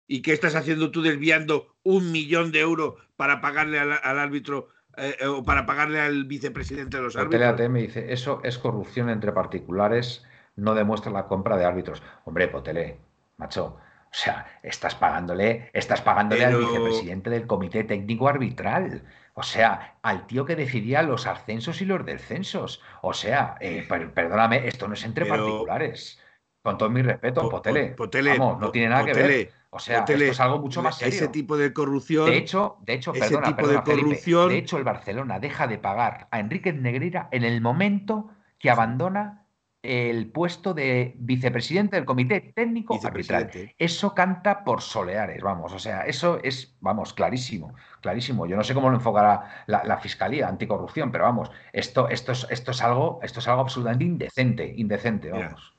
¿Y 0.07 0.21
qué 0.21 0.33
estás 0.33 0.55
haciendo 0.55 0.91
tú 0.91 1.01
desviando 1.01 1.77
un 1.83 2.11
millón 2.11 2.51
de 2.51 2.59
euros 2.59 2.95
para 3.15 3.39
pagarle 3.39 3.79
al, 3.79 3.91
árbitro 4.19 4.69
eh, 4.97 5.15
eh, 5.21 5.27
o 5.27 5.43
para 5.43 5.65
pagarle 5.65 6.01
al 6.01 6.25
vicepresidente 6.25 6.97
de 6.97 7.03
los 7.03 7.15
árbitros. 7.15 7.41
ATM 7.41 7.75
dice, 7.75 8.11
eso 8.11 8.41
es 8.43 8.57
corrupción 8.57 9.09
entre 9.09 9.31
particulares, 9.31 10.25
no 10.55 10.75
demuestra 10.75 11.11
la 11.11 11.27
compra 11.27 11.55
de 11.55 11.65
árbitros. 11.65 12.03
Hombre, 12.25 12.49
Potele, 12.49 12.99
macho, 13.37 13.77
o 14.11 14.13
sea, 14.13 14.59
estás 14.63 14.95
pagándole, 14.95 15.69
estás 15.71 16.01
pagándole 16.01 16.43
al 16.43 16.57
vicepresidente 16.57 17.29
del 17.29 17.47
comité 17.47 17.85
técnico 17.85 18.27
arbitral. 18.27 19.03
O 19.33 19.43
sea, 19.43 19.97
al 20.01 20.27
tío 20.27 20.43
que 20.43 20.57
decidía 20.57 21.01
los 21.01 21.27
ascensos 21.27 21.81
y 21.81 21.85
los 21.85 22.05
descensos. 22.05 22.81
O 23.01 23.13
sea, 23.13 23.55
eh, 23.61 23.87
perdóname, 24.13 24.67
esto 24.67 24.89
no 24.89 24.95
es 24.95 25.05
entre 25.05 25.25
particulares. 25.25 26.19
Con 26.61 26.77
todo 26.77 26.89
mi 26.89 27.01
respeto, 27.01 27.49
Potele. 27.49 27.95
vamos, 28.37 28.59
no 28.59 28.71
tiene 28.71 28.89
nada 28.89 29.05
que 29.05 29.13
ver. 29.13 29.51
O 29.71 29.79
sea, 29.79 29.99
esto 29.99 30.13
es 30.13 30.39
algo 30.39 30.59
mucho 30.59 30.83
más 30.83 30.97
serio. 30.97 31.15
Ese 31.15 31.27
tipo 31.29 31.57
de 31.57 31.71
corrupción. 31.73 32.25
De 32.25 32.37
hecho, 32.37 32.77
de 32.81 32.93
hecho, 32.95 33.13
perdona, 33.13 33.51
de 33.51 33.81
corrupción. 33.83 34.49
de 34.49 34.57
hecho, 34.57 34.77
el 34.77 34.83
Barcelona 34.83 35.39
deja 35.39 35.65
de 35.65 35.77
pagar 35.77 36.27
a 36.29 36.39
Enrique 36.39 36.73
Negreira 36.73 37.29
en 37.31 37.43
el 37.43 37.61
momento 37.61 38.29
que 38.59 38.69
abandona 38.69 39.41
el 39.81 40.29
puesto 40.29 40.73
de 40.73 41.15
vicepresidente 41.17 41.95
del 41.95 42.05
comité 42.05 42.51
técnico 42.53 42.99
arbitral. 43.03 43.49
Eso 43.77 44.13
canta 44.13 44.63
por 44.63 44.81
soleares, 44.81 45.41
vamos. 45.41 45.73
O 45.73 45.79
sea, 45.79 46.01
eso 46.01 46.39
es, 46.43 46.75
vamos, 46.81 47.13
clarísimo, 47.13 47.73
clarísimo. 48.01 48.45
Yo 48.45 48.57
no 48.57 48.63
sé 48.63 48.73
cómo 48.73 48.89
lo 48.89 48.97
enfocará 48.97 49.65
la, 49.65 49.97
fiscalía 49.97 50.47
anticorrupción, 50.47 51.11
pero 51.11 51.23
vamos, 51.23 51.49
esto, 51.73 52.09
esto, 52.09 52.33
es, 52.33 52.45
esto 52.49 52.71
es 52.71 52.81
algo, 52.81 53.19
esto 53.23 53.39
es 53.39 53.47
algo 53.47 53.61
absolutamente 53.61 54.05
indecente, 54.05 54.73
indecente, 54.77 55.31
vamos. 55.31 55.73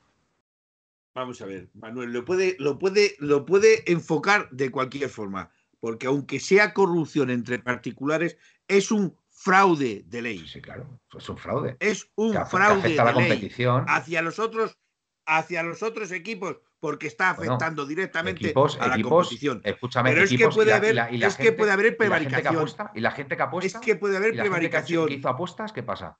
Vamos 1.14 1.42
a 1.42 1.46
ver, 1.46 1.68
Manuel, 1.74 2.12
lo 2.12 2.24
puede, 2.24 2.56
lo 2.58 2.78
puede, 2.78 3.16
lo 3.18 3.44
puede 3.44 3.90
enfocar 3.90 4.48
de 4.50 4.70
cualquier 4.70 5.10
forma, 5.10 5.50
porque 5.78 6.06
aunque 6.06 6.40
sea 6.40 6.72
corrupción 6.72 7.28
entre 7.28 7.58
particulares, 7.58 8.38
es 8.66 8.90
un 8.90 9.14
fraude 9.28 10.04
de 10.06 10.22
ley. 10.22 10.46
Sí, 10.46 10.62
claro, 10.62 11.00
es 11.16 11.28
un 11.28 11.36
fraude. 11.36 11.76
Es 11.80 12.10
un 12.14 12.34
fraude 12.46 12.88
de 12.88 12.94
la 12.94 13.12
competición. 13.12 13.84
hacia 13.88 14.22
los 14.22 14.38
otros, 14.38 14.78
hacia 15.26 15.62
los 15.62 15.82
otros 15.82 16.12
equipos, 16.12 16.56
porque 16.80 17.08
está 17.08 17.30
afectando 17.30 17.84
directamente 17.84 18.54
a 18.80 18.88
la 18.88 19.02
competición. 19.02 19.60
Escúchame, 19.64 20.10
Pero 20.10 20.24
es 20.24 20.30
que 20.30 20.48
puede 20.48 20.72
haber, 20.72 20.98
es 21.12 21.36
que 21.36 21.52
puede 21.52 21.72
haber 21.72 21.96
prevaricación. 21.96 22.68
Y 22.94 23.00
la 23.00 23.10
gente 23.10 23.36
que 23.36 23.42
apuesta, 23.42 23.78
es 23.78 23.84
que 23.84 23.96
puede 23.96 24.16
haber 24.16 24.32
prevaricación. 24.32 25.08
que 25.08 25.14
hizo 25.14 25.28
apuestas, 25.28 25.72
¿qué 25.72 25.82
pasa? 25.82 26.18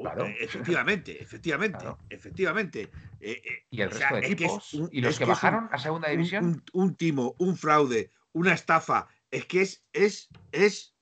Eh, 0.00 0.36
efectivamente, 0.40 1.22
efectivamente, 1.22 1.84
efectivamente. 2.08 2.90
Eh, 3.20 3.42
eh, 3.44 3.66
y 3.70 3.82
el 3.82 3.90
resto 3.90 4.14
de 4.14 4.26
equipos, 4.26 4.74
y 4.90 5.00
los 5.00 5.18
que, 5.18 5.24
bajaron 5.24 5.68
a 5.70 5.78
segunda 5.78 6.08
división. 6.08 6.62
Un, 6.72 6.94
timo, 6.94 7.34
un 7.38 7.56
fraude, 7.56 8.10
una 8.32 8.52
estafa, 8.54 9.08
es 9.30 9.44
que 9.44 9.62
es, 9.62 9.84
es, 9.92 10.28
es 10.52 10.94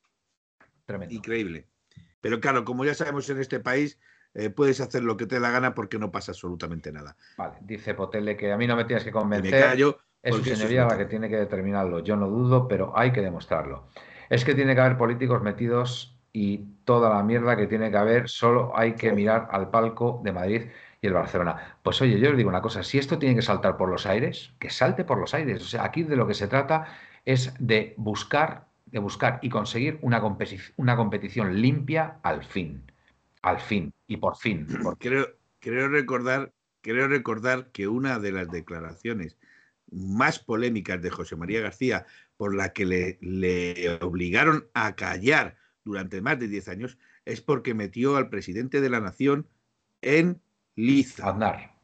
Tremendo. 0.84 1.14
increíble. 1.14 1.68
Pero 2.20 2.40
claro, 2.40 2.64
como 2.64 2.84
ya 2.84 2.94
sabemos 2.94 3.28
en 3.30 3.38
este 3.38 3.60
país, 3.60 4.00
puedes 4.56 4.80
hacer 4.80 5.02
lo 5.02 5.16
que 5.16 5.26
te 5.26 5.36
dé 5.36 5.40
la 5.40 5.50
gana 5.50 5.74
porque 5.74 5.98
no 5.98 6.10
pasa 6.10 6.32
absolutamente 6.32 6.92
nada. 6.92 7.16
Vale, 7.36 7.58
dice 7.60 7.94
Potele 7.94 8.36
que 8.36 8.52
a 8.52 8.56
mí 8.56 8.66
no 8.66 8.76
me 8.76 8.84
tienes 8.84 9.04
que 9.04 9.12
convencer. 9.12 9.78
es 10.22 10.34
su 10.34 10.44
señoría 10.44 10.86
la 10.86 10.98
que 10.98 11.06
tiene 11.06 11.28
que 11.28 11.36
determinarlo. 11.36 12.00
Yo 12.00 12.16
no 12.16 12.28
dudo, 12.28 12.66
pero 12.66 12.96
hay 12.96 13.12
que 13.12 13.20
demostrarlo. 13.20 13.88
Es 14.28 14.44
que 14.44 14.54
tiene 14.54 14.74
que 14.74 14.80
haber 14.80 14.98
políticos 14.98 15.42
metidos 15.42 16.17
y 16.32 16.58
toda 16.84 17.10
la 17.10 17.22
mierda 17.22 17.56
que 17.56 17.66
tiene 17.66 17.90
que 17.90 17.96
haber, 17.96 18.28
solo 18.28 18.72
hay 18.76 18.94
que 18.94 19.12
mirar 19.12 19.48
al 19.50 19.70
palco 19.70 20.20
de 20.22 20.32
Madrid 20.32 20.62
y 21.00 21.06
el 21.06 21.12
Barcelona. 21.12 21.78
Pues 21.82 22.00
oye, 22.02 22.18
yo 22.18 22.30
os 22.30 22.36
digo 22.36 22.48
una 22.48 22.62
cosa, 22.62 22.82
si 22.82 22.98
esto 22.98 23.18
tiene 23.18 23.34
que 23.34 23.42
saltar 23.42 23.76
por 23.76 23.88
los 23.88 24.06
aires, 24.06 24.52
que 24.58 24.70
salte 24.70 25.04
por 25.04 25.18
los 25.18 25.34
aires. 25.34 25.62
O 25.62 25.66
sea, 25.66 25.84
aquí 25.84 26.02
de 26.02 26.16
lo 26.16 26.26
que 26.26 26.34
se 26.34 26.48
trata 26.48 26.86
es 27.24 27.54
de 27.58 27.94
buscar, 27.96 28.66
de 28.86 28.98
buscar 28.98 29.38
y 29.42 29.48
conseguir 29.48 29.98
una, 30.02 30.22
una 30.76 30.96
competición 30.96 31.60
limpia 31.60 32.18
al 32.22 32.44
fin. 32.44 32.82
Al 33.42 33.60
fin 33.60 33.92
y 34.06 34.16
por 34.16 34.36
fin. 34.36 34.66
Creo, 34.98 35.26
creo, 35.60 35.88
recordar, 35.88 36.52
creo 36.80 37.08
recordar 37.08 37.70
que 37.72 37.88
una 37.88 38.18
de 38.18 38.32
las 38.32 38.50
declaraciones 38.50 39.38
más 39.90 40.38
polémicas 40.38 41.00
de 41.00 41.10
José 41.10 41.36
María 41.36 41.60
García, 41.60 42.06
por 42.36 42.54
la 42.54 42.72
que 42.72 42.84
le, 42.84 43.18
le 43.20 43.98
obligaron 44.02 44.66
a 44.74 44.94
callar 44.96 45.56
durante 45.88 46.20
más 46.20 46.38
de 46.38 46.48
10 46.48 46.68
años, 46.68 46.98
es 47.24 47.40
porque 47.40 47.74
metió 47.74 48.16
al 48.16 48.28
presidente 48.28 48.80
de 48.80 48.90
la 48.90 49.00
nación 49.00 49.48
en 50.02 50.40
liza. 50.76 51.30
Aznar. 51.30 51.74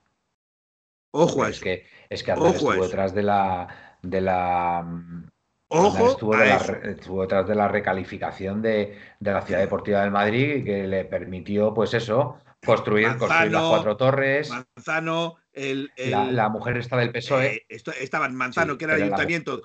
Ojo 1.11 1.45
a 1.45 1.49
es 1.49 1.61
Que, 1.61 1.87
es 2.11 2.23
que 2.23 2.33
Aznar 2.33 2.55
estuvo 2.55 2.75
detrás 2.75 3.15
de 3.15 3.23
la, 3.23 3.99
de 4.03 4.21
la 4.21 4.83
mm, 4.83 5.27
Ojo 5.69 6.11
estuvo, 6.11 7.23
detrás 7.23 7.49
de 7.49 7.55
la 7.55 7.69
recalificación 7.69 8.63
de, 8.63 8.97
la 9.21 9.43
ciudad 9.43 9.61
deportiva 9.61 10.03
del 10.03 10.11
Madrid 10.11 10.65
que 10.65 10.87
le 10.87 11.05
permitió, 11.05 11.75
pues 11.75 11.95
eso, 11.95 12.39
construir, 12.65 13.09
las 13.09 13.19
cuatro 13.19 13.97
torres. 13.97 14.51
Manzano, 14.51 15.37
el, 15.53 15.91
la, 15.97 16.49
mujer 16.49 16.77
está 16.77 16.97
del 16.97 17.11
PSOE. 17.11 17.67
Eh, 17.69 17.83
estaban 18.01 18.37
Manzano, 18.37 18.79
que 18.79 18.85
era 18.85 18.97
el 18.97 19.05
ayuntamiento, 19.05 19.61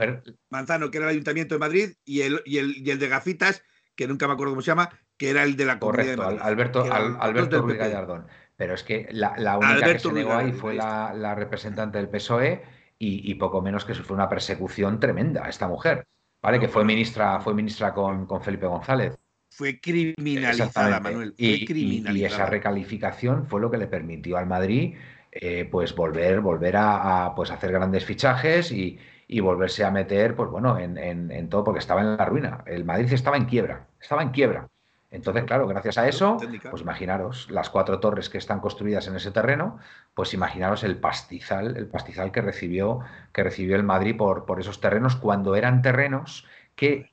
Manzano, 0.50 0.90
que 0.90 0.98
era 0.98 1.08
el 1.08 1.12
ayuntamiento 1.12 1.56
de 1.56 1.60
Madrid, 1.60 1.90
y 2.06 2.22
el, 2.22 2.42
y 2.46 2.58
el, 2.58 2.78
y 2.78 2.90
el 2.90 3.00
de 3.00 3.08
Gafitas, 3.08 3.64
que 4.00 4.08
nunca 4.08 4.28
me 4.28 4.34
acuerdo 4.34 4.54
cómo 4.54 4.62
se 4.62 4.72
llama, 4.72 4.90
que 5.18 5.30
era 5.30 5.44
el 5.44 5.58
de 5.58 5.66
la 5.66 5.78
Correcto, 5.78 6.24
Alberto, 6.24 6.86
Alberto 6.90 7.62
Ruiz 7.62 7.78
Gallardón. 7.78 8.28
Pero 8.56 8.74
es 8.74 8.84
que 8.84 9.10
la, 9.12 9.58
única 9.58 9.92
que 9.92 10.00
se 10.00 10.14
negó 10.14 10.32
ahí 10.32 10.54
fue 10.54 10.74
la, 10.74 11.36
representante 11.36 11.98
del 11.98 12.08
PSOE 12.08 12.64
y, 12.98 13.36
poco 13.36 13.62
menos 13.62 13.84
que 13.84 13.94
fue 13.94 14.16
una 14.16 14.30
persecución 14.30 15.02
tremenda 15.02 15.44
a 15.46 15.50
esta 15.50 15.68
mujer, 15.68 16.08
¿vale? 16.42 16.62
que 16.62 16.70
fue 16.70 16.86
ministra, 16.86 17.42
fue 17.42 17.54
ministra 17.54 17.94
con, 17.94 18.26
con 18.26 18.42
Felipe 18.42 18.68
González. 18.68 19.18
Fue 19.50 19.82
criminalizada, 19.82 21.02
Manuel. 21.02 21.34
y, 21.36 22.24
esa 22.24 22.46
recalificación 22.46 23.48
fue 23.48 23.60
lo 23.60 23.70
que 23.70 23.78
le 23.78 23.88
permitió 23.88 24.38
al 24.38 24.48
Madrid 24.48 24.96
eh, 25.32 25.68
pues 25.70 25.94
volver, 25.94 26.40
volver 26.40 26.76
a, 26.78 27.34
pues 27.36 27.52
hacer 27.52 27.74
grandes 27.74 28.06
fichajes 28.06 28.72
y, 28.72 28.98
volverse 29.40 29.86
a 29.86 29.92
meter, 29.92 30.36
pues 30.36 30.50
bueno, 30.50 30.80
en, 30.80 30.98
en, 30.98 31.50
todo, 31.50 31.64
porque 31.64 31.80
estaba 31.80 32.02
en 32.02 32.18
la 32.18 32.26
ruina. 32.26 32.64
El 32.66 32.84
Madrid 32.84 33.14
estaba 33.14 33.38
en 33.38 33.46
quiebra, 33.46 33.88
estaba 34.02 34.24
en 34.24 34.30
quiebra. 34.30 34.68
Entonces, 35.12 35.44
claro, 35.44 35.68
gracias 35.68 36.00
a 36.00 36.08
eso, 36.08 36.38
pues 36.70 36.82
imaginaros 36.82 37.50
las 37.52 37.70
cuatro 37.70 38.00
torres 38.00 38.30
que 38.30 38.40
están 38.40 38.60
construidas 38.60 39.08
en 39.08 39.16
ese 39.16 39.32
terreno, 39.32 39.78
pues 40.16 40.34
imaginaros 40.34 40.84
el 40.84 40.98
pastizal, 40.98 41.78
el 41.78 41.88
pastizal 41.88 42.32
que 42.32 42.42
recibió, 42.42 43.00
que 43.32 43.44
recibió 43.44 43.76
el 43.76 43.84
Madrid 43.84 44.18
por, 44.18 44.46
por 44.46 44.60
esos 44.60 44.82
terrenos 44.82 45.16
cuando 45.16 45.56
eran 45.56 45.82
terrenos 45.82 46.48
que 46.76 47.12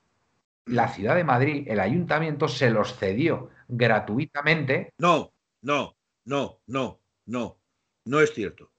la 0.65 0.87
ciudad 0.89 1.15
de 1.15 1.23
Madrid, 1.23 1.65
el 1.67 1.79
ayuntamiento, 1.79 2.47
se 2.47 2.71
los 2.71 2.95
cedió 2.95 3.49
gratuitamente. 3.67 4.91
No, 4.97 5.31
no, 5.61 5.95
no, 6.25 6.59
no, 6.67 6.99
no, 7.25 7.57
no 8.05 8.19
es 8.21 8.33
cierto. 8.33 8.71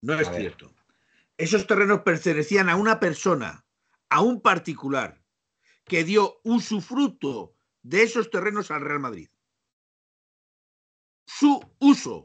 No 0.00 0.14
es 0.14 0.30
cierto. 0.30 0.73
Esos 1.36 1.66
terrenos 1.66 2.00
pertenecían 2.00 2.68
a 2.68 2.76
una 2.76 3.00
persona, 3.00 3.64
a 4.08 4.20
un 4.20 4.40
particular, 4.40 5.20
que 5.84 6.04
dio 6.04 6.36
usufructo 6.44 7.54
de 7.82 8.02
esos 8.02 8.30
terrenos 8.30 8.70
al 8.70 8.82
Real 8.82 9.00
Madrid. 9.00 9.28
Su 11.26 11.60
uso. 11.80 12.24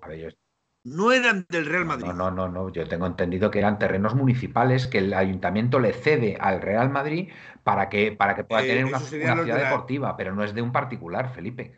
No 0.84 1.12
eran 1.12 1.46
del 1.50 1.66
Real 1.66 1.86
Madrid. 1.86 2.08
No, 2.14 2.32
no, 2.32 2.48
no, 2.48 2.70
Yo 2.72 2.88
tengo 2.88 3.06
entendido 3.06 3.52
que 3.52 3.60
eran 3.60 3.80
terrenos 3.80 4.16
municipales 4.16 4.88
que 4.88 5.00
el 5.00 5.14
ayuntamiento 5.14 5.80
le 5.80 5.94
cede 5.94 6.38
al 6.40 6.62
Real 6.62 6.90
Madrid 6.90 7.32
para 7.64 7.90
que, 7.90 8.12
para 8.12 8.36
que 8.36 8.44
pueda 8.44 8.64
eh, 8.64 8.68
tener 8.68 8.86
una, 8.86 9.00
ciudad 9.00 9.44
deportiva, 9.46 10.16
pero 10.16 10.34
no 10.34 10.44
es 10.44 10.54
de 10.54 10.62
un 10.62 10.72
particular, 10.72 11.34
Felipe. 11.34 11.76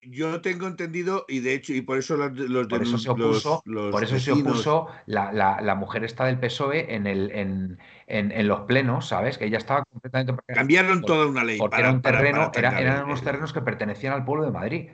Yo 0.00 0.40
tengo 0.40 0.68
entendido, 0.68 1.24
y 1.28 1.40
de 1.40 1.54
hecho, 1.54 1.72
y 1.72 1.80
por 1.80 1.98
eso 1.98 2.16
los, 2.16 2.32
los 2.32 2.68
por 2.68 2.82
eso 2.82 2.98
se 2.98 3.10
opuso, 3.10 3.62
por 3.64 4.04
eso 4.04 4.18
se 4.20 4.30
opuso 4.30 4.86
la, 5.06 5.32
la, 5.32 5.60
la, 5.60 5.74
mujer 5.74 6.04
esta 6.04 6.24
del 6.26 6.38
PSOE 6.38 6.94
en, 6.94 7.08
el, 7.08 7.32
en, 7.32 7.78
en, 8.06 8.46
los 8.46 8.60
plenos, 8.60 9.08
¿sabes? 9.08 9.38
Que 9.38 9.46
ella 9.46 9.58
estaba 9.58 9.84
completamente. 9.84 10.34
Cambiaron 10.46 11.02
toda 11.02 11.26
una 11.26 11.42
ley. 11.42 11.58
Porque 11.58 11.80
era 11.80 11.90
un 11.90 12.00
terreno, 12.00 12.52
eran 12.54 13.04
unos 13.06 13.22
terrenos 13.22 13.52
que 13.52 13.60
pertenecían 13.60 14.12
al 14.12 14.24
pueblo 14.24 14.44
de 14.44 14.52
Madrid, 14.52 14.90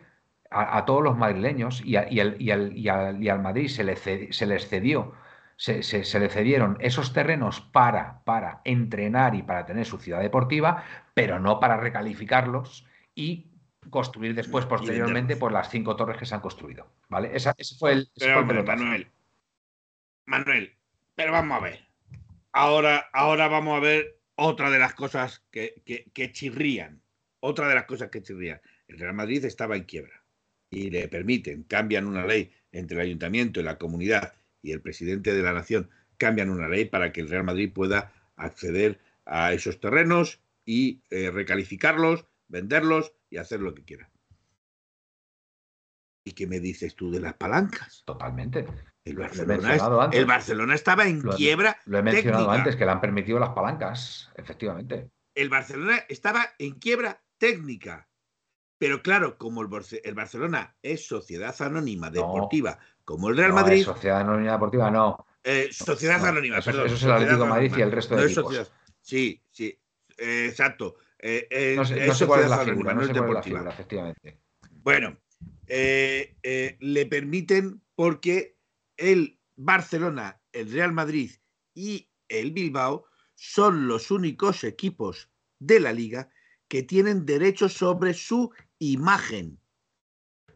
a, 0.50 0.84
todos 0.86 1.02
los 1.02 1.18
madrileños, 1.18 1.82
y, 1.84 1.92
y, 1.92 1.96
al, 2.20 2.40
y, 2.40 2.50
al, 2.50 2.72
y, 3.22 3.28
al, 3.28 3.42
Madrid 3.42 3.68
se, 3.68 3.84
le 3.84 3.96
se 3.96 4.46
les 4.46 4.68
cedió. 4.68 5.12
Se, 5.56 5.84
se, 5.84 6.02
se, 6.02 6.18
le 6.18 6.30
cedieron 6.30 6.78
esos 6.80 7.12
terrenos 7.12 7.60
para, 7.60 8.24
para 8.24 8.62
entrenar 8.64 9.36
y 9.36 9.42
para 9.42 9.66
tener 9.66 9.86
su 9.86 9.98
ciudad 9.98 10.20
deportiva, 10.20 10.82
pero 11.14 11.38
no 11.38 11.60
para 11.60 11.76
recalificarlos 11.76 12.86
y 13.14 13.53
construir 13.90 14.34
después, 14.34 14.66
posteriormente, 14.66 15.36
por 15.36 15.52
las 15.52 15.70
cinco 15.70 15.96
torres 15.96 16.16
que 16.16 16.26
se 16.26 16.34
han 16.34 16.40
construido. 16.40 16.86
¿Vale? 17.08 17.30
ese 17.34 17.52
fue 17.78 17.92
el. 17.92 18.10
Manuel, 18.64 19.08
Manuel, 20.26 20.74
pero 21.14 21.32
vamos 21.32 21.58
a 21.58 21.60
ver. 21.60 21.86
Ahora, 22.52 23.08
ahora 23.12 23.48
vamos 23.48 23.76
a 23.76 23.80
ver 23.80 24.18
otra 24.36 24.70
de 24.70 24.78
las 24.78 24.94
cosas 24.94 25.44
que, 25.50 25.82
que, 25.84 26.32
chirrían. 26.32 27.02
Otra 27.40 27.68
de 27.68 27.74
las 27.74 27.84
cosas 27.84 28.10
que 28.10 28.22
chirrían. 28.22 28.60
El 28.88 28.98
Real 28.98 29.14
Madrid 29.14 29.44
estaba 29.44 29.76
en 29.76 29.84
quiebra 29.84 30.24
y 30.70 30.90
le 30.90 31.08
permiten, 31.08 31.64
cambian 31.64 32.06
una 32.06 32.26
ley 32.26 32.52
entre 32.72 32.96
el 32.96 33.02
ayuntamiento 33.02 33.60
y 33.60 33.64
la 33.64 33.78
comunidad 33.78 34.34
y 34.62 34.72
el 34.72 34.80
presidente 34.80 35.34
de 35.34 35.42
la 35.42 35.52
nación, 35.52 35.90
cambian 36.16 36.50
una 36.50 36.68
ley 36.68 36.86
para 36.86 37.12
que 37.12 37.20
el 37.20 37.28
Real 37.28 37.44
Madrid 37.44 37.72
pueda 37.72 38.12
acceder 38.36 38.98
a 39.26 39.52
esos 39.52 39.78
terrenos 39.78 40.40
y 40.64 41.02
eh, 41.10 41.30
recalificarlos, 41.30 42.26
venderlos 42.48 43.12
y 43.34 43.38
hacer 43.38 43.60
lo 43.60 43.74
que 43.74 43.84
quiera. 43.84 44.08
¿Y 46.24 46.32
qué 46.32 46.46
me 46.46 46.60
dices 46.60 46.94
tú 46.94 47.10
de 47.10 47.20
las 47.20 47.34
palancas? 47.34 48.02
Totalmente. 48.06 48.64
El 49.04 49.16
Barcelona, 49.16 50.74
estaba 50.74 51.06
en 51.06 51.20
quiebra. 51.20 51.76
Lo 51.84 51.98
he 51.98 52.02
mencionado 52.02 52.50
antes, 52.50 52.76
que 52.76 52.84
le 52.86 52.92
han 52.92 53.00
permitido 53.00 53.38
las 53.38 53.50
palancas, 53.50 54.30
efectivamente. 54.36 55.10
El 55.34 55.50
Barcelona 55.50 55.98
estaba 56.08 56.46
en 56.58 56.78
quiebra 56.78 57.22
técnica. 57.36 58.08
Pero 58.78 59.02
claro, 59.02 59.36
como 59.36 59.62
el, 59.62 60.14
Barcelona 60.14 60.76
es 60.80 61.06
sociedad 61.06 61.54
anónima 61.60 62.10
deportiva, 62.10 62.78
como 63.04 63.28
el 63.28 63.36
Real 63.36 63.52
Madrid. 63.52 63.84
sociedad 63.84 64.20
anónima 64.20 64.52
deportiva, 64.52 64.90
no. 64.90 65.26
Eh, 65.42 65.68
sociedad 65.72 66.24
anónima, 66.24 66.58
eso, 66.58 66.70
perdón. 66.70 66.86
Eso 66.86 66.94
es 66.94 67.02
el 67.02 67.12
Atlético 67.12 67.46
Madrid 67.46 67.72
y 67.76 67.82
el 67.82 67.92
resto 67.92 68.16
de 68.16 68.26
equipos. 68.26 68.72
Sí, 69.00 69.42
sí, 69.50 69.78
eh, 70.16 70.46
exacto. 70.48 70.96
Eh, 71.26 71.48
eh, 71.50 71.74
no, 71.74 71.86
sé, 71.86 72.26
cuál 72.26 72.42
es 72.42 72.50
la 72.50 72.66
figura, 72.66 72.92
no, 72.92 73.02
sé 73.06 73.12
cuál 73.14 73.28
es 73.28 73.34
la 73.34 73.42
figura, 73.42 73.70
efectivamente. 73.70 74.42
Bueno, 74.82 75.16
eh, 75.66 76.36
le 76.78 77.06
permiten 77.06 77.80
porque 77.94 78.58
el 78.98 79.40
Barcelona, 79.56 80.42
el 80.52 80.70
Real 80.70 80.92
Madrid 80.92 81.30
y 81.72 82.10
el 82.28 82.50
Bilbao 82.50 83.06
son 83.36 83.88
los 83.88 84.10
únicos 84.10 84.64
equipos 84.64 85.30
de 85.58 85.80
la 85.80 85.94
liga 85.94 86.28
que 86.68 86.82
tienen 86.82 87.24
derechos 87.24 87.72
sobre 87.72 88.12
su 88.12 88.52
imagen, 88.78 89.58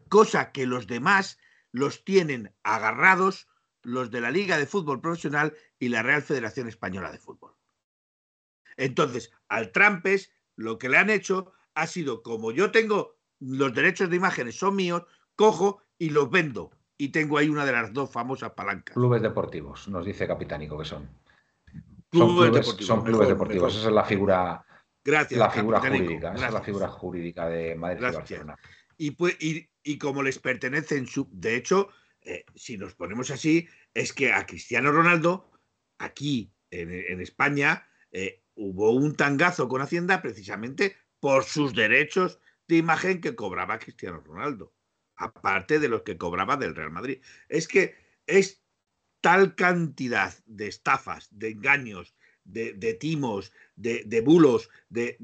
cosa 0.07 0.51
que 0.51 0.67
los 0.67 0.85
demás 0.85 1.39
los 1.71 2.05
tienen 2.05 2.53
agarrados 2.61 3.47
los 3.81 4.11
de 4.11 4.21
la 4.21 4.29
Liga 4.29 4.59
de 4.59 4.67
Fútbol 4.67 5.01
Profesional 5.01 5.55
y 5.79 5.89
la 5.89 6.03
Real 6.03 6.21
Federación 6.21 6.67
Española 6.67 7.11
de 7.11 7.17
Fútbol. 7.17 7.55
Entonces, 8.77 9.31
al 9.47 9.71
Trampes 9.71 10.31
lo 10.59 10.77
que 10.77 10.89
le 10.89 10.97
han 10.97 11.09
hecho 11.09 11.53
ha 11.73 11.87
sido, 11.87 12.21
como 12.21 12.51
yo 12.51 12.71
tengo 12.71 13.15
los 13.39 13.73
derechos 13.73 14.09
de 14.09 14.17
imágenes 14.17 14.57
son 14.57 14.75
míos, 14.75 15.03
cojo 15.35 15.81
y 15.97 16.09
los 16.09 16.29
vendo. 16.29 16.71
Y 16.97 17.09
tengo 17.09 17.37
ahí 17.37 17.47
una 17.47 17.65
de 17.65 17.71
las 17.71 17.93
dos 17.93 18.11
famosas 18.11 18.51
palancas. 18.51 18.93
Clubes 18.93 19.21
deportivos, 19.21 19.87
nos 19.87 20.05
dice 20.05 20.27
Capitánico 20.27 20.77
que 20.77 20.83
son. 20.83 21.09
Clubes 22.09 22.51
deportivos, 22.51 22.85
son 22.85 23.03
clubes 23.03 23.29
deportivos. 23.29 23.73
Esa 23.73 23.87
es 23.87 23.93
la 23.93 24.03
figura, 24.03 24.65
Gracias, 25.01 25.39
la 25.39 25.49
figura 25.49 25.79
jurídica. 25.79 26.33
Esa 26.33 26.47
es 26.47 26.53
la 26.53 26.61
figura 26.61 26.87
jurídica 26.89 27.47
de 27.47 27.75
Madrid 27.75 27.99
y 27.99 28.13
Barcelona. 28.13 28.59
Y, 28.97 29.11
pues, 29.11 29.37
y, 29.39 29.97
como 29.97 30.21
les 30.21 30.39
pertenecen, 30.39 31.07
su, 31.07 31.29
de 31.31 31.55
hecho, 31.55 31.87
eh, 32.21 32.43
si 32.53 32.77
nos 32.77 32.95
ponemos 32.95 33.31
así, 33.31 33.65
es 33.93 34.11
que 34.11 34.33
a 34.33 34.45
Cristiano 34.45 34.91
Ronaldo, 34.91 35.49
aquí 35.99 36.51
en, 36.69 37.21
España, 37.21 37.87
eh, 38.11 38.43
hubo 38.59 38.91
un 38.91 39.15
tangazo 39.15 39.69
con 39.69 39.81
Hacienda 39.81 40.21
precisamente 40.21 40.97
por 41.21 41.45
sus 41.45 41.73
derechos 41.73 42.39
de 42.67 42.77
imagen 42.77 43.21
que 43.21 43.35
cobraba 43.35 43.79
Cristiano 43.79 44.21
Ronaldo, 44.21 44.73
aparte 45.15 45.79
de 45.79 45.87
los 45.87 46.01
que 46.01 46.17
cobraba 46.17 46.57
del 46.57 46.75
Real 46.75 46.91
Madrid. 46.91 47.21
Es 47.47 47.67
que 47.67 47.95
es 48.27 48.61
tal 49.21 49.55
cantidad 49.55 50.33
de 50.45 50.67
estafas, 50.67 51.29
de 51.31 51.51
engaños, 51.51 52.15
de, 52.43 52.73
timos, 52.99 53.53
de, 53.75 54.21
bulos, 54.25 54.69
de, 54.89 55.17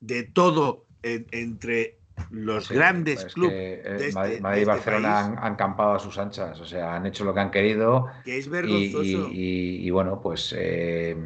de 0.00 0.22
todo 0.24 0.86
entre 1.02 2.00
los 2.30 2.70
grandes 2.70 3.22
pues 3.22 3.34
clubes. 3.34 3.54
Eh, 3.54 3.82
este, 3.84 4.12
Madrid, 4.12 4.40
y 4.42 4.60
este 4.60 4.64
Barcelona 4.64 5.36
han, 5.40 5.56
campado 5.56 5.94
a 5.94 5.98
sus 5.98 6.16
anchas, 6.18 6.60
o 6.60 6.64
sea, 6.64 6.94
han 6.94 7.06
hecho 7.06 7.24
lo 7.24 7.34
que 7.34 7.40
han 7.40 7.50
querido. 7.50 8.08
Que 8.24 8.38
es 8.38 8.48
vergonzoso. 8.48 9.28
Y, 9.30 9.90
bueno, 9.90 10.20
pues 10.20 10.54
eh, 10.56 11.16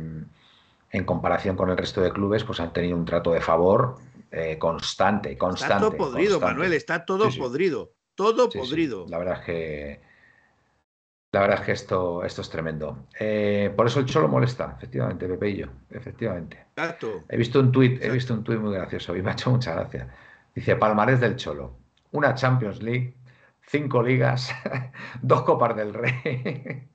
en 0.91 1.05
comparación 1.05 1.57
con 1.57 1.71
el 1.71 1.77
resto 1.77 2.01
de 2.01 2.13
clubes, 2.13 2.45
pues 2.45 2.61
han 2.61 2.73
tenido 2.73 2.97
un 2.97 3.05
trato 3.05 3.33
de 3.33 3.41
favor 3.41 3.97
eh, 4.31 4.59
constante, 4.59 5.37
constante. 5.37 5.75
Está 5.75 5.89
todo 5.89 5.97
podrido, 5.97 6.41
Manuel, 6.41 6.73
está 6.73 7.05
todo 7.05 7.29
podrido, 7.37 7.93
todo 8.15 8.49
podrido. 8.49 9.07
La 9.09 9.19
verdad 9.19 9.41
es 9.41 9.45
que 9.45 10.09
la 11.31 11.41
verdad 11.41 11.61
es 11.61 11.67
que 11.67 11.73
esto, 11.73 12.25
esto 12.25 12.41
es 12.41 12.49
tremendo. 12.49 13.07
Eh, 13.21 13.73
por 13.77 13.87
eso 13.87 14.01
el 14.01 14.07
Cholo 14.07 14.29
molesta, 14.29 14.75
efectivamente, 14.79 15.29
Pepe 15.29 15.51
y 15.51 15.57
yo, 15.59 15.67
efectivamente. 15.91 16.69
He 17.29 17.37
visto 17.37 17.61
un 17.61 17.71
tuit, 17.71 18.03
he 18.03 18.11
visto 18.11 18.33
un 18.33 18.43
tuit 18.43 18.59
muy 18.59 18.75
gracioso 18.75 19.15
y 19.15 19.21
me 19.21 19.31
ha 19.31 19.33
hecho 19.35 19.51
mucha 19.51 19.75
gracia. 19.75 20.09
Dice 20.55 20.77
Palmares 20.77 21.21
del 21.21 21.37
Cholo. 21.37 21.77
una 22.13 22.35
Champions 22.35 22.83
League, 22.83 23.15
cinco 23.61 24.03
ligas, 24.03 24.55
dos 25.23 25.43
Copas 25.43 25.77
del 25.77 25.93
Rey. 25.93 26.89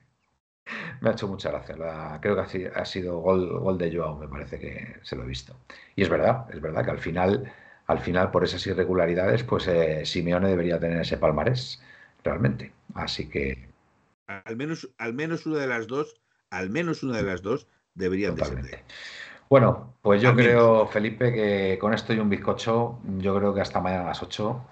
Me 1.00 1.10
ha 1.10 1.12
hecho 1.12 1.28
mucha 1.28 1.50
gracia. 1.50 1.76
creo 2.20 2.36
que 2.46 2.72
ha 2.74 2.84
sido 2.84 3.18
gol, 3.18 3.60
gol 3.60 3.78
de 3.78 3.94
Joao, 3.94 4.16
me 4.16 4.28
parece 4.28 4.58
que 4.58 4.96
se 5.02 5.16
lo 5.16 5.24
he 5.24 5.26
visto. 5.26 5.56
Y 5.96 6.02
es 6.02 6.08
verdad, 6.08 6.46
es 6.52 6.60
verdad 6.60 6.84
que 6.84 6.90
al 6.90 6.98
final, 6.98 7.52
al 7.86 7.98
final 8.00 8.30
por 8.30 8.44
esas 8.44 8.66
irregularidades, 8.66 9.44
pues 9.44 9.66
eh, 9.68 10.04
Simeone 10.04 10.48
debería 10.48 10.80
tener 10.80 11.00
ese 11.00 11.18
palmarés, 11.18 11.82
realmente. 12.22 12.72
Así 12.94 13.28
que. 13.28 13.68
Al 14.26 14.56
menos, 14.56 14.88
al 14.98 15.14
menos 15.14 15.46
una 15.46 15.58
de 15.58 15.66
las 15.66 15.86
dos, 15.86 16.20
al 16.50 16.70
menos 16.70 17.02
una 17.02 17.18
de 17.18 17.24
las 17.24 17.42
dos 17.42 17.66
deberían 17.94 18.36
Totalmente. 18.36 18.82
Bueno, 19.50 19.94
pues 20.00 20.22
yo 20.22 20.34
creo, 20.34 20.86
Felipe, 20.86 21.32
que 21.32 21.78
con 21.78 21.92
esto 21.92 22.12
y 22.12 22.18
un 22.18 22.30
bizcocho, 22.30 22.98
yo 23.18 23.36
creo 23.36 23.54
que 23.54 23.60
hasta 23.60 23.80
mañana 23.80 24.04
a 24.04 24.08
las 24.08 24.22
8. 24.22 24.64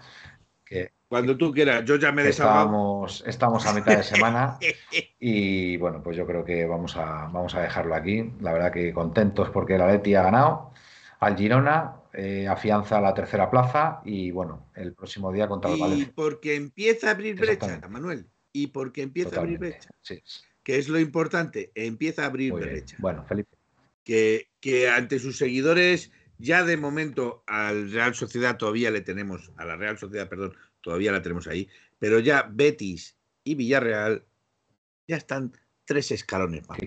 Que, 0.64 0.92
Cuando 1.12 1.36
tú 1.36 1.52
quieras, 1.52 1.84
yo 1.84 1.96
ya 1.96 2.10
me 2.10 2.22
he 2.22 2.30
estamos, 2.30 3.22
estamos 3.26 3.66
a 3.66 3.74
mitad 3.74 3.98
de 3.98 4.02
semana 4.02 4.56
y 5.20 5.76
bueno, 5.76 6.02
pues 6.02 6.16
yo 6.16 6.26
creo 6.26 6.42
que 6.42 6.64
vamos 6.64 6.96
a, 6.96 7.28
vamos 7.30 7.54
a 7.54 7.60
dejarlo 7.60 7.94
aquí. 7.94 8.32
La 8.40 8.54
verdad 8.54 8.72
que 8.72 8.94
contentos 8.94 9.50
porque 9.50 9.76
la 9.76 9.92
Leti 9.92 10.14
ha 10.14 10.22
ganado 10.22 10.72
al 11.20 11.36
Girona, 11.36 11.96
eh, 12.14 12.48
afianza 12.48 12.98
la 13.02 13.12
tercera 13.12 13.50
plaza 13.50 14.00
y 14.06 14.30
bueno, 14.30 14.70
el 14.74 14.94
próximo 14.94 15.30
día 15.30 15.48
contra 15.48 15.70
el 15.70 15.80
Valencia. 15.80 16.06
Y 16.06 16.12
porque 16.12 16.54
empieza 16.54 17.08
a 17.08 17.10
abrir 17.10 17.38
brecha, 17.38 17.78
Manuel. 17.90 18.30
Y 18.50 18.68
porque 18.68 19.02
empieza 19.02 19.36
a 19.36 19.40
abrir 19.40 19.58
brecha. 19.58 19.90
Sí. 20.00 20.22
Que 20.62 20.78
es 20.78 20.88
lo 20.88 20.98
importante, 20.98 21.72
empieza 21.74 22.22
a 22.22 22.26
abrir 22.28 22.54
brecha. 22.54 22.96
Bueno, 23.00 23.22
Felipe 23.26 23.54
que, 24.02 24.48
que 24.60 24.88
ante 24.88 25.18
sus 25.18 25.36
seguidores, 25.36 26.10
ya 26.38 26.64
de 26.64 26.78
momento 26.78 27.44
al 27.46 27.92
Real 27.92 28.14
Sociedad 28.14 28.56
todavía 28.56 28.90
le 28.90 29.02
tenemos, 29.02 29.52
a 29.58 29.66
la 29.66 29.76
Real 29.76 29.98
Sociedad, 29.98 30.30
perdón, 30.30 30.56
todavía 30.82 31.12
la 31.12 31.22
tenemos 31.22 31.46
ahí, 31.46 31.68
pero 31.98 32.18
ya 32.18 32.48
Betis 32.50 33.16
y 33.44 33.54
Villarreal 33.54 34.24
ya 35.08 35.16
están 35.16 35.52
tres 35.84 36.10
escalones 36.10 36.68
más 36.68 36.78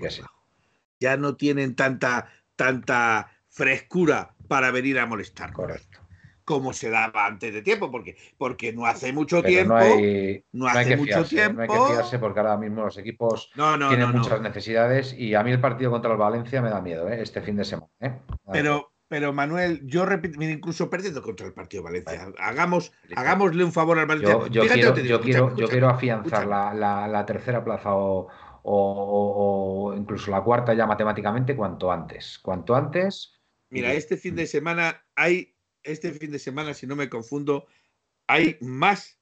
Ya 0.99 1.17
no 1.17 1.35
tienen 1.35 1.75
tanta, 1.75 2.29
tanta 2.55 3.31
frescura 3.49 4.35
para 4.47 4.71
venir 4.71 4.99
a 4.99 5.05
molestar. 5.05 5.51
Correcto 5.53 6.05
como 6.45 6.73
se 6.73 6.91
daba 6.91 7.25
antes 7.25 7.53
de 7.53 7.61
tiempo, 7.63 7.91
porque, 7.91 8.15
porque 8.37 8.71
no 8.71 8.85
hace 8.85 9.11
mucho 9.11 9.41
tiempo. 9.41 9.73
No, 9.73 9.79
hay, 9.79 10.45
no 10.53 10.67
hace 10.67 10.95
mucho 10.95 11.25
tiempo. 11.25 11.53
No 11.53 11.61
hay 11.63 11.67
que 11.67 11.93
fiarse 11.93 12.19
porque 12.19 12.39
ahora 12.39 12.55
mismo 12.55 12.83
los 12.83 12.97
equipos 12.99 13.51
tienen 13.89 14.11
muchas 14.11 14.39
necesidades 14.41 15.13
y 15.17 15.33
a 15.33 15.43
mí 15.43 15.51
el 15.51 15.59
partido 15.59 15.89
contra 15.89 16.11
el 16.11 16.17
Valencia 16.17 16.61
me 16.61 16.69
da 16.69 16.81
miedo 16.81 17.09
¿eh? 17.09 17.21
este 17.21 17.41
fin 17.41 17.57
de 17.57 17.65
semana. 17.65 17.89
¿eh? 17.99 18.13
Pero, 18.51 18.91
pero 19.07 19.33
Manuel, 19.33 19.81
yo 19.85 20.05
repito, 20.05 20.41
incluso 20.41 20.89
perdiendo 20.89 21.21
contra 21.21 21.45
el 21.45 21.53
partido 21.53 21.83
de 21.83 21.89
Valencia. 21.89 22.33
Hagamos, 22.39 22.91
hagámosle 23.15 23.63
un 23.63 23.71
favor 23.71 23.99
al 23.99 24.07
Valencia. 24.07 24.47
Yo, 24.49 24.63
quiero, 24.67 24.95
yo, 25.55 25.67
quiero, 25.67 25.89
afianzar 25.89 26.47
la, 26.47 27.23
tercera 27.25 27.63
plaza 27.63 27.93
o, 27.93 28.27
o, 28.63 29.93
incluso 29.95 30.31
la 30.31 30.41
cuarta 30.41 30.73
ya 30.73 30.87
matemáticamente 30.87 31.55
cuanto 31.55 31.91
antes. 31.91 32.39
Cuanto 32.39 32.75
antes. 32.75 33.33
Mira, 33.69 33.93
este 33.93 34.17
fin 34.17 34.35
de 34.35 34.47
semana 34.47 35.03
hay 35.15 35.55
este 35.85 36.11
fin 36.11 36.31
de 36.31 36.39
semana, 36.39 36.73
si 36.73 36.87
no 36.87 36.95
me 36.95 37.09
confundo, 37.09 37.67
hay 38.27 38.57
más, 38.59 39.19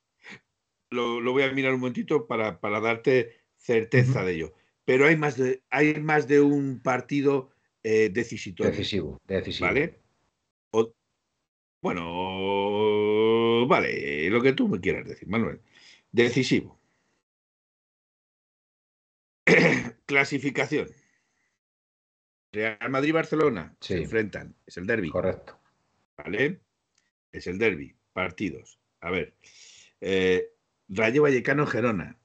lo, 0.90 1.22
voy 1.32 1.44
a 1.44 1.52
mirar 1.52 1.74
un 1.74 1.82
momentito 1.82 2.26
para, 2.26 2.60
darte 2.62 3.36
certeza 3.58 4.24
de 4.24 4.34
ello, 4.34 4.54
pero 4.86 5.06
hay 5.06 5.18
más 5.18 5.38
de, 5.38 5.64
hay 5.70 6.00
más 6.00 6.28
de 6.28 6.42
un 6.42 6.82
partido 6.82 7.52
eh, 7.84 8.10
decisivo. 8.10 8.64
Decisivo, 8.64 9.22
decisivo. 9.28 9.68
¿Vale? 9.68 10.00
bueno, 11.82 13.68
vale, 13.68 14.30
lo 14.30 14.42
que 14.42 14.54
tú 14.54 14.70
me 14.70 14.80
quieras 14.80 15.06
decir, 15.06 15.28
Manuel. 15.28 15.60
Decisivo. 16.14 16.80
Clasificación. 20.06 20.88
Real 22.54 22.90
Madrid-Barcelona 22.90 23.76
se 23.82 23.98
enfrentan, 23.98 24.56
es 24.66 24.78
el 24.78 24.88
derby. 24.88 25.10
Correcto. 25.10 25.60
¿Vale? 26.16 26.62
Es 27.32 27.48
el 27.48 27.58
derby. 27.58 27.96
Partidos. 28.14 28.80
A 29.02 29.10
ver. 29.10 29.34
Eh, 30.00 30.52
Rayo 30.88 31.24
Vallecano 31.24 31.66
Gerona. 31.66 32.18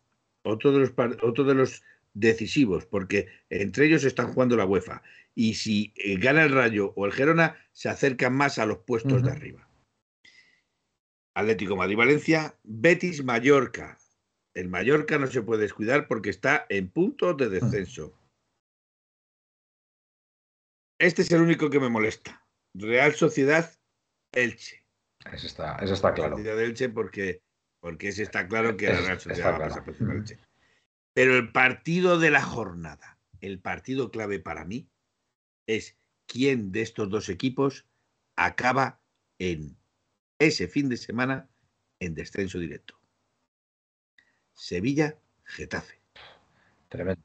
Otro 0.42 0.70
de, 0.72 0.80
los, 0.80 0.92
otro 1.22 1.44
de 1.44 1.54
los 1.54 1.82
decisivos, 2.18 2.86
porque 2.86 3.28
entre 3.50 3.86
ellos 3.86 4.04
están 4.04 4.32
jugando 4.32 4.56
la 4.56 4.66
UEFA. 4.66 5.02
Y 5.34 5.54
si 5.54 5.92
eh, 5.96 6.16
gana 6.16 6.44
el 6.44 6.52
Rayo 6.52 6.92
o 6.96 7.06
el 7.06 7.12
Gerona, 7.12 7.56
se 7.72 7.88
acercan 7.88 8.34
más 8.34 8.58
a 8.58 8.66
los 8.66 8.78
puestos 8.78 9.22
de 9.22 9.30
arriba. 9.30 9.68
Atlético 11.34 11.76
Madrid-Valencia, 11.76 12.58
Betis-Mallorca. 12.64 13.98
El 14.54 14.68
Mallorca 14.68 15.18
no 15.18 15.28
se 15.28 15.42
puede 15.42 15.62
descuidar 15.62 16.08
porque 16.08 16.30
está 16.30 16.66
en 16.68 16.90
punto 16.90 17.34
de 17.34 17.48
descenso. 17.48 18.18
Este 20.98 21.22
es 21.22 21.30
el 21.30 21.42
único 21.42 21.70
que 21.70 21.78
me 21.78 21.88
molesta. 21.88 22.44
Real 22.74 23.14
Sociedad 23.14 23.72
Elche. 24.32 24.84
Eso 25.32 25.46
está, 25.46 25.76
eso 25.76 25.94
está 25.94 26.12
claro. 26.12 26.36
de 26.36 26.64
Elche 26.64 26.88
porque, 26.88 27.40
porque 27.80 28.08
ese 28.08 28.24
está 28.24 28.48
claro 28.48 28.76
que 28.76 28.88
la 28.88 29.00
Real 29.00 29.20
Sociedad 29.20 29.52
va 29.52 29.56
a 29.56 29.68
pasar 29.68 29.84
por 29.84 29.94
Elche. 30.10 30.40
Pero 31.18 31.36
el 31.36 31.50
partido 31.50 32.20
de 32.20 32.30
la 32.30 32.42
jornada, 32.42 33.18
el 33.40 33.58
partido 33.58 34.12
clave 34.12 34.38
para 34.38 34.64
mí, 34.64 34.88
es 35.66 35.96
quién 36.26 36.70
de 36.70 36.82
estos 36.82 37.10
dos 37.10 37.28
equipos 37.28 37.86
acaba 38.36 39.02
en 39.40 39.76
ese 40.38 40.68
fin 40.68 40.88
de 40.88 40.96
semana 40.96 41.50
en 41.98 42.14
descenso 42.14 42.60
directo. 42.60 43.00
Sevilla, 44.52 45.18
Getafe. 45.42 46.00
Tremendo. 46.88 47.24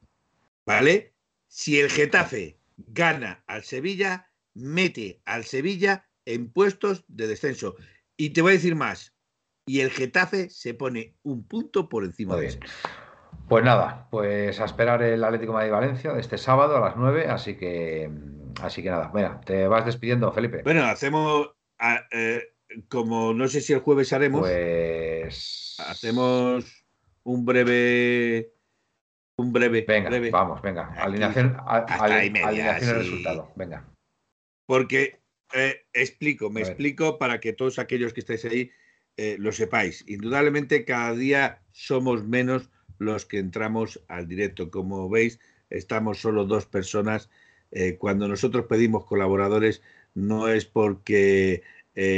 ¿Vale? 0.66 1.14
Si 1.46 1.78
el 1.78 1.88
Getafe 1.88 2.58
gana 2.76 3.44
al 3.46 3.62
Sevilla, 3.62 4.28
mete 4.54 5.22
al 5.24 5.44
Sevilla 5.44 6.08
en 6.24 6.50
puestos 6.50 7.04
de 7.06 7.28
descenso. 7.28 7.76
Y 8.16 8.30
te 8.30 8.42
voy 8.42 8.54
a 8.54 8.56
decir 8.56 8.74
más. 8.74 9.14
Y 9.66 9.78
el 9.82 9.92
Getafe 9.92 10.50
se 10.50 10.74
pone 10.74 11.14
un 11.22 11.46
punto 11.46 11.88
por 11.88 12.04
encima 12.04 12.34
de 12.34 12.46
eso. 12.48 12.58
Pues 13.48 13.64
nada, 13.64 14.08
pues 14.10 14.58
a 14.60 14.64
esperar 14.64 15.02
el 15.02 15.22
Atlético 15.22 15.52
de 15.52 15.58
Madrid-Valencia 15.58 16.12
de 16.12 16.20
este 16.20 16.38
sábado 16.38 16.76
a 16.76 16.80
las 16.80 16.96
9, 16.96 17.26
así 17.28 17.56
que 17.56 18.10
así 18.62 18.82
que 18.82 18.90
nada, 18.90 19.10
mira, 19.14 19.40
te 19.42 19.66
vas 19.66 19.84
despidiendo, 19.84 20.32
Felipe. 20.32 20.62
Bueno, 20.62 20.84
hacemos 20.84 21.50
eh, 22.10 22.54
como 22.88 23.34
no 23.34 23.48
sé 23.48 23.60
si 23.60 23.72
el 23.72 23.80
jueves 23.80 24.12
haremos, 24.12 24.40
pues 24.40 25.76
hacemos 25.86 26.86
un 27.22 27.44
breve 27.44 28.52
un 29.36 29.52
breve, 29.52 29.84
venga, 29.86 30.10
vamos, 30.30 30.62
venga, 30.62 30.92
alineación, 30.96 31.56
alineación 31.66 32.96
resultado, 32.96 33.52
venga. 33.56 33.84
Porque 34.66 35.20
eh, 35.52 35.86
explico, 35.92 36.50
me 36.50 36.60
explico 36.60 37.18
para 37.18 37.40
que 37.40 37.52
todos 37.52 37.78
aquellos 37.78 38.12
que 38.12 38.20
estáis 38.20 38.44
ahí 38.44 38.70
eh, 39.16 39.36
lo 39.38 39.52
sepáis. 39.52 40.04
Indudablemente 40.08 40.84
cada 40.84 41.12
día 41.14 41.62
somos 41.72 42.24
menos 42.24 42.70
los 42.98 43.26
que 43.26 43.38
entramos 43.38 44.00
al 44.08 44.26
directo. 44.28 44.70
Como 44.70 45.08
veis, 45.08 45.40
estamos 45.70 46.20
solo 46.20 46.44
dos 46.44 46.66
personas. 46.66 47.30
Eh, 47.70 47.96
cuando 47.98 48.28
nosotros 48.28 48.66
pedimos 48.66 49.04
colaboradores 49.04 49.82
no 50.14 50.48
es 50.48 50.64
porque 50.64 51.62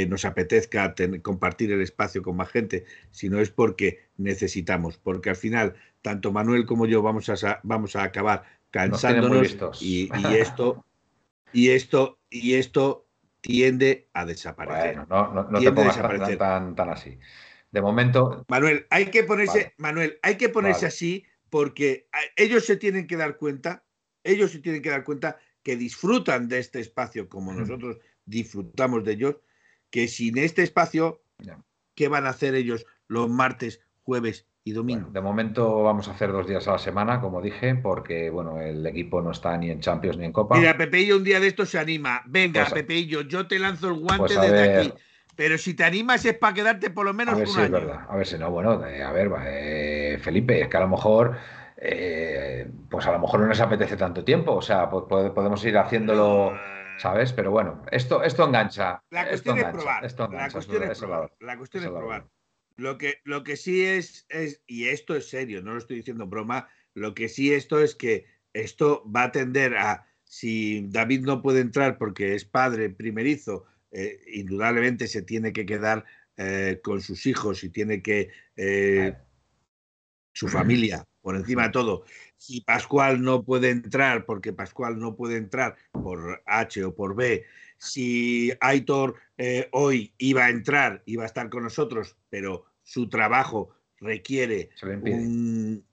nos 0.09 0.25
apetezca 0.25 0.95
compartir 1.21 1.71
el 1.71 1.81
espacio 1.81 2.23
con 2.23 2.35
más 2.35 2.49
gente, 2.49 2.85
sino 3.11 3.39
es 3.39 3.51
porque 3.51 4.07
necesitamos, 4.17 4.97
porque 4.97 5.29
al 5.29 5.35
final 5.35 5.75
tanto 6.01 6.31
Manuel 6.31 6.65
como 6.65 6.85
yo 6.85 7.01
vamos 7.01 7.29
a, 7.29 7.59
vamos 7.63 7.95
a 7.95 8.03
acabar 8.03 8.43
cansándonos 8.71 9.57
y, 9.81 10.09
y, 10.17 10.25
esto 10.35 10.85
y 11.51 11.69
esto 11.69 12.19
y 12.29 12.53
esto 12.55 13.05
tiende 13.41 14.07
a 14.13 14.25
desaparecer. 14.25 15.05
Bueno, 15.07 15.33
no, 15.33 15.51
no, 15.51 15.59
te 15.59 15.71
pongas 15.71 15.97
tan, 16.37 16.75
tan, 16.75 16.89
así. 16.89 17.19
De 17.71 17.81
momento. 17.81 18.45
Manuel, 18.47 18.87
hay 18.89 19.07
que 19.07 19.23
ponerse, 19.23 19.73
Manuel, 19.77 20.19
hay 20.21 20.35
que 20.35 20.49
ponerse 20.49 20.85
así 20.85 21.25
porque 21.49 22.07
ellos 22.35 22.65
se 22.65 22.77
tienen 22.77 23.07
que 23.07 23.17
dar 23.17 23.37
cuenta, 23.37 23.83
ellos 24.23 24.51
se 24.51 24.59
tienen 24.59 24.81
que 24.81 24.89
dar 24.89 25.03
cuenta 25.03 25.37
que 25.63 25.75
disfrutan 25.75 26.47
de 26.47 26.59
este 26.59 26.79
espacio 26.79 27.27
como 27.27 27.53
nosotros 27.53 27.97
disfrutamos 28.25 29.03
de 29.03 29.13
ellos, 29.13 29.35
que 29.89 30.07
sin 30.07 30.37
este 30.37 30.63
espacio, 30.63 31.21
¿qué 31.95 32.07
van 32.07 32.25
a 32.25 32.29
hacer 32.29 32.55
ellos 32.55 32.85
los 33.07 33.29
martes, 33.29 33.81
jueves 34.03 34.45
domingo. 34.73 35.09
de 35.11 35.21
momento 35.21 35.83
vamos 35.83 36.07
a 36.07 36.11
hacer 36.11 36.31
dos 36.31 36.47
días 36.47 36.67
a 36.67 36.73
la 36.73 36.79
semana, 36.79 37.21
como 37.21 37.41
dije, 37.41 37.75
porque 37.75 38.29
bueno, 38.29 38.61
el 38.61 38.85
equipo 38.85 39.21
no 39.21 39.31
está 39.31 39.57
ni 39.57 39.69
en 39.69 39.79
Champions 39.79 40.17
ni 40.17 40.25
en 40.25 40.31
Copa. 40.31 40.57
Mira, 40.57 40.77
Pepeillo 40.77 41.17
un 41.17 41.23
día 41.23 41.39
de 41.39 41.47
esto 41.47 41.65
se 41.65 41.79
anima. 41.79 42.21
Venga, 42.25 42.61
pues, 42.61 42.73
Pepeillo, 42.73 43.21
yo 43.21 43.47
te 43.47 43.59
lanzo 43.59 43.89
el 43.89 43.99
guante 43.99 44.35
pues 44.35 44.41
desde 44.41 44.77
aquí. 44.77 44.93
Pero 45.37 45.59
si 45.59 45.75
te 45.75 45.83
animas 45.83 46.25
es 46.25 46.35
para 46.35 46.55
quedarte 46.55 46.89
por 46.89 47.05
lo 47.05 47.13
menos 47.13 47.35
a 47.35 47.37
ver 47.37 47.47
si 47.47 47.61
Es 47.61 47.69
verdad. 47.69 48.07
A 48.09 48.15
ver 48.17 48.25
si 48.25 48.39
no, 48.39 48.49
bueno, 48.49 48.71
a 48.71 49.11
ver, 49.11 49.31
eh, 49.45 50.17
Felipe, 50.19 50.61
es 50.61 50.67
que 50.67 50.77
a 50.77 50.79
lo 50.79 50.89
mejor, 50.89 51.37
eh, 51.77 52.67
pues 52.89 53.05
a 53.05 53.11
lo 53.11 53.19
mejor 53.19 53.41
no 53.41 53.45
nos 53.45 53.61
apetece 53.61 53.95
tanto 53.95 54.25
tiempo, 54.25 54.55
o 54.55 54.63
sea, 54.63 54.89
podemos 54.89 55.63
ir 55.63 55.77
haciéndolo, 55.77 56.53
¿sabes? 56.97 57.33
Pero 57.33 57.51
bueno, 57.51 57.83
esto, 57.91 58.23
esto 58.23 58.45
engancha. 58.45 59.03
La 59.11 59.27
cuestión 59.27 59.59
es 59.59 59.65
probar. 59.65 60.03
la 60.33 60.49
cuestión 60.49 60.83
es 60.83 60.99
probar. 60.99 61.31
La 61.39 61.57
cuestión 61.57 61.83
es 61.83 61.89
probar. 61.91 62.25
Lo 62.75 62.97
que, 62.97 63.21
lo 63.23 63.43
que 63.43 63.57
sí 63.57 63.85
es, 63.85 64.25
es, 64.29 64.63
y 64.65 64.87
esto 64.87 65.15
es 65.15 65.29
serio, 65.29 65.61
no 65.61 65.73
lo 65.73 65.77
estoy 65.77 65.97
diciendo 65.97 66.25
broma, 66.25 66.67
lo 66.95 67.13
que 67.13 67.29
sí 67.29 67.53
esto 67.53 67.79
es 67.79 67.93
que 67.93 68.25
esto 68.53 69.03
va 69.15 69.23
a 69.25 69.31
tender 69.31 69.77
a, 69.77 70.07
si 70.23 70.87
David 70.87 71.21
no 71.21 71.43
puede 71.43 71.59
entrar 71.59 71.99
porque 71.99 72.33
es 72.33 72.43
padre 72.43 72.89
primerizo, 72.89 73.65
eh, 73.99 74.21
indudablemente 74.31 75.07
se 75.07 75.23
tiene 75.23 75.51
que 75.51 75.65
quedar 75.65 76.05
eh, 76.35 76.79
con 76.83 77.01
sus 77.01 77.25
hijos 77.25 77.63
y 77.63 77.69
tiene 77.69 78.03
que 78.03 78.29
eh, 78.55 79.17
su 80.33 80.47
familia 80.47 81.03
por 81.19 81.35
encima 81.35 81.63
de 81.63 81.69
todo. 81.71 82.03
Si 82.37 82.61
Pascual 82.61 83.23
no 83.23 83.43
puede 83.43 83.71
entrar 83.71 84.23
porque 84.27 84.53
Pascual 84.53 84.99
no 84.99 85.15
puede 85.15 85.37
entrar 85.37 85.77
por 85.91 86.43
H 86.45 86.83
o 86.83 86.93
por 86.93 87.15
B, 87.15 87.43
si 87.79 88.53
Aitor 88.59 89.15
hoy 89.71 90.13
iba 90.19 90.45
a 90.45 90.51
entrar, 90.51 91.01
iba 91.07 91.23
a 91.23 91.25
estar 91.25 91.49
con 91.49 91.63
nosotros, 91.63 92.15
pero 92.29 92.65
su 92.83 93.09
trabajo 93.09 93.71
requiere 93.97 94.69
un... 94.83 95.83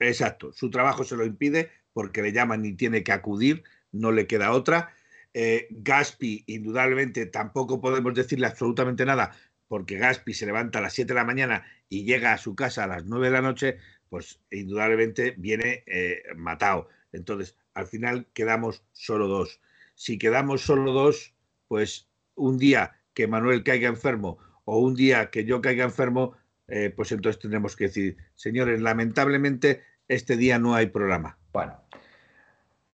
Exacto, 0.00 0.52
su 0.52 0.70
trabajo 0.70 1.04
se 1.04 1.14
lo 1.14 1.24
impide 1.24 1.70
porque 1.92 2.20
le 2.20 2.32
llaman 2.32 2.64
y 2.64 2.72
tiene 2.72 3.04
que 3.04 3.12
acudir, 3.12 3.62
no 3.92 4.10
le 4.10 4.26
queda 4.26 4.50
otra. 4.50 4.92
Eh, 5.32 5.68
Gaspi, 5.70 6.44
indudablemente, 6.46 7.26
tampoco 7.26 7.80
podemos 7.80 8.14
decirle 8.14 8.46
absolutamente 8.46 9.04
nada, 9.04 9.36
porque 9.68 9.98
Gaspi 9.98 10.34
se 10.34 10.46
levanta 10.46 10.80
a 10.80 10.82
las 10.82 10.94
7 10.94 11.08
de 11.08 11.20
la 11.20 11.24
mañana 11.24 11.64
y 11.88 12.04
llega 12.04 12.32
a 12.32 12.38
su 12.38 12.54
casa 12.54 12.84
a 12.84 12.88
las 12.88 13.04
9 13.04 13.26
de 13.26 13.32
la 13.32 13.42
noche, 13.42 13.78
pues 14.08 14.40
indudablemente 14.50 15.34
viene 15.38 15.84
eh, 15.86 16.22
matado. 16.36 16.88
Entonces, 17.12 17.56
al 17.74 17.86
final 17.86 18.26
quedamos 18.34 18.84
solo 18.92 19.28
dos. 19.28 19.60
Si 19.94 20.18
quedamos 20.18 20.62
solo 20.62 20.92
dos, 20.92 21.34
pues 21.68 22.08
un 22.34 22.58
día 22.58 22.96
que 23.14 23.28
Manuel 23.28 23.62
caiga 23.62 23.88
enfermo 23.88 24.38
o 24.64 24.78
un 24.78 24.94
día 24.94 25.30
que 25.30 25.44
yo 25.44 25.60
caiga 25.60 25.84
enfermo, 25.84 26.36
eh, 26.68 26.90
pues 26.94 27.12
entonces 27.12 27.40
tendremos 27.40 27.76
que 27.76 27.84
decir, 27.84 28.16
señores, 28.34 28.80
lamentablemente 28.80 29.82
este 30.08 30.36
día 30.36 30.58
no 30.58 30.74
hay 30.74 30.86
programa. 30.86 31.38
Bueno. 31.52 31.80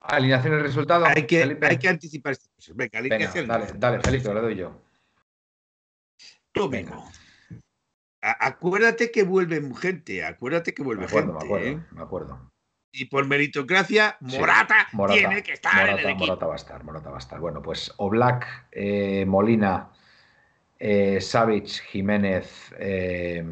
Alineación 0.07 0.55
y 0.55 0.63
resultado. 0.63 1.07
Hay 1.07 1.27
que, 1.27 1.59
hay 1.63 1.79
que 1.79 1.89
anticipar. 1.89 2.37
Venga, 2.75 2.99
alineación. 2.99 3.47
dale, 3.47 3.67
dale, 3.75 4.03
Felipe, 4.03 4.35
le 4.35 4.41
doy 4.41 4.57
yo. 4.57 4.81
Tú 6.53 6.69
mismo. 6.69 7.11
Acuérdate 8.21 9.11
que 9.11 9.23
vuelve 9.23 9.63
gente, 9.77 10.25
acuérdate 10.25 10.73
que 10.73 10.83
vuelve 10.83 11.09
gente. 11.09 11.33
Me 11.33 11.39
acuerdo, 11.39 11.59
¿eh? 11.59 11.85
me 11.91 12.03
acuerdo. 12.03 12.53
Y 12.93 13.07
por 13.07 13.27
meritocracia, 13.27 14.17
Morata, 14.21 14.87
tiene 15.09 15.43
que 15.43 15.53
estar 15.53 15.89
en 15.89 15.99
el 15.99 16.07
equipo. 16.07 16.27
Morata 16.27 16.47
va 16.47 16.53
a 16.53 16.57
estar, 16.57 16.85
Morata 16.85 17.11
va 17.11 17.17
a 17.17 17.19
estar. 17.19 17.41
Bueno, 17.41 17.61
pues 17.61 17.93
Oblak, 17.97 18.69
eh, 18.73 19.27
Molina, 19.27 19.91
eh, 20.79 21.21
Savic, 21.21 21.67
Jiménez, 21.67 22.73
eh, 22.79 23.45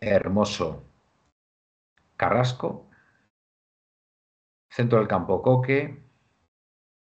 Hermoso, 0.00 0.84
Carrasco, 2.16 2.85
Centro 4.76 4.98
del 4.98 5.08
campo, 5.08 5.40
Coque, 5.40 6.02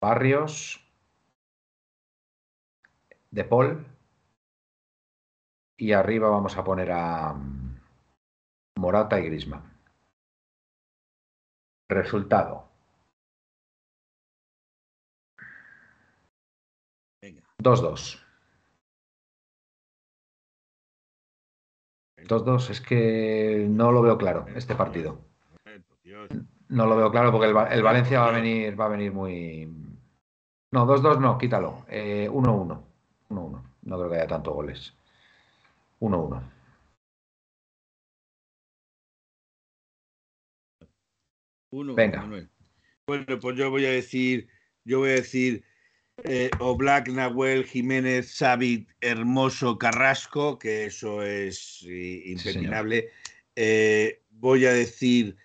Barrios, 0.01 0.85
De 3.29 3.45
Paul. 3.45 3.87
Y 5.77 5.93
arriba 5.93 6.29
vamos 6.29 6.57
a 6.57 6.65
poner 6.65 6.91
a 6.91 7.31
mm, 7.31 7.79
Morata 8.75 9.21
y 9.21 9.23
Grisman. 9.27 9.63
Resultado. 11.89 12.67
2-2. 17.57 18.19
2-2. 22.17 22.69
Es 22.69 22.81
que 22.81 23.65
no 23.69 23.93
lo 23.93 24.01
veo 24.01 24.17
claro 24.17 24.45
este 24.55 24.75
partido. 24.75 25.23
No 26.71 26.85
lo 26.85 26.95
veo 26.95 27.11
claro 27.11 27.33
porque 27.33 27.47
el, 27.47 27.83
Valencia 27.83 28.21
va 28.21 28.29
a 28.29 28.31
venir, 28.31 28.79
va 28.79 28.85
a 28.85 28.89
venir 28.89 29.11
muy. 29.11 29.65
No, 30.71 30.87
2-2 30.87 31.19
no, 31.19 31.37
quítalo. 31.37 31.79
1-1. 31.79 31.85
Eh, 31.89 32.29
1-1. 32.29 32.83
No 33.29 33.97
creo 33.97 34.09
que 34.09 34.15
haya 34.15 34.27
tantos 34.27 34.53
goles. 34.53 34.93
1-1. 35.99 36.41
Venga. 41.93 42.25
Bueno, 43.05 43.39
pues 43.41 43.57
yo 43.57 43.69
voy 43.69 43.85
a 43.85 43.91
decir, 43.91 44.47
yo 44.85 44.99
voy 44.99 45.09
a 45.09 45.15
decir 45.15 45.65
eh, 46.23 46.51
Oblak, 46.59 47.09
Nahuel, 47.09 47.65
Jiménez, 47.65 48.37
Xavi, 48.37 48.87
Hermoso, 49.01 49.77
Carrasco, 49.77 50.57
que 50.57 50.85
eso 50.85 51.21
es 51.21 51.83
impepinable. 51.83 53.09
eh, 53.57 54.21
voy 54.29 54.65
a 54.65 54.71
decir 54.71 55.35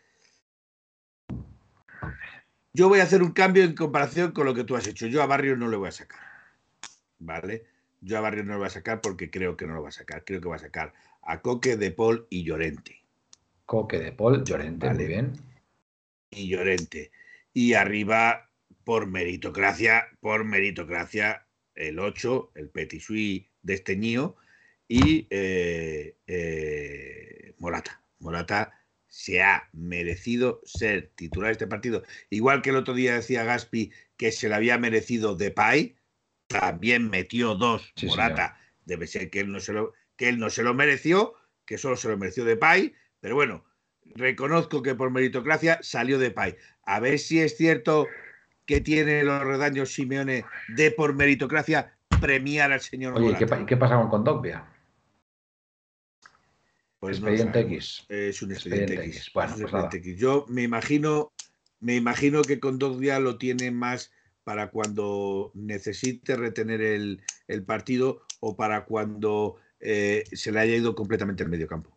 yo 2.77 2.91
voy 2.91 3.01
a 3.01 3.05
hacer 3.05 3.23
un 3.23 3.33
cambio 3.33 3.65
en 3.65 3.75
comparación 3.75 4.33
con 4.33 4.45
lo 4.45 4.53
que 4.53 4.63
tú 4.63 4.77
has 4.77 4.87
hecho. 4.87 5.07
Yo 5.07 5.23
a 5.23 5.27
Barrio 5.27 5.57
no 5.57 5.69
le 5.69 5.79
voy 5.79 5.89
a 5.89 5.93
sacar. 5.93 6.21
¿Vale? 7.19 7.65
Yo 8.03 8.19
a 8.19 8.21
Barrio 8.21 8.45
no 8.45 8.53
le 8.53 8.59
voy 8.59 8.67
a 8.67 8.71
sacar 8.71 9.01
porque 9.01 9.31
creo 9.31 9.57
que 9.57 9.67
no 9.67 9.73
lo 9.73 9.83
va 9.83 9.89
a 9.89 9.93
sacar. 9.93 10.25
Creo 10.27 10.43
que 10.43 10.49
va 10.49 10.57
a 10.57 10.59
sacar 10.59 10.93
a 11.23 11.41
Coque, 11.41 11.79
De 11.79 11.91
Paul 11.91 12.27
y 12.29 12.45
Llorente. 12.45 13.03
Coque, 13.65 13.99
De 13.99 14.13
Paul, 14.13 14.45
Llorente, 14.45 14.91
muy 14.91 15.07
bien. 15.07 15.33
Y 16.31 16.49
Llorente. 16.49 17.13
Y 17.55 17.73
arriba, 17.73 18.51
por 18.85 19.07
meritocracia, 19.07 20.09
por 20.21 20.45
meritocracia, 20.45 21.47
el 21.75 21.99
8, 21.99 22.53
el 22.57 22.69
Petit 22.69 23.01
Suisse 23.01 23.47
desteñío 23.63 24.37
y 24.87 25.27
eh, 25.31 26.15
eh, 26.27 27.55
Morata. 27.57 28.03
Morata 28.19 28.71
se 29.09 29.43
ha 29.43 29.69
merecido 29.73 30.61
ser 30.65 31.11
titular 31.15 31.49
de 31.49 31.53
este 31.53 31.67
partido. 31.67 32.03
Igual 32.31 32.63
que 32.63 32.71
el 32.71 32.77
otro 32.77 32.95
día 32.95 33.15
decía 33.15 33.45
Gaspi 33.45 33.93
que 34.17 34.33
se 34.33 34.49
le 34.49 34.55
había 34.55 34.79
merecido 34.79 35.37
Depay, 35.37 35.97
también 36.47 37.11
metió 37.11 37.55
dos 37.55 37.93
Morata. 38.03 38.59
Debe 38.85 39.07
ser 39.07 39.31
que 39.31 39.41
él, 39.41 39.51
no 39.51 39.61
se 39.61 39.73
lo, 39.73 39.93
que 40.17 40.29
él 40.29 40.39
no 40.39 40.51
se 40.51 40.63
lo 40.63 40.75
mereció, 40.75 41.35
que 41.65 41.79
solo 41.79 41.97
se 41.97 42.09
lo 42.09 42.17
mereció 42.17 42.45
Depay, 42.45 42.95
pero 43.21 43.35
bueno, 43.35 43.65
reconozco 44.15 44.83
que 44.83 44.95
por 44.95 45.11
meritocracia 45.11 45.79
salió 45.83 46.19
Depay. 46.19 46.57
A 46.85 47.01
ver 47.01 47.19
si 47.19 47.41
es 47.41 47.57
cierto 47.57 48.07
que 48.65 48.81
tiene 48.81 49.23
los 49.23 49.43
redaños 49.43 49.93
Simeone 49.93 50.45
de 50.69 50.91
por 50.91 51.15
meritocracia 51.15 51.97
premiar 52.21 52.73
al 52.73 52.81
señor 52.81 53.15
Oye, 53.17 53.37
¿qué, 53.37 53.47
¿qué 53.67 53.77
pasa 53.77 53.97
con 53.97 54.09
Condopia? 54.09 54.65
Pues 56.99 57.19
expediente 57.19 57.61
X. 57.61 58.05
Es 58.09 58.43
un 58.43 58.53
expediente, 58.53 58.95
X. 58.95 59.31
Bueno, 59.35 59.55
pues 59.71 60.17
Yo 60.17 60.47
me 60.49 60.63
imagino, 60.63 61.33
me 61.81 61.97
imagino 61.97 62.43
que 62.43 62.59
Condogbia 62.59 63.19
lo 63.21 63.37
tiene 63.39 63.71
más 63.71 64.11
para 64.45 64.71
cuando 64.71 65.51
necesite 65.55 66.37
retener 66.37 66.81
el, 66.81 67.21
partido 67.67 68.23
o 68.41 68.57
para 68.57 68.85
cuando 68.85 69.57
eh, 69.81 70.25
se 70.33 70.53
le 70.53 70.61
haya 70.61 70.77
ido 70.77 70.95
completamente 70.95 71.43
el 71.43 71.49
medio 71.49 71.67
campo. 71.67 71.91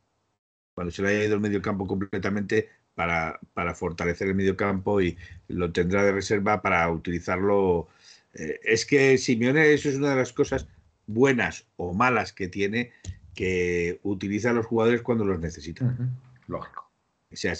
Cuando 0.73 0.91
se 0.91 1.01
le 1.01 1.09
haya 1.09 1.25
ido 1.25 1.35
el 1.35 1.41
medio 1.41 1.61
campo 1.61 1.85
completamente 1.85 2.69
para, 2.95 3.39
para 3.53 3.75
fortalecer 3.75 4.27
el 4.27 4.35
medio 4.35 4.57
campo 4.57 4.99
y 4.99 5.15
lo 5.47 5.71
tendrá 5.71 6.03
de 6.03 6.11
reserva 6.11 6.61
para 6.61 6.89
utilizarlo. 6.89 7.87
Eh, 8.33 8.59
es 8.63 8.85
que 8.85 9.17
Simeone, 9.17 9.71
eso 9.71 9.87
es 9.89 9.95
una 9.95 10.09
de 10.09 10.15
las 10.15 10.33
cosas 10.33 10.67
buenas 11.05 11.67
o 11.77 11.93
malas 11.93 12.33
que 12.33 12.47
tiene, 12.47 12.91
que 13.39 14.01
utiliza 14.03 14.49
a 14.49 14.53
los 14.53 14.65
jugadores 14.65 15.01
cuando 15.01 15.23
los 15.23 15.39
necesitan. 15.39 16.19
Lógico. 16.47 16.91
O 17.31 17.35
sea, 17.37 17.53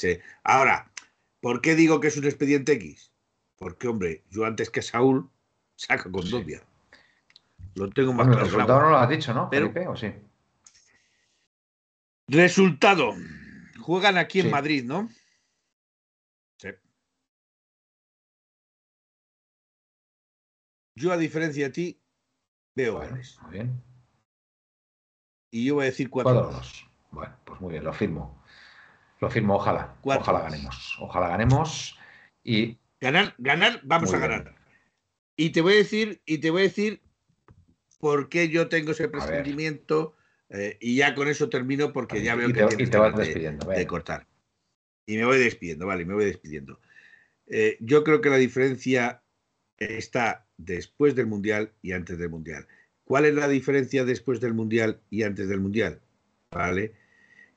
Ahora, 0.44 0.92
¿por 1.40 1.62
qué 1.62 1.74
digo 1.74 2.02
que 2.02 2.10
es 2.10 2.18
un 2.18 2.26
expediente 2.26 2.74
X? 2.74 3.14
Porque, 3.56 3.88
hombre, 3.88 4.26
yo 4.30 4.44
antes 4.44 4.70
que 4.70 4.82
Saúl 4.82 5.30
saco 5.78 6.12
con 6.12 6.28
sí. 6.28 6.46
Lo 7.76 7.90
tengo 7.92 8.12
más 8.12 8.28
claro. 8.28 8.42
El 8.42 8.46
resultado 8.48 8.82
no 8.82 8.90
lo 8.90 8.98
has 8.98 9.08
dicho, 9.08 9.34
¿no? 9.34 9.50
Felipe, 9.50 9.88
¿o 9.88 9.96
sí? 9.96 10.12
Resultado. 12.28 13.16
Juegan 13.80 14.18
aquí 14.18 14.42
en 14.42 14.52
Madrid, 14.52 14.84
¿no? 14.84 15.08
Sí. 16.58 16.72
Yo, 20.96 21.14
a 21.14 21.18
diferencia 21.18 21.68
de 21.68 21.72
ti, 21.72 22.02
veo 22.76 22.98
bueno, 22.98 23.16
Muy 23.44 23.52
bien. 23.54 23.89
Y 25.52 25.66
yo 25.66 25.76
voy 25.76 25.84
a 25.84 25.86
decir 25.86 26.10
4-2. 26.10 26.88
Bueno, 27.12 27.36
pues 27.44 27.60
muy 27.62 27.72
bien, 27.72 27.84
lo 27.84 27.94
firmo. 27.94 28.44
Lo 29.20 29.30
firmo, 29.30 29.56
ojalá. 29.56 29.96
Ojalá 30.04 30.42
ganemos. 30.42 30.98
Ojalá 31.00 31.30
ganemos. 31.30 31.98
Y. 32.44 32.78
Ganar, 33.02 33.34
ganar, 33.38 33.80
vamos 33.84 34.14
a 34.14 34.20
ganar. 34.20 34.56
Y 35.36 35.52
te 35.52 35.62
voy 35.62 35.74
a 35.74 35.78
decir, 35.78 36.22
y 36.26 36.40
te 36.40 36.50
voy 36.50 36.62
a 36.62 36.64
decir 36.66 37.02
por 38.00 38.30
qué 38.30 38.50
yo 38.50 38.68
tengo 38.70 38.92
ese 38.92 39.08
presentimiento. 39.08 40.16
Eh, 40.50 40.78
y 40.82 40.96
ya 40.96 41.14
con 41.16 41.28
eso 41.28 41.48
termino 41.48 41.94
porque 41.94 42.24
ya 42.24 42.36
veo 42.36 42.48
que 42.48 42.66
te, 42.66 42.84
y 42.84 42.88
te 42.88 42.98
vas 42.98 43.16
despidiendo, 43.16 43.68
de, 43.68 43.88
cortar. 43.88 44.28
Y 45.06 45.18
me 45.18 45.26
voy 45.26 45.38
despidiendo, 45.38 45.86
vale, 45.86 46.06
me 46.06 46.14
voy 46.14 46.26
despidiendo. 46.26 46.80
Eh, 47.48 47.78
yo 47.80 48.04
creo 48.04 48.20
que 48.20 48.30
la 48.30 48.38
diferencia 48.38 49.22
está 49.78 50.48
después 50.58 51.16
del 51.16 51.28
Mundial 51.28 51.72
y 51.82 51.92
antes 51.92 52.18
del 52.18 52.30
Mundial 52.30 52.68
¿Cuál 53.10 53.26
es 53.26 53.34
la 53.34 53.48
diferencia 53.48 54.06
después 54.06 54.40
del 54.40 54.54
Mundial 54.54 55.02
y 55.10 55.24
antes 55.24 55.50
del 55.50 55.60
Mundial? 55.60 56.00
¿Vale? 56.52 56.94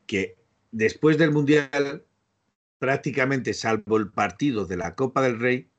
Que 0.06 0.38
después 0.70 1.18
del 1.18 1.30
Mundial, 1.30 2.06
prácticamente 2.78 3.52
salvo 3.52 3.98
el 3.98 4.10
partido 4.10 4.64
de 4.64 4.78
la 4.78 4.94
Copa 4.94 5.20
del 5.20 5.38
Rey, 5.38 5.70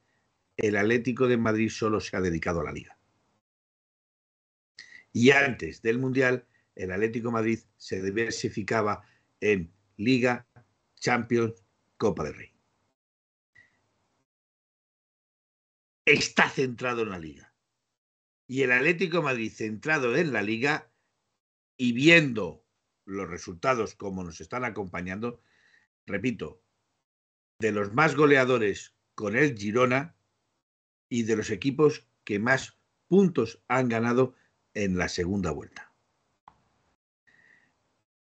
el 0.57 0.77
Atlético 0.77 1.27
de 1.27 1.37
Madrid 1.37 1.69
solo 1.69 1.99
se 2.01 2.15
ha 2.15 2.21
dedicado 2.21 2.61
a 2.61 2.65
la 2.65 2.71
liga. 2.71 2.99
Y 5.11 5.31
antes 5.31 5.81
del 5.81 5.97
Mundial, 5.97 6.45
el 6.75 6.91
Atlético 6.91 7.31
Madrid 7.31 7.57
se 7.75 7.99
diversificaba 8.03 9.03
en 9.39 9.73
Liga, 9.97 10.45
Champions, 10.99 11.65
Copa 11.97 12.25
del 12.25 12.35
Rey. 12.35 12.51
Está 16.05 16.47
centrado 16.47 17.01
en 17.01 17.09
la 17.09 17.17
Liga. 17.17 17.52
Y 18.53 18.61
el 18.61 18.71
Atlético 18.71 19.17
de 19.17 19.23
Madrid 19.23 19.51
centrado 19.51 20.15
en 20.15 20.31
la 20.31 20.43
Liga 20.43 20.87
y 21.75 21.91
viendo 21.91 22.63
los 23.03 23.27
resultados 23.27 23.95
como 23.95 24.23
nos 24.23 24.41
están 24.41 24.63
acompañando, 24.63 25.41
repito, 26.05 26.61
de 27.57 27.71
los 27.71 27.95
más 27.95 28.15
goleadores 28.15 28.93
con 29.15 29.35
el 29.35 29.57
Girona 29.57 30.15
y 31.09 31.23
de 31.23 31.35
los 31.35 31.49
equipos 31.49 32.05
que 32.25 32.37
más 32.37 32.77
puntos 33.07 33.59
han 33.69 33.89
ganado 33.89 34.35
en 34.75 34.99
la 34.99 35.09
segunda 35.09 35.49
vuelta. 35.49 35.91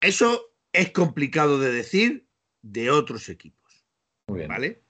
Eso 0.02 0.54
es 0.74 0.92
complicado 0.92 1.58
de 1.58 1.72
decir 1.72 2.28
de 2.64 2.92
otros 2.92 3.30
equipos. 3.30 3.86
¿Vale? 4.28 4.84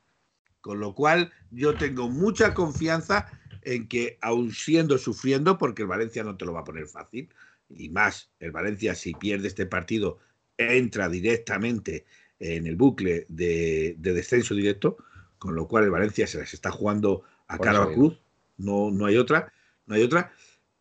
Con 0.61 0.79
lo 0.79 0.95
cual 0.95 1.31
yo 1.51 1.77
tengo 1.77 2.09
mucha 2.09 2.55
confianza 2.55 3.39
en 3.67 3.89
que, 3.89 4.17
aun 4.21 4.53
siendo 4.53 4.97
sufriendo, 4.97 5.57
porque 5.57 5.81
el 5.81 5.89
Valencia 5.89 6.23
no 6.23 6.37
te 6.37 6.45
lo 6.45 6.53
va 6.53 6.61
a 6.61 6.63
poner 6.63 6.87
fácil, 6.87 7.29
y 7.69 7.89
más, 7.89 8.31
el 8.39 8.51
Valencia 8.51 8.95
si 8.95 9.13
pierde 9.13 9.49
este 9.49 9.65
partido 9.65 10.19
entra 10.57 11.09
directamente 11.09 12.05
en 12.39 12.65
el 12.65 12.77
bucle 12.77 13.25
de, 13.27 13.95
descenso 13.99 14.55
directo, 14.55 14.97
con 15.37 15.53
lo 15.53 15.67
cual 15.67 15.83
el 15.83 15.91
Valencia 15.91 16.27
se 16.27 16.37
las 16.37 16.53
está 16.53 16.71
jugando 16.71 17.23
a 17.47 17.57
cara 17.57 17.83
a 17.83 17.91
cruz, 17.91 18.21
no, 18.55 18.89
no 18.89 19.05
hay 19.05 19.17
otra, 19.17 19.51
no 19.85 19.95
hay 19.95 20.03
otra, 20.03 20.31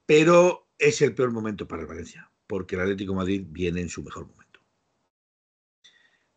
pero 0.06 0.68
es 0.78 1.02
el 1.02 1.12
peor 1.12 1.32
momento 1.32 1.66
para 1.66 1.82
el 1.82 1.88
Valencia, 1.88 2.30
porque 2.46 2.76
el 2.76 2.82
Atlético 2.82 3.14
Madrid 3.14 3.44
viene 3.48 3.80
en 3.80 3.88
su 3.88 4.04
mejor 4.04 4.28
momento. 4.28 4.60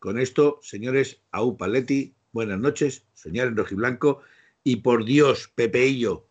Con 0.00 0.18
esto, 0.18 0.58
señores, 0.62 1.22
a 1.30 1.42
Paletti, 1.56 2.16
buenas 2.32 2.58
noches, 2.58 3.04
señores 3.14 3.54
rojiblanco, 3.54 4.20
y 4.64 4.76
por 4.76 5.04
Dios, 5.04 5.50
Pepeillo, 5.54 6.26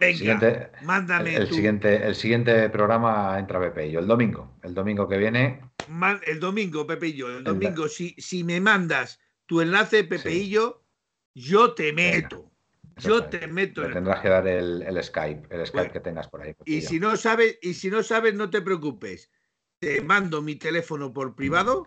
venga, 0.00 0.72
mándame 0.82 1.36
el, 1.36 1.48
siguiente, 1.48 2.06
el 2.06 2.14
siguiente 2.14 2.68
programa 2.70 3.38
entra 3.38 3.60
Pepeillo, 3.60 4.00
el 4.00 4.06
domingo, 4.06 4.56
el 4.62 4.74
domingo 4.74 5.06
que 5.06 5.18
viene. 5.18 5.60
El 6.26 6.40
domingo, 6.40 6.86
Pepeillo, 6.86 7.38
el 7.38 7.44
domingo, 7.44 7.88
si, 7.88 8.14
si 8.18 8.42
me 8.42 8.60
mandas 8.60 9.20
tu 9.46 9.60
enlace, 9.60 10.04
Pepeillo, 10.04 10.82
yo 11.34 11.74
te 11.74 11.92
meto. 11.92 12.50
Yo 12.96 13.24
te 13.24 13.46
meto. 13.46 13.82
Me 13.82 13.94
tendrás 13.94 14.20
que 14.20 14.28
dar 14.28 14.46
el, 14.46 15.02
Skype, 15.02 15.54
el 15.54 15.66
Skype 15.66 15.92
que 15.92 16.00
tengas 16.00 16.28
por 16.28 16.42
ahí. 16.42 16.54
Y 16.64 16.82
si 16.82 17.00
no 17.00 17.16
sabes, 17.16 17.58
y 17.62 17.74
si 17.74 17.90
no 17.90 18.02
sabes, 18.02 18.34
no 18.34 18.50
te 18.50 18.60
preocupes. 18.60 19.30
Te 19.78 20.02
mando 20.02 20.42
mi 20.42 20.56
teléfono 20.56 21.12
por 21.12 21.34
privado. 21.34 21.86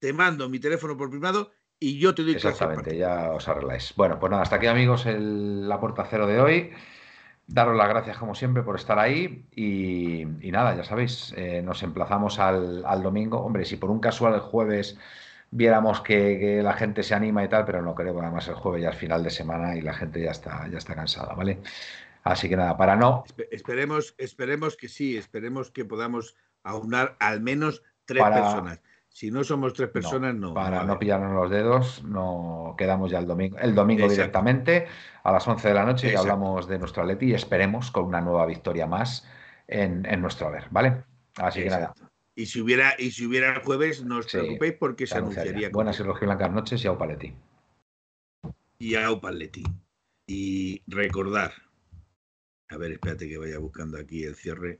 Te 0.00 0.12
mando 0.12 0.48
mi 0.48 0.58
teléfono 0.58 0.96
por 0.96 1.10
privado 1.10 1.52
y 1.82 1.98
yo 1.98 2.14
te 2.14 2.22
doy 2.22 2.34
Exactamente, 2.34 2.96
ya 2.96 3.32
os 3.32 3.48
arregláis. 3.48 3.92
Bueno, 3.96 4.20
pues 4.20 4.30
nada, 4.30 4.44
hasta 4.44 4.56
aquí 4.56 4.68
amigos 4.68 5.04
la 5.04 5.80
puerta 5.80 6.06
cero 6.08 6.28
de 6.28 6.40
hoy. 6.40 6.70
Daros 7.48 7.76
las 7.76 7.88
gracias 7.88 8.16
como 8.18 8.36
siempre 8.36 8.62
por 8.62 8.76
estar 8.76 9.00
ahí 9.00 9.44
y, 9.56 10.24
nada, 10.52 10.76
ya 10.76 10.84
sabéis, 10.84 11.34
eh, 11.36 11.60
nos 11.60 11.82
emplazamos 11.82 12.38
al, 12.38 12.84
al, 12.86 13.02
domingo. 13.02 13.40
Hombre, 13.40 13.64
si 13.64 13.76
por 13.76 13.90
un 13.90 13.98
casual 13.98 14.34
el 14.34 14.40
jueves 14.40 14.96
viéramos 15.50 16.00
que, 16.02 16.60
la 16.62 16.74
gente 16.74 17.02
se 17.02 17.16
anima 17.16 17.42
y 17.42 17.48
tal, 17.48 17.64
pero 17.64 17.82
no 17.82 17.96
creo, 17.96 18.16
además 18.20 18.46
el 18.46 18.54
jueves 18.54 18.82
ya 18.82 18.90
es 18.90 18.96
final 18.96 19.24
de 19.24 19.30
semana 19.30 19.76
y 19.76 19.80
la 19.80 19.92
gente 19.92 20.22
ya 20.22 20.30
está, 20.30 20.68
ya 20.68 20.78
está 20.78 20.94
cansada, 20.94 21.34
¿vale? 21.34 21.58
Así 22.22 22.48
que 22.48 22.56
nada, 22.56 22.76
para 22.76 22.94
no. 22.94 23.24
Esperemos, 23.50 24.14
esperemos 24.18 24.76
que 24.76 24.88
sí, 24.88 25.16
esperemos 25.16 25.72
que 25.72 25.84
podamos 25.84 26.36
aunar 26.62 27.16
al 27.18 27.40
menos 27.40 27.82
tres 28.04 28.22
personas. 28.22 28.80
Si 29.12 29.30
no 29.30 29.44
somos 29.44 29.74
tres 29.74 29.90
personas, 29.90 30.34
no. 30.34 30.54
para 30.54 30.84
no 30.84 30.98
pillarnos 30.98 31.32
los 31.32 31.50
dedos, 31.50 32.02
no 32.02 32.74
quedamos 32.78 33.10
ya 33.10 33.18
el 33.18 33.26
domingo, 33.26 33.58
el 33.58 33.74
domingo 33.74 34.08
directamente 34.08 34.86
a 35.22 35.32
las 35.32 35.46
11 35.46 35.68
de 35.68 35.74
la 35.74 35.84
noche 35.84 36.12
y 36.12 36.16
hablamos 36.16 36.66
de 36.66 36.78
nuestro 36.78 37.02
Atleti 37.02 37.26
y 37.26 37.34
esperemos 37.34 37.90
con 37.90 38.04
una 38.04 38.22
nueva 38.22 38.46
victoria 38.46 38.86
más 38.86 39.28
en, 39.68 40.02
nuestro 40.20 40.46
haber, 40.46 40.64
¿vale? 40.70 41.04
Así 41.36 41.62
que 41.62 41.68
nada. 41.68 41.94
Y 42.34 42.46
si 42.46 42.62
hubiera, 42.62 42.94
y 42.98 43.10
si 43.10 43.26
hubiera 43.26 43.52
el 43.54 43.62
jueves, 43.62 44.02
no 44.02 44.18
os 44.18 44.26
preocupéis 44.26 44.74
porque 44.78 45.06
se 45.06 45.18
anunciaría. 45.18 45.68
Buenas 45.68 46.00
y 46.00 46.02
rojiblancas 46.02 46.50
noches 46.50 46.82
y 46.82 46.88
a 46.88 46.92
Upaletti. 46.92 47.34
Y 48.78 48.94
a 48.94 49.10
Upaletti. 49.10 49.62
Y 50.26 50.82
recordar. 50.86 51.52
A 52.70 52.78
ver, 52.78 52.92
espérate 52.92 53.28
que 53.28 53.36
vaya 53.36 53.58
buscando 53.58 53.98
aquí 53.98 54.24
el 54.24 54.34
cierre. 54.34 54.78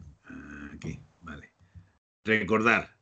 Aquí, 0.74 0.98
vale. 1.20 1.52
Recordar. 2.24 3.01